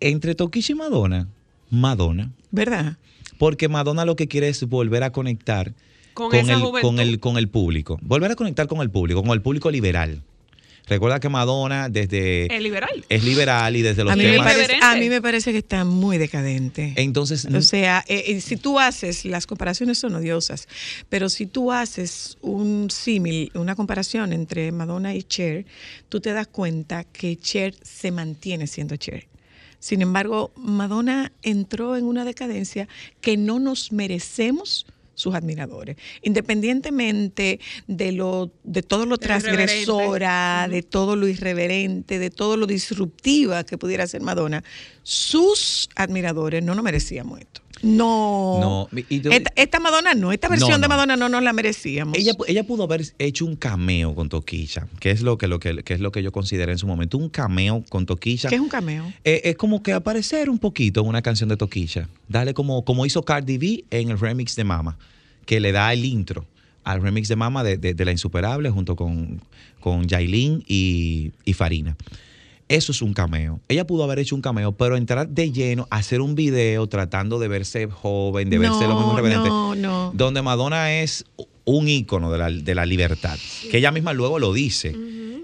Entre 0.00 0.34
Toquilla 0.34 0.72
y 0.72 0.74
Madonna, 0.76 1.28
Madonna. 1.70 2.32
¿Verdad? 2.50 2.96
Porque 3.38 3.68
Madonna 3.68 4.04
lo 4.04 4.16
que 4.16 4.26
quiere 4.28 4.48
es 4.48 4.64
volver 4.64 5.02
a 5.04 5.10
conectar 5.10 5.74
Con 6.14 6.30
con, 6.30 6.38
esa 6.40 6.54
el, 6.54 6.60
juventud. 6.60 6.88
con, 6.88 6.98
el, 6.98 7.20
con 7.20 7.36
el 7.38 7.48
público. 7.48 7.98
Volver 8.02 8.32
a 8.32 8.36
conectar 8.36 8.66
con 8.66 8.80
el 8.80 8.90
público, 8.90 9.22
con 9.22 9.30
el 9.32 9.42
público 9.42 9.70
liberal. 9.70 10.22
Recuerda 10.88 11.20
que 11.20 11.28
Madonna 11.28 11.88
desde 11.88 12.54
Es 12.54 12.62
liberal. 12.62 13.04
es 13.08 13.24
liberal 13.24 13.76
y 13.76 13.82
desde 13.82 14.04
los 14.04 14.12
A 14.12 14.16
mí, 14.16 14.24
me 14.24 14.38
parece, 14.38 14.78
a 14.80 14.96
mí 14.96 15.08
me 15.08 15.20
parece 15.20 15.52
que 15.52 15.58
está 15.58 15.84
muy 15.84 16.18
decadente. 16.18 16.94
Entonces, 16.96 17.44
O 17.44 17.62
sea, 17.62 18.04
eh, 18.08 18.24
eh, 18.28 18.40
si 18.40 18.56
tú 18.56 18.78
haces, 18.78 19.24
las 19.24 19.46
comparaciones 19.46 19.98
son 19.98 20.14
odiosas, 20.14 20.68
pero 21.08 21.28
si 21.28 21.46
tú 21.46 21.72
haces 21.72 22.38
un 22.40 22.90
símil, 22.90 23.50
una 23.54 23.74
comparación 23.74 24.32
entre 24.32 24.72
Madonna 24.72 25.14
y 25.14 25.22
Cher, 25.22 25.66
tú 26.08 26.20
te 26.20 26.32
das 26.32 26.46
cuenta 26.46 27.04
que 27.04 27.36
Cher 27.36 27.74
se 27.82 28.10
mantiene 28.10 28.66
siendo 28.66 28.96
Cher. 28.96 29.26
Sin 29.80 30.02
embargo, 30.02 30.50
Madonna 30.56 31.30
entró 31.42 31.96
en 31.96 32.04
una 32.04 32.24
decadencia 32.24 32.88
que 33.20 33.36
no 33.36 33.60
nos 33.60 33.92
merecemos 33.92 34.86
sus 35.18 35.34
admiradores, 35.34 35.96
independientemente 36.22 37.58
de 37.86 38.12
lo 38.12 38.52
de 38.62 38.82
todo 38.82 39.04
lo 39.04 39.16
irreverente. 39.16 39.48
transgresora, 39.50 40.68
de 40.70 40.82
todo 40.82 41.16
lo 41.16 41.26
irreverente, 41.26 42.18
de 42.18 42.30
todo 42.30 42.56
lo 42.56 42.66
disruptiva 42.66 43.64
que 43.64 43.76
pudiera 43.76 44.06
ser 44.06 44.22
Madonna, 44.22 44.62
sus 45.02 45.88
admiradores 45.96 46.62
no 46.62 46.74
nos 46.74 46.84
merecíamos 46.84 47.40
esto. 47.40 47.62
No. 47.82 48.58
No, 48.60 48.88
y 49.08 49.26
esta, 49.30 49.52
esta 49.56 49.80
Madonna 49.80 50.14
no, 50.14 50.32
esta 50.32 50.48
versión 50.48 50.70
No, 50.72 50.78
de. 50.78 50.88
Madonna 50.88 51.16
no 51.16 51.28
nos 51.28 51.42
la 51.42 51.52
merecíamos. 51.52 52.16
Ella, 52.16 52.32
ella 52.46 52.64
pudo 52.64 52.84
haber 52.84 53.02
hecho 53.18 53.44
un 53.46 53.56
cameo 53.56 54.14
con 54.14 54.28
Toquilla, 54.28 54.86
que 55.00 55.10
es 55.10 55.22
lo 55.22 55.38
que, 55.38 55.46
lo 55.48 55.58
que, 55.60 55.82
que 55.82 55.94
es 55.94 56.00
lo 56.00 56.12
que 56.12 56.22
yo 56.22 56.32
consideré 56.32 56.72
en 56.72 56.78
su 56.78 56.86
momento. 56.86 57.18
Un 57.18 57.28
cameo 57.28 57.84
con 57.88 58.06
Toquilla. 58.06 58.48
¿Qué 58.48 58.56
es 58.56 58.60
un 58.60 58.68
cameo? 58.68 59.12
Eh, 59.24 59.42
es 59.44 59.56
como 59.56 59.82
que 59.82 59.92
aparecer 59.92 60.50
un 60.50 60.58
poquito 60.58 61.00
en 61.02 61.06
una 61.08 61.22
canción 61.22 61.48
de 61.48 61.56
Toquilla. 61.56 62.08
Dale 62.28 62.54
como, 62.54 62.84
como 62.84 63.06
hizo 63.06 63.22
Cardi 63.24 63.58
B 63.58 63.84
en 63.90 64.10
el 64.10 64.18
remix 64.18 64.56
de 64.56 64.64
Mama, 64.64 64.98
que 65.46 65.60
le 65.60 65.72
da 65.72 65.92
el 65.92 66.04
intro 66.04 66.44
al 66.84 67.02
remix 67.02 67.28
de 67.28 67.36
Mama 67.36 67.62
de, 67.64 67.76
de- 67.76 67.92
de 67.94 68.04
La 68.04 68.12
Insuperable 68.12 68.70
junto 68.70 68.96
con, 68.96 69.40
con 69.80 70.06
Yailin 70.08 70.64
y, 70.66 71.32
y 71.44 71.52
Farina. 71.52 71.96
Eso 72.68 72.92
es 72.92 73.00
un 73.02 73.14
cameo. 73.14 73.60
Ella 73.68 73.86
pudo 73.86 74.04
haber 74.04 74.18
hecho 74.18 74.34
un 74.34 74.42
cameo, 74.42 74.72
pero 74.72 74.96
entrar 74.96 75.28
de 75.28 75.50
lleno, 75.52 75.86
hacer 75.90 76.20
un 76.20 76.34
video 76.34 76.86
tratando 76.86 77.38
de 77.38 77.48
verse 77.48 77.86
joven, 77.86 78.50
de 78.50 78.58
verse 78.58 78.86
lo 78.86 78.94
mismo 78.96 79.16
reverente 79.16 79.48
no, 79.48 79.74
no. 79.74 80.12
donde 80.14 80.42
Madonna 80.42 81.00
es 81.00 81.24
un 81.64 81.88
ícono 81.88 82.30
de 82.30 82.38
la, 82.38 82.50
de 82.50 82.74
la 82.74 82.84
libertad, 82.86 83.38
que 83.70 83.78
ella 83.78 83.90
misma 83.90 84.12
luego 84.12 84.38
lo 84.38 84.52
dice. 84.52 84.94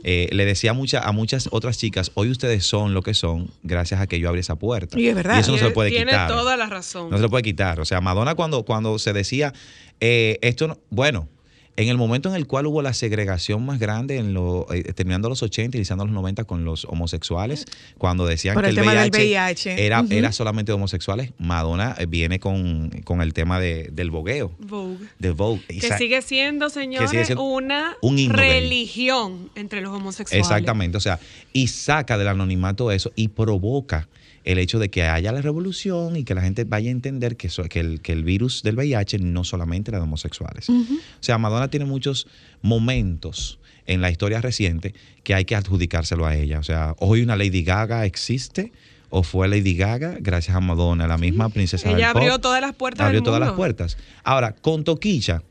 Eh, 0.06 0.28
le 0.32 0.44
decía 0.44 0.72
a, 0.72 0.74
mucha- 0.74 1.00
a 1.00 1.12
muchas 1.12 1.48
otras 1.50 1.78
chicas, 1.78 2.10
hoy 2.12 2.28
ustedes 2.30 2.66
son 2.66 2.92
lo 2.92 3.00
que 3.00 3.14
son 3.14 3.50
gracias 3.62 4.02
a 4.02 4.06
que 4.06 4.20
yo 4.20 4.28
abrí 4.28 4.40
esa 4.40 4.56
puerta. 4.56 5.00
Y 5.00 5.08
es 5.08 5.14
verdad. 5.14 5.38
eso 5.38 5.52
no 5.52 5.56
se 5.56 5.64
le 5.64 5.70
puede 5.70 5.88
Tiene 5.88 6.10
quitar. 6.10 6.28
toda 6.28 6.58
la 6.58 6.66
razón. 6.66 7.08
No 7.08 7.16
se 7.16 7.22
le 7.22 7.28
puede 7.30 7.42
quitar. 7.42 7.80
O 7.80 7.86
sea, 7.86 8.02
Madonna 8.02 8.34
cuando, 8.34 8.66
cuando 8.66 8.98
se 8.98 9.14
decía, 9.14 9.54
eh, 10.00 10.38
esto 10.42 10.68
no, 10.68 10.78
bueno, 10.90 11.30
en 11.76 11.88
el 11.88 11.96
momento 11.96 12.28
en 12.28 12.36
el 12.36 12.46
cual 12.46 12.66
hubo 12.66 12.82
la 12.82 12.94
segregación 12.94 13.64
más 13.66 13.78
grande, 13.78 14.18
en 14.18 14.32
lo, 14.32 14.66
eh, 14.72 14.82
terminando 14.92 15.28
los 15.28 15.42
80, 15.42 15.76
iniciando 15.76 16.04
los 16.04 16.14
90 16.14 16.44
con 16.44 16.64
los 16.64 16.84
homosexuales, 16.84 17.64
cuando 17.98 18.26
decían 18.26 18.54
Por 18.54 18.64
que 18.64 18.70
el 18.70 18.78
el, 18.78 18.84
VIH, 18.84 19.74
VIH. 19.74 19.86
Era, 19.86 20.32
solamente 20.32 20.70
de 20.70 20.74
homosexuales, 20.74 21.32
Madonna 21.38 21.96
eh, 21.98 22.06
viene 22.06 22.38
con, 22.38 22.90
con 23.04 23.22
el 23.22 23.32
tema 23.32 23.58
de- 23.58 23.90
del 23.92 24.10
bogueo, 24.10 24.52
Vogue. 24.58 25.08
Vogue. 25.34 25.62
Y 25.68 25.80
Que 25.80 25.96
sigue 25.98 26.22
siendo, 26.22 26.70
señores, 26.70 27.10
sigue 27.10 27.24
siendo 27.24 27.42
una 27.42 27.96
un 28.02 28.18
religión 28.28 29.50
entre 29.54 29.80
los 29.80 29.92
homosexuales. 29.92 30.46
Exactamente, 30.46 30.96
o 30.96 31.00
sea, 31.00 31.18
y 31.52 31.68
saca 31.68 32.18
del 32.18 32.28
anonimato 32.28 32.90
eso 32.92 33.12
y 33.16 33.28
provoca 33.28 34.08
el 34.44 34.58
hecho 34.58 34.78
de 34.78 34.90
que 34.90 35.04
haya 35.04 35.32
la 35.32 35.40
revolución 35.40 36.16
y 36.16 36.24
que 36.24 36.34
la 36.34 36.42
gente 36.42 36.64
vaya 36.64 36.88
a 36.88 36.92
entender 36.92 37.36
que, 37.36 37.48
el, 37.80 38.00
que 38.00 38.12
el 38.12 38.24
virus 38.24 38.62
del 38.62 38.76
VIH 38.76 39.18
no 39.18 39.42
solamente 39.42 39.90
era 39.90 39.98
de 39.98 40.04
homosexuales. 40.04 40.68
O 40.68 40.84
sea, 41.20 41.38
Madonna 41.38 41.68
tiene 41.68 41.86
muchos 41.86 42.26
momentos 42.60 43.58
en 43.86 44.00
la 44.00 44.10
historia 44.10 44.40
reciente 44.40 44.94
que 45.22 45.34
hay 45.34 45.44
que 45.46 45.56
adjudicárselo 45.56 46.26
a 46.26 46.36
ella. 46.36 46.58
O 46.58 46.62
sea, 46.62 46.94
hoy 46.98 47.22
una 47.22 47.36
Lady 47.36 47.62
Gaga 47.62 48.04
existe 48.04 48.72
o 49.08 49.22
fue 49.22 49.48
Lady 49.48 49.76
Gaga 49.76 50.16
gracias 50.20 50.56
a 50.56 50.60
Madonna, 50.60 51.06
la 51.06 51.18
misma 51.18 51.48
princesa 51.48 51.88
Ella 51.88 52.08
del 52.08 52.12
pop. 52.12 52.22
abrió 52.22 52.38
todas 52.38 52.60
las 52.60 52.74
puertas 52.74 53.04
Abrió 53.06 53.20
del 53.20 53.24
todas 53.24 53.40
las 53.40 53.52
puertas. 53.52 53.96
Ahora, 54.24 54.54
con 54.54 54.84
Toquilla, 54.84 55.42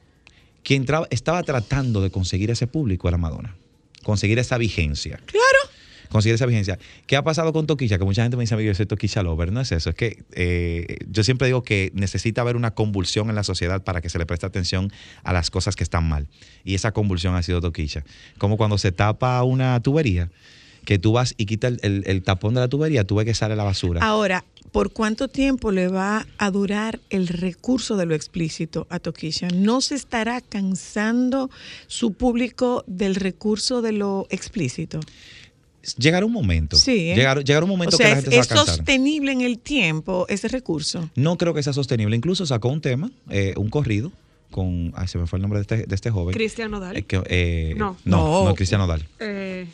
quien 0.64 0.86
estaba 1.10 1.42
tratando 1.44 2.02
de 2.02 2.12
conseguir 2.12 2.52
ese 2.52 2.68
público 2.68 3.08
era 3.08 3.18
Madonna. 3.18 3.56
Conseguir 4.04 4.38
esa 4.38 4.58
vigencia. 4.58 5.20
Claro. 5.26 5.43
Conseguir 6.14 6.36
esa 6.36 6.46
vigencia. 6.46 6.80
¿Qué 7.08 7.18
ha 7.18 7.24
pasado 7.24 7.52
con 7.52 7.68
Toquilla? 7.68 7.98
Que 7.98 8.06
mucha 8.06 8.22
gente 8.24 8.38
me 8.38 8.44
dice, 8.44 8.54
"Amigo, 8.54 8.72
yo 8.72 8.76
soy 8.76 9.24
Lover. 9.24 9.52
No 9.52 9.60
es 9.60 9.72
eso. 9.74 9.90
Es 9.90 9.96
que 9.96 10.24
eh, 10.32 10.96
yo 11.10 11.24
siempre 11.26 11.48
digo 11.48 11.64
que 11.64 11.92
necesita 11.94 12.40
haber 12.42 12.56
una 12.56 12.72
convulsión 12.72 13.30
en 13.30 13.36
la 13.36 13.44
sociedad 13.44 13.84
para 13.84 14.00
que 14.00 14.08
se 14.10 14.18
le 14.20 14.26
preste 14.26 14.46
atención 14.46 14.92
a 15.24 15.34
las 15.34 15.50
cosas 15.52 15.76
que 15.76 15.84
están 15.84 16.08
mal. 16.08 16.28
Y 16.64 16.76
esa 16.76 16.94
convulsión 16.94 17.36
ha 17.36 17.44
sido 17.44 17.60
Toquilla. 17.60 18.06
Como 18.38 18.56
cuando 18.56 18.78
se 18.78 18.94
tapa 18.94 19.44
una 19.44 19.82
tubería, 19.82 20.30
que 20.86 21.00
tú 21.00 21.14
vas 21.14 21.34
y 21.38 21.46
quitas 21.46 21.74
el, 21.74 21.80
el- 21.82 22.04
el 22.06 22.24
tapón 22.24 22.54
de 22.54 22.60
la 22.62 22.68
tubería, 22.68 23.04
tú 23.06 23.16
ves 23.16 23.26
que 23.26 23.34
sale 23.34 23.56
la 23.56 23.64
basura. 23.64 24.02
Ahora, 24.04 24.44
¿por 24.74 24.92
cuánto 24.92 25.30
tiempo 25.30 25.72
le 25.72 25.88
va 25.88 26.28
a 26.38 26.52
durar 26.52 27.00
el 27.10 27.28
recurso 27.30 27.96
de 27.96 28.06
lo 28.06 28.14
explícito 28.16 28.86
a 28.90 29.00
Toquilla? 29.00 29.48
¿No 29.56 29.80
se 29.80 29.96
estará 29.96 30.42
cansando 30.42 31.50
su 31.88 32.14
público 32.14 32.84
del 32.86 33.16
recurso 33.16 33.82
de 33.82 33.94
lo 33.94 34.28
explícito? 34.30 35.00
Llegará 35.98 36.26
un 36.26 36.32
momento. 36.32 36.78
Sí. 36.78 37.12
¿eh? 37.12 37.16
Llegará, 37.16 37.42
llegará 37.42 37.66
un 37.66 37.70
momento 37.72 37.96
o 37.96 37.98
sea, 37.98 38.08
que 38.08 38.12
la 38.14 38.20
es, 38.20 38.24
gente 38.26 38.32
se 38.32 38.38
va 38.38 38.42
a 38.42 38.44
es 38.44 38.48
cansar. 38.48 38.76
sostenible 38.78 39.32
en 39.34 39.42
el 39.42 39.60
tiempo 39.60 40.26
ese 40.30 40.48
recurso. 40.48 41.10
No 41.16 41.38
creo 41.38 41.54
que 41.54 41.62
sea 41.64 41.74
sostenible. 41.74 42.16
Incluso 42.16 42.46
sacó 42.46 42.70
un 42.70 42.80
tema, 42.82 43.12
eh, 43.30 43.54
un 43.58 43.70
corrido, 43.70 44.12
con. 44.50 44.94
Ay, 44.96 45.08
se 45.08 45.18
me 45.18 45.28
fue 45.28 45.38
el 45.38 45.42
nombre 45.42 45.60
de 45.60 45.62
este, 45.64 45.86
de 45.88 45.96
este 45.96 46.10
joven. 46.12 46.34
Cristian 46.34 46.72
Nodal. 46.72 46.96
Eh, 46.96 47.04
que, 47.04 47.22
eh, 47.26 47.74
No. 47.76 47.98
no. 48.06 48.18
No. 48.18 48.46
No, 48.50 48.56
Cristiano 48.56 48.88
Dal. 48.88 49.06
Eh, 49.20 49.68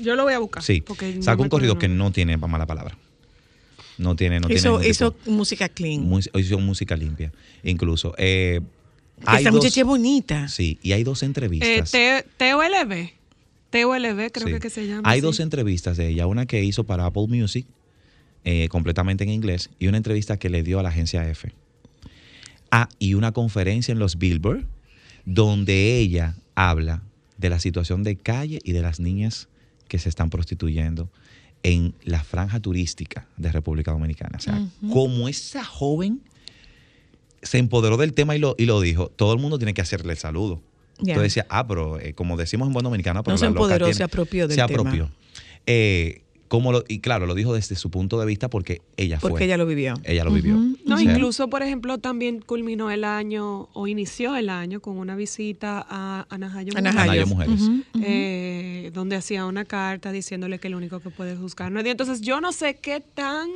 yo 0.00 0.14
lo 0.16 0.24
voy 0.24 0.34
a 0.34 0.38
buscar. 0.38 0.62
Sí. 0.62 0.82
no 0.88 1.22
Sacó 1.22 1.42
un 1.42 1.48
corrido 1.48 1.78
que 1.78 1.88
no 1.88 2.10
tiene 2.12 2.36
mala 2.36 2.66
palabra. 2.66 2.96
No 3.98 4.14
tiene, 4.14 4.40
no 4.40 4.50
hizo, 4.50 4.76
tiene. 4.78 4.90
hizo 4.90 5.14
música 5.26 5.68
clean. 5.70 6.00
ningún 6.02 6.20
tipo- 6.20 6.36
mu- 6.38 6.40
hizo 6.44 6.58
música 6.58 6.96
limpia. 6.96 7.32
Incluso. 7.62 8.14
Eh, 8.18 8.60
Esa 9.22 9.50
dos- 9.50 9.52
muchacha 9.54 9.80
es 9.80 9.86
bonita. 9.86 10.48
Sí, 10.48 10.78
y 10.82 10.92
hay 10.92 11.02
dos 11.02 11.22
Eh, 11.22 11.26
entrevistas. 11.26 11.90
T- 11.90 12.26
TOLB. 12.36 13.10
TOLB 13.82 14.30
creo 14.32 14.46
Sí. 14.46 14.52
que, 14.54 14.60
que 14.60 14.70
se 14.70 14.86
llama. 14.86 15.02
Hay 15.08 15.20
dos 15.20 15.40
entrevistas 15.40 15.96
de 15.96 16.08
ella, 16.08 16.26
una 16.26 16.46
que 16.46 16.62
hizo 16.64 16.84
para 16.84 17.06
Apple 17.06 17.26
Music, 17.28 17.66
eh, 18.44 18.68
completamente 18.68 19.24
en 19.24 19.30
inglés, 19.30 19.70
y 19.78 19.88
una 19.88 19.96
entrevista 19.96 20.38
que 20.38 20.50
le 20.50 20.62
dio 20.62 20.78
a 20.78 20.82
la 20.82 20.90
agencia 20.90 21.28
F. 21.28 21.52
Ah, 22.70 22.88
y 22.98 23.14
una 23.14 23.32
conferencia 23.32 23.92
en 23.92 23.98
los 23.98 24.18
Billboard, 24.18 24.64
donde 25.24 25.98
ella 25.98 26.36
habla 26.54 27.02
de 27.38 27.50
la 27.50 27.58
situación 27.60 28.02
de 28.02 28.16
calle 28.16 28.60
y 28.64 28.72
de 28.72 28.82
las 28.82 29.00
niñas 29.00 29.48
que 29.88 29.98
se 29.98 30.08
están 30.08 30.30
prostituyendo 30.30 31.10
en 31.62 31.94
la 32.04 32.22
franja 32.22 32.60
turística 32.60 33.26
de 33.36 33.50
República 33.52 33.90
Dominicana. 33.92 34.38
O 34.38 34.40
sea, 34.40 34.66
como 34.92 35.28
esa 35.28 35.64
joven 35.64 36.20
se 37.42 37.58
empoderó 37.58 37.96
del 37.96 38.12
tema 38.12 38.34
y 38.36 38.38
lo, 38.38 38.54
y 38.58 38.66
lo 38.66 38.80
dijo, 38.80 39.08
todo 39.08 39.32
el 39.32 39.40
mundo 39.40 39.58
tiene 39.58 39.74
que 39.74 39.80
hacerle 39.80 40.12
el 40.12 40.18
saludo. 40.18 40.62
Entonces 40.98 41.22
decía, 41.22 41.46
ah, 41.50 41.66
pero 41.66 41.98
eh, 42.00 42.14
como 42.14 42.36
decimos 42.36 42.66
en 42.68 42.72
buen 42.72 42.84
dominicano, 42.84 43.22
pero 43.22 43.34
No 43.34 43.38
se 43.38 43.46
empoderó, 43.46 43.86
tiene- 43.86 43.94
se 43.96 44.02
apropió 44.04 44.48
del 44.48 44.56
Se 44.58 44.66
tema. 44.66 44.80
apropió. 44.80 45.10
Eh, 45.66 46.22
como 46.48 46.70
lo, 46.70 46.84
y 46.86 47.00
claro, 47.00 47.26
lo 47.26 47.34
dijo 47.34 47.52
desde 47.52 47.74
su 47.74 47.90
punto 47.90 48.20
de 48.20 48.24
vista 48.26 48.48
porque 48.48 48.80
ella 48.96 49.18
fue. 49.18 49.30
Porque 49.30 49.44
ella 49.46 49.56
lo 49.56 49.66
vivió. 49.66 49.94
Ella 50.04 50.22
lo 50.22 50.30
vivió. 50.30 50.54
No, 50.84 50.94
O 50.94 50.98
sea, 50.98 51.12
incluso, 51.12 51.48
por 51.50 51.62
ejemplo, 51.64 51.98
también 51.98 52.40
culminó 52.40 52.88
el 52.92 53.02
año 53.02 53.68
o 53.72 53.88
inició 53.88 54.36
el 54.36 54.48
año 54.48 54.80
con 54.80 54.96
una 54.96 55.16
visita 55.16 55.84
a 55.90 56.24
Anajayo 56.30 56.72
Anajayo. 56.76 57.26
Mujeres, 57.26 57.28
Mujeres. 57.28 57.60
Ujú, 57.62 57.72
ujú. 57.94 58.04
eh, 58.06 58.90
donde 58.94 59.16
hacía 59.16 59.44
una 59.44 59.64
carta 59.64 60.12
diciéndole 60.12 60.60
que 60.60 60.68
el 60.68 60.76
único 60.76 61.00
que 61.00 61.10
puede 61.10 61.34
juzgar 61.36 61.72
no 61.72 61.80
es 61.80 61.84
Dios. 61.84 61.92
Entonces, 61.94 62.20
yo 62.20 62.40
no 62.40 62.52
sé 62.52 62.76
qué 62.76 63.00
tan 63.00 63.48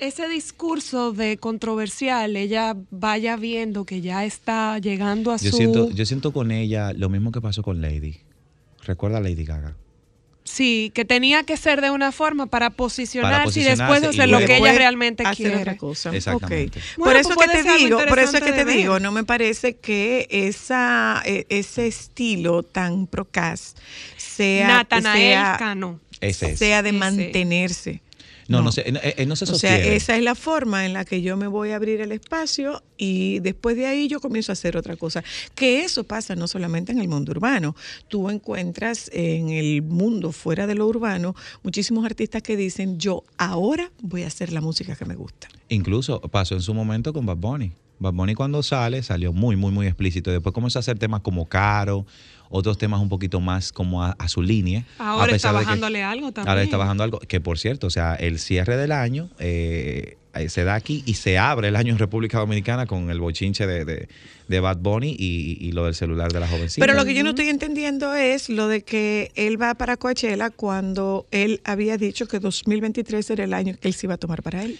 ese 0.00 0.28
discurso 0.28 1.12
de 1.12 1.36
controversial 1.36 2.36
ella 2.36 2.76
vaya 2.90 3.36
viendo 3.36 3.84
que 3.84 4.00
ya 4.00 4.24
está 4.24 4.78
llegando 4.78 5.32
a 5.32 5.36
yo, 5.36 5.50
su... 5.50 5.56
siento, 5.56 5.90
yo 5.90 6.06
siento 6.06 6.32
con 6.32 6.50
ella 6.50 6.92
lo 6.92 7.08
mismo 7.08 7.32
que 7.32 7.40
pasó 7.40 7.62
con 7.62 7.80
Lady. 7.80 8.18
Recuerda 8.84 9.18
a 9.18 9.20
Lady 9.20 9.44
Gaga. 9.44 9.76
Sí, 10.42 10.90
que 10.94 11.04
tenía 11.04 11.44
que 11.44 11.56
ser 11.56 11.80
de 11.80 11.90
una 11.90 12.10
forma 12.12 12.46
para 12.46 12.70
posicionarse, 12.70 13.60
y 13.60 13.62
después 13.62 14.02
y 14.02 14.06
hacer 14.06 14.28
lo 14.28 14.38
que 14.38 14.56
ella 14.56 14.72
realmente 14.72 15.22
hacer 15.22 15.36
quiere. 15.36 15.60
otra 15.60 15.76
cosa. 15.76 16.14
Exactamente. 16.16 16.80
Bueno, 16.96 17.12
por 17.12 17.16
eso 17.20 17.34
pues 17.34 17.50
que 17.50 17.62
puede 17.62 17.78
te 17.78 17.84
digo, 17.84 17.98
por 18.08 18.18
eso 18.18 18.36
es 18.38 18.42
que 18.42 18.52
te 18.52 18.64
digo, 18.64 18.98
no 18.98 19.12
me 19.12 19.22
parece 19.22 19.76
que 19.76 20.26
esa 20.30 21.22
eh, 21.24 21.46
ese 21.50 21.86
estilo 21.86 22.62
tan 22.64 23.06
procas 23.06 23.76
sea 24.16 24.66
Natanael 24.66 25.34
sea, 25.34 25.56
Cano. 25.58 26.00
Ese 26.20 26.52
es. 26.52 26.58
sea 26.58 26.82
de 26.82 26.90
Ese. 26.90 26.98
mantenerse. 26.98 28.02
No, 28.50 28.62
no, 28.62 28.72
se, 28.72 28.80
eh, 28.82 29.14
eh, 29.16 29.26
no 29.26 29.36
se 29.36 29.44
O 29.44 29.46
sea, 29.46 29.54
sostiene. 29.54 29.94
esa 29.94 30.16
es 30.16 30.22
la 30.22 30.34
forma 30.34 30.84
en 30.84 30.92
la 30.92 31.04
que 31.04 31.22
yo 31.22 31.36
me 31.36 31.46
voy 31.46 31.70
a 31.70 31.76
abrir 31.76 32.00
el 32.00 32.12
espacio 32.12 32.82
y 32.96 33.38
después 33.40 33.76
de 33.76 33.86
ahí 33.86 34.08
yo 34.08 34.20
comienzo 34.20 34.52
a 34.52 34.54
hacer 34.54 34.76
otra 34.76 34.96
cosa. 34.96 35.22
Que 35.54 35.84
eso 35.84 36.04
pasa 36.04 36.34
no 36.34 36.48
solamente 36.48 36.90
en 36.92 36.98
el 36.98 37.08
mundo 37.08 37.30
urbano. 37.32 37.76
Tú 38.08 38.28
encuentras 38.28 39.10
en 39.12 39.50
el 39.50 39.82
mundo 39.82 40.32
fuera 40.32 40.66
de 40.66 40.74
lo 40.74 40.86
urbano 40.86 41.34
muchísimos 41.62 42.04
artistas 42.04 42.42
que 42.42 42.56
dicen, 42.56 42.98
yo 42.98 43.22
ahora 43.38 43.90
voy 44.02 44.24
a 44.24 44.26
hacer 44.26 44.52
la 44.52 44.60
música 44.60 44.96
que 44.96 45.04
me 45.04 45.14
gusta. 45.14 45.48
Incluso 45.68 46.20
pasó 46.20 46.54
en 46.56 46.62
su 46.62 46.74
momento 46.74 47.12
con 47.12 47.24
Bad 47.26 47.36
Bunny. 47.36 47.72
Bad 48.00 48.14
Bunny 48.14 48.34
cuando 48.34 48.62
sale 48.62 49.02
salió 49.02 49.32
muy, 49.32 49.56
muy, 49.56 49.70
muy 49.72 49.86
explícito. 49.86 50.30
Después 50.30 50.52
comenzó 50.54 50.78
a 50.78 50.80
hacer 50.80 50.98
temas 50.98 51.20
como 51.20 51.46
Caro, 51.46 52.06
otros 52.50 52.76
temas 52.78 53.00
un 53.00 53.08
poquito 53.08 53.40
más 53.40 53.72
como 53.72 54.02
a, 54.04 54.10
a 54.18 54.28
su 54.28 54.42
línea. 54.42 54.84
a 54.98 55.10
Ahora 55.12 55.24
está 55.26 55.32
pesar 55.34 55.52
de 55.54 55.58
que- 55.60 55.64
bajándole 55.66 56.02
algo 56.02 56.32
también. 56.32 56.48
Ahora 56.50 56.62
está 56.62 56.76
bajando 56.76 57.02
algo. 57.04 57.18
Que 57.20 57.40
por 57.40 57.58
cierto, 57.58 57.86
o 57.86 57.90
sea, 57.90 58.14
el 58.16 58.38
cierre 58.38 58.76
del 58.76 58.92
año 58.92 59.30
eh, 59.38 60.16
eh, 60.34 60.48
se 60.48 60.64
da 60.64 60.74
aquí 60.74 61.02
y 61.06 61.14
se 61.14 61.38
abre 61.38 61.68
el 61.68 61.76
año 61.76 61.92
en 61.92 61.98
República 61.98 62.38
Dominicana 62.38 62.86
con 62.86 63.10
el 63.10 63.20
bochinche 63.20 63.66
de, 63.66 63.84
de- 63.84 64.08
de 64.48 64.58
Bad 64.58 64.78
Bunny 64.78 65.14
y, 65.16 65.58
y 65.60 65.70
lo 65.70 65.84
del 65.84 65.94
celular 65.94 66.32
de 66.32 66.40
la 66.40 66.48
jovencita. 66.48 66.84
Pero 66.84 66.98
lo 66.98 67.04
que 67.04 67.14
yo 67.14 67.22
no 67.22 67.30
estoy 67.30 67.48
entendiendo 67.48 68.14
es 68.16 68.48
lo 68.48 68.66
de 68.66 68.82
que 68.82 69.30
él 69.36 69.62
va 69.62 69.74
para 69.74 69.96
Coachella 69.96 70.50
cuando 70.50 71.24
él 71.30 71.60
había 71.62 71.96
dicho 71.98 72.26
que 72.26 72.40
2023 72.40 73.30
era 73.30 73.44
el 73.44 73.54
año 73.54 73.76
que 73.80 73.86
él 73.86 73.94
se 73.94 74.06
iba 74.06 74.14
a 74.14 74.18
tomar 74.18 74.42
para 74.42 74.64
él. 74.64 74.76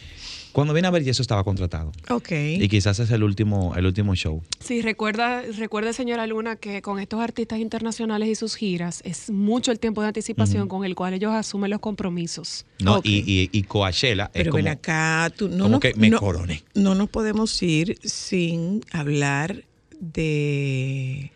Cuando 0.52 0.72
viene 0.72 0.88
a 0.88 0.90
ver, 0.90 1.04
ya 1.04 1.12
eso 1.12 1.22
estaba 1.22 1.44
contratado. 1.44 1.92
Ok. 2.08 2.30
Y 2.32 2.68
quizás 2.68 2.98
es 2.98 3.10
el 3.10 3.22
último, 3.22 3.74
el 3.76 3.86
último 3.86 4.14
show. 4.14 4.42
Sí, 4.58 4.82
recuerda, 4.82 5.42
recuerde, 5.58 5.92
señora 5.92 6.26
Luna, 6.26 6.56
que 6.56 6.82
con 6.82 6.98
estos 6.98 7.20
artistas 7.20 7.58
internacionales 7.60 8.28
y 8.28 8.34
sus 8.34 8.56
giras 8.56 9.00
es 9.04 9.30
mucho 9.30 9.70
el 9.72 9.78
tiempo 9.78 10.02
de 10.02 10.08
anticipación 10.08 10.68
con 10.68 10.84
el 10.84 10.94
cual 10.94 11.14
ellos 11.14 11.32
asumen 11.32 11.70
los 11.70 11.80
compromisos. 11.80 12.66
¿no? 12.80 12.96
Ok. 12.96 13.06
Y, 13.06 13.18
y, 13.26 13.50
y 13.52 13.62
Coachella 13.62 14.24
es 14.26 14.30
Pero 14.32 14.50
como, 14.52 14.64
ven 14.64 14.72
acá, 14.72 15.32
tú, 15.36 15.48
no, 15.48 15.56
como 15.58 15.68
nos- 15.70 15.80
que 15.80 15.94
me 15.94 16.10
no- 16.10 16.18
coroné. 16.18 16.62
no 16.74 16.94
nos 16.94 17.08
podemos 17.08 17.62
ir 17.62 17.96
sin 18.02 18.82
hablar 18.92 19.64
de... 20.00 21.30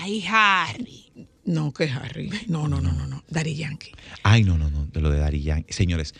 Ay, 0.00 0.24
Harry. 0.28 1.04
No, 1.44 1.72
que 1.72 1.84
Harry. 1.84 2.30
No, 2.48 2.68
no, 2.68 2.80
no, 2.80 2.92
no, 2.92 3.06
no. 3.06 3.22
Daddy 3.28 3.54
Yankee. 3.54 3.92
Ay, 4.22 4.44
no, 4.44 4.56
no, 4.56 4.70
no, 4.70 4.86
de 4.86 5.00
lo 5.00 5.10
de 5.10 5.18
Daddy 5.18 5.42
Yankee. 5.42 5.72
Señores, 5.72 6.14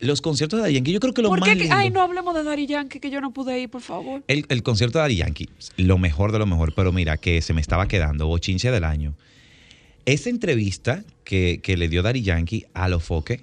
los 0.00 0.20
conciertos 0.20 0.58
de 0.58 0.62
Daddy 0.62 0.74
Yankee, 0.74 0.92
yo 0.92 1.00
creo 1.00 1.12
que 1.14 1.22
lo 1.22 1.28
¿Por 1.28 1.40
más 1.40 1.48
qué? 1.48 1.54
lindo- 1.54 1.74
Ay, 1.76 1.90
no 1.90 2.00
hablemos 2.02 2.34
de 2.34 2.42
Daddy 2.42 2.66
Yankee, 2.66 3.00
que 3.00 3.10
yo 3.10 3.20
no 3.20 3.32
pude 3.32 3.60
ir, 3.60 3.68
por 3.68 3.82
favor. 3.82 4.22
El, 4.28 4.44
el 4.48 4.62
concierto 4.62 4.98
de 4.98 5.02
Daddy 5.02 5.16
Yankee, 5.16 5.48
lo 5.76 5.98
mejor 5.98 6.32
de 6.32 6.38
lo 6.38 6.46
mejor, 6.46 6.74
pero 6.74 6.90
mira, 6.92 7.16
que 7.18 7.40
se 7.42 7.52
me 7.52 7.60
estaba 7.60 7.86
quedando, 7.88 8.26
bochinche 8.26 8.70
del 8.70 8.84
año. 8.84 9.14
Esa 10.06 10.30
entrevista 10.30 11.04
que, 11.24 11.60
que 11.62 11.76
le 11.76 11.88
dio 11.88 12.02
Daddy 12.02 12.22
Yankee 12.22 12.64
a 12.74 12.88
los 12.88 13.02
foques 13.04 13.42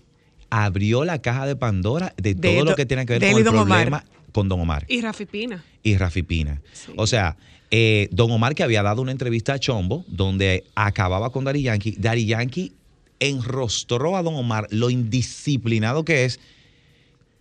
abrió 0.49 1.05
la 1.05 1.21
caja 1.21 1.45
de 1.45 1.55
Pandora 1.55 2.13
de 2.17 2.33
todo 2.35 2.51
De 2.51 2.57
lo 2.63 2.69
Do- 2.71 2.75
que 2.75 2.85
tiene 2.85 3.05
que 3.05 3.13
ver 3.19 3.29
con 3.31 3.37
el 3.39 3.43
Don 3.43 3.55
Omar. 3.57 3.67
problema 3.77 4.05
con 4.31 4.49
Don 4.49 4.59
Omar 4.61 4.85
Y 4.87 5.01
Rafi 5.01 5.25
Pina. 5.25 5.63
y 5.83 5.97
Rafi 5.97 6.23
Pina. 6.23 6.61
O 6.95 7.05
sea, 7.07 7.37
eh, 7.69 8.07
Don 8.11 8.31
Omar 8.31 8.55
que 8.55 8.63
había 8.63 8.81
dado 8.81 9.01
una 9.01 9.11
entrevista 9.11 9.53
a 9.53 9.59
Chombo 9.59 10.05
donde 10.07 10.63
acababa 10.75 11.31
con 11.31 11.43
Daddy 11.43 11.63
Yankee, 11.63 11.95
Daddy 11.97 12.25
Yankee 12.25 12.71
enrostró 13.19 14.15
a 14.17 14.23
Don 14.23 14.35
Omar 14.35 14.67
lo 14.71 14.89
indisciplinado 14.89 16.05
que 16.05 16.25
es, 16.25 16.39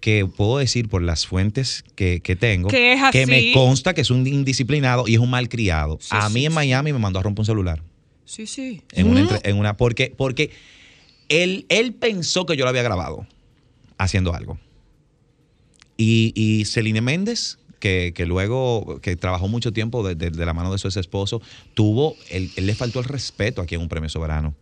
que 0.01 0.25
puedo 0.27 0.59
decir 0.59 0.89
por 0.89 1.03
las 1.03 1.27
fuentes 1.27 1.85
que, 1.95 2.21
que 2.21 2.37
tengo, 2.37 2.69
Que 2.69 2.93
es 2.93 3.03
así. 3.03 3.27
me 3.27 3.53
consta 3.53 3.93
que 3.95 4.01
es 4.03 4.11
un 4.11 4.27
indisciplinado 4.27 5.09
y 5.09 5.15
es 5.15 5.21
un 5.21 5.31
malcriado. 5.31 5.99
Sí, 6.01 6.09
a 6.13 6.29
sí, 6.29 6.35
mí 6.35 6.47
en 6.47 6.53
sí. 6.53 6.55
Miami 6.55 6.93
me 6.93 6.99
mandó 6.99 7.19
a 7.19 7.23
romper 7.23 7.41
un 7.43 7.47
celular. 7.47 7.83
Sí, 8.25 8.47
sí. 8.47 8.83
En 8.93 9.09
una, 9.09 9.21
entre- 9.21 9.41
en 9.49 9.57
una 9.59 9.77
porque, 9.77 10.13
porque 10.17 10.51
él, 11.29 11.67
él 11.69 11.93
pensó 11.95 12.47
que 12.47 12.57
yo 12.57 12.65
lo 12.65 12.71
había 12.71 12.83
grabado 12.83 13.27
haciendo 13.99 14.35
algo. 14.35 14.59
Y, 15.97 16.33
y 16.35 16.65
Celine 16.67 17.01
Méndez, 17.01 17.59
que, 17.81 18.13
que 18.15 18.27
luego, 18.27 19.01
que 19.01 19.17
trabajó 19.17 19.49
mucho 19.49 19.73
tiempo 19.73 20.07
de, 20.07 20.15
de- 20.15 20.31
de 20.31 20.47
la 20.47 20.53
mano 20.53 20.71
de 20.73 20.79
su 20.79 20.89
ex 20.89 20.97
esposo, 20.99 21.41
tuvo, 21.75 22.17
él, 22.31 22.51
él 22.57 22.67
le 22.67 22.75
faltó 22.75 22.99
el 22.99 23.07
respeto 23.07 23.63
aquí 23.63 23.75
en 23.75 23.81
un 23.81 23.89
premio 23.89 24.09
soberano. 24.11 24.55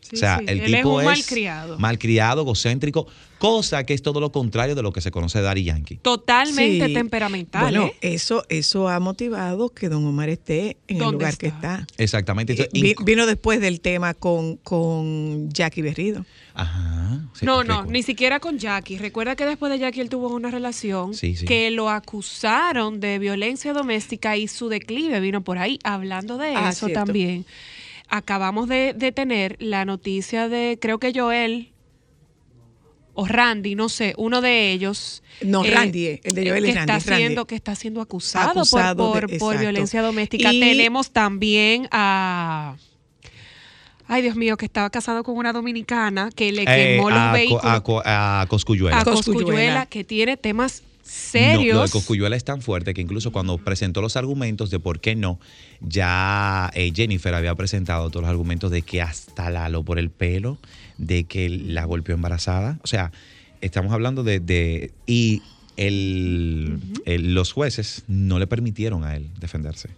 Sí, 0.00 0.16
o 0.16 0.18
sea, 0.18 0.38
sí. 0.38 0.44
el 0.48 0.60
Él 0.60 0.66
tipo 0.66 0.78
es 1.00 1.06
un 1.06 1.12
es 1.12 1.18
malcriado. 1.18 1.78
malcriado, 1.78 2.42
egocéntrico, 2.42 3.06
cosa 3.38 3.84
que 3.84 3.92
es 3.94 4.00
todo 4.02 4.20
lo 4.20 4.32
contrario 4.32 4.74
de 4.74 4.82
lo 4.82 4.90
que 4.92 5.00
se 5.02 5.10
conoce 5.10 5.38
de 5.38 5.44
Daddy 5.44 5.64
Yankee. 5.64 5.96
Totalmente 5.96 6.86
Sí. 6.86 6.94
temperamental. 6.94 7.60
Bueno, 7.62 7.86
¿eh? 7.86 7.94
eso, 8.14 8.44
eso 8.48 8.88
ha 8.88 8.98
motivado 9.00 9.68
que 9.68 9.88
Don 9.90 10.06
Omar 10.06 10.28
esté 10.30 10.78
en 10.88 10.96
el 10.96 10.98
¿Dónde 10.98 11.12
lugar 11.12 11.36
que 11.36 11.48
está? 11.48 11.86
Exactamente. 11.98 12.54
Eh, 12.60 12.68
vi- 12.72 12.94
vino 13.04 13.26
después 13.26 13.60
del 13.60 13.80
tema 13.82 14.14
con, 14.14 14.56
con 14.56 15.50
Jackie 15.50 15.82
Berrido. 15.82 16.24
Ajá. 16.54 17.20
sí, 17.34 17.46
no, 17.46 17.62
no, 17.62 17.84
ni 17.84 18.02
siquiera 18.02 18.40
con 18.40 18.58
Jackie. 18.58 18.98
Recuerda 18.98 19.36
que 19.36 19.46
después 19.46 19.70
de 19.70 19.78
Jackie 19.78 20.00
él 20.00 20.08
tuvo 20.08 20.28
una 20.34 20.50
relación 20.50 21.14
Sí, 21.14 21.36
sí. 21.36 21.44
que 21.44 21.70
lo 21.70 21.88
acusaron 21.88 22.98
de 23.00 23.18
violencia 23.18 23.72
doméstica 23.72 24.36
y 24.36 24.48
su 24.48 24.68
declive 24.68 25.20
vino 25.20 25.42
por 25.44 25.58
ahí. 25.58 25.78
Hablando 25.84 26.36
de 26.38 26.54
Ah, 26.56 26.70
eso 26.70 26.86
cierto. 26.86 27.04
también, 27.04 27.44
acabamos 28.08 28.68
de, 28.68 28.94
de 28.94 29.12
tener 29.12 29.56
la 29.60 29.84
noticia 29.84 30.48
de, 30.48 30.78
creo 30.80 30.98
que 30.98 31.12
Joel 31.14 31.72
o 33.14 33.26
Randy, 33.26 33.74
no 33.74 33.88
sé, 33.88 34.14
uno 34.16 34.40
de 34.40 34.70
ellos. 34.70 35.22
No, 35.42 35.64
Randy, 35.64 36.06
eh, 36.06 36.20
el 36.22 36.34
de 36.36 36.48
Joel 36.50 36.62
que 36.64 36.70
es 36.70 36.74
Randy, 36.76 36.92
está 36.92 37.10
Randy. 37.10 37.22
siendo, 37.24 37.46
que 37.46 37.54
está 37.56 37.74
siendo 37.74 38.00
acusado, 38.00 38.46
por- 38.52 38.58
Acusado 38.60 39.12
por, 39.12 39.20
de- 39.28 39.38
por 39.38 39.54
exacto. 39.54 39.60
violencia 39.60 40.02
doméstica. 40.02 40.52
Y- 40.52 40.60
Tenemos 40.60 41.10
también 41.10 41.88
a 41.90 42.76
Ay, 44.10 44.22
Dios 44.22 44.36
mío, 44.36 44.56
que 44.56 44.64
estaba 44.64 44.88
casado 44.88 45.22
con 45.22 45.36
una 45.36 45.52
dominicana 45.52 46.30
que 46.34 46.50
le 46.50 46.62
Eh, 46.62 46.94
quemó 46.96 47.10
los 47.10 47.18
a, 47.18 47.32
vehículos 47.32 47.62
a, 48.06 48.40
a 48.40 48.46
Cosculluela. 48.46 49.00
a 49.00 49.04
Coscuyuela, 49.04 49.04
Cosculluela. 49.04 49.86
que 49.86 50.02
tiene 50.04 50.38
temas 50.38 50.82
No, 51.08 51.14
serios. 51.14 51.76
lo 51.76 51.82
de 51.84 51.88
Cosculluela 51.90 52.36
es 52.36 52.44
tan 52.44 52.60
fuerte 52.62 52.94
que 52.94 53.00
incluso 53.00 53.32
cuando 53.32 53.58
presentó 53.58 54.00
los 54.00 54.16
argumentos 54.16 54.70
de 54.70 54.78
por 54.78 55.00
qué 55.00 55.16
no, 55.16 55.40
ya 55.80 56.70
eh, 56.74 56.92
Jennifer 56.94 57.34
había 57.34 57.54
presentado 57.54 58.10
todos 58.10 58.22
los 58.22 58.30
argumentos 58.30 58.70
de 58.70 58.82
que 58.82 59.00
hasta 59.02 59.50
Lalo 59.50 59.82
por 59.84 59.98
el 59.98 60.10
pelo, 60.10 60.58
de 60.98 61.24
que 61.24 61.48
la 61.48 61.84
golpeó 61.84 62.14
embarazada. 62.14 62.78
O 62.82 62.86
sea, 62.86 63.12
estamos 63.60 63.92
hablando 63.92 64.22
de... 64.22 64.40
de- 64.40 64.90
y 65.06 65.42
el, 65.76 66.78
el- 67.06 67.34
los 67.34 67.52
jueces 67.52 68.02
no 68.08 68.38
le 68.38 68.46
permitieron 68.46 69.04
a 69.04 69.14
él 69.16 69.28
defenderse 69.40 69.88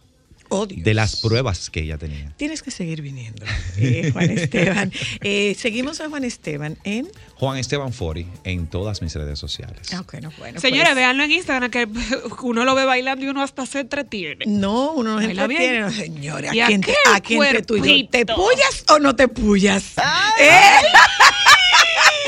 Oh, 0.52 0.66
de 0.66 0.94
las 0.94 1.16
pruebas 1.16 1.70
que 1.70 1.80
ella 1.80 1.96
tenía. 1.96 2.32
Tienes 2.36 2.62
que 2.62 2.72
seguir 2.72 3.02
viniendo, 3.02 3.46
eh, 3.78 4.10
Juan 4.12 4.30
Esteban. 4.30 4.92
Eh, 5.22 5.54
seguimos 5.58 6.00
a 6.00 6.08
Juan 6.08 6.24
Esteban 6.24 6.76
en... 6.84 7.08
Juan 7.36 7.58
Esteban 7.58 7.92
Fori 7.92 8.26
en 8.44 8.66
todas 8.66 9.00
mis 9.00 9.14
redes 9.14 9.38
sociales. 9.38 9.92
Ah, 9.94 10.00
ok, 10.00 10.14
no, 10.14 10.32
bueno, 10.38 10.60
Señores, 10.60 10.88
pues, 10.88 10.96
véanlo 10.96 11.22
en 11.24 11.32
Instagram, 11.32 11.70
que 11.70 11.88
uno 12.42 12.64
lo 12.64 12.74
ve 12.74 12.84
bailando 12.84 13.24
y 13.24 13.28
uno 13.28 13.42
hasta 13.42 13.64
se 13.66 13.80
entretiene. 13.80 14.44
No, 14.46 14.92
uno 14.92 15.14
no 15.14 15.20
se 15.20 15.30
entretiene. 15.30 15.80
no, 15.80 15.90
Señores, 15.90 16.52
Y 16.52 16.60
¿a 16.60 16.66
quién, 16.66 16.84
a 17.12 17.20
quién 17.20 17.40
te 17.52 17.62
tú 17.62 17.76
y 17.76 18.02
yo? 18.02 18.08
¿Te 18.08 18.26
pullas 18.26 18.84
o 18.88 18.98
no 18.98 19.14
te 19.14 19.28
pullas? 19.28 19.94
¿Eh? 20.40 20.50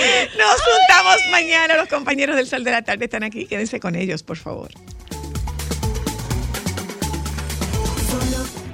Nos 0.38 0.60
juntamos 0.60 1.16
mañana. 1.30 1.76
Los 1.76 1.88
compañeros 1.88 2.36
del 2.36 2.46
Sol 2.46 2.64
de 2.64 2.70
la 2.70 2.82
Tarde 2.82 3.04
están 3.04 3.22
aquí. 3.22 3.46
Quédense 3.46 3.80
con 3.80 3.94
ellos, 3.94 4.22
por 4.22 4.36
favor. 4.36 4.70